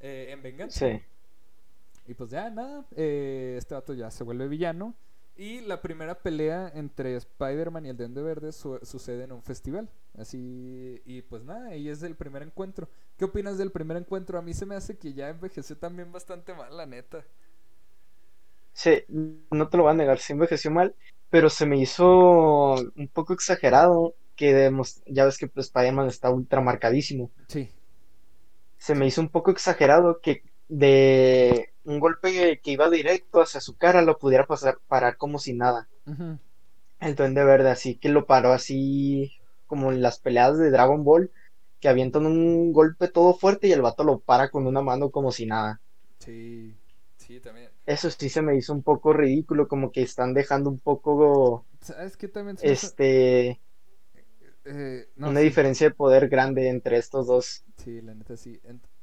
eh, 0.00 0.28
en 0.30 0.42
venganza. 0.42 0.86
Sí. 0.86 1.02
Y 2.06 2.14
pues 2.14 2.30
ya 2.30 2.50
nada, 2.50 2.86
eh, 2.94 3.56
este 3.58 3.74
vato 3.74 3.94
ya 3.94 4.10
se 4.10 4.24
vuelve 4.24 4.48
villano. 4.48 4.94
Y 5.38 5.60
la 5.60 5.82
primera 5.82 6.22
pelea 6.22 6.72
entre 6.74 7.14
Spider-Man 7.16 7.84
y 7.84 7.90
el 7.90 7.96
Duende 7.96 8.22
Verde 8.22 8.52
sucede 8.52 9.24
en 9.24 9.32
un 9.32 9.42
festival. 9.42 9.90
Así, 10.16 11.02
y 11.04 11.20
pues 11.22 11.44
nada, 11.44 11.68
ahí 11.68 11.90
es 11.90 12.02
el 12.02 12.16
primer 12.16 12.42
encuentro. 12.42 12.88
¿Qué 13.18 13.26
opinas 13.26 13.58
del 13.58 13.70
primer 13.70 13.98
encuentro? 13.98 14.38
A 14.38 14.42
mí 14.42 14.54
se 14.54 14.64
me 14.64 14.76
hace 14.76 14.96
que 14.96 15.12
ya 15.12 15.28
envejeció 15.28 15.76
también 15.76 16.10
bastante 16.10 16.54
mal, 16.54 16.74
la 16.74 16.86
neta. 16.86 17.22
Sí, 18.76 19.04
no 19.08 19.70
te 19.70 19.78
lo 19.78 19.84
voy 19.84 19.92
a 19.92 19.94
negar, 19.94 20.18
sí 20.18 20.34
envejeció 20.34 20.70
mal, 20.70 20.94
pero 21.30 21.48
se 21.48 21.64
me 21.64 21.78
hizo 21.78 22.74
un 22.74 23.08
poco 23.10 23.32
exagerado 23.32 24.14
que 24.36 24.70
ya 25.06 25.24
ves 25.24 25.38
que 25.38 25.48
pues, 25.48 25.68
Spider-Man 25.68 26.08
está 26.08 26.28
ultra 26.28 26.60
marcadísimo. 26.60 27.30
Sí. 27.48 27.70
Se 28.76 28.94
me 28.94 29.06
hizo 29.06 29.22
un 29.22 29.30
poco 29.30 29.50
exagerado 29.50 30.20
que 30.20 30.42
de 30.68 31.72
un 31.84 32.00
golpe 32.00 32.60
que 32.62 32.70
iba 32.70 32.90
directo 32.90 33.40
hacia 33.40 33.62
su 33.62 33.78
cara 33.78 34.02
lo 34.02 34.18
pudiera 34.18 34.46
pasar 34.46 34.78
parar 34.88 35.16
como 35.16 35.38
si 35.38 35.54
nada. 35.54 35.88
El 37.00 37.14
duende 37.14 37.44
verde 37.44 37.70
así 37.70 37.96
que 37.96 38.10
lo 38.10 38.26
paró 38.26 38.52
así 38.52 39.32
como 39.66 39.90
en 39.90 40.02
las 40.02 40.18
peleas 40.18 40.58
de 40.58 40.70
Dragon 40.70 41.02
Ball 41.02 41.30
que 41.80 41.88
avientan 41.88 42.26
un 42.26 42.74
golpe 42.74 43.08
todo 43.08 43.32
fuerte 43.32 43.68
y 43.68 43.72
el 43.72 43.80
vato 43.80 44.04
lo 44.04 44.18
para 44.18 44.50
con 44.50 44.66
una 44.66 44.82
mano 44.82 45.08
como 45.10 45.32
si 45.32 45.46
nada. 45.46 45.80
Sí, 46.18 46.76
sí, 47.26 47.40
también. 47.40 47.70
Eso 47.84 48.10
sí 48.10 48.28
se 48.28 48.42
me 48.42 48.56
hizo 48.56 48.72
un 48.72 48.82
poco 48.82 49.12
ridículo, 49.12 49.68
como 49.68 49.90
que 49.90 50.02
están 50.02 50.34
dejando 50.34 50.70
un 50.70 50.78
poco... 50.78 51.66
¿Sabes 51.80 52.16
qué 52.16 52.28
también 52.28 52.56
Este... 52.62 53.60
Eh, 54.64 55.08
una 55.16 55.40
diferencia 55.40 55.88
de 55.88 55.94
poder 55.94 56.28
grande 56.28 56.68
entre 56.68 56.96
estos 56.96 57.26
dos. 57.28 57.64
Sí, 57.76 58.00
la 58.02 58.14
neta 58.14 58.36
sí. 58.36 58.60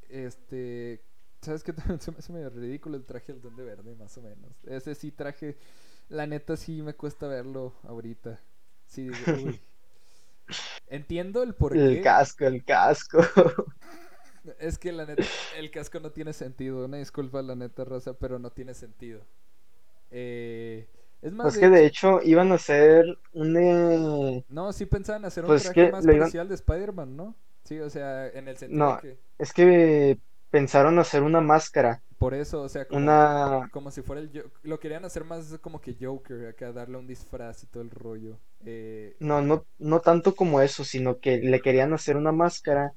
Este... 0.10 1.02
¿Sabes 1.42 1.64
qué 1.64 1.74
también 1.74 2.00
se 2.00 2.12
me 2.12 2.18
hace 2.18 2.34
medio 2.34 2.50
ridículo 2.50 2.96
el 2.96 3.06
traje 3.06 3.34
del 3.34 3.42
Duende 3.42 3.64
Verde, 3.64 3.96
más 3.96 4.18
o 4.18 4.22
menos? 4.22 4.52
Ese 4.66 4.96
sí 4.96 5.12
traje... 5.12 5.58
La 6.10 6.28
neta 6.28 6.58
sí 6.58 6.82
me 6.82 6.94
cuesta 6.94 7.28
verlo 7.28 7.74
ahorita. 7.84 8.40
Sí, 8.86 9.04
digo, 9.10 9.44
uy. 9.46 9.62
Entiendo 10.88 11.42
el 11.44 11.56
porqué. 11.56 11.80
El 11.80 12.02
casco, 12.02 12.46
el 12.46 12.64
casco. 12.64 13.20
Es 14.60 14.78
que 14.78 14.92
la 14.92 15.06
neta, 15.06 15.24
el 15.58 15.72
casco 15.72 16.00
no 16.00 16.12
tiene 16.12 16.34
sentido. 16.34 16.86
Una 16.86 16.98
disculpa, 16.98 17.42
la 17.42 17.56
neta, 17.56 17.86
Rosa, 17.86 18.14
pero 18.14 18.40
no 18.40 18.50
tiene 18.52 18.74
sentido. 18.74 19.22
Eh, 20.12 20.88
es 21.22 21.32
más. 21.32 21.46
Pues 21.46 21.58
que 21.58 21.70
de 21.70 21.86
hecho 21.86 22.22
iban 22.24 22.52
a 22.52 22.56
hacer 22.56 23.18
un. 23.34 23.58
Eh, 23.58 24.44
no, 24.50 24.74
sí 24.74 24.86
pensaban 24.86 25.26
hacer 25.26 25.44
un 25.44 25.48
pues 25.48 25.64
traje 25.64 25.92
más 25.92 26.06
especial 26.06 26.50
de 26.50 26.56
Spider-Man, 26.56 27.16
¿no? 27.16 27.36
Sí, 27.64 27.80
o 27.80 27.90
sea, 27.90 28.28
en 28.28 28.48
el 28.48 28.58
sentido 28.58 28.86
no, 28.86 29.00
que. 29.00 29.18
Es 29.40 29.54
que 29.54 30.20
pensaron 30.50 31.00
hacer 31.00 31.24
una 31.24 31.42
máscara. 31.42 32.02
Por 32.20 32.34
eso, 32.34 32.62
o 32.62 32.70
sea, 32.70 32.88
como, 32.88 33.68
como 33.72 33.92
si 33.92 34.02
fuera 34.02 34.22
el... 34.22 34.46
Lo 34.62 34.80
querían 34.80 35.04
hacer 35.04 35.26
más 35.26 35.58
como 35.60 35.82
que 35.82 35.98
Joker, 36.00 36.48
acá 36.48 36.72
darle 36.72 36.98
un 36.98 37.06
disfraz 37.06 37.64
y 37.64 37.68
todo 37.68 37.84
el 37.84 37.90
rollo. 37.90 38.38
Eh... 38.64 39.18
No, 39.20 39.42
no, 39.42 39.66
no 39.80 40.00
tanto 40.00 40.34
como 40.34 40.62
eso, 40.62 40.86
sino 40.86 41.20
que 41.20 41.40
le 41.40 41.60
querían 41.60 41.92
hacer 41.92 42.16
una 42.16 42.32
máscara 42.32 42.94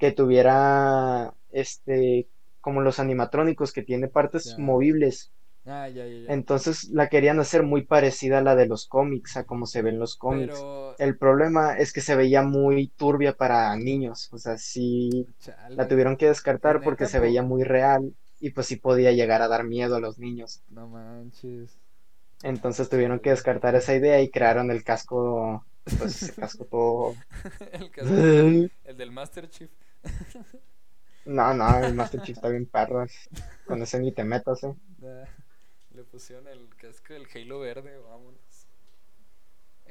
que 0.00 0.12
tuviera, 0.12 1.34
este, 1.52 2.26
como 2.60 2.80
los 2.80 2.98
animatrónicos, 2.98 3.72
que 3.72 3.82
tiene 3.82 4.08
partes 4.08 4.56
movibles. 4.58 5.30
Ah, 5.66 5.88
Entonces 6.28 6.88
la 6.88 7.08
querían 7.08 7.38
hacer 7.38 7.62
muy 7.62 7.84
parecida 7.84 8.38
a 8.38 8.42
la 8.42 8.56
de 8.56 8.66
los 8.66 8.88
cómics, 8.88 9.36
a 9.36 9.44
como 9.44 9.66
se 9.66 9.82
ven 9.82 9.98
los 9.98 10.16
cómics. 10.16 10.58
El 10.98 11.18
problema 11.18 11.76
es 11.76 11.92
que 11.92 12.00
se 12.00 12.16
veía 12.16 12.42
muy 12.42 12.88
turbia 12.96 13.34
para 13.34 13.76
niños, 13.76 14.30
o 14.32 14.38
sea, 14.38 14.56
sí 14.56 15.26
la 15.68 15.86
tuvieron 15.86 16.16
que 16.16 16.26
descartar 16.28 16.80
porque 16.82 17.06
se 17.06 17.20
veía 17.20 17.42
muy 17.42 17.62
real 17.62 18.14
y 18.40 18.50
pues 18.50 18.68
sí 18.68 18.76
podía 18.76 19.12
llegar 19.12 19.42
a 19.42 19.48
dar 19.48 19.64
miedo 19.64 19.96
a 19.96 20.00
los 20.00 20.18
niños. 20.18 20.62
No 20.70 20.88
manches. 20.88 21.78
Entonces 22.42 22.88
tuvieron 22.88 23.20
que 23.20 23.30
descartar 23.30 23.74
esa 23.74 23.94
idea 23.94 24.22
y 24.22 24.30
crearon 24.30 24.70
el 24.70 24.82
casco, 24.82 25.66
pues 25.98 26.22
el 26.22 26.34
casco 26.34 26.64
todo... 26.64 27.14
el, 27.72 27.90
casco, 27.90 28.14
el 28.14 28.96
del 28.96 29.10
Master 29.12 29.50
Chief. 29.50 29.70
No, 31.24 31.54
no, 31.54 31.78
el 31.84 31.94
Master 31.94 32.22
Chief 32.22 32.36
está 32.36 32.48
bien 32.48 32.66
perro. 32.66 33.06
Con 33.66 33.82
ese 33.82 33.98
ni 34.00 34.12
te 34.12 34.24
metas, 34.24 34.62
eh. 34.64 34.74
Le 35.94 36.04
pusieron 36.04 36.46
el 36.48 36.68
casco 36.76 37.14
del 37.14 37.26
Halo 37.34 37.60
verde, 37.60 37.98
vámonos. 37.98 38.66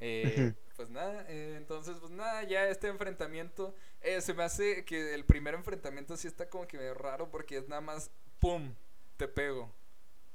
Eh, 0.01 0.53
pues 0.77 0.89
nada, 0.89 1.25
eh, 1.27 1.55
entonces, 1.57 1.97
pues 1.99 2.11
nada, 2.11 2.43
ya 2.43 2.69
este 2.69 2.87
enfrentamiento. 2.87 3.75
Eh, 4.01 4.21
se 4.21 4.33
me 4.33 4.43
hace 4.43 4.85
que 4.85 5.13
el 5.13 5.25
primer 5.25 5.55
enfrentamiento 5.55 6.15
sí 6.15 6.27
está 6.27 6.49
como 6.49 6.67
que 6.67 6.77
medio 6.77 6.93
raro 6.93 7.29
porque 7.29 7.57
es 7.57 7.67
nada 7.67 7.81
más 7.81 8.09
pum, 8.39 8.73
te 9.17 9.27
pego, 9.27 9.69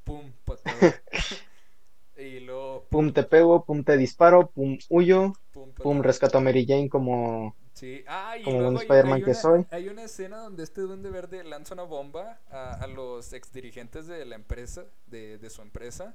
pum, 0.05 0.31
y 2.19 2.41
luego. 2.41 2.87
Pum, 2.91 3.13
te 3.13 3.23
pego, 3.23 3.65
pum, 3.65 3.83
te 3.85 3.97
disparo, 3.97 4.51
pum, 4.51 4.79
huyo, 4.91 5.33
pum, 5.53 5.73
pum 5.73 6.03
rescato 6.03 6.37
a 6.37 6.41
Mary 6.43 6.67
Jane 6.67 6.91
como 6.91 7.57
Sí, 7.75 8.05
ah, 8.07 8.39
y 8.39 8.45
luego 8.45 8.79
hay, 8.79 8.87
hay, 8.89 9.01
una, 9.01 9.21
que 9.21 9.35
soy. 9.35 9.67
hay 9.71 9.89
una 9.89 10.05
escena 10.05 10.39
donde 10.39 10.63
este 10.63 10.81
duende 10.81 11.11
verde 11.11 11.43
lanza 11.43 11.75
una 11.75 11.83
bomba 11.83 12.39
a, 12.49 12.75
a 12.75 12.87
los 12.87 13.33
exdirigentes 13.33 14.07
de 14.07 14.25
la 14.25 14.37
empresa, 14.37 14.85
de, 15.09 15.39
de 15.39 15.51
su 15.51 15.61
empresa, 15.61 16.15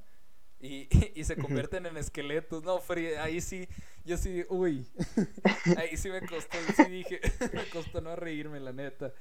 y, 0.62 0.88
y, 1.16 1.24
se 1.26 1.36
convierten 1.36 1.86
en 1.86 1.98
esqueletos. 1.98 2.64
No, 2.64 2.82
ahí 3.20 3.42
sí, 3.42 3.68
yo 4.06 4.18
sí, 4.18 4.46
uy, 4.48 4.88
ahí 5.78 5.98
sí 5.98 6.10
me 6.10 6.22
costó, 6.22 6.58
sí 6.78 6.86
dije, 6.86 7.20
me 7.54 7.70
costó 7.70 8.00
no 8.00 8.16
reírme, 8.16 8.62
la 8.62 8.72
neta. 8.72 9.14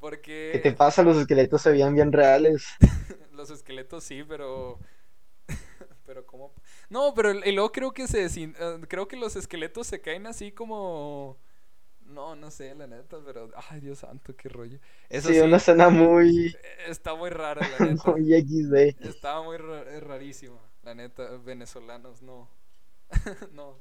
Porque... 0.00 0.50
¿Qué 0.54 0.58
te 0.58 0.72
pasa? 0.72 1.02
Los 1.02 1.18
esqueletos 1.18 1.60
se 1.60 1.70
veían 1.70 1.94
bien 1.94 2.12
reales. 2.12 2.66
los 3.32 3.50
esqueletos 3.50 4.04
sí, 4.04 4.24
pero... 4.26 4.78
pero 6.06 6.24
cómo... 6.26 6.54
No, 6.92 7.14
pero 7.14 7.32
y 7.32 7.52
luego 7.52 7.72
creo 7.72 7.92
que 7.92 8.06
se... 8.06 8.26
Eh, 8.26 8.52
creo 8.86 9.08
que 9.08 9.16
los 9.16 9.34
esqueletos 9.34 9.86
se 9.86 10.02
caen 10.02 10.26
así 10.26 10.52
como... 10.52 11.38
No, 12.04 12.36
no 12.36 12.50
sé, 12.50 12.74
la 12.74 12.86
neta, 12.86 13.16
pero. 13.24 13.48
Ay, 13.70 13.80
Dios 13.80 14.00
santo, 14.00 14.36
qué 14.36 14.50
rollo. 14.50 14.78
Eso 15.08 15.30
sí, 15.30 15.40
una 15.40 15.56
escena 15.56 15.88
muy. 15.88 16.54
Está 16.86 17.14
muy 17.14 17.30
rara, 17.30 17.66
la 17.78 17.86
neta. 17.86 18.10
muy 18.10 18.24
XD. 18.24 19.02
Estaba 19.06 19.42
muy 19.42 19.56
rarísimo, 19.56 20.60
la 20.82 20.94
neta. 20.94 21.38
Venezolanos, 21.38 22.20
no. 22.20 22.50
no. 23.52 23.78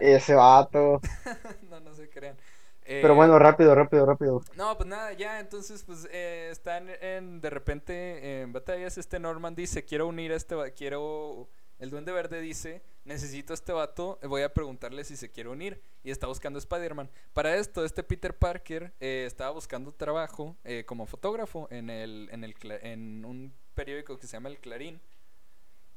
Ese 0.00 0.34
vato. 0.34 1.00
no, 1.70 1.80
no 1.80 1.94
se 1.94 2.10
crean. 2.10 2.36
pero 2.84 3.14
eh, 3.14 3.16
bueno, 3.16 3.38
rápido, 3.38 3.74
rápido, 3.74 4.04
rápido. 4.04 4.42
No, 4.54 4.76
pues 4.76 4.86
nada, 4.86 5.14
ya, 5.14 5.40
entonces, 5.40 5.82
pues 5.82 6.06
eh, 6.10 6.50
están 6.52 6.90
en, 7.00 7.40
de 7.40 7.48
repente 7.48 8.42
en 8.42 8.52
batallas. 8.52 8.98
Este 8.98 9.18
Norman 9.18 9.54
dice: 9.54 9.86
Quiero 9.86 10.08
unir 10.08 10.32
a 10.32 10.36
este. 10.36 10.56
Quiero 10.74 11.48
el 11.78 11.90
Duende 11.90 12.12
Verde 12.12 12.40
dice, 12.40 12.82
necesito 13.04 13.52
a 13.52 13.54
este 13.54 13.72
vato, 13.72 14.18
voy 14.22 14.42
a 14.42 14.52
preguntarle 14.52 15.04
si 15.04 15.16
se 15.16 15.30
quiere 15.30 15.50
unir. 15.50 15.82
Y 16.02 16.10
está 16.10 16.26
buscando 16.26 16.58
a 16.58 16.60
Spider-Man. 16.60 17.10
Para 17.32 17.56
esto, 17.56 17.84
este 17.84 18.02
Peter 18.02 18.36
Parker 18.36 18.94
eh, 19.00 19.24
estaba 19.26 19.50
buscando 19.50 19.92
trabajo 19.92 20.56
eh, 20.64 20.84
como 20.86 21.06
fotógrafo 21.06 21.68
en, 21.70 21.90
el, 21.90 22.28
en, 22.32 22.44
el, 22.44 22.54
en 22.82 23.24
un 23.24 23.52
periódico 23.74 24.18
que 24.18 24.26
se 24.26 24.34
llama 24.34 24.48
El 24.48 24.58
Clarín. 24.58 25.00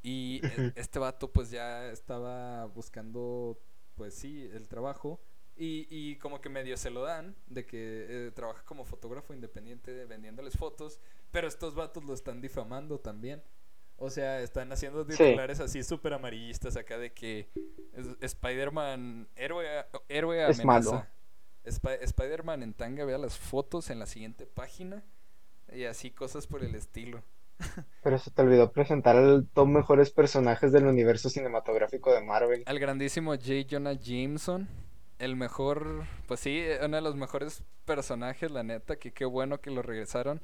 Y 0.02 0.42
e, 0.44 0.74
este 0.76 1.00
vato 1.00 1.32
pues 1.32 1.52
ya 1.52 1.92
estaba 1.92 2.66
buscando, 2.66 3.60
pues 3.96 4.14
sí, 4.16 4.50
el 4.54 4.68
trabajo. 4.68 5.22
Y, 5.56 5.88
y 5.90 6.16
como 6.18 6.40
que 6.40 6.48
medio 6.48 6.78
se 6.78 6.90
lo 6.90 7.04
dan, 7.04 7.36
de 7.48 7.66
que 7.66 8.28
eh, 8.28 8.32
trabaja 8.32 8.64
como 8.64 8.86
fotógrafo 8.86 9.34
independiente 9.34 10.06
vendiéndoles 10.06 10.58
fotos. 10.58 11.00
Pero 11.32 11.48
estos 11.48 11.76
vatos 11.76 12.04
lo 12.04 12.14
están 12.14 12.42
difamando 12.42 13.00
también. 13.00 13.44
O 14.00 14.10
sea, 14.10 14.42
están 14.42 14.72
haciendo 14.72 15.06
titulares 15.06 15.60
así 15.60 15.84
súper 15.84 16.14
amarillistas 16.14 16.78
acá 16.78 16.98
de 16.98 17.12
que 17.12 17.50
Spider-Man, 18.22 19.28
héroe, 19.36 19.68
héroe 20.08 20.44
amenaza. 20.44 21.10
Es 21.64 21.84
malo. 21.84 22.00
Spider-Man 22.02 22.64
en 22.64 22.74
tanga, 22.74 23.04
vea 23.04 23.18
las 23.18 23.38
fotos 23.38 23.90
en 23.90 24.00
la 24.00 24.06
siguiente 24.06 24.46
página 24.46 25.04
y 25.74 25.84
así 25.84 26.12
cosas 26.12 26.48
por 26.48 26.64
el 26.64 26.76
estilo. 26.76 27.24
Pero 28.04 28.18
se 28.18 28.32
te 28.32 28.42
olvidó 28.42 28.72
presentar 28.72 29.18
al 29.18 29.48
top 29.54 29.68
mejores 29.68 30.12
personajes 30.12 30.72
del 30.72 30.86
universo 30.86 31.30
cinematográfico 31.30 32.14
de 32.14 32.22
Marvel. 32.22 32.64
Al 32.66 32.80
grandísimo 32.80 33.34
J. 33.36 33.68
Jonah 33.70 33.94
Jameson. 33.94 34.68
El 35.20 35.36
mejor, 35.36 36.06
pues 36.28 36.40
sí, 36.40 36.64
uno 36.82 36.96
de 36.96 37.02
los 37.02 37.18
mejores 37.18 37.64
personajes, 37.84 38.50
la 38.50 38.64
neta, 38.64 38.96
que 38.96 39.12
qué 39.12 39.26
bueno 39.26 39.60
que 39.60 39.70
lo 39.70 39.82
regresaron. 39.82 40.40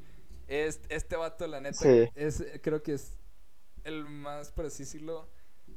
Este, 0.50 0.94
este 0.94 1.16
vato, 1.16 1.48
la 1.48 1.62
neta, 1.62 1.88
es, 2.14 2.44
creo 2.62 2.84
que 2.84 2.96
es 2.96 3.18
el 3.86 4.06
más, 4.06 4.52
por 4.52 4.66
así 4.66 4.84
decirlo, 4.84 5.30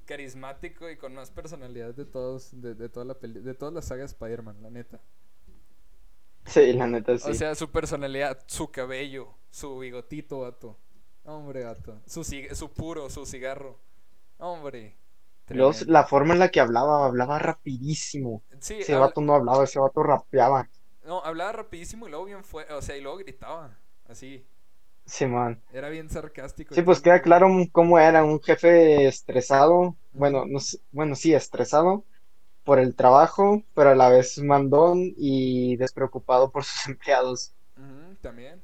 carismático 0.06 0.90
y 0.90 0.96
con 0.96 1.14
más 1.14 1.30
personalidad 1.30 1.94
de 1.94 2.04
todos, 2.04 2.60
de, 2.60 2.74
de 2.74 2.88
toda 2.88 3.06
la 3.06 3.18
peli 3.18 3.40
de 3.40 3.54
todas 3.54 3.74
las 3.74 3.86
sagas 3.86 4.12
Spider-Man, 4.12 4.62
la 4.62 4.70
neta. 4.70 5.00
Sí, 6.46 6.72
la 6.72 6.86
neta 6.86 7.16
sí. 7.18 7.30
O 7.30 7.34
sea, 7.34 7.54
su 7.54 7.70
personalidad, 7.70 8.42
su 8.46 8.70
cabello, 8.70 9.34
su 9.50 9.78
bigotito, 9.78 10.40
gato. 10.40 10.78
Hombre, 11.24 11.62
gato. 11.62 12.00
Su, 12.06 12.24
su 12.24 12.72
puro, 12.72 13.10
su 13.10 13.26
cigarro. 13.26 13.78
Hombre. 14.38 14.96
la 15.48 16.04
forma 16.04 16.34
en 16.34 16.40
la 16.40 16.48
que 16.50 16.60
hablaba, 16.60 17.06
hablaba 17.06 17.38
rapidísimo. 17.38 18.42
ese 18.60 18.94
vato 18.94 19.20
no 19.20 19.34
hablaba, 19.34 19.64
ese 19.64 19.78
vato 19.78 20.02
rapeaba. 20.02 20.68
No, 21.04 21.24
hablaba 21.24 21.52
rapidísimo 21.52 22.06
y 22.06 22.10
luego 22.10 22.26
bien 22.26 22.44
fue, 22.44 22.64
o 22.72 22.82
sea, 22.82 22.96
y 22.96 23.00
luego 23.00 23.18
gritaba, 23.18 23.78
así. 24.06 24.46
Sí, 25.08 25.26
man. 25.26 25.60
Era 25.72 25.88
bien 25.88 26.10
sarcástico. 26.10 26.74
Sí, 26.74 26.82
pues 26.82 27.00
queda 27.00 27.22
claro 27.22 27.48
cómo 27.72 27.98
era 27.98 28.22
un 28.22 28.40
jefe 28.42 29.06
estresado, 29.06 29.96
bueno, 30.12 30.44
no 30.46 30.58
bueno, 30.92 31.14
sí, 31.14 31.32
estresado 31.32 32.04
por 32.62 32.78
el 32.78 32.94
trabajo, 32.94 33.62
pero 33.74 33.90
a 33.90 33.94
la 33.94 34.10
vez 34.10 34.38
mandón 34.38 35.14
y 35.16 35.76
despreocupado 35.76 36.50
por 36.50 36.64
sus 36.64 36.88
empleados. 36.88 37.54
también. 38.20 38.60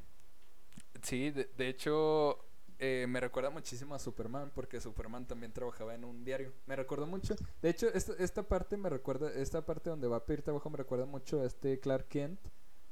Sí, 1.02 1.30
de, 1.30 1.68
hecho, 1.68 2.38
eh, 2.78 3.06
me 3.08 3.20
recuerda 3.20 3.48
muchísimo 3.48 3.94
a 3.94 3.98
Superman, 3.98 4.52
porque 4.54 4.80
Superman 4.80 5.26
también 5.26 5.52
trabajaba 5.52 5.94
en 5.94 6.04
un 6.04 6.24
diario. 6.24 6.52
Me 6.66 6.76
recuerdo 6.76 7.06
mucho. 7.06 7.34
De 7.62 7.70
hecho, 7.70 7.88
esta, 7.94 8.12
esta 8.18 8.42
parte 8.42 8.76
me 8.76 8.90
recuerda, 8.90 9.32
esta 9.32 9.64
parte 9.64 9.88
donde 9.88 10.08
va 10.08 10.18
a 10.18 10.24
pedir 10.26 10.42
trabajo 10.42 10.68
me 10.68 10.76
recuerda 10.76 11.06
mucho 11.06 11.40
a 11.40 11.46
este 11.46 11.80
Clark 11.80 12.08
Kent 12.08 12.38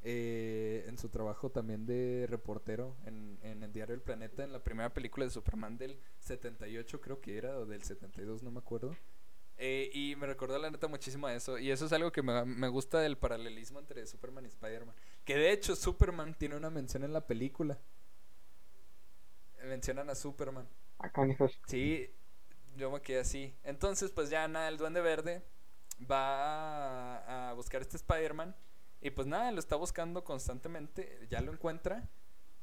eh, 0.04 0.84
en 0.88 0.98
su 0.98 1.08
trabajo 1.08 1.50
también 1.50 1.86
de 1.86 2.26
reportero 2.28 2.96
en, 3.06 3.38
en, 3.42 3.62
el 3.62 3.72
diario 3.72 3.94
El 3.94 4.00
Planeta, 4.00 4.42
en 4.42 4.52
la 4.52 4.64
primera 4.64 4.92
película 4.92 5.24
de 5.24 5.30
Superman 5.30 5.78
del 5.78 5.96
78 6.18 7.00
creo 7.00 7.20
que 7.20 7.38
era, 7.38 7.56
o 7.56 7.66
del 7.66 7.84
72, 7.84 8.42
no 8.42 8.50
me 8.50 8.58
acuerdo. 8.58 8.96
Eh, 9.58 9.90
y 9.94 10.16
me 10.16 10.26
recordó 10.26 10.58
la 10.58 10.70
neta 10.70 10.88
muchísimo 10.88 11.28
a 11.28 11.34
eso. 11.34 11.56
Y 11.56 11.70
eso 11.70 11.86
es 11.86 11.92
algo 11.92 12.10
que 12.10 12.20
me, 12.20 12.44
me 12.44 12.66
gusta 12.66 12.98
del 12.98 13.16
paralelismo 13.16 13.78
entre 13.78 14.04
Superman 14.06 14.44
y 14.44 14.48
Spider-Man. 14.48 14.94
Que 15.24 15.36
de 15.36 15.52
hecho 15.52 15.76
Superman 15.76 16.34
tiene 16.34 16.56
una 16.56 16.70
mención 16.70 17.04
en 17.04 17.12
la 17.12 17.24
película. 17.24 17.78
Mencionan 19.62 20.10
a 20.10 20.16
Superman. 20.16 20.68
Acá, 20.98 21.24
hijos. 21.28 21.60
Sí, 21.68 22.10
yo 22.76 22.90
me 22.90 23.00
quedé 23.02 23.20
así. 23.20 23.54
Entonces, 23.62 24.10
pues 24.10 24.30
ya 24.30 24.48
nada, 24.48 24.66
el 24.66 24.78
Duende 24.78 25.00
Verde 25.00 25.44
va 26.10 27.18
a, 27.18 27.50
a 27.50 27.52
buscar 27.52 27.80
a 27.80 27.82
este 27.82 27.96
Spider-Man 27.98 28.56
y 29.02 29.10
pues 29.10 29.26
nada, 29.26 29.50
lo 29.50 29.58
está 29.58 29.76
buscando 29.76 30.24
constantemente, 30.24 31.26
ya 31.28 31.40
lo 31.40 31.52
encuentra 31.52 32.08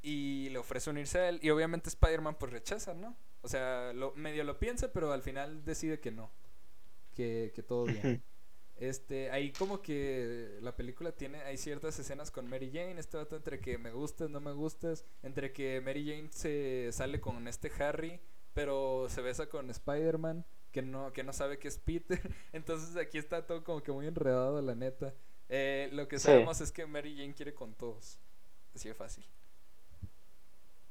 y 0.01 0.49
le 0.49 0.57
ofrece 0.57 0.89
unirse 0.89 1.19
a 1.19 1.29
él. 1.29 1.39
Y 1.43 1.49
obviamente 1.49 1.89
Spider-Man 1.89 2.35
pues 2.39 2.51
rechaza, 2.51 2.93
¿no? 2.93 3.15
O 3.41 3.47
sea, 3.47 3.93
lo, 3.93 4.13
medio 4.15 4.43
lo 4.43 4.57
piensa, 4.57 4.91
pero 4.91 5.11
al 5.11 5.21
final 5.21 5.65
decide 5.65 5.99
que 5.99 6.11
no, 6.11 6.31
que, 7.13 7.51
que 7.53 7.61
todo 7.61 7.85
bien. 7.85 8.23
Este, 8.79 9.29
ahí 9.31 9.51
como 9.51 9.81
que 9.81 10.57
la 10.61 10.73
película 10.73 11.11
tiene, 11.11 11.41
hay 11.41 11.57
ciertas 11.57 11.99
escenas 11.99 12.31
con 12.31 12.49
Mary 12.49 12.71
Jane, 12.73 12.97
este 12.97 13.17
vato 13.17 13.35
entre 13.35 13.59
que 13.59 13.77
me 13.77 13.91
gustas, 13.91 14.29
no 14.29 14.39
me 14.39 14.53
gustas, 14.53 15.03
entre 15.21 15.51
que 15.51 15.81
Mary 15.81 16.07
Jane 16.07 16.31
se 16.31 16.89
sale 16.93 17.19
con 17.19 17.45
este 17.49 17.69
Harry, 17.77 18.21
pero 18.53 19.07
se 19.09 19.21
besa 19.21 19.49
con 19.49 19.69
Spider-Man, 19.69 20.45
que 20.71 20.81
no, 20.81 21.11
que 21.11 21.25
no 21.25 21.33
sabe 21.33 21.59
que 21.59 21.67
es 21.67 21.77
Peter. 21.77 22.21
Entonces 22.53 22.95
aquí 22.95 23.17
está 23.17 23.45
todo 23.45 23.65
como 23.65 23.83
que 23.83 23.91
muy 23.91 24.07
enredado, 24.07 24.61
la 24.61 24.75
neta. 24.75 25.13
Eh, 25.49 25.89
lo 25.91 26.07
que 26.07 26.19
sabemos 26.19 26.61
es 26.61 26.71
que 26.71 26.85
Mary 26.85 27.15
Jane 27.17 27.33
quiere 27.33 27.53
con 27.53 27.73
todos. 27.73 28.19
Así 28.75 28.87
de 28.87 28.93
fácil. 28.93 29.25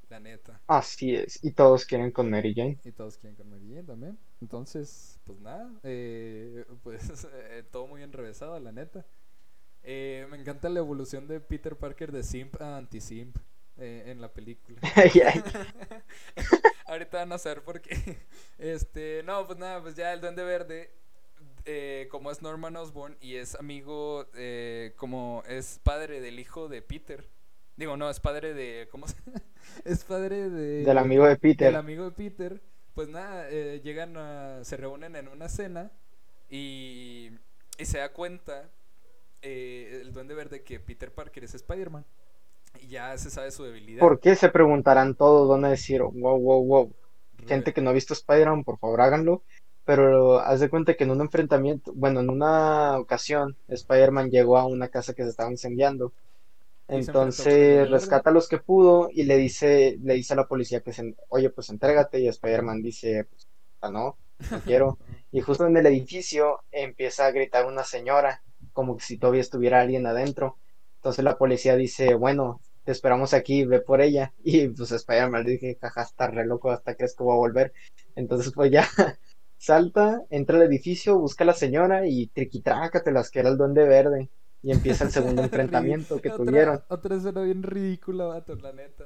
La 0.09 0.19
neta. 0.19 0.61
Así 0.67 1.15
es. 1.15 1.43
Y 1.45 1.53
todos 1.53 1.85
quieren 1.85 2.11
con 2.11 2.29
Mary 2.29 2.55
Jane. 2.55 2.79
Y 2.85 2.93
todos 2.93 3.19
quieren 3.19 3.37
con 3.37 3.51
Mary 3.51 3.69
Jane 3.69 3.85
también. 3.85 4.19
Entonces, 4.41 5.21
pues 5.25 5.39
nada. 5.41 5.71
Eh, 5.85 6.65
pues 6.83 7.27
eh, 7.33 7.63
todo 7.71 7.87
muy 7.87 8.03
enrevesado, 8.03 8.59
la 8.59 8.73
neta. 8.73 9.07
me 9.85 10.37
encanta 10.37 10.69
la 10.69 10.81
evolución 10.81 11.29
de 11.29 11.41
Peter 11.41 11.77
Parker 11.77 12.11
de 12.11 12.23
simp 12.23 12.61
a 12.61 12.79
anti-simp 12.79 13.37
en 13.77 14.21
la 14.21 14.33
película. 14.33 14.81
Ahorita 16.87 17.19
van 17.19 17.33
a 17.33 17.39
saber 17.39 17.63
por 17.63 17.81
qué. 17.81 18.19
Este, 18.59 19.23
no, 19.25 19.47
pues 19.47 19.57
nada, 19.57 19.81
pues 19.81 19.95
ya 19.95 20.13
el 20.13 20.21
Duende 20.21 20.43
Verde 20.43 20.98
eh, 21.71 22.09
como 22.11 22.31
es 22.31 22.41
Norman 22.41 22.77
Osborn 22.77 23.19
y 23.21 23.35
es 23.35 23.55
amigo, 23.55 24.25
eh, 24.35 24.95
como 24.97 25.43
es 25.47 25.79
padre 25.83 26.23
del 26.23 26.41
hijo 26.41 26.67
de 26.67 26.81
Peter. 26.81 27.29
Digo, 27.77 27.99
no, 27.99 28.09
es 28.09 28.21
padre 28.21 28.55
de. 28.55 28.89
¿Cómo 28.91 29.07
se 29.07 29.17
Es 29.85 30.03
padre 30.03 30.49
de. 30.49 30.83
Del 30.85 30.97
amigo 30.97 31.27
de 31.27 31.37
Peter. 31.37 31.67
Del 31.67 31.77
amigo 31.77 32.05
de 32.07 32.13
Peter. 32.13 32.63
Pues 32.95 33.11
nada, 33.11 33.51
eh, 33.51 33.83
llegan 33.85 34.17
a. 34.17 34.65
Se 34.65 34.79
reúnen 34.79 35.15
en 35.15 35.29
una 35.29 35.51
cena 35.51 35.93
y. 36.49 37.33
Y 37.77 37.85
se 37.85 37.99
da 37.99 38.15
cuenta 38.15 38.71
el 39.43 40.11
Duende 40.15 40.35
Verde 40.35 40.63
que 40.63 40.81
Peter 40.81 41.13
Parker 41.13 41.45
es 41.45 41.55
Spider-Man. 41.55 42.07
Y 42.81 42.89
ya 42.89 43.17
se 43.19 43.29
sabe 43.29 43.51
su 43.51 43.65
debilidad. 43.65 44.01
¿Por 44.01 44.21
qué 44.21 44.37
se 44.37 44.49
preguntarán 44.49 45.15
todos? 45.15 45.47
Van 45.51 45.67
a 45.67 45.71
decir, 45.71 46.01
wow, 46.01 46.41
wow, 46.41 46.65
wow. 46.65 46.93
Gente 47.47 47.75
que 47.75 47.83
no 47.83 47.91
ha 47.91 47.93
visto 47.93 48.15
Spider-Man, 48.15 48.65
por 48.65 48.79
favor 48.79 49.03
háganlo 49.03 49.43
pero 49.89 50.41
haz 50.41 50.61
de 50.61 50.69
cuenta 50.69 50.93
que 50.93 51.05
en 51.05 51.13
un 51.13 51.23
enfrentamiento, 51.23 51.95
bueno, 51.95 52.21
en 52.21 52.29
una 52.29 52.99
ocasión, 52.99 53.57
Spider-Man 53.69 54.29
llegó 54.29 54.59
a 54.59 54.67
una 54.67 54.89
casa 54.89 55.15
que 55.15 55.23
se 55.23 55.31
estaba 55.31 55.51
incendiando. 55.51 56.13
Entonces 56.89 57.89
rescata 57.89 58.29
a 58.29 58.33
los 58.35 58.49
que 58.49 58.59
pudo 58.59 59.09
y 59.11 59.23
le 59.23 59.39
dice, 59.39 59.97
le 60.03 60.13
dice 60.13 60.35
a 60.35 60.37
la 60.37 60.47
policía 60.47 60.83
que 60.83 60.93
se, 60.93 61.15
oye, 61.31 61.49
pues 61.49 61.71
entrégate, 61.71 62.21
y 62.21 62.29
Spider-Man 62.29 62.83
dice, 62.83 63.25
pues, 63.31 63.49
ah, 63.81 63.91
no, 63.91 64.19
no 64.51 64.61
quiero. 64.67 64.99
y 65.33 65.41
justo 65.41 65.67
en 65.67 65.79
el 65.79 65.87
edificio 65.87 66.61
empieza 66.71 67.25
a 67.25 67.31
gritar 67.31 67.65
una 67.65 67.83
señora 67.83 68.43
como 68.75 69.01
si 69.01 69.17
todavía 69.17 69.41
estuviera 69.41 69.81
alguien 69.81 70.07
adentro. 70.07 70.59
Entonces 70.97 71.25
la 71.25 71.39
policía 71.39 71.77
dice, 71.77 72.13
bueno, 72.13 72.61
te 72.85 72.93
esperamos 72.93 73.33
aquí, 73.33 73.65
ve 73.65 73.81
por 73.81 74.03
ella. 74.03 74.35
Y 74.45 74.69
pues 74.69 74.93
Spider-Man 74.93 75.45
le 75.45 75.53
dije, 75.53 75.79
jaja, 75.81 76.03
está 76.03 76.27
re 76.27 76.45
loco, 76.45 76.71
hasta 76.71 76.95
crees 76.95 77.17
que 77.17 77.25
va 77.25 77.33
a 77.33 77.37
volver. 77.37 77.73
Entonces 78.17 78.53
pues 78.55 78.71
ya 78.71 78.87
salta, 79.59 80.23
entra 80.31 80.57
al 80.57 80.63
edificio, 80.63 81.19
busca 81.19 81.45
a 81.45 81.49
la 81.49 81.55
señora 81.55 82.07
y 82.07 82.29
las 83.13 83.31
que 83.31 83.41
era 83.41 83.51
el 83.51 83.59
duende 83.59 83.87
verde. 83.87 84.31
Y 84.63 84.73
empieza 84.73 85.05
el 85.05 85.11
segundo 85.11 85.43
enfrentamiento 85.43 86.21
que 86.21 86.31
tuvieron. 86.31 86.83
Otra 86.89 87.17
escena 87.17 87.43
bien 87.43 87.63
ridícula, 87.63 88.27
vato, 88.27 88.55
la 88.57 88.73
neta. 88.73 89.05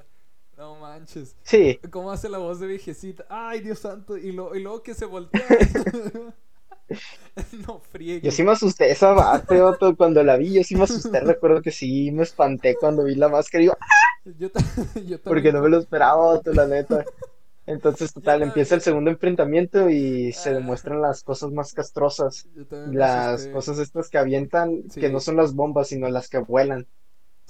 No 0.57 0.77
manches. 0.77 1.37
Sí. 1.43 1.81
¿Cómo 1.91 2.13
hace 2.13 2.29
la 2.29 2.39
voz 2.39 2.61
de 2.61 2.67
viejecita? 2.67 3.25
Ay, 3.29 3.61
Dios 3.61 3.81
santo. 3.81 4.17
Y, 4.17 4.33
lo, 4.33 4.55
y 4.55 4.63
luego 4.63 4.83
que 4.83 4.95
se 4.95 5.07
voltea. 5.07 5.43
no 7.67 7.81
friegue. 7.91 8.27
Yo 8.27 8.31
sí 8.31 8.43
me 8.43 8.53
asusté 8.53 8.91
esa 8.91 9.13
vato 9.13 9.97
cuando 9.97 10.23
la 10.23 10.37
vi. 10.37 10.55
Yo 10.55 10.63
sí 10.63 10.77
me 10.77 10.85
asusté. 10.85 11.21
Recuerdo 11.21 11.63
que 11.63 11.71
sí 11.71 12.11
me 12.13 12.23
espanté 12.23 12.77
cuando 12.79 13.05
vi 13.05 13.15
la 13.15 13.29
máscara. 13.29 13.65
Y 13.65 13.67
yo, 13.67 13.73
¡Ah! 13.81 14.31
yo, 14.39 14.49
yo 15.07 15.21
Porque 15.23 15.53
no 15.53 15.63
me 15.63 15.69
lo 15.69 15.79
esperaba, 15.79 16.41
la 16.45 16.67
neta. 16.67 17.05
Entonces, 17.67 18.13
total, 18.13 18.43
empieza 18.43 18.75
el 18.75 18.81
segundo 18.81 19.11
enfrentamiento 19.11 19.89
y 19.89 20.33
se 20.33 20.51
ah. 20.51 20.55
demuestran 20.55 21.01
las 21.01 21.23
cosas 21.23 21.53
más 21.53 21.73
castrosas. 21.73 22.49
Las 22.91 23.47
cosas 23.49 23.79
estas 23.79 24.09
que 24.09 24.19
avientan, 24.19 24.83
que 24.95 25.11
no 25.11 25.21
son 25.21 25.37
las 25.37 25.55
bombas, 25.55 25.89
sino 25.89 26.09
las 26.09 26.29
que 26.29 26.39
vuelan. 26.39 26.87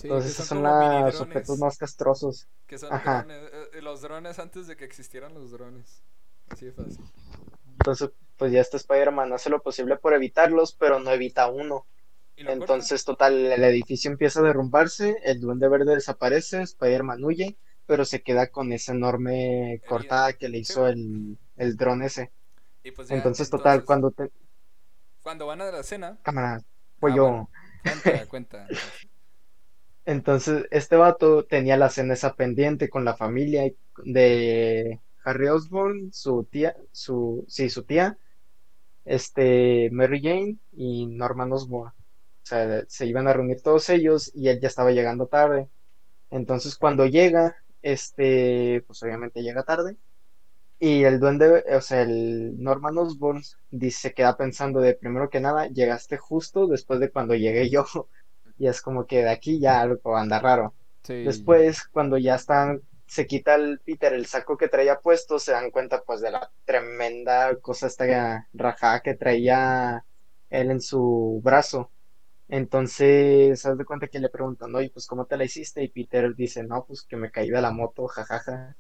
Entonces, 0.03 0.33
esos 0.33 0.47
son, 0.47 0.63
los 0.63 1.21
objetos 1.21 1.59
más 1.59 1.79
castrosos. 1.79 2.49
Que 2.67 2.77
son 2.77 2.93
Ajá. 2.93 3.23
Drones, 3.23 3.43
eh, 3.53 3.69
eh, 3.75 3.83
los 3.83 4.03
drones 4.03 4.39
antes 4.39 4.67
de 4.67 4.77
que 4.77 4.85
existieran 4.85 5.33
los 5.33 5.51
drones. 5.53 6.03
Así 6.49 6.67
de 6.67 6.73
fácil. 6.73 7.05
Entonces, 7.79 8.11
pues 8.37 8.53
ya 8.53 8.61
este 8.61 8.77
Spider-Man 8.79 9.33
hace 9.33 9.49
lo 9.49 9.63
posible 9.63 9.97
por 9.97 10.13
evitarlos, 10.13 10.75
pero 10.75 10.99
no 10.99 11.11
evita 11.11 11.49
uno. 11.49 11.87
Entonces, 12.37 13.05
total, 13.05 13.35
el 13.35 13.65
edificio 13.65 14.11
empieza 14.11 14.41
a 14.41 14.43
derrumbarse, 14.43 15.17
el 15.25 15.41
duende 15.41 15.69
verde 15.69 15.95
desaparece, 15.95 16.63
Spider-Man 16.63 17.23
huye 17.25 17.57
pero 17.87 18.05
se 18.05 18.23
queda 18.23 18.49
con 18.49 18.73
esa 18.73 18.93
enorme 18.93 19.81
cortada 19.89 20.33
que 20.33 20.49
le 20.49 20.59
hizo 20.59 20.87
el, 20.87 21.39
el 21.57 21.77
dron 21.77 22.03
ese. 22.03 22.31
Pues 22.95 23.11
entonces, 23.11 23.49
total, 23.51 23.85
cuando 23.85 24.11
te... 24.11 24.31
Cuando 25.23 25.47
van 25.47 25.61
a 25.61 25.71
la 25.71 25.83
cena... 25.83 26.19
Cámara, 26.23 26.63
pues 26.99 27.15
yo... 27.15 27.49
cuenta, 27.83 28.27
cuenta. 28.27 28.69
Entonces, 30.05 30.67
este 30.71 30.97
vato 30.97 31.45
tenía 31.45 31.77
la 31.77 31.91
cena 31.91 32.15
esa 32.15 32.35
pendiente 32.35 32.89
con 32.89 33.05
la 33.05 33.17
familia 33.17 33.71
de 34.05 35.01
Harry 35.25 35.49
Osborn, 35.49 36.13
su 36.13 36.45
tía, 36.45 36.77
su, 36.91 37.45
sí, 37.49 37.71
su 37.71 37.85
tía, 37.85 38.19
este, 39.05 39.91
Mary 39.93 40.21
Jane 40.21 40.57
y 40.73 41.07
Norman 41.07 41.53
Osborn. 41.53 41.91
O 41.91 42.45
sea, 42.45 42.85
se 42.89 43.07
iban 43.07 43.29
a 43.29 43.33
reunir 43.33 43.63
todos 43.63 43.89
ellos 43.91 44.33
y 44.35 44.49
él 44.49 44.61
ya 44.61 44.67
estaba 44.67 44.91
llegando 44.91 45.27
tarde. 45.27 45.69
Entonces, 46.31 46.77
cuando 46.77 47.07
llega, 47.07 47.57
este, 47.83 48.83
pues 48.87 49.03
obviamente 49.03 49.43
llega 49.43 49.65
tarde. 49.65 49.97
Y 50.79 51.05
el 51.05 51.21
duende, 51.21 51.65
o 51.77 51.81
sea, 51.81 52.03
el 52.03 52.61
Norman 52.61 52.99
Osborn 52.99 53.43
dice, 53.71 54.01
se 54.01 54.15
queda 54.15 54.37
pensando 54.37 54.81
de 54.81 54.95
primero 54.95 55.31
que 55.31 55.41
nada, 55.41 55.69
llegaste 55.69 56.17
justo 56.17 56.67
después 56.67 56.99
de 57.01 57.11
cuando 57.11 57.35
llegué 57.35 57.71
yo. 57.71 57.85
Y 58.59 58.69
es 58.69 58.81
como 58.83 59.07
que 59.07 59.25
de 59.25 59.31
aquí 59.31 59.59
ya 59.59 59.81
algo 59.81 60.17
anda 60.17 60.39
raro. 60.39 60.75
Después, 61.09 61.85
cuando 61.89 62.17
ya 62.19 62.37
están, 62.37 62.83
se 63.07 63.27
quita 63.27 63.57
el 63.57 63.81
Peter 63.81 64.13
el 64.13 64.27
saco 64.27 64.57
que 64.57 64.69
traía 64.69 65.01
puesto, 65.01 65.39
se 65.39 65.53
dan 65.53 65.71
cuenta 65.71 66.03
pues 66.05 66.21
de 66.21 66.31
la 66.31 66.51
tremenda 66.65 67.57
cosa 67.57 67.89
esta 67.89 68.49
rajada 68.53 69.01
que 69.01 69.15
traía 69.15 70.05
él 70.51 70.71
en 70.71 70.81
su 70.81 71.41
brazo. 71.43 71.91
Entonces, 72.53 73.65
haz 73.65 73.79
de 73.79 73.85
cuenta 73.87 74.09
que 74.09 74.19
le 74.19 74.29
preguntan, 74.29 74.75
oye, 74.75 74.91
pues, 74.91 75.07
¿cómo 75.07 75.25
te 75.25 75.39
la 75.39 75.45
hiciste? 75.45 75.83
Y 75.83 75.89
Peter 75.89 76.35
dice, 76.35 76.63
no, 76.63 76.85
pues, 76.85 77.01
que 77.01 77.17
me 77.17 77.31
caí 77.31 77.49
de 77.49 77.63
la 77.63 77.71
moto, 77.71 78.07
jajaja. 78.07 78.77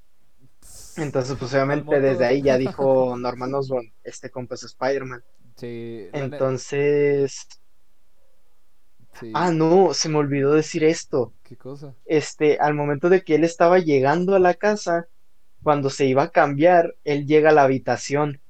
Entonces, 0.98 1.38
pues, 1.38 1.54
obviamente, 1.54 1.98
desde 1.98 2.26
ahí 2.26 2.42
ya 2.42 2.58
dijo 2.58 3.16
Norman 3.16 3.54
Osborn, 3.54 3.90
este 4.04 4.28
compa 4.28 4.56
es 4.56 4.64
Spider-Man. 4.64 5.24
Sí. 5.56 6.06
Entonces... 6.12 7.48
Ah, 9.32 9.50
no, 9.50 9.94
se 9.94 10.10
me 10.10 10.18
olvidó 10.18 10.52
decir 10.52 10.84
esto. 10.84 11.32
¿Qué 11.42 11.56
cosa? 11.56 11.94
Este, 12.04 12.58
al 12.58 12.74
momento 12.74 13.08
de 13.08 13.24
que 13.24 13.36
él 13.36 13.44
estaba 13.44 13.78
llegando 13.78 14.34
a 14.34 14.38
la 14.38 14.52
casa, 14.52 15.08
cuando 15.62 15.88
se 15.88 16.04
iba 16.04 16.24
a 16.24 16.30
cambiar, 16.30 16.94
él 17.04 17.26
llega 17.26 17.48
a 17.48 17.54
la 17.54 17.62
habitación 17.62 18.42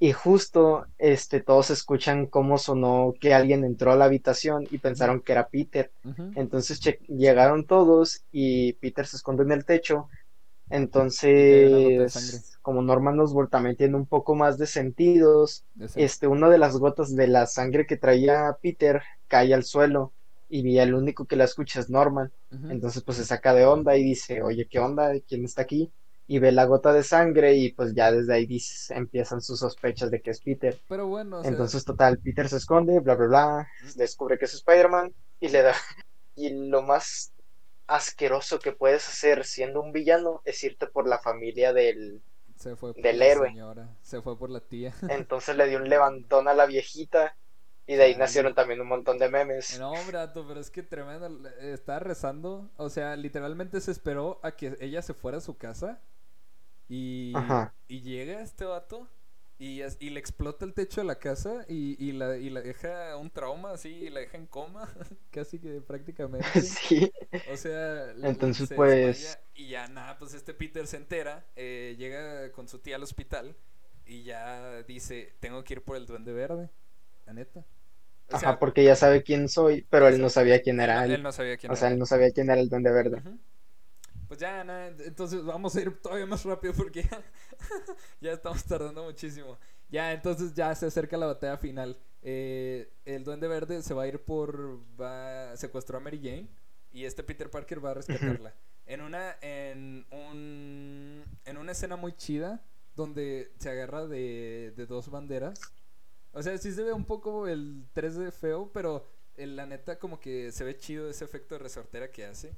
y 0.00 0.12
justo 0.12 0.86
este, 0.98 1.40
todos 1.40 1.70
escuchan 1.70 2.26
cómo 2.26 2.58
sonó 2.58 3.14
que 3.20 3.34
alguien 3.34 3.64
entró 3.64 3.92
a 3.92 3.96
la 3.96 4.04
habitación 4.04 4.66
y 4.70 4.78
pensaron 4.78 5.20
que 5.20 5.32
era 5.32 5.48
Peter. 5.48 5.90
Entonces 6.34 6.80
llegaron 7.08 7.64
todos 7.66 8.24
y 8.30 8.74
Peter 8.74 9.06
se 9.06 9.16
esconde 9.16 9.42
en 9.42 9.52
el 9.52 9.64
techo. 9.64 10.08
Entonces, 10.70 12.58
como 12.62 12.82
Norman 12.82 13.18
Osborn 13.20 13.48
también 13.48 13.76
tiene 13.76 13.96
un 13.96 14.06
poco 14.06 14.34
más 14.34 14.58
de 14.58 14.66
sentidos, 14.66 15.64
este, 15.94 16.26
una 16.26 16.48
de 16.50 16.58
las 16.58 16.76
gotas 16.76 17.14
de 17.16 17.26
la 17.26 17.46
sangre 17.46 17.86
que 17.86 17.96
traía 17.96 18.56
Peter 18.60 19.02
cae 19.28 19.54
al 19.54 19.64
suelo 19.64 20.12
y 20.48 20.78
el 20.78 20.94
único 20.94 21.26
que 21.26 21.36
la 21.36 21.44
escucha 21.44 21.80
es 21.80 21.90
Norman. 21.90 22.32
Entonces, 22.50 23.02
pues 23.02 23.18
se 23.18 23.24
saca 23.24 23.54
de 23.54 23.64
onda 23.66 23.96
y 23.96 24.04
dice, 24.04 24.42
oye, 24.42 24.66
¿qué 24.66 24.78
onda? 24.78 25.12
¿Quién 25.26 25.44
está 25.44 25.62
aquí? 25.62 25.90
Y 26.30 26.38
ve 26.38 26.52
la 26.52 26.66
gota 26.66 26.92
de 26.92 27.02
sangre 27.02 27.54
y 27.54 27.72
pues 27.72 27.94
ya 27.94 28.12
desde 28.12 28.34
ahí 28.34 28.60
empiezan 28.90 29.40
sus 29.40 29.58
sospechas 29.58 30.10
de 30.10 30.20
que 30.20 30.30
es 30.30 30.40
Peter. 30.40 30.78
Pero 30.86 31.06
bueno, 31.06 31.42
entonces 31.42 31.84
total, 31.86 32.18
Peter 32.18 32.48
se 32.48 32.58
esconde, 32.58 33.00
bla, 33.00 33.14
bla, 33.14 33.26
bla, 33.26 33.68
descubre 33.96 34.38
que 34.38 34.44
es 34.44 34.54
Spider-Man 34.54 35.12
y 35.40 35.48
le 35.48 35.62
da... 35.62 35.74
Y 36.36 36.50
lo 36.50 36.82
más 36.82 37.32
asqueroso 37.88 38.58
que 38.58 38.72
puedes 38.72 39.08
hacer 39.08 39.44
siendo 39.44 39.80
un 39.80 39.90
villano 39.90 40.42
es 40.44 40.62
irte 40.62 40.86
por 40.86 41.08
la 41.08 41.18
familia 41.18 41.72
del, 41.72 42.20
se 42.56 42.76
fue 42.76 42.92
por 42.92 43.02
del 43.02 43.18
la 43.18 43.26
héroe. 43.26 43.48
Señora. 43.48 43.88
Se 44.02 44.20
fue 44.20 44.38
por 44.38 44.50
la 44.50 44.60
tía. 44.60 44.94
Entonces 45.08 45.56
le 45.56 45.66
dio 45.66 45.78
un 45.78 45.88
levantón 45.88 46.46
a 46.46 46.54
la 46.54 46.66
viejita 46.66 47.34
y 47.86 47.94
de 47.94 48.02
ahí 48.02 48.16
nacieron 48.16 48.54
también 48.54 48.82
un 48.82 48.88
montón 48.88 49.18
de 49.18 49.30
memes. 49.30 49.80
No, 49.80 49.94
brato, 50.06 50.44
pero 50.46 50.60
es 50.60 50.70
que 50.70 50.82
tremendo. 50.82 51.48
Estaba 51.58 52.00
rezando. 52.00 52.70
O 52.76 52.90
sea, 52.90 53.16
literalmente 53.16 53.80
se 53.80 53.90
esperó 53.90 54.38
a 54.42 54.52
que 54.52 54.76
ella 54.80 55.00
se 55.00 55.14
fuera 55.14 55.38
a 55.38 55.40
su 55.40 55.56
casa 55.56 56.02
y, 56.88 57.32
y 57.88 58.00
llega 58.00 58.42
este 58.42 58.64
vato 58.64 59.08
y, 59.60 59.82
y, 59.82 60.10
le 60.10 60.20
explota 60.20 60.64
el 60.64 60.72
techo 60.72 61.00
de 61.00 61.06
la 61.08 61.18
casa 61.18 61.64
y, 61.68 61.96
y, 61.98 62.12
la, 62.12 62.36
y 62.36 62.48
la 62.48 62.60
deja 62.60 63.16
un 63.16 63.28
trauma 63.28 63.72
así, 63.72 63.88
y 63.88 64.08
la 64.08 64.20
deja 64.20 64.36
en 64.36 64.46
coma, 64.46 64.88
casi 65.32 65.58
que 65.58 65.80
prácticamente. 65.80 66.46
Sí. 66.62 67.10
O 67.52 67.56
sea, 67.56 68.12
entonces 68.22 68.72
pues... 68.74 69.38
y 69.54 69.68
ya 69.68 69.88
nada, 69.88 70.16
pues 70.18 70.32
este 70.34 70.54
Peter 70.54 70.86
se 70.86 70.96
entera, 70.96 71.44
eh, 71.56 71.96
llega 71.98 72.52
con 72.52 72.68
su 72.68 72.78
tía 72.78 72.96
al 72.96 73.02
hospital 73.02 73.56
y 74.06 74.22
ya 74.22 74.82
dice, 74.84 75.34
tengo 75.40 75.64
que 75.64 75.74
ir 75.74 75.82
por 75.82 75.96
el 75.96 76.06
duende 76.06 76.32
verde, 76.32 76.70
la 77.26 77.32
neta. 77.32 77.64
Ajá, 78.30 78.58
porque 78.60 78.84
ya 78.84 78.94
sabe 78.94 79.24
quién 79.24 79.48
soy, 79.48 79.86
pero 79.90 80.06
él 80.06 80.20
no 80.20 80.28
sabía 80.30 80.62
quién 80.62 80.80
era 80.80 81.04
él. 81.04 81.22
no 81.22 81.32
sabía 81.32 81.56
quién 81.56 81.72
o 81.72 81.76
sea, 81.76 81.88
él 81.88 81.98
no 81.98 82.06
sabía 82.06 82.30
quién 82.30 82.48
era 82.48 82.60
el 82.60 82.68
duende 82.68 82.92
verde. 82.92 83.22
Pues 84.28 84.40
ya, 84.40 84.60
entonces 84.98 85.42
vamos 85.42 85.74
a 85.74 85.80
ir 85.80 85.96
todavía 86.02 86.26
más 86.26 86.44
rápido 86.44 86.74
porque 86.74 87.02
ya, 88.20 88.32
estamos 88.32 88.62
tardando 88.62 89.02
muchísimo. 89.04 89.56
Ya, 89.88 90.12
entonces 90.12 90.52
ya 90.52 90.74
se 90.74 90.84
acerca 90.84 91.16
la 91.16 91.26
batalla 91.26 91.56
final. 91.56 91.98
Eh, 92.20 92.92
el 93.06 93.24
Duende 93.24 93.48
Verde 93.48 93.82
se 93.82 93.94
va 93.94 94.02
a 94.02 94.06
ir 94.06 94.22
por. 94.22 94.80
va 95.00 95.56
secuestró 95.56 95.96
a 95.96 96.00
Mary 96.00 96.18
Jane 96.18 96.48
y 96.92 97.06
este 97.06 97.22
Peter 97.22 97.50
Parker 97.50 97.82
va 97.82 97.92
a 97.92 97.94
rescatarla. 97.94 98.54
en 98.84 99.00
una. 99.00 99.36
en 99.40 100.06
un. 100.10 101.24
en 101.46 101.56
una 101.56 101.72
escena 101.72 101.96
muy 101.96 102.12
chida 102.12 102.62
donde 102.94 103.50
se 103.58 103.70
agarra 103.70 104.06
de, 104.06 104.74
de 104.76 104.84
dos 104.84 105.08
banderas. 105.08 105.58
O 106.32 106.42
sea, 106.42 106.58
sí 106.58 106.70
se 106.72 106.82
ve 106.82 106.92
un 106.92 107.06
poco 107.06 107.48
el 107.48 107.86
3D 107.94 108.30
feo, 108.30 108.70
pero 108.74 109.06
la 109.36 109.64
neta 109.64 109.98
como 109.98 110.20
que 110.20 110.52
se 110.52 110.64
ve 110.64 110.76
chido 110.76 111.08
ese 111.08 111.24
efecto 111.24 111.54
de 111.54 111.60
resortera 111.60 112.10
que 112.10 112.26
hace 112.26 112.54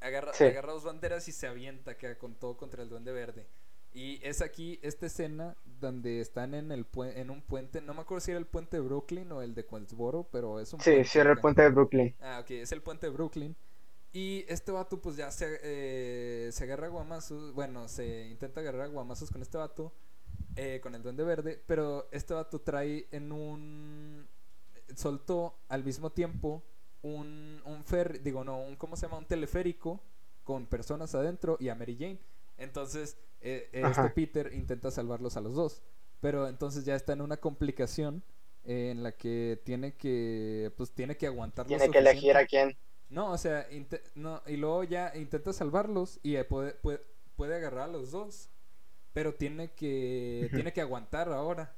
agarra, 0.00 0.32
agarra 0.32 0.72
dos 0.72 0.84
banderas 0.84 1.28
y 1.28 1.32
se 1.32 1.46
avienta 1.46 1.96
queda 1.96 2.18
con 2.18 2.34
todo 2.34 2.56
contra 2.56 2.82
el 2.82 2.88
duende 2.88 3.12
verde. 3.12 3.46
Y 3.92 4.20
es 4.22 4.40
aquí 4.40 4.78
esta 4.82 5.06
escena 5.06 5.56
donde 5.64 6.20
están 6.20 6.54
en 6.54 6.70
el 6.70 6.86
en 7.16 7.30
un 7.30 7.42
puente, 7.42 7.80
no 7.80 7.92
me 7.92 8.02
acuerdo 8.02 8.20
si 8.20 8.30
era 8.30 8.38
el 8.38 8.46
puente 8.46 8.76
de 8.76 8.82
Brooklyn 8.82 9.30
o 9.32 9.42
el 9.42 9.54
de 9.54 9.66
Queensboro, 9.66 10.28
pero 10.30 10.60
es 10.60 10.72
un 10.72 10.80
Sí, 10.80 11.04
sí 11.04 11.18
era 11.18 11.32
el 11.32 11.38
puente 11.38 11.62
de 11.62 11.70
Brooklyn. 11.70 12.14
Ah, 12.20 12.38
ok, 12.42 12.50
es 12.52 12.70
el 12.70 12.82
puente 12.82 13.06
de 13.06 13.12
Brooklyn. 13.12 13.56
Y 14.12 14.44
este 14.48 14.72
vato 14.72 15.00
pues 15.00 15.16
ya 15.16 15.30
se, 15.30 15.58
eh, 15.62 16.50
se 16.52 16.64
agarra 16.64 16.86
a 16.86 16.90
guamazos, 16.90 17.52
bueno, 17.52 17.88
se 17.88 18.28
intenta 18.28 18.60
agarrar 18.60 18.82
a 18.82 18.86
guamazos 18.86 19.30
con 19.30 19.42
este 19.42 19.56
vato, 19.58 19.92
eh, 20.56 20.80
con 20.82 20.94
el 20.94 21.02
duende 21.02 21.24
verde, 21.24 21.62
pero 21.66 22.08
este 22.12 22.34
vato 22.34 22.60
trae 22.60 23.08
en 23.10 23.32
un... 23.32 24.28
soltó 24.94 25.58
al 25.68 25.84
mismo 25.84 26.10
tiempo 26.10 26.64
un, 27.02 27.62
un 27.64 27.84
fer, 27.84 28.22
digo, 28.22 28.44
no, 28.44 28.60
un, 28.60 28.76
¿cómo 28.76 28.96
se 28.96 29.06
llama? 29.06 29.18
Un 29.18 29.26
teleférico 29.26 30.02
con 30.44 30.66
personas 30.66 31.14
adentro 31.14 31.56
y 31.60 31.68
a 31.68 31.74
Mary 31.74 31.96
Jane. 31.98 32.18
Entonces, 32.58 33.16
eh, 33.40 33.68
este 33.72 34.10
Peter 34.10 34.52
intenta 34.52 34.90
salvarlos 34.90 35.36
a 35.36 35.40
los 35.40 35.54
dos. 35.54 35.82
Pero 36.20 36.48
entonces 36.48 36.84
ya 36.84 36.94
está 36.94 37.14
en 37.14 37.22
una 37.22 37.38
complicación 37.38 38.22
en 38.64 39.02
la 39.02 39.12
que 39.12 39.60
tiene 39.64 39.96
que, 39.96 40.72
pues 40.76 40.92
tiene 40.92 41.16
que 41.16 41.26
aguantar. 41.26 41.66
Tiene 41.66 41.90
que 41.90 41.98
elegir 41.98 42.36
a 42.36 42.46
quién. 42.46 42.76
No, 43.08 43.32
o 43.32 43.38
sea, 43.38 43.66
no, 44.14 44.42
y 44.46 44.56
luego 44.56 44.84
ya 44.84 45.12
intenta 45.16 45.52
salvarlos 45.52 46.20
y 46.22 46.40
puede, 46.44 46.74
puede, 46.74 47.00
puede 47.34 47.56
agarrar 47.56 47.88
a 47.88 47.92
los 47.92 48.10
dos, 48.12 48.50
pero 49.12 49.34
tiene 49.34 49.72
que, 49.72 50.48
tiene 50.52 50.72
que 50.72 50.80
aguantar 50.80 51.32
ahora. 51.32 51.74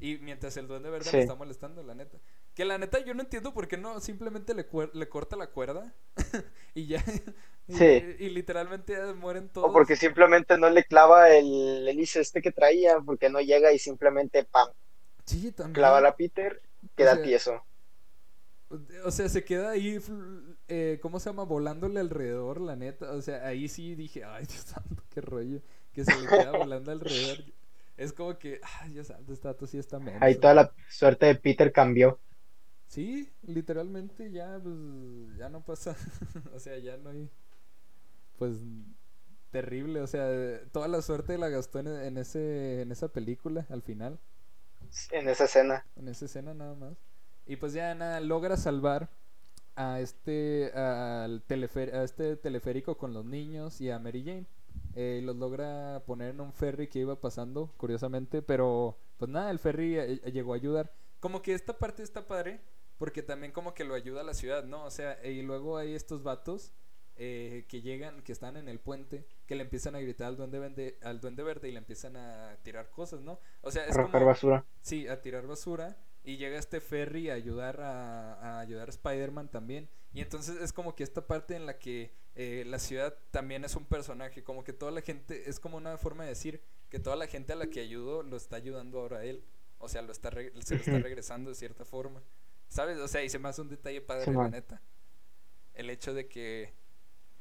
Y 0.00 0.18
mientras 0.18 0.56
el 0.56 0.66
duende 0.66 0.90
verde 0.90 1.12
le 1.12 1.20
está 1.20 1.36
molestando, 1.36 1.82
la 1.84 1.94
neta. 1.94 2.18
Que 2.54 2.64
la 2.64 2.76
neta 2.76 2.98
yo 2.98 3.14
no 3.14 3.22
entiendo 3.22 3.54
por 3.54 3.66
qué 3.66 3.78
no 3.78 4.00
simplemente 4.00 4.54
le, 4.54 4.66
le 4.92 5.08
corta 5.08 5.36
la 5.36 5.46
cuerda 5.46 5.94
y 6.74 6.86
ya. 6.86 7.02
Y, 7.68 8.28
literalmente 8.30 9.14
mueren 9.14 9.48
todos. 9.48 9.70
O 9.70 9.72
porque 9.72 9.96
simplemente 9.96 10.58
no 10.58 10.68
le 10.68 10.84
clava 10.84 11.30
el 11.30 11.86
hélice 11.88 12.20
este 12.20 12.42
que 12.42 12.52
traía, 12.52 12.98
porque 13.00 13.30
no 13.30 13.40
llega 13.40 13.72
y 13.72 13.78
simplemente 13.78 14.44
¡pam! 14.44 14.68
Sí, 15.24 15.52
también. 15.52 15.74
Clava 15.74 16.06
a 16.06 16.16
Peter, 16.16 16.60
queda 16.96 17.22
tieso. 17.22 17.62
O 19.04 19.10
sea, 19.10 19.28
se 19.28 19.44
queda 19.44 19.70
ahí, 19.70 20.00
eh, 20.68 20.98
¿cómo 21.02 21.20
se 21.20 21.30
llama? 21.30 21.44
Volándole 21.44 22.00
alrededor, 22.00 22.60
la 22.60 22.74
neta. 22.74 23.12
O 23.12 23.22
sea, 23.22 23.46
ahí 23.46 23.68
sí 23.68 23.94
dije, 23.94 24.24
ay, 24.24 24.46
Dios 24.46 24.62
santo, 24.62 25.02
qué 25.10 25.20
rollo. 25.20 25.60
Que 25.92 26.04
se 26.04 26.18
le 26.18 26.26
queda 26.26 26.52
volando 26.52 26.90
alrededor. 26.90 27.44
Es 27.96 28.12
como 28.12 28.38
que, 28.38 28.60
ay, 28.80 28.92
Dios 28.92 29.08
santo, 29.08 29.34
dato 29.42 29.66
sí 29.66 29.78
está 29.78 29.98
menos. 29.98 30.22
Ahí 30.22 30.36
toda 30.36 30.54
la 30.54 30.72
suerte 30.88 31.26
de 31.26 31.34
Peter 31.34 31.70
cambió. 31.70 32.18
Sí, 32.92 33.32
literalmente 33.40 34.30
ya, 34.30 34.60
pues, 34.62 34.76
ya 35.38 35.48
no 35.48 35.64
pasa. 35.64 35.96
o 36.54 36.58
sea, 36.58 36.76
ya 36.76 36.98
no 36.98 37.08
hay. 37.08 37.30
Pues, 38.36 38.58
terrible. 39.50 40.02
O 40.02 40.06
sea, 40.06 40.28
toda 40.72 40.88
la 40.88 41.00
suerte 41.00 41.38
la 41.38 41.48
gastó 41.48 41.78
en, 41.78 42.18
ese, 42.18 42.82
en 42.82 42.92
esa 42.92 43.08
película, 43.08 43.64
al 43.70 43.80
final. 43.80 44.20
En 45.10 45.26
esa 45.26 45.44
escena. 45.44 45.86
En 45.96 46.06
esa 46.08 46.26
escena 46.26 46.52
nada 46.52 46.74
más. 46.74 46.98
Y 47.46 47.56
pues 47.56 47.72
ya 47.72 47.94
nada, 47.94 48.20
logra 48.20 48.58
salvar 48.58 49.08
a 49.74 50.00
este, 50.00 50.70
al 50.74 51.42
a 51.50 52.02
este 52.02 52.36
teleférico 52.36 52.98
con 52.98 53.14
los 53.14 53.24
niños 53.24 53.80
y 53.80 53.90
a 53.90 53.98
Mary 53.98 54.22
Jane. 54.22 54.46
Eh, 54.94 55.22
los 55.24 55.36
logra 55.36 56.02
poner 56.04 56.34
en 56.34 56.42
un 56.42 56.52
ferry 56.52 56.88
que 56.88 56.98
iba 56.98 57.18
pasando, 57.18 57.72
curiosamente, 57.78 58.42
pero 58.42 58.98
pues 59.16 59.30
nada, 59.30 59.50
el 59.50 59.58
ferry 59.58 59.96
eh, 59.96 60.20
llegó 60.30 60.52
a 60.52 60.56
ayudar. 60.56 60.92
Como 61.20 61.40
que 61.40 61.54
esta 61.54 61.78
parte 61.78 62.02
está 62.02 62.26
padre, 62.26 62.60
porque 63.02 63.24
también 63.24 63.50
como 63.50 63.74
que 63.74 63.82
lo 63.82 63.94
ayuda 63.94 64.20
a 64.20 64.22
la 64.22 64.32
ciudad, 64.32 64.62
¿no? 64.62 64.84
O 64.84 64.90
sea, 64.92 65.18
y 65.26 65.42
luego 65.42 65.76
hay 65.76 65.92
estos 65.92 66.22
vatos 66.22 66.72
que 67.16 67.80
llegan, 67.82 68.22
que 68.22 68.30
están 68.30 68.56
en 68.56 68.68
el 68.68 68.78
puente, 68.78 69.26
que 69.44 69.56
le 69.56 69.64
empiezan 69.64 69.96
a 69.96 70.00
gritar 70.00 70.28
al 70.28 70.36
duende, 70.36 70.60
verde, 70.60 70.98
al 71.02 71.20
duende 71.20 71.42
verde 71.42 71.68
y 71.68 71.72
le 71.72 71.78
empiezan 71.78 72.16
a 72.16 72.56
tirar 72.62 72.90
cosas, 72.90 73.20
¿no? 73.20 73.40
O 73.60 73.72
sea, 73.72 73.86
es 73.86 73.96
como... 73.96 74.24
basura. 74.24 74.64
Sí, 74.82 75.08
a 75.08 75.20
tirar 75.20 75.48
basura 75.48 75.96
y 76.22 76.36
llega 76.36 76.56
este 76.56 76.80
Ferry 76.80 77.28
a 77.30 77.34
ayudar 77.34 77.80
a, 77.80 78.60
ayudar 78.60 78.86
a 78.86 78.90
Spider-Man 78.90 79.50
también. 79.50 79.88
Y 80.12 80.20
entonces 80.20 80.62
es 80.62 80.72
como 80.72 80.94
que 80.94 81.02
esta 81.02 81.26
parte 81.26 81.56
en 81.56 81.66
la 81.66 81.80
que 81.80 82.14
eh, 82.36 82.62
la 82.68 82.78
ciudad 82.78 83.18
también 83.32 83.64
es 83.64 83.74
un 83.74 83.84
personaje, 83.84 84.44
como 84.44 84.62
que 84.62 84.72
toda 84.72 84.92
la 84.92 85.00
gente, 85.00 85.50
es 85.50 85.58
como 85.58 85.76
una 85.76 85.98
forma 85.98 86.22
de 86.22 86.28
decir 86.28 86.62
que 86.88 87.00
toda 87.00 87.16
la 87.16 87.26
gente 87.26 87.52
a 87.52 87.56
la 87.56 87.66
que 87.66 87.80
ayudó 87.80 88.22
lo 88.22 88.36
está 88.36 88.54
ayudando 88.54 89.00
ahora 89.00 89.18
a 89.18 89.24
él. 89.24 89.44
O 89.78 89.88
sea, 89.88 90.02
lo 90.02 90.12
está 90.12 90.30
se 90.30 90.76
lo 90.76 90.80
está 90.80 90.98
regresando 91.00 91.50
de 91.50 91.56
cierta 91.56 91.84
forma. 91.84 92.22
¿Sabes? 92.72 92.96
O 93.00 93.06
sea, 93.06 93.22
y 93.22 93.28
se 93.28 93.38
me 93.38 93.50
hace 93.50 93.60
un 93.60 93.68
detalle 93.68 94.00
padre, 94.00 94.32
la 94.32 94.48
neta. 94.48 94.80
El 95.74 95.90
hecho 95.90 96.14
de 96.14 96.26
que 96.26 96.72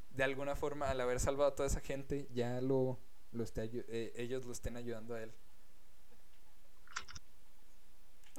de 0.09 0.25
alguna 0.25 0.57
forma 0.57 0.89
al 0.89 0.99
haber 0.99 1.21
salvado 1.21 1.51
a 1.51 1.55
toda 1.55 1.67
esa 1.67 1.79
gente, 1.79 2.27
ya 2.33 2.59
lo, 2.59 2.99
lo 3.31 3.41
esté, 3.41 3.69
eh, 3.73 4.11
ellos 4.17 4.45
lo 4.45 4.51
estén 4.51 4.75
ayudando 4.75 5.15
a 5.15 5.23
él. 5.23 5.31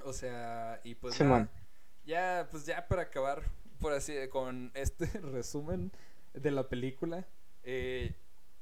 O 0.04 0.12
sea, 0.12 0.82
y 0.84 0.94
pues 0.94 1.16
ya, 2.04 2.46
pues 2.50 2.66
ya 2.66 2.86
para 2.86 3.02
acabar, 3.02 3.42
por 3.80 3.94
así, 3.94 4.12
con 4.28 4.70
este 4.74 5.06
resumen 5.32 5.92
de 6.34 6.50
la 6.50 6.68
película, 6.68 7.26
eh, 7.62 8.14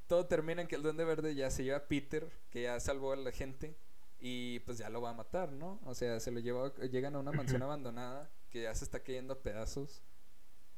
todo 0.07 0.25
termina 0.27 0.61
en 0.61 0.69
que 0.69 0.77
el 0.77 0.83
Duende 0.83 1.03
Verde 1.03 1.35
ya 1.35 1.51
se 1.51 1.65
lleva 1.65 1.79
a 1.79 1.87
Peter, 1.89 2.31
que 2.49 2.61
ya 2.61 2.79
salvó 2.79 3.11
a 3.11 3.17
la 3.17 3.33
gente, 3.33 3.75
y 4.21 4.59
pues 4.61 4.77
ya 4.77 4.89
lo 4.89 5.01
va 5.01 5.09
a 5.09 5.13
matar, 5.13 5.51
¿no? 5.51 5.81
O 5.83 5.93
sea, 5.93 6.19
se 6.21 6.31
lo 6.31 6.39
lleva, 6.39 6.73
llegan 6.91 7.15
a 7.15 7.19
una 7.19 7.33
mansión 7.33 7.61
abandonada 7.63 8.31
que 8.49 8.61
ya 8.61 8.73
se 8.73 8.85
está 8.85 9.01
cayendo 9.03 9.33
a 9.33 9.41
pedazos. 9.41 10.01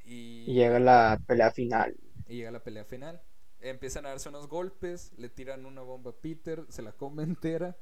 Y, 0.04 0.46
y 0.48 0.54
llega 0.54 0.80
la 0.80 1.22
pelea 1.28 1.52
final. 1.52 1.96
Y 2.28 2.38
llega 2.38 2.50
la 2.50 2.64
pelea 2.64 2.86
final. 2.86 3.22
Empiezan 3.60 4.06
a 4.06 4.10
darse 4.10 4.30
unos 4.30 4.48
golpes, 4.48 5.14
le 5.18 5.30
tiran 5.30 5.66
una 5.66 5.82
bomba 5.82 6.12
a 6.12 6.16
Peter, 6.16 6.66
se 6.70 6.82
la 6.82 6.94
come 6.94 7.24
entera 7.24 7.78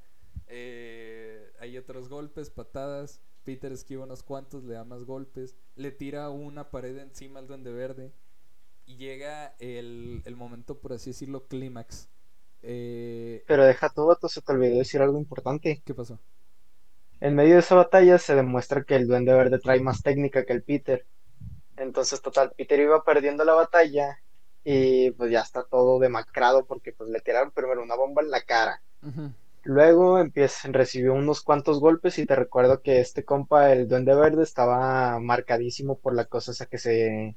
eh, 0.48 1.52
hay 1.60 1.78
otros 1.78 2.10
golpes, 2.10 2.50
patadas. 2.50 3.22
Peter 3.44 3.72
esquiva 3.72 4.04
unos 4.04 4.22
cuantos, 4.22 4.64
le 4.64 4.74
da 4.74 4.84
más 4.84 5.06
golpes. 5.06 5.56
Le 5.76 5.92
tira 5.92 6.30
una 6.30 6.70
pared 6.70 6.98
encima 6.98 7.40
al 7.40 7.48
Duende 7.48 7.72
Verde. 7.72 8.14
Y 8.86 8.98
llega 8.98 9.56
el, 9.60 10.24
momento, 10.36 10.80
por 10.80 10.94
así 10.94 11.12
decirlo, 11.12 11.48
clímax. 11.48 12.10
Eh, 12.64 13.44
Pero 13.48 13.66
deja 13.66 13.90
todo, 13.90 14.08
vato, 14.08 14.28
se 14.28 14.42
te 14.42 14.52
olvidó 14.52 14.78
decir 14.78 15.02
algo 15.02 15.18
importante. 15.18 15.82
¿Qué 15.86 15.94
pasó? 15.94 16.20
En 17.20 17.36
medio 17.36 17.54
de 17.54 17.60
esa 17.60 17.76
batalla 17.76 18.18
se 18.18 18.36
demuestra 18.36 18.84
que 18.84 18.96
el 18.96 19.08
Duende 19.08 19.34
Verde 19.34 19.60
trae 19.60 19.80
más 19.80 20.02
técnica 20.02 20.46
que 20.46 20.54
el 20.54 20.64
Peter. 20.64 21.06
Entonces, 21.78 22.22
total, 22.22 22.52
Peter 22.58 22.80
iba 22.80 23.04
perdiendo 23.04 23.44
la 23.44 23.54
batalla 23.54 24.20
y 24.64 25.12
pues 25.12 25.32
ya 25.32 25.42
está 25.42 25.64
todo 25.64 26.00
demacrado 26.00 26.66
porque 26.66 26.92
pues 26.92 27.10
le 27.10 27.22
tiraron 27.22 27.52
primero 27.52 27.82
una 27.82 27.96
bomba 27.96 28.22
en 28.22 28.30
la 28.32 28.42
cara. 28.42 28.82
Luego 29.64 30.18
empieza, 30.20 30.70
recibió 30.72 31.14
unos 31.14 31.42
cuantos 31.42 31.80
golpes 31.80 32.18
y 32.18 32.26
te 32.26 32.36
recuerdo 32.36 32.82
que 32.82 33.00
este 33.00 33.24
compa, 33.24 33.72
el 33.72 33.88
Duende 33.88 34.16
Verde, 34.16 34.44
estaba 34.44 35.20
marcadísimo 35.20 35.98
por 35.98 36.16
la 36.16 36.26
cosa 36.26 36.52
esa 36.52 36.66
que 36.66 36.80
se, 36.80 37.36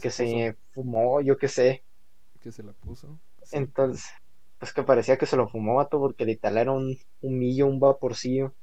que 0.00 0.10
se 0.10 0.56
fumó, 0.72 1.20
yo 1.20 1.36
qué 1.36 1.48
sé. 1.48 1.84
Que 2.40 2.50
se 2.52 2.62
la 2.62 2.72
puso. 2.72 3.18
Entonces, 3.52 4.04
pues 4.58 4.72
que 4.72 4.82
parecía 4.82 5.18
que 5.18 5.26
se 5.26 5.36
lo 5.36 5.48
fumó, 5.48 5.76
vato, 5.76 5.98
porque 5.98 6.24
literal 6.24 6.58
era 6.58 6.72
un 6.72 6.98
humillo, 7.20 7.66
un 7.66 7.80
vaporcillo. 7.80 8.54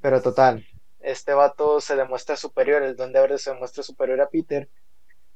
Pero 0.00 0.20
total, 0.20 0.66
este 1.00 1.32
vato 1.34 1.80
se 1.80 1.96
demuestra 1.96 2.36
superior, 2.36 2.82
el 2.82 2.96
Duende 2.96 3.20
Verde 3.20 3.38
se 3.38 3.50
demuestra 3.50 3.82
superior 3.82 4.20
a 4.20 4.28
Peter. 4.28 4.68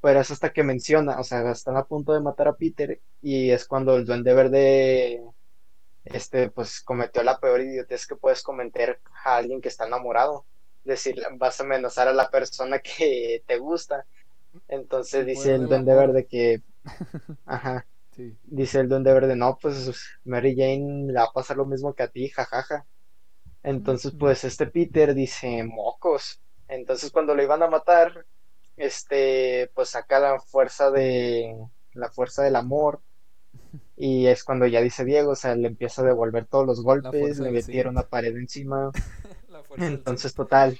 Pero 0.01 0.21
es 0.21 0.31
hasta 0.31 0.53
que 0.53 0.63
menciona, 0.63 1.19
o 1.19 1.25
sea, 1.25 1.51
están 1.51 1.77
a 1.77 1.85
punto 1.85 2.13
de 2.13 2.21
matar 2.21 2.49
a 2.49 2.57
Peter 2.57 3.01
y 3.23 3.51
es 3.51 3.67
cuando 3.67 3.97
el 3.97 4.05
Duende 4.05 4.35
Verde 4.35 5.23
este, 6.05 6.51
pues 6.51 6.81
cometió 6.81 7.23
la 7.23 7.41
peor 7.41 7.61
idiotez 7.61 8.07
que 8.07 8.15
puedes 8.15 8.43
cometer 8.43 9.01
a 9.25 9.37
alguien 9.37 9.61
que 9.61 9.69
está 9.69 9.87
enamorado. 9.87 10.45
Decir, 10.85 11.21
vas 11.33 11.59
a 11.59 11.65
amenazar 11.65 12.07
a 12.07 12.13
la 12.13 12.31
persona 12.31 12.79
que 12.79 13.43
te 13.47 13.59
gusta. 13.59 14.07
Entonces 14.69 15.27
dice 15.27 15.55
el 15.55 15.67
Duende 15.67 15.95
Verde 15.95 16.27
que, 16.27 16.63
ajá, 17.47 17.87
dice 18.45 18.81
el 18.81 18.89
Duende 18.89 19.13
Verde, 19.13 19.37
no, 19.37 19.59
pues 19.61 20.19
Mary 20.25 20.55
Jane 20.57 21.07
le 21.07 21.19
va 21.19 21.25
a 21.25 21.33
pasar 21.33 21.57
lo 21.57 21.67
mismo 21.67 21.95
que 21.95 22.03
a 22.03 22.09
ti, 22.09 22.29
jajaja. 22.29 22.87
Entonces, 23.63 24.13
pues 24.19 24.45
este 24.45 24.67
Peter 24.67 25.15
dice, 25.15 25.65
mocos. 25.65 26.41
Entonces, 26.69 27.11
cuando 27.11 27.35
lo 27.35 27.43
iban 27.43 27.63
a 27.63 27.69
matar, 27.69 28.27
este, 28.77 29.71
pues 29.75 29.91
saca 29.91 30.21
la 30.21 30.41
fuerza 30.41 30.91
de, 30.91 31.57
la 31.93 32.11
fuerza 32.11 32.43
del 32.43 32.57
amor 32.57 33.01
y 33.97 34.27
es 34.27 34.45
cuando 34.45 34.67
ya 34.67 34.81
dice 34.81 35.05
Diego, 35.05 35.33
o 35.33 35.37
sea, 35.37 35.55
le 35.57 35.69
empieza 35.69 36.03
a 36.03 36.07
devolver 36.07 36.47
todos 36.47 36.67
los 36.67 36.83
golpes, 36.83 37.39
le 37.39 37.51
metieron 37.51 37.95
una 37.95 38.07
pared 38.07 38.37
encima. 38.37 38.91
Entonces, 39.79 40.35
total. 40.35 40.79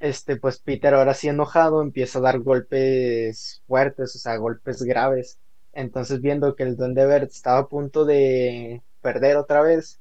Este, 0.00 0.36
pues 0.36 0.58
Peter 0.58 0.94
ahora 0.94 1.14
sí 1.14 1.28
enojado 1.28 1.82
empieza 1.82 2.18
a 2.18 2.22
dar 2.22 2.38
golpes 2.40 3.62
fuertes, 3.66 4.14
o 4.14 4.18
sea, 4.18 4.36
golpes 4.36 4.82
graves. 4.82 5.38
Entonces, 5.78 6.20
viendo 6.20 6.56
que 6.56 6.64
el 6.64 6.76
Duende 6.76 7.06
Verde 7.06 7.28
estaba 7.30 7.60
a 7.60 7.68
punto 7.68 8.04
de 8.04 8.82
perder 9.00 9.36
otra 9.36 9.62
vez, 9.62 10.00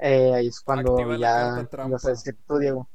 eh, 0.00 0.32
ahí 0.34 0.46
es 0.46 0.60
cuando 0.60 0.96
ya 1.16 1.66
no 1.88 1.98
sé 1.98 2.16
si 2.16 2.32
tú, 2.32 2.58
Diego. 2.58 2.88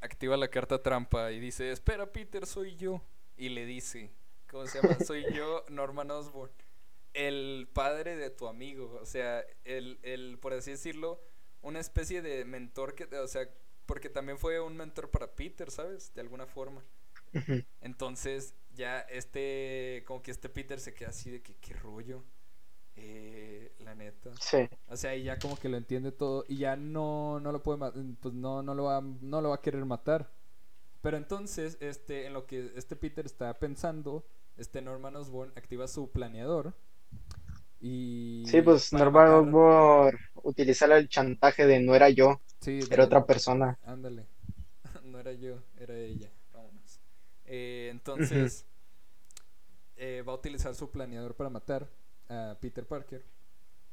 Activa 0.00 0.36
la 0.36 0.48
carta 0.48 0.82
trampa 0.82 1.32
y 1.32 1.40
dice, 1.40 1.70
espera 1.70 2.12
Peter, 2.12 2.46
soy 2.46 2.76
yo. 2.76 3.00
Y 3.36 3.50
le 3.50 3.64
dice, 3.64 4.10
¿cómo 4.50 4.66
se 4.66 4.80
llama? 4.80 4.96
Soy 5.04 5.24
yo, 5.32 5.64
Norman 5.70 6.10
Osborn 6.10 6.50
el 7.16 7.66
padre 7.72 8.16
de 8.16 8.28
tu 8.28 8.46
amigo, 8.46 8.98
o 9.00 9.06
sea, 9.06 9.42
el, 9.64 9.98
el, 10.02 10.38
por 10.38 10.52
así 10.52 10.72
decirlo, 10.72 11.18
una 11.62 11.80
especie 11.80 12.20
de 12.20 12.44
mentor 12.44 12.94
que, 12.94 13.04
o 13.16 13.26
sea, 13.26 13.48
porque 13.86 14.10
también 14.10 14.36
fue 14.38 14.60
un 14.60 14.76
mentor 14.76 15.10
para 15.10 15.34
Peter, 15.34 15.70
¿sabes? 15.70 16.12
De 16.14 16.20
alguna 16.20 16.46
forma. 16.46 16.84
Entonces, 17.80 18.54
ya 18.76 19.00
este, 19.00 20.04
como 20.06 20.22
que 20.22 20.30
este 20.30 20.48
Peter 20.48 20.80
se 20.80 20.94
queda 20.94 21.10
así 21.10 21.30
de 21.30 21.42
que, 21.42 21.56
qué 21.56 21.74
rollo, 21.74 22.24
eh, 22.96 23.72
la 23.80 23.94
neta. 23.94 24.30
Sí. 24.40 24.68
O 24.88 24.96
sea, 24.96 25.16
y 25.16 25.24
ya 25.24 25.38
como 25.38 25.58
que 25.58 25.68
lo 25.68 25.76
entiende 25.76 26.12
todo 26.12 26.44
y 26.48 26.58
ya 26.58 26.76
no, 26.76 27.40
no 27.40 27.52
lo 27.52 27.62
puede, 27.62 27.78
pues 28.20 28.34
no, 28.34 28.62
no 28.62 28.74
lo 28.74 28.84
va, 28.84 29.00
no 29.02 29.40
lo 29.42 29.50
va 29.50 29.56
a 29.56 29.62
querer 29.62 29.84
matar. 29.84 30.30
Pero 31.02 31.16
entonces, 31.16 31.78
este, 31.80 32.26
en 32.26 32.34
lo 32.34 32.46
que 32.46 32.72
este 32.76 32.96
Peter 32.96 33.26
está 33.26 33.54
pensando, 33.58 34.26
este 34.56 34.82
Norman 34.82 35.16
Osborn 35.16 35.52
activa 35.56 35.86
su 35.88 36.10
planeador 36.10 36.74
Y 37.80 38.44
sí, 38.46 38.62
pues 38.62 38.92
Norman 38.92 39.50
por 39.50 40.18
utilizar 40.42 40.90
el 40.92 41.08
chantaje 41.08 41.66
de 41.66 41.80
no 41.80 41.94
era 41.94 42.08
yo, 42.10 42.40
era 42.90 43.04
otra 43.04 43.24
persona. 43.26 43.78
Ándale, 43.84 44.26
no 45.04 45.18
era 45.20 45.32
yo, 45.32 45.62
era 45.78 45.96
ella. 45.96 46.30
Eh, 47.46 47.88
entonces, 47.90 48.66
eh, 49.96 50.22
va 50.26 50.32
a 50.32 50.36
utilizar 50.36 50.74
su 50.74 50.90
planeador 50.90 51.34
para 51.34 51.50
matar 51.50 51.88
a 52.28 52.56
Peter 52.60 52.86
Parker. 52.86 53.24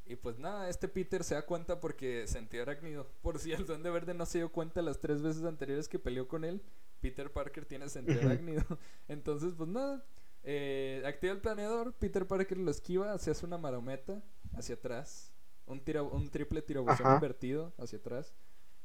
Y 0.06 0.18
pues 0.18 0.38
nada, 0.38 0.68
este 0.70 0.90
Peter 0.90 1.24
se 1.24 1.36
da 1.36 1.46
cuenta 1.46 1.80
porque 1.80 2.28
sentió 2.28 2.62
arácnido. 2.62 3.08
Por 3.22 3.40
si 3.40 3.54
el 3.54 3.66
Duende 3.66 3.90
Verde 3.90 4.14
no 4.14 4.26
se 4.26 4.40
dio 4.40 4.52
cuenta 4.52 4.82
las 4.82 5.00
tres 5.00 5.22
veces 5.22 5.44
anteriores 5.46 5.88
que 5.88 5.98
peleó 5.98 6.28
con 6.28 6.44
él, 6.44 6.62
Peter 7.00 7.32
Parker 7.32 7.66
tiene 7.66 7.88
sentido 7.90 8.22
arácnido. 8.22 8.64
Entonces, 9.08 9.54
pues 9.56 9.70
nada, 9.70 10.04
eh, 10.44 11.02
activa 11.06 11.32
el 11.34 11.40
planeador, 11.40 11.94
Peter 11.94 12.28
Parker 12.28 12.58
lo 12.58 12.70
esquiva, 12.70 13.18
se 13.18 13.32
hace 13.32 13.46
una 13.46 13.58
marometa 13.58 14.22
hacia 14.54 14.76
atrás, 14.76 15.32
un, 15.66 15.80
tira, 15.80 16.04
un 16.04 16.30
triple 16.30 16.62
tirabuzón 16.62 17.14
invertido 17.14 17.74
hacia 17.78 18.00
atrás. 18.00 18.34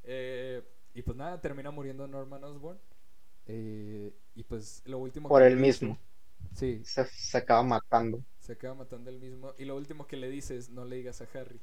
Eh, 0.04 0.62
y 0.94 1.02
pues 1.02 1.16
nada, 1.16 1.40
termina 1.40 1.70
muriendo 1.72 2.06
Norman 2.06 2.44
Osborn. 2.44 2.78
Eh, 3.48 4.14
y 4.34 4.44
pues 4.44 4.82
lo 4.84 4.98
último... 4.98 5.28
Por 5.28 5.42
él 5.42 5.56
mismo. 5.56 5.98
Sí. 6.54 6.80
Se, 6.84 7.04
se, 7.06 7.38
acaba 7.38 7.62
matando. 7.62 8.22
Se 8.38 8.52
acaba 8.52 8.74
matando 8.74 9.10
él 9.10 9.18
mismo. 9.18 9.54
Y 9.58 9.64
lo 9.64 9.76
último 9.76 10.06
que 10.06 10.16
le 10.16 10.28
dice 10.28 10.56
es, 10.56 10.70
no 10.70 10.84
le 10.84 10.96
digas 10.96 11.20
a 11.20 11.28
Harry. 11.34 11.60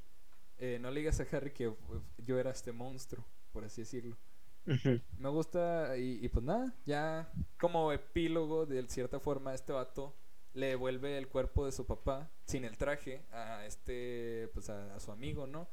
no 0.80 0.92
le 0.92 1.00
digas 1.00 1.20
a 1.20 1.28
Harry 1.32 1.52
que 1.52 1.74
yo 2.18 2.40
era 2.40 2.52
este 2.52 2.72
monstruo, 2.72 3.24
por 3.54 3.64
así 3.64 3.82
decirlo. 3.82 4.18
Me 4.66 5.30
gusta 5.30 5.96
y, 5.98 6.28
pues 6.30 6.44
nada, 6.44 6.74
ya 6.86 7.32
como 7.60 7.92
epílogo 7.92 8.66
de 8.66 8.88
cierta 8.88 9.20
forma 9.20 9.54
este 9.54 9.74
vato 9.74 10.16
le 10.54 10.68
devuelve 10.68 11.20
el 11.20 11.28
cuerpo 11.28 11.68
de 11.68 11.72
su 11.72 11.86
papá 11.86 12.32
sin 12.46 12.66
el 12.66 12.76
traje 12.78 13.22
a 13.32 13.64
este 13.68 14.50
pues 14.56 14.70
a, 14.72 15.00
su 15.00 15.12
amigo, 15.12 15.46
¿no? 15.46 15.68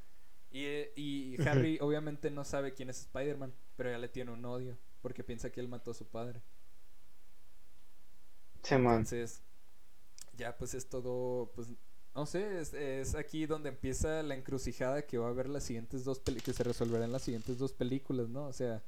Y, 0.50 0.66
y 0.94 1.36
Harry 1.46 1.78
obviamente 1.80 2.30
no 2.30 2.44
sabe 2.44 2.74
quién 2.74 2.90
es 2.90 3.00
Spider-Man, 3.00 3.54
pero 3.76 3.90
ya 3.90 3.96
le 3.96 4.08
tiene 4.08 4.32
un 4.32 4.44
odio 4.44 4.76
porque 5.02 5.24
piensa 5.24 5.50
que 5.50 5.60
él 5.60 5.68
mató 5.68 5.90
a 5.90 5.94
su 5.94 6.06
padre. 6.06 6.40
Entonces, 8.98 9.42
ya 10.36 10.56
pues 10.56 10.74
es 10.74 10.88
todo 10.88 11.52
pues 11.54 11.68
no 12.14 12.26
sé, 12.26 12.60
es, 12.60 13.14
aquí 13.14 13.46
donde 13.46 13.70
empieza 13.70 14.22
la 14.22 14.34
encrucijada 14.34 15.06
que 15.06 15.16
va 15.16 15.28
a 15.28 15.30
haber 15.30 15.48
las 15.48 15.64
siguientes 15.64 16.04
dos 16.04 16.20
que 16.20 16.52
se 16.52 16.62
resolverán 16.62 17.10
las 17.10 17.22
siguientes 17.22 17.58
dos 17.58 17.72
películas, 17.72 18.28
¿no? 18.28 18.46
O 18.46 18.52
sea, 18.52 18.82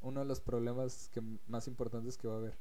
uno 0.00 0.20
de 0.20 0.26
los 0.26 0.40
problemas 0.40 1.10
que 1.12 1.20
más 1.48 1.66
importantes 1.66 2.16
que 2.16 2.28
va 2.28 2.34
a 2.34 2.38
haber. 2.38 2.56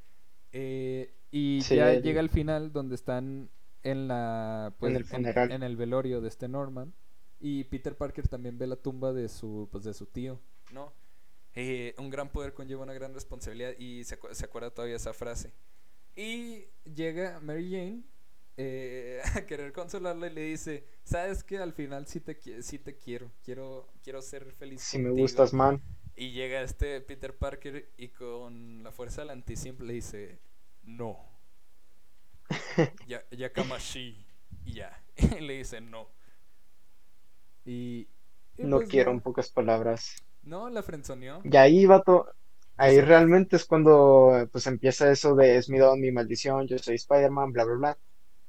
Eh, 0.53 1.13
y 1.29 1.59
ya 1.59 1.93
llega 1.93 2.19
el 2.19 2.29
final 2.29 2.71
donde 2.71 2.95
están 2.95 3.49
en 3.83 4.07
la 4.07 4.73
pues, 4.79 4.95
en, 5.11 5.63
el 5.63 5.77
velorio 5.77 6.19
de 6.19 6.29
este 6.29 6.47
Norman 6.47 6.93
y 7.39 7.65
Peter 7.65 7.95
Parker 7.95 8.27
también 8.27 8.57
ve 8.57 8.65
la 8.65 8.75
tumba 8.75 9.13
de 9.13 9.29
su 9.29 9.69
pues 9.71 9.83
de 9.83 9.93
su 9.93 10.07
tío, 10.07 10.39
¿no? 10.73 10.93
Eh, 11.59 11.95
un 11.97 12.11
gran 12.11 12.29
poder 12.29 12.53
conlleva 12.53 12.83
una 12.83 12.93
gran 12.93 13.15
responsabilidad 13.15 13.73
y 13.79 14.03
se, 14.03 14.19
se 14.29 14.45
acuerda 14.45 14.69
todavía 14.69 14.95
esa 14.95 15.11
frase. 15.11 15.51
Y 16.15 16.65
llega 16.85 17.39
Mary 17.39 17.71
Jane 17.71 18.03
eh, 18.57 19.23
a 19.35 19.43
querer 19.47 19.73
consolarla 19.73 20.27
y 20.27 20.35
le 20.35 20.41
dice, 20.41 20.85
sabes 21.03 21.43
que 21.43 21.57
al 21.57 21.73
final 21.73 22.05
sí 22.05 22.19
te, 22.19 22.35
te 22.35 22.97
quiero, 22.99 23.31
quiero, 23.43 23.89
quiero 24.03 24.21
ser 24.21 24.51
feliz. 24.51 24.83
Si 24.83 24.99
me 24.99 25.09
gustas, 25.09 25.51
man. 25.51 25.81
Y 26.15 26.29
llega 26.29 26.61
este 26.61 27.01
Peter 27.01 27.35
Parker 27.35 27.89
y 27.97 28.09
con 28.09 28.83
la 28.83 28.91
fuerza 28.91 29.21
del 29.21 29.31
antisimple 29.31 29.87
le 29.87 29.93
dice, 29.93 30.37
no. 30.83 31.17
ya, 33.07 33.23
ya 33.31 33.51
Kamashi. 33.51 34.15
Y 34.63 34.73
ya. 34.73 35.03
le 35.41 35.57
dice, 35.57 35.81
no. 35.81 36.07
Y... 37.65 38.07
no 38.59 38.77
pues 38.77 38.89
quiero 38.89 39.09
en 39.09 39.21
pocas 39.21 39.49
palabras. 39.49 40.23
No, 40.47 40.69
la 40.69 40.81
frenzoneó. 40.81 41.41
Y 41.43 41.55
ahí 41.57 41.85
va 41.85 42.01
todo. 42.01 42.27
Ahí 42.77 43.01
realmente 43.01 43.55
es 43.55 43.65
cuando 43.65 44.47
pues 44.51 44.67
empieza 44.67 45.11
eso 45.11 45.35
de 45.35 45.57
es 45.57 45.69
mi 45.69 45.77
don, 45.79 45.99
mi 45.99 46.11
maldición, 46.11 46.67
yo 46.67 46.77
soy 46.77 46.95
Spider-Man, 46.95 47.51
bla, 47.51 47.63
bla, 47.65 47.75
bla 47.75 47.97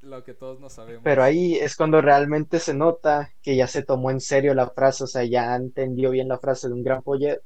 lo 0.02 0.22
que 0.24 0.34
todos 0.34 0.60
no 0.60 0.70
sabemos. 0.70 1.02
Pero 1.02 1.22
ahí 1.22 1.56
es 1.56 1.76
cuando 1.76 2.00
realmente 2.00 2.60
se 2.60 2.74
nota 2.74 3.32
que 3.42 3.56
ya 3.56 3.66
se 3.66 3.82
tomó 3.82 4.10
en 4.10 4.20
serio 4.20 4.54
la 4.54 4.70
frase, 4.70 5.04
o 5.04 5.06
sea, 5.06 5.24
ya 5.24 5.54
entendió 5.56 6.10
bien 6.10 6.28
la 6.28 6.38
frase 6.38 6.68
de 6.68 6.74
un 6.74 6.82
gran 6.82 7.02
poder, 7.02 7.42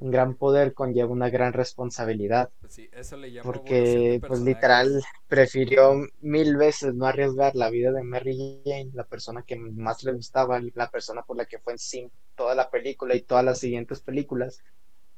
un 0.00 0.10
gran 0.10 0.34
poder 0.34 0.74
conlleva 0.74 1.10
una 1.10 1.30
gran 1.30 1.52
responsabilidad. 1.52 2.50
Pues 2.60 2.74
sí, 2.74 2.88
eso 2.92 3.16
le 3.16 3.42
porque 3.42 4.20
pues 4.26 4.40
literal 4.40 5.02
prefirió 5.28 5.94
mil 6.20 6.56
veces 6.56 6.94
no 6.94 7.06
arriesgar 7.06 7.54
la 7.56 7.70
vida 7.70 7.92
de 7.92 8.02
Mary 8.02 8.62
Jane, 8.64 8.90
la 8.94 9.04
persona 9.04 9.42
que 9.42 9.56
más 9.56 10.04
le 10.04 10.12
gustaba, 10.12 10.60
la 10.74 10.90
persona 10.90 11.22
por 11.22 11.36
la 11.36 11.46
que 11.46 11.58
fue 11.58 11.74
en 11.74 11.78
sí 11.78 12.10
toda 12.34 12.54
la 12.54 12.70
película 12.70 13.14
y 13.14 13.22
todas 13.22 13.44
las 13.44 13.58
siguientes 13.58 14.00
películas. 14.00 14.62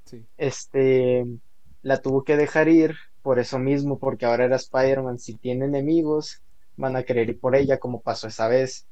Sí. 0.05 0.25
Este 0.37 1.27
la 1.83 2.01
tuvo 2.01 2.25
que 2.25 2.37
dejar 2.37 2.69
ir 2.69 2.97
por 3.23 3.39
eso 3.39 3.59
mismo, 3.59 3.99
porque 3.99 4.27
ahora 4.27 4.45
era 4.45 4.57
Spider-Man, 4.57 5.19
si 5.19 5.35
tiene 5.35 5.67
enemigos, 5.67 6.43
van 6.77 6.97
a 6.97 7.03
querer 7.03 7.29
ir 7.29 7.41
por 7.41 7.57
ella, 7.57 7.79
como 7.79 8.01
pasó 8.01 8.29
esa 8.29 8.49
vez. 8.49 8.87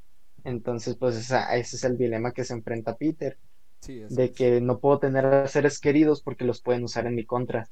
Entonces, 0.45 0.97
pues 0.97 1.17
ese 1.17 1.59
es 1.61 1.85
el 1.85 1.97
dilema 1.97 2.33
que 2.33 2.45
se 2.45 2.53
enfrenta 2.53 2.97
Peter. 2.97 3.39
De 3.87 4.33
que 4.33 4.61
no 4.61 4.79
puedo 4.79 4.99
tener 4.99 5.27
a 5.27 5.49
seres 5.49 5.79
queridos 5.81 6.23
porque 6.23 6.45
los 6.45 6.61
pueden 6.61 6.85
usar 6.85 7.07
en 7.07 7.15
mi 7.15 7.25
contra. 7.25 7.69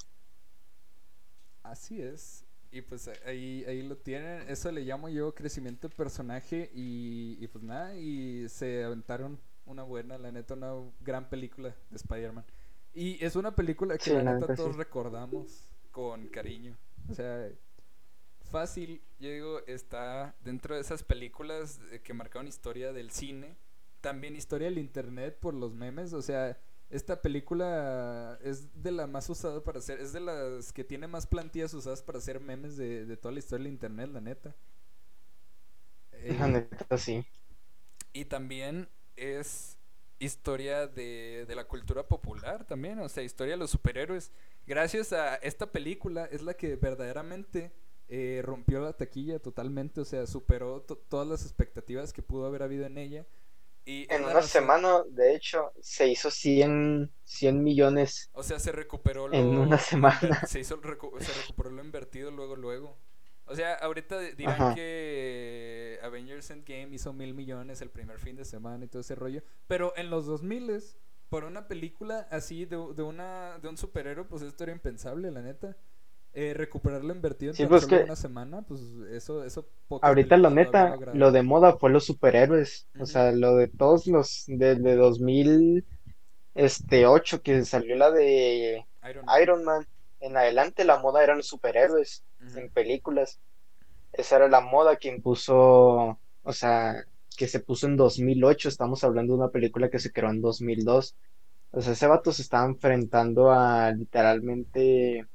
Así 1.63 2.01
es. 2.01 2.45
Y 2.71 2.83
pues 2.83 3.09
ahí, 3.25 3.65
ahí 3.67 3.83
lo 3.83 3.97
tienen. 3.97 4.49
Eso 4.49 4.73
le 4.73 4.83
llamo 4.83 5.09
yo 5.09 5.35
crecimiento 5.35 5.89
de 5.89 5.95
personaje. 5.95 6.71
Y, 6.75 7.47
pues 7.49 7.63
nada, 7.63 7.95
y 7.95 8.49
se 8.49 8.83
aventaron 8.85 9.39
una 9.67 9.83
buena, 9.83 10.19
la 10.19 10.33
neta, 10.33 10.55
una 10.55 10.73
gran 11.01 11.29
película 11.29 11.75
de 11.91 11.97
Spider-Man. 11.97 12.45
Y 12.93 13.25
es 13.25 13.37
una 13.37 13.55
película 13.55 13.97
que 13.97 14.13
la 14.13 14.35
neta 14.35 14.55
todos 14.55 14.77
recordamos 14.77 15.69
con 15.91 16.27
cariño. 16.29 16.77
O 17.09 17.15
sea, 17.15 17.49
fácil, 18.51 19.03
yo 19.19 19.31
digo, 19.31 19.61
está 19.67 20.35
dentro 20.45 20.75
de 20.75 20.81
esas 20.81 21.03
películas 21.03 21.81
que 22.03 22.15
marcaron 22.15 22.49
historia 22.49 22.93
del 22.93 23.11
cine, 23.11 23.57
también 24.05 24.37
historia 24.37 24.69
del 24.69 24.77
internet 24.77 25.39
por 25.41 25.55
los 25.55 25.73
memes, 25.73 26.13
o 26.13 26.21
sea, 26.21 26.61
esta 26.91 27.23
película 27.23 28.39
es 28.43 28.83
de 28.83 28.93
la 28.93 29.07
más 29.07 29.31
usada 29.31 29.65
para 29.65 29.79
hacer, 29.79 29.99
es 29.99 30.13
de 30.13 30.21
las 30.21 30.75
que 30.75 30.85
tiene 30.85 31.09
más 31.09 31.27
plantillas 31.27 31.73
usadas 31.73 32.03
para 32.03 32.19
hacer 32.19 32.39
memes 32.39 32.77
de, 32.77 33.17
toda 33.17 33.33
la 33.33 33.39
historia 33.39 33.65
del 33.65 33.73
internet, 33.73 34.11
la 34.13 34.21
neta. 34.21 34.55
la 36.39 36.49
neta, 36.49 36.99
sí. 36.99 37.25
Y 38.13 38.27
también 38.27 38.91
es 39.17 39.79
historia 40.19 40.87
de, 40.87 41.47
de 41.49 41.55
la 41.57 41.67
cultura 41.67 42.07
popular 42.07 42.67
también, 42.67 42.99
o 42.99 43.09
sea, 43.09 43.23
historia 43.23 43.55
de 43.55 43.59
los 43.59 43.71
superhéroes 43.71 44.31
gracias 44.67 45.15
a 45.15 45.37
esta 45.37 45.73
película 45.73 46.27
es 46.27 46.43
la 46.43 46.55
que 46.55 46.77
verdaderamente 46.77 47.73
eh, 48.09 48.43
rompió 48.45 48.81
la 48.81 48.93
taquilla 48.93 49.39
totalmente, 49.39 50.03
o 50.03 50.05
sea, 50.05 50.27
superó 50.27 50.83
todas 50.83 51.27
las 51.27 51.43
expectativas 51.43 52.13
que 52.13 52.23
pudo 52.23 52.47
haber 52.47 52.63
habido 52.63 52.85
en 52.85 52.99
ella. 52.99 53.27
Y 53.87 54.07
en 54.13 54.25
una 54.25 54.41
semana, 54.41 55.03
de 55.11 55.35
hecho, 55.35 55.73
se 55.81 56.09
hizo 56.09 56.31
100, 56.31 57.11
100 57.25 57.63
millones. 57.63 58.31
O 58.33 58.43
sea, 58.43 58.59
se 58.59 58.73
recuperó 58.73 59.29
lo... 59.29 59.35
En 59.35 59.47
una 59.59 59.79
semana. 59.79 60.41
Se, 60.49 60.61
hizo, 60.61 60.81
se 61.21 61.33
recuperó 61.41 61.71
lo 61.71 61.85
invertido 61.85 62.31
luego, 62.31 62.57
luego. 62.57 62.97
O 63.47 63.55
sea, 63.55 63.75
ahorita 63.75 64.19
dirán 64.21 64.75
que 64.75 65.99
Avengers 66.03 66.51
Endgame 66.51 66.95
hizo 66.95 67.13
mil 67.13 67.35
millones 67.35 67.83
el 67.83 67.91
primer 67.91 68.19
fin 68.19 68.37
de 68.37 68.47
semana 68.47 68.87
y 68.87 68.89
todo 68.89 69.01
ese 69.03 69.15
rollo. 69.15 69.43
Pero 69.67 69.93
en 69.97 70.09
los 70.09 70.25
2000 70.25 70.83
por 71.29 71.45
una 71.45 71.69
película 71.69 72.27
así 72.31 72.65
de, 72.65 72.77
de, 72.95 73.03
una, 73.03 73.59
de 73.59 73.69
un 73.69 73.77
superhéroe, 73.77 74.25
pues 74.25 74.43
esto 74.43 74.65
era 74.65 74.73
impensable, 74.73 75.31
la 75.31 75.43
neta. 75.43 75.77
Eh, 76.37 76.53
recuperar 76.53 77.05
lo 77.05 77.15
invertido 77.15 77.53
en 77.57 77.69
pues 77.69 77.85
una 77.85 78.17
semana, 78.17 78.63
pues 78.63 78.81
eso, 79.13 79.45
eso 79.45 79.69
Ahorita 80.03 80.37
la 80.37 80.51
neta, 80.51 80.97
lo 81.15 81.31
de 81.31 81.43
moda 81.43 81.77
fue 81.77 81.91
los 81.91 82.05
superhéroes. 82.07 82.89
O 82.99 83.07
sea, 83.07 83.31
lo 83.31 83.55
de 83.55 83.69
todos 83.69 84.09
los, 84.09 84.45
desde 84.49 84.97
2008 84.97 85.85
este, 86.55 87.43
que 87.43 87.65
salió 87.65 87.95
la 87.95 88.11
de 88.11 88.85
Iron 89.41 89.65
Man. 89.65 89.87
En 90.19 90.37
adelante 90.37 90.85
la 90.85 90.99
moda 90.99 91.23
eran 91.23 91.37
los 91.37 91.47
superhéroes 91.47 92.25
en 92.57 92.69
películas. 92.71 93.39
Esa 94.13 94.37
era 94.37 94.49
la 94.49 94.61
moda 94.61 94.97
que 94.97 95.09
impuso, 95.09 96.19
o 96.43 96.53
sea, 96.53 97.05
que 97.37 97.49
se 97.49 97.61
puso 97.61 97.87
en 97.87 97.97
2008, 97.97 98.69
estamos 98.69 99.05
hablando 99.05 99.35
de 99.35 99.41
una 99.41 99.51
película 99.51 99.91
que 99.91 99.99
se 99.99 100.13
creó 100.13 100.31
en 100.31 100.41
2002. 100.41 101.17
O 101.73 101.81
sea, 101.81 101.93
ese 101.93 102.07
vato 102.07 102.33
se 102.33 102.43
estaba 102.43 102.67
enfrentando 102.67 103.51
a 103.51 103.91
literalmente, 103.93 105.27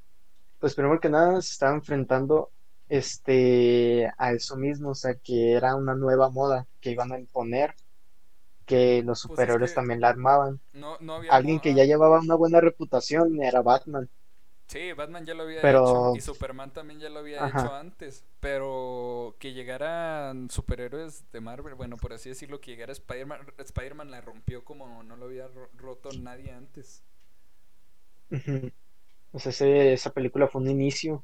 pues 0.60 0.76
primero 0.76 0.99
que 0.99 1.10
nada 1.10 1.41
se 1.41 1.52
estaba 1.52 1.76
enfrentando 1.76 2.52
este 2.90 4.11
a 4.18 4.34
eso 4.34 4.57
mismo, 4.57 4.90
o 4.90 4.95
sea, 4.95 5.15
que 5.15 5.53
era 5.53 5.76
una 5.76 5.95
nueva 5.95 6.30
moda 6.30 6.68
que 6.81 6.91
iban 6.91 7.11
a 7.11 7.19
imponer, 7.19 7.76
que 8.65 9.02
los 9.03 9.22
pues 9.22 9.31
superiores 9.31 9.73
también 9.73 10.02
la 10.02 10.10
armaban. 10.10 10.60
No, 10.73 10.98
Alguien 11.30 11.60
que 11.60 11.73
ya 11.73 11.86
llevaba 11.86 12.19
una 12.19 12.36
buena 12.36 12.61
reputación 12.61 13.41
era 13.41 13.61
Batman. 13.61 14.10
Sí, 14.68 14.94
Batman 14.94 15.26
ya 15.26 15.34
lo 15.34 15.44
había 15.44 15.61
hecho 15.61 16.15
y 16.15 16.22
Superman 16.22 16.72
también 16.72 16.99
ya 16.99 17.10
lo 17.10 17.19
había 17.19 17.48
hecho 17.48 17.73
antes, 17.73 18.23
pero 18.40 19.36
que 19.40 19.53
llegaran 19.53 20.52
superhéroes 20.52 21.23
de 21.31 21.41
Marvel, 21.41 21.73
bueno, 21.73 21.98
por 21.98 22.14
así 22.14 22.30
decirlo, 22.30 22.61
que 22.61 22.72
llegara 22.72 22.91
Spider-Man, 22.91 23.48
Spider-Man 23.57 24.11
la 24.11 24.22
rompió 24.22 24.64
como 24.64 25.02
no 25.02 25.15
lo 25.15 25.26
había 25.26 25.48
roto 25.76 26.11
nadie 26.14 26.52
antes. 26.52 27.03
O 29.31 29.39
sea, 29.39 29.51
esa 29.91 30.11
película 30.11 30.47
fue 30.47 30.61
un 30.61 30.69
inicio. 30.69 31.23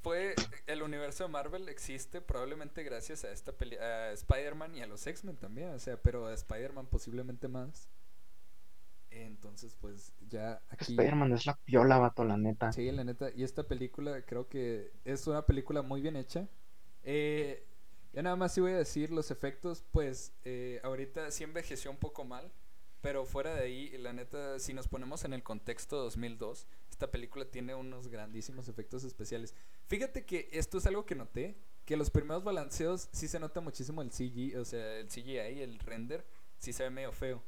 Fue 0.00 0.34
el 0.66 0.82
universo 0.82 1.24
de 1.24 1.30
Marvel 1.30 1.68
existe 1.68 2.20
probablemente 2.20 2.82
gracias 2.82 3.24
a 3.24 3.32
esta 3.32 3.52
peli 3.52 3.76
a 3.76 4.12
Spider-Man 4.12 4.76
y 4.76 4.82
a 4.82 4.86
los 4.86 5.06
X-Men 5.06 5.36
también, 5.36 5.70
o 5.70 5.78
sea, 5.78 6.00
pero 6.00 6.26
a 6.26 6.34
Spider-Man 6.34 6.86
posiblemente 6.86 7.48
más. 7.48 7.88
Entonces, 9.10 9.74
pues 9.80 10.14
ya 10.28 10.62
aquí. 10.68 10.92
Spider-Man 10.92 11.32
es 11.32 11.46
la 11.46 11.56
piola, 11.64 11.98
vato, 11.98 12.24
la 12.24 12.36
neta. 12.36 12.72
Sí, 12.72 12.90
la 12.92 13.04
neta. 13.04 13.30
Y 13.34 13.42
esta 13.42 13.64
película 13.64 14.22
creo 14.22 14.48
que 14.48 14.92
es 15.04 15.26
una 15.26 15.46
película 15.46 15.82
muy 15.82 16.00
bien 16.00 16.16
hecha. 16.16 16.48
Eh, 17.02 17.66
ya 18.12 18.22
nada 18.22 18.36
más 18.36 18.52
sí 18.52 18.60
voy 18.60 18.72
a 18.72 18.78
decir 18.78 19.10
los 19.10 19.30
efectos, 19.30 19.84
pues 19.90 20.32
eh, 20.44 20.80
ahorita 20.84 21.30
sí 21.30 21.44
envejeció 21.44 21.90
un 21.90 21.96
poco 21.96 22.24
mal. 22.24 22.52
Pero 23.00 23.24
fuera 23.24 23.54
de 23.54 23.62
ahí, 23.62 23.96
la 23.98 24.12
neta, 24.12 24.58
si 24.58 24.74
nos 24.74 24.88
ponemos 24.88 25.24
en 25.24 25.32
el 25.32 25.42
contexto 25.42 25.96
2002, 25.98 26.66
esta 26.90 27.10
película 27.10 27.44
tiene 27.44 27.74
unos 27.74 28.08
grandísimos 28.08 28.68
efectos 28.68 29.04
especiales. 29.04 29.54
Fíjate 29.86 30.26
que 30.26 30.48
esto 30.52 30.78
es 30.78 30.86
algo 30.86 31.06
que 31.06 31.14
noté, 31.14 31.56
que 31.84 31.96
los 31.96 32.10
primeros 32.10 32.42
balanceos 32.42 33.08
sí 33.12 33.28
se 33.28 33.38
nota 33.38 33.60
muchísimo 33.60 34.02
el 34.02 34.10
CGI, 34.10 34.56
o 34.56 34.64
sea, 34.64 34.96
el 34.96 35.08
CGI, 35.08 35.60
el 35.60 35.78
render, 35.78 36.26
sí 36.58 36.72
se 36.72 36.82
ve 36.82 36.90
medio 36.90 37.12
feo. 37.12 37.42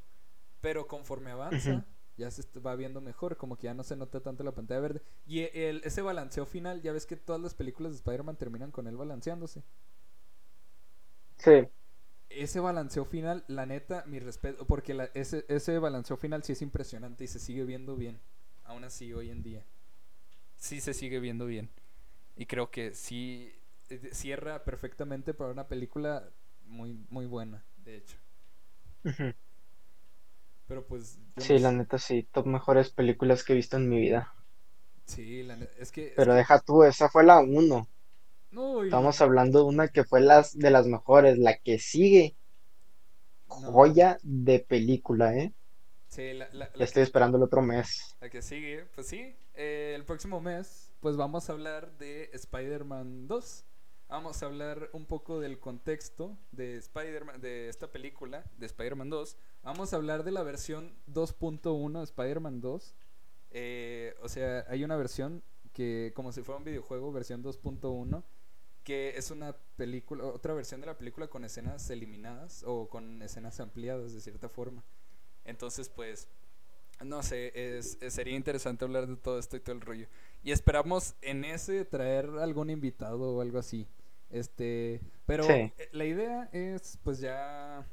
Pero 0.61 0.87
conforme 0.87 1.31
avanza, 1.31 1.85
ya 2.15 2.31
se 2.31 2.43
va 2.59 2.75
viendo 2.75 3.01
mejor, 3.01 3.35
como 3.35 3.57
que 3.57 3.65
ya 3.65 3.73
no 3.73 3.83
se 3.83 3.97
nota 3.97 4.21
tanto 4.21 4.43
la 4.43 4.53
pantalla 4.53 4.79
verde. 4.79 5.01
Y 5.25 5.41
el, 5.53 5.81
ese 5.83 6.01
balanceo 6.01 6.45
final, 6.45 6.81
ya 6.81 6.93
ves 6.93 7.05
que 7.05 7.17
todas 7.17 7.41
las 7.41 7.55
películas 7.55 7.91
de 7.91 7.97
Spider-Man 7.97 8.37
terminan 8.37 8.71
con 8.71 8.87
él 8.87 8.95
balanceándose. 8.95 9.63
Sí. 11.37 11.67
Ese 12.35 12.59
balanceo 12.59 13.05
final, 13.05 13.43
la 13.47 13.65
neta, 13.65 14.03
mi 14.07 14.19
respeto, 14.19 14.65
porque 14.65 15.09
ese, 15.13 15.45
ese 15.47 15.79
balanceo 15.79 16.17
final 16.17 16.43
sí 16.43 16.53
es 16.53 16.61
impresionante 16.61 17.23
y 17.23 17.27
se 17.27 17.39
sigue 17.39 17.63
viendo 17.65 17.95
bien. 17.95 18.19
Aún 18.63 18.83
así, 18.83 19.13
hoy 19.13 19.29
en 19.29 19.43
día. 19.43 19.65
Sí 20.57 20.81
se 20.81 20.93
sigue 20.93 21.19
viendo 21.19 21.45
bien. 21.45 21.69
Y 22.35 22.45
creo 22.45 22.71
que 22.71 22.93
sí 22.93 23.53
eh, 23.89 24.09
cierra 24.13 24.63
perfectamente 24.63 25.33
para 25.33 25.51
una 25.51 25.67
película 25.67 26.29
muy, 26.65 27.05
muy 27.09 27.25
buena, 27.25 27.63
de 27.83 27.97
hecho. 27.97 28.17
Pero 30.67 30.85
pues. 30.85 31.19
Sí, 31.37 31.59
la 31.59 31.71
neta 31.71 31.97
sí, 31.97 32.27
top 32.31 32.45
mejores 32.45 32.89
películas 32.89 33.43
que 33.43 33.53
he 33.53 33.55
visto 33.57 33.77
en 33.77 33.89
mi 33.89 33.99
vida. 33.99 34.33
Sí, 35.05 35.43
la 35.43 35.57
neta, 35.57 35.73
es 35.77 35.91
que. 35.91 36.13
Pero 36.15 36.33
deja 36.33 36.59
tú, 36.59 36.83
esa 36.83 37.09
fue 37.09 37.23
la 37.23 37.41
uno. 38.51 38.83
Estamos 38.83 39.21
hablando 39.21 39.59
de 39.59 39.65
una 39.65 39.87
que 39.87 40.03
fue 40.03 40.21
las 40.21 40.57
de 40.57 40.71
las 40.71 40.87
mejores, 40.87 41.37
la 41.37 41.57
que 41.57 41.79
sigue. 41.79 42.35
Joya 43.47 44.17
de 44.23 44.59
película, 44.59 45.35
¿eh? 45.35 45.53
Sí, 46.07 46.33
la, 46.33 46.49
la, 46.53 46.69
estoy 46.79 47.03
esperando 47.03 47.37
el 47.37 47.43
otro 47.43 47.61
mes. 47.61 48.15
La 48.21 48.29
que 48.29 48.41
sigue, 48.41 48.85
pues 48.95 49.07
sí, 49.07 49.35
eh, 49.53 49.93
el 49.95 50.05
próximo 50.05 50.39
mes, 50.39 50.91
pues 50.99 51.17
vamos 51.17 51.49
a 51.49 51.53
hablar 51.53 51.97
de 51.97 52.29
Spider-Man 52.33 53.27
2 53.27 53.65
vamos 54.11 54.43
a 54.43 54.45
hablar 54.45 54.89
un 54.91 55.05
poco 55.05 55.39
del 55.39 55.57
contexto 55.57 56.37
de 56.51 56.75
Spider-Man, 56.75 57.39
de 57.39 57.69
esta 57.69 57.87
película, 57.87 58.43
de 58.57 58.65
Spider-Man 58.65 59.09
2. 59.09 59.37
Vamos 59.63 59.93
a 59.93 59.95
hablar 59.95 60.25
de 60.25 60.31
la 60.31 60.43
versión 60.43 60.93
2.1 61.07 61.97
de 61.97 62.03
Spider-Man 62.03 62.59
2. 62.59 62.95
Eh, 63.51 64.13
o 64.21 64.27
sea, 64.27 64.65
hay 64.67 64.83
una 64.83 64.97
versión 64.97 65.43
que, 65.71 66.11
como 66.13 66.33
si 66.33 66.41
fuera 66.41 66.59
un 66.59 66.65
videojuego, 66.65 67.13
versión 67.13 67.41
2.1, 67.41 68.23
que 68.83 69.17
es 69.17 69.31
una 69.31 69.55
película, 69.75 70.25
otra 70.25 70.53
versión 70.53 70.81
de 70.81 70.87
la 70.87 70.97
película 70.97 71.27
con 71.27 71.45
escenas 71.45 71.89
eliminadas 71.89 72.63
o 72.65 72.87
con 72.89 73.21
escenas 73.21 73.59
ampliadas 73.59 74.13
de 74.13 74.21
cierta 74.21 74.49
forma. 74.49 74.83
Entonces, 75.45 75.89
pues, 75.89 76.27
no 77.03 77.23
sé, 77.23 77.77
es, 77.77 77.97
sería 78.09 78.35
interesante 78.35 78.85
hablar 78.85 79.07
de 79.07 79.15
todo 79.15 79.39
esto 79.39 79.57
y 79.57 79.59
todo 79.59 79.75
el 79.75 79.81
rollo. 79.81 80.07
Y 80.43 80.51
esperamos 80.51 81.15
en 81.21 81.45
ese 81.45 81.85
traer 81.85 82.29
algún 82.39 82.69
invitado 82.69 83.35
o 83.35 83.41
algo 83.41 83.59
así. 83.59 83.87
Este, 84.29 85.01
pero 85.25 85.45
la 85.91 86.05
idea 86.05 86.49
es 86.53 86.97
pues 87.03 87.19
ya 87.19 87.85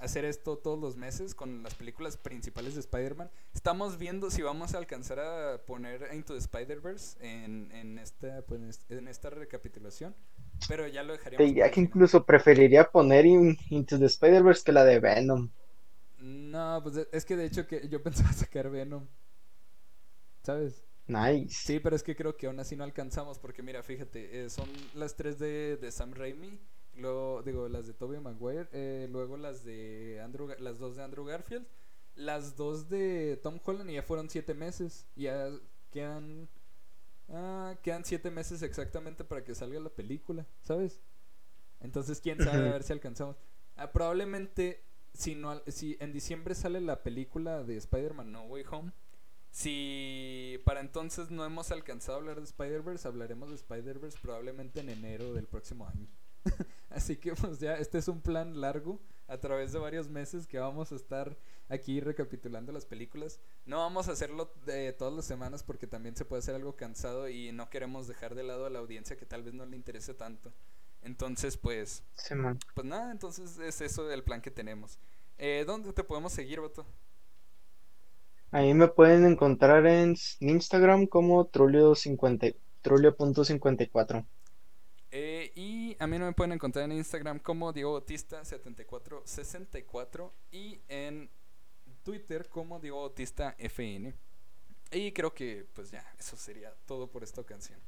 hacer 0.00 0.24
esto 0.24 0.58
todos 0.58 0.78
los 0.78 0.96
meses 0.96 1.34
con 1.34 1.62
las 1.62 1.74
películas 1.74 2.16
principales 2.16 2.74
de 2.74 2.80
Spider-Man. 2.80 3.30
Estamos 3.54 3.98
viendo 3.98 4.30
si 4.30 4.42
vamos 4.42 4.74
a 4.74 4.78
alcanzar 4.78 5.20
a 5.20 5.58
poner 5.64 6.08
Into 6.14 6.34
the 6.34 6.38
Spider-Verse 6.38 7.18
en, 7.20 7.70
en, 7.72 7.98
esta, 7.98 8.42
pues, 8.42 8.80
en 8.88 9.08
esta 9.08 9.30
recapitulación. 9.30 10.14
Pero 10.68 10.86
ya 10.86 11.02
lo 11.02 11.12
dejaríamos. 11.12 11.54
ya 11.54 11.70
que 11.70 11.80
incluso 11.80 12.24
preferiría 12.24 12.90
poner 12.90 13.26
Into 13.26 13.98
the 13.98 14.06
Spider-Verse 14.06 14.64
que 14.64 14.72
la 14.72 14.84
de 14.84 15.00
Venom. 15.00 15.50
No, 16.18 16.80
pues 16.82 17.06
es 17.12 17.24
que 17.24 17.36
de 17.36 17.44
hecho 17.44 17.66
que 17.66 17.88
yo 17.88 18.02
pensaba 18.02 18.32
sacar 18.32 18.70
Venom. 18.70 19.06
¿Sabes? 20.42 20.82
Nice. 21.06 21.54
Sí, 21.54 21.80
pero 21.80 21.94
es 21.94 22.02
que 22.02 22.16
creo 22.16 22.36
que 22.36 22.46
aún 22.46 22.58
así 22.58 22.74
no 22.74 22.82
alcanzamos 22.82 23.38
porque 23.38 23.62
mira, 23.62 23.82
fíjate, 23.82 24.44
eh, 24.44 24.50
son 24.50 24.68
las 24.94 25.14
tres 25.14 25.38
de, 25.38 25.76
de, 25.76 25.92
Sam 25.92 26.12
Raimi, 26.14 26.58
luego 26.96 27.42
digo 27.42 27.68
las 27.68 27.86
de 27.86 27.94
Tobey 27.94 28.20
Maguire, 28.20 28.68
eh, 28.72 29.08
luego 29.10 29.36
las 29.36 29.64
de 29.64 30.20
Andrew, 30.22 30.48
las 30.58 30.78
dos 30.78 30.96
de 30.96 31.02
Andrew 31.02 31.24
Garfield, 31.24 31.66
las 32.14 32.56
dos 32.56 32.88
de 32.88 33.38
Tom 33.42 33.58
Holland 33.64 33.90
y 33.90 33.94
ya 33.94 34.02
fueron 34.02 34.30
siete 34.30 34.54
meses, 34.54 35.06
ya 35.14 35.50
quedan, 35.90 36.48
ah, 37.28 37.74
quedan 37.82 38.04
siete 38.04 38.30
meses 38.30 38.62
exactamente 38.62 39.24
para 39.24 39.44
que 39.44 39.54
salga 39.54 39.78
la 39.80 39.90
película, 39.90 40.46
¿sabes? 40.62 41.00
Entonces 41.80 42.20
quién 42.20 42.42
sabe 42.42 42.68
a 42.68 42.72
ver 42.72 42.82
si 42.82 42.92
alcanzamos. 42.92 43.36
Ah, 43.76 43.92
probablemente 43.92 44.82
si 45.12 45.34
no, 45.34 45.62
si 45.66 45.96
en 46.00 46.12
diciembre 46.12 46.54
sale 46.54 46.80
la 46.80 47.02
película 47.02 47.62
de 47.62 47.76
Spider-Man 47.76 48.32
No 48.32 48.42
Way 48.44 48.64
Home 48.70 48.92
si 49.56 50.60
para 50.66 50.80
entonces 50.80 51.30
no 51.30 51.42
hemos 51.42 51.70
alcanzado 51.70 52.18
a 52.18 52.20
hablar 52.20 52.36
de 52.36 52.44
Spider-Verse, 52.44 53.08
hablaremos 53.08 53.48
de 53.48 53.54
Spider-Verse 53.54 54.18
probablemente 54.20 54.80
en 54.80 54.90
enero 54.90 55.32
del 55.32 55.46
próximo 55.46 55.88
año. 55.88 56.06
Así 56.96 57.16
que 57.16 57.34
pues 57.34 57.60
ya, 57.60 57.74
este 57.74 57.98
es 57.98 58.08
un 58.08 58.22
plan 58.22 58.58
largo 58.58 58.98
a 59.28 59.36
través 59.36 59.70
de 59.70 59.78
varios 59.78 60.08
meses 60.08 60.46
que 60.46 60.58
vamos 60.58 60.92
a 60.92 60.94
estar 60.94 61.36
aquí 61.68 62.00
recapitulando 62.00 62.72
las 62.72 62.86
películas. 62.86 63.38
No 63.66 63.80
vamos 63.80 64.08
a 64.08 64.12
hacerlo 64.12 64.50
de 64.64 64.94
todas 64.94 65.12
las 65.12 65.26
semanas 65.26 65.62
porque 65.62 65.86
también 65.86 66.16
se 66.16 66.24
puede 66.24 66.40
hacer 66.40 66.54
algo 66.54 66.74
cansado 66.74 67.28
y 67.28 67.52
no 67.52 67.68
queremos 67.68 68.08
dejar 68.08 68.34
de 68.34 68.44
lado 68.44 68.64
a 68.64 68.70
la 68.70 68.78
audiencia 68.78 69.18
que 69.18 69.26
tal 69.26 69.42
vez 69.42 69.52
no 69.52 69.66
le 69.66 69.76
interese 69.76 70.14
tanto. 70.14 70.54
Entonces, 71.02 71.58
pues... 71.58 72.02
pues 72.74 72.86
nada, 72.86 73.12
entonces 73.12 73.58
es 73.58 73.82
eso 73.82 74.10
el 74.10 74.24
plan 74.24 74.40
que 74.40 74.50
tenemos. 74.50 74.98
Eh, 75.36 75.64
¿Dónde 75.66 75.92
te 75.92 76.02
podemos 76.02 76.32
seguir, 76.32 76.62
Bato? 76.62 76.86
Ahí 78.52 78.72
me 78.72 78.88
pueden 78.88 79.26
encontrar 79.26 79.86
en 79.86 80.16
Instagram 80.40 81.08
como 81.08 81.44
trulio.54. 81.44 84.24
Eh, 85.10 85.52
y 85.54 85.96
a 85.98 86.06
mí 86.06 86.18
no 86.18 86.26
me 86.26 86.32
pueden 86.32 86.52
encontrar 86.52 86.84
en 86.84 86.92
Instagram 86.92 87.38
como 87.38 87.72
Diego 87.72 87.92
Bautista 87.92 88.44
7464 88.44 90.32
y 90.52 90.80
en 90.88 91.30
Twitter 92.02 92.48
como 92.48 92.80
Diego 92.80 93.00
Bautista 93.00 93.54
FN. 93.58 94.14
Y 94.92 95.12
creo 95.12 95.34
que 95.34 95.66
pues 95.74 95.90
ya, 95.90 96.04
eso 96.18 96.36
sería 96.36 96.72
todo 96.86 97.08
por 97.08 97.22
esta 97.22 97.40
ocasión. 97.40 97.78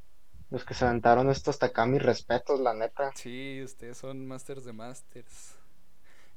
Los 0.50 0.64
que 0.64 0.74
se 0.74 0.84
aventaron 0.84 1.28
esto 1.30 1.50
hasta 1.50 1.66
acá, 1.66 1.84
mis 1.86 2.02
respetos, 2.02 2.58
la 2.60 2.72
neta. 2.74 3.12
Sí, 3.14 3.60
ustedes 3.62 3.98
son 3.98 4.26
masters 4.26 4.64
de 4.64 4.72
masters. 4.72 5.54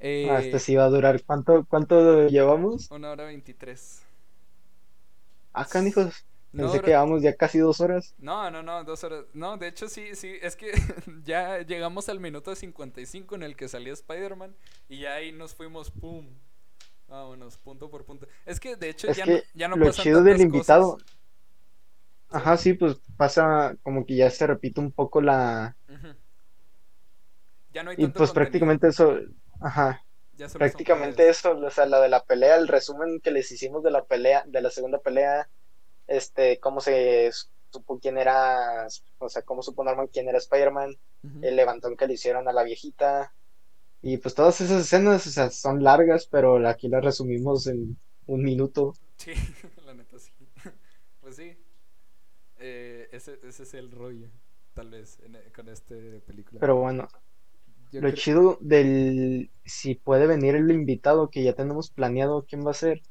ah, 0.00 0.40
este 0.40 0.58
sí 0.58 0.76
va 0.76 0.84
a 0.84 0.90
durar. 0.90 1.22
¿Cuánto, 1.24 1.64
cuánto 1.68 2.28
llevamos? 2.28 2.90
Una 2.90 3.10
hora 3.10 3.24
veintitrés. 3.24 4.02
Acá, 5.54 5.82
hijos. 5.86 6.26
Pensé 6.54 6.80
que 6.80 6.88
llevamos 6.88 7.22
ya 7.22 7.34
casi 7.34 7.58
dos 7.58 7.80
horas. 7.80 8.14
No, 8.18 8.50
no, 8.50 8.62
no, 8.62 8.84
dos 8.84 9.02
horas. 9.04 9.24
No, 9.32 9.56
de 9.56 9.68
hecho 9.68 9.88
sí, 9.88 10.14
sí, 10.14 10.38
es 10.42 10.54
que 10.54 10.72
ya 11.24 11.60
llegamos 11.62 12.08
al 12.08 12.20
minuto 12.20 12.54
55 12.54 13.34
en 13.36 13.42
el 13.42 13.56
que 13.56 13.68
salió 13.68 13.92
Spider-Man 13.92 14.54
y 14.88 15.00
ya 15.00 15.14
ahí 15.14 15.32
nos 15.32 15.54
fuimos, 15.54 15.90
pum. 15.90 16.26
Vámonos, 17.08 17.56
punto 17.58 17.90
por 17.90 18.04
punto. 18.04 18.26
Es 18.46 18.60
que 18.60 18.76
de 18.76 18.90
hecho 18.90 19.10
ya, 19.12 19.26
no, 19.26 19.38
ya 19.54 19.68
no 19.68 19.76
lo 19.76 19.90
chido 19.92 20.22
del 20.22 20.40
invitado. 20.40 20.98
Ajá, 22.30 22.56
sí, 22.56 22.72
pues 22.74 22.96
pasa 23.16 23.76
como 23.82 24.06
que 24.06 24.16
ya 24.16 24.30
se 24.30 24.46
repite 24.46 24.80
un 24.80 24.92
poco 24.92 25.20
la. 25.20 25.76
Ya 27.72 27.82
no 27.82 27.90
hay 27.90 27.96
tanto 27.96 28.08
Y 28.10 28.12
pues 28.12 28.30
prácticamente 28.32 28.88
eso. 28.88 29.18
Ajá. 29.60 30.02
Prácticamente 30.54 31.28
eso, 31.28 31.56
o 31.56 31.70
sea, 31.70 31.86
la 31.86 32.00
de 32.00 32.08
la 32.08 32.24
pelea, 32.24 32.56
el 32.56 32.68
resumen 32.68 33.20
que 33.20 33.30
les 33.30 33.52
hicimos 33.52 33.82
de 33.82 33.90
la 33.90 34.04
pelea, 34.04 34.44
de 34.46 34.60
la 34.60 34.70
segunda 34.70 34.98
pelea, 34.98 35.48
este, 36.06 36.58
cómo 36.60 36.80
se 36.80 37.30
supo 37.70 37.98
quién 37.98 38.18
era, 38.18 38.86
o 39.18 39.28
sea, 39.28 39.42
cómo 39.42 39.62
supo 39.62 39.84
Norman 39.84 40.08
quién 40.08 40.28
era 40.28 40.38
Spider-Man, 40.38 40.96
el 41.40 41.56
levantón 41.56 41.96
que 41.96 42.06
le 42.06 42.14
hicieron 42.14 42.48
a 42.48 42.52
la 42.52 42.64
viejita, 42.64 43.32
y 44.02 44.16
pues 44.18 44.34
todas 44.34 44.60
esas 44.60 44.82
escenas, 44.82 45.24
o 45.28 45.30
sea, 45.30 45.48
son 45.50 45.82
largas, 45.82 46.26
pero 46.26 46.68
aquí 46.68 46.88
las 46.88 47.04
resumimos 47.04 47.68
en 47.68 47.96
un 48.26 48.42
minuto. 48.42 48.94
Sí, 49.16 49.30
la 49.86 49.94
neta 49.94 50.18
sí. 50.18 50.32
Pues 51.20 51.36
sí. 51.36 51.56
Eh, 52.58 53.08
ese, 53.12 53.38
ese 53.44 53.62
es 53.62 53.74
el 53.74 53.92
rollo, 53.92 54.28
tal 54.74 54.90
vez, 54.90 55.18
con 55.54 55.68
esta 55.68 55.94
película. 56.26 56.58
Pero 56.60 56.76
bueno, 56.76 57.06
lo 57.92 58.10
chido 58.10 58.58
del 58.60 59.50
si 59.64 59.94
puede 59.94 60.26
venir 60.26 60.56
el 60.56 60.68
invitado 60.72 61.30
que 61.30 61.44
ya 61.44 61.52
tenemos 61.52 61.90
planeado 61.90 62.44
quién 62.44 62.66
va 62.66 62.72
a 62.72 62.74
ser. 62.74 63.02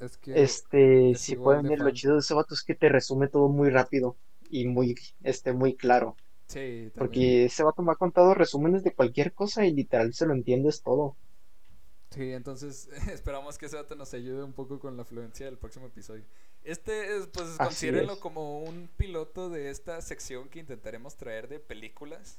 Es 0.00 0.16
que 0.18 0.42
este, 0.42 1.14
si 1.14 1.36
puede 1.36 1.62
venir, 1.62 1.80
lo 1.80 1.90
chido 1.90 2.14
de 2.14 2.20
ese 2.20 2.34
vato 2.34 2.54
es 2.54 2.62
que 2.62 2.74
te 2.74 2.88
resume 2.88 3.28
todo 3.28 3.48
muy 3.48 3.70
rápido 3.70 4.16
y 4.50 4.66
muy, 4.66 4.94
este, 5.22 5.52
muy 5.52 5.74
claro. 5.76 6.16
Sí, 6.48 6.92
Porque 6.96 7.46
ese 7.46 7.62
vato 7.64 7.82
me 7.82 7.92
ha 7.92 7.96
contado 7.96 8.34
resúmenes 8.34 8.84
de 8.84 8.94
cualquier 8.94 9.32
cosa 9.34 9.66
y 9.66 9.72
literal 9.72 10.14
se 10.14 10.26
lo 10.26 10.34
entiendes 10.34 10.82
todo. 10.82 11.16
Sí, 12.10 12.32
entonces 12.32 12.88
esperamos 13.12 13.58
que 13.58 13.66
ese 13.66 13.76
dato 13.76 13.94
nos 13.96 14.14
ayude 14.14 14.42
un 14.42 14.52
poco 14.52 14.78
con 14.78 14.96
la 14.96 15.04
fluencia 15.04 15.46
del 15.46 15.58
próximo 15.58 15.86
episodio. 15.86 16.24
Este, 16.62 17.16
es, 17.16 17.26
pues 17.28 17.58
considérenlo 17.60 18.18
como 18.20 18.62
un 18.62 18.88
piloto 18.96 19.50
de 19.50 19.70
esta 19.70 20.00
sección 20.00 20.48
que 20.48 20.60
intentaremos 20.60 21.16
traer 21.16 21.48
de 21.48 21.60
películas. 21.60 22.38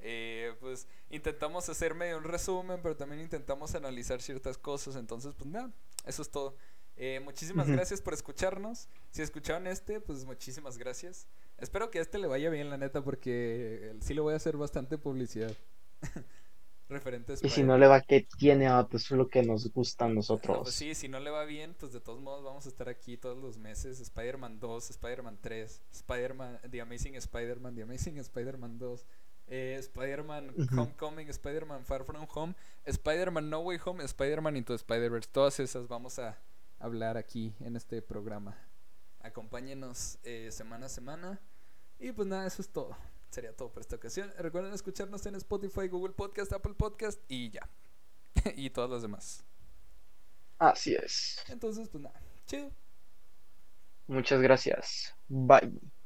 Eh, 0.00 0.54
pues 0.60 0.88
intentamos 1.10 1.68
hacer 1.68 1.94
medio 1.94 2.18
un 2.18 2.24
resumen, 2.24 2.80
pero 2.82 2.96
también 2.96 3.22
intentamos 3.22 3.74
analizar 3.74 4.22
ciertas 4.22 4.58
cosas. 4.58 4.96
Entonces, 4.96 5.34
pues 5.36 5.50
nada, 5.50 5.72
eso 6.08 6.22
es 6.22 6.30
todo. 6.30 6.56
Eh, 6.96 7.20
muchísimas 7.22 7.68
gracias 7.68 8.02
por 8.02 8.12
escucharnos. 8.12 8.88
Si 9.10 9.22
escucharon 9.22 9.66
este, 9.68 10.00
pues 10.00 10.24
muchísimas 10.24 10.78
gracias. 10.78 11.28
Espero 11.58 11.90
que 11.90 12.00
a 12.00 12.02
este 12.02 12.18
le 12.18 12.26
vaya 12.26 12.50
bien, 12.50 12.70
la 12.70 12.76
neta, 12.76 13.02
porque 13.02 13.94
sí 14.00 14.14
le 14.14 14.20
voy 14.20 14.32
a 14.32 14.36
hacer 14.36 14.56
bastante 14.56 14.98
publicidad. 14.98 15.54
referentes. 16.88 17.44
Y 17.44 17.50
si 17.50 17.62
no 17.62 17.76
le 17.78 17.86
va, 17.86 18.00
¿qué 18.00 18.26
tiene? 18.38 18.66
Ah, 18.66 18.86
pues 18.90 19.04
es 19.04 19.10
lo 19.10 19.28
que 19.28 19.42
nos 19.42 19.70
gusta 19.72 20.06
a 20.06 20.08
nosotros. 20.08 20.60
pues 20.62 20.74
sí, 20.74 20.94
si 20.94 21.08
no 21.08 21.20
le 21.20 21.30
va 21.30 21.44
bien, 21.44 21.74
pues 21.78 21.92
de 21.92 22.00
todos 22.00 22.20
modos 22.20 22.44
vamos 22.44 22.66
a 22.66 22.68
estar 22.68 22.88
aquí 22.88 23.16
todos 23.16 23.38
los 23.38 23.58
meses. 23.58 24.00
Spider-Man 24.00 24.58
2, 24.58 24.90
Spider-Man 24.90 25.38
3, 25.40 25.82
Spider-Man, 25.92 26.60
The 26.70 26.80
Amazing 26.80 27.14
Spider-Man, 27.16 27.74
The 27.74 27.82
Amazing 27.82 28.18
Spider-Man 28.18 28.78
2, 28.78 29.06
eh, 29.48 29.76
Spider-Man 29.78 30.54
Homecoming, 30.76 31.28
Spider-Man 31.28 31.84
Far 31.84 32.04
From 32.04 32.26
Home, 32.34 32.54
Spider-Man 32.84 33.50
No 33.50 33.60
Way 33.60 33.78
Home, 33.84 34.04
Spider-Man 34.04 34.56
Into 34.56 34.74
Spider-Verse. 34.74 35.28
Todas 35.30 35.60
esas 35.60 35.88
vamos 35.88 36.18
a 36.18 36.38
hablar 36.78 37.16
aquí 37.16 37.54
en 37.60 37.76
este 37.76 38.02
programa. 38.02 38.56
Acompáñenos 39.20 40.18
eh, 40.22 40.50
semana 40.52 40.86
a 40.86 40.88
semana. 40.88 41.40
Y 41.98 42.12
pues 42.12 42.28
nada, 42.28 42.46
eso 42.46 42.62
es 42.62 42.68
todo 42.68 42.96
sería 43.30 43.54
todo 43.54 43.70
por 43.70 43.82
esta 43.82 43.96
ocasión. 43.96 44.32
Recuerden 44.38 44.72
escucharnos 44.72 45.24
en 45.26 45.34
Spotify, 45.36 45.88
Google 45.88 46.14
Podcast, 46.14 46.52
Apple 46.52 46.74
Podcast 46.74 47.20
y 47.28 47.50
ya. 47.50 47.68
y 48.56 48.70
todos 48.70 48.90
los 48.90 49.02
demás. 49.02 49.44
Así 50.58 50.94
es. 50.94 51.38
Entonces, 51.48 51.88
pues 51.88 52.02
nada, 52.02 52.20
chido. 52.46 52.70
Muchas 54.06 54.40
gracias. 54.40 55.14
Bye. 55.28 55.97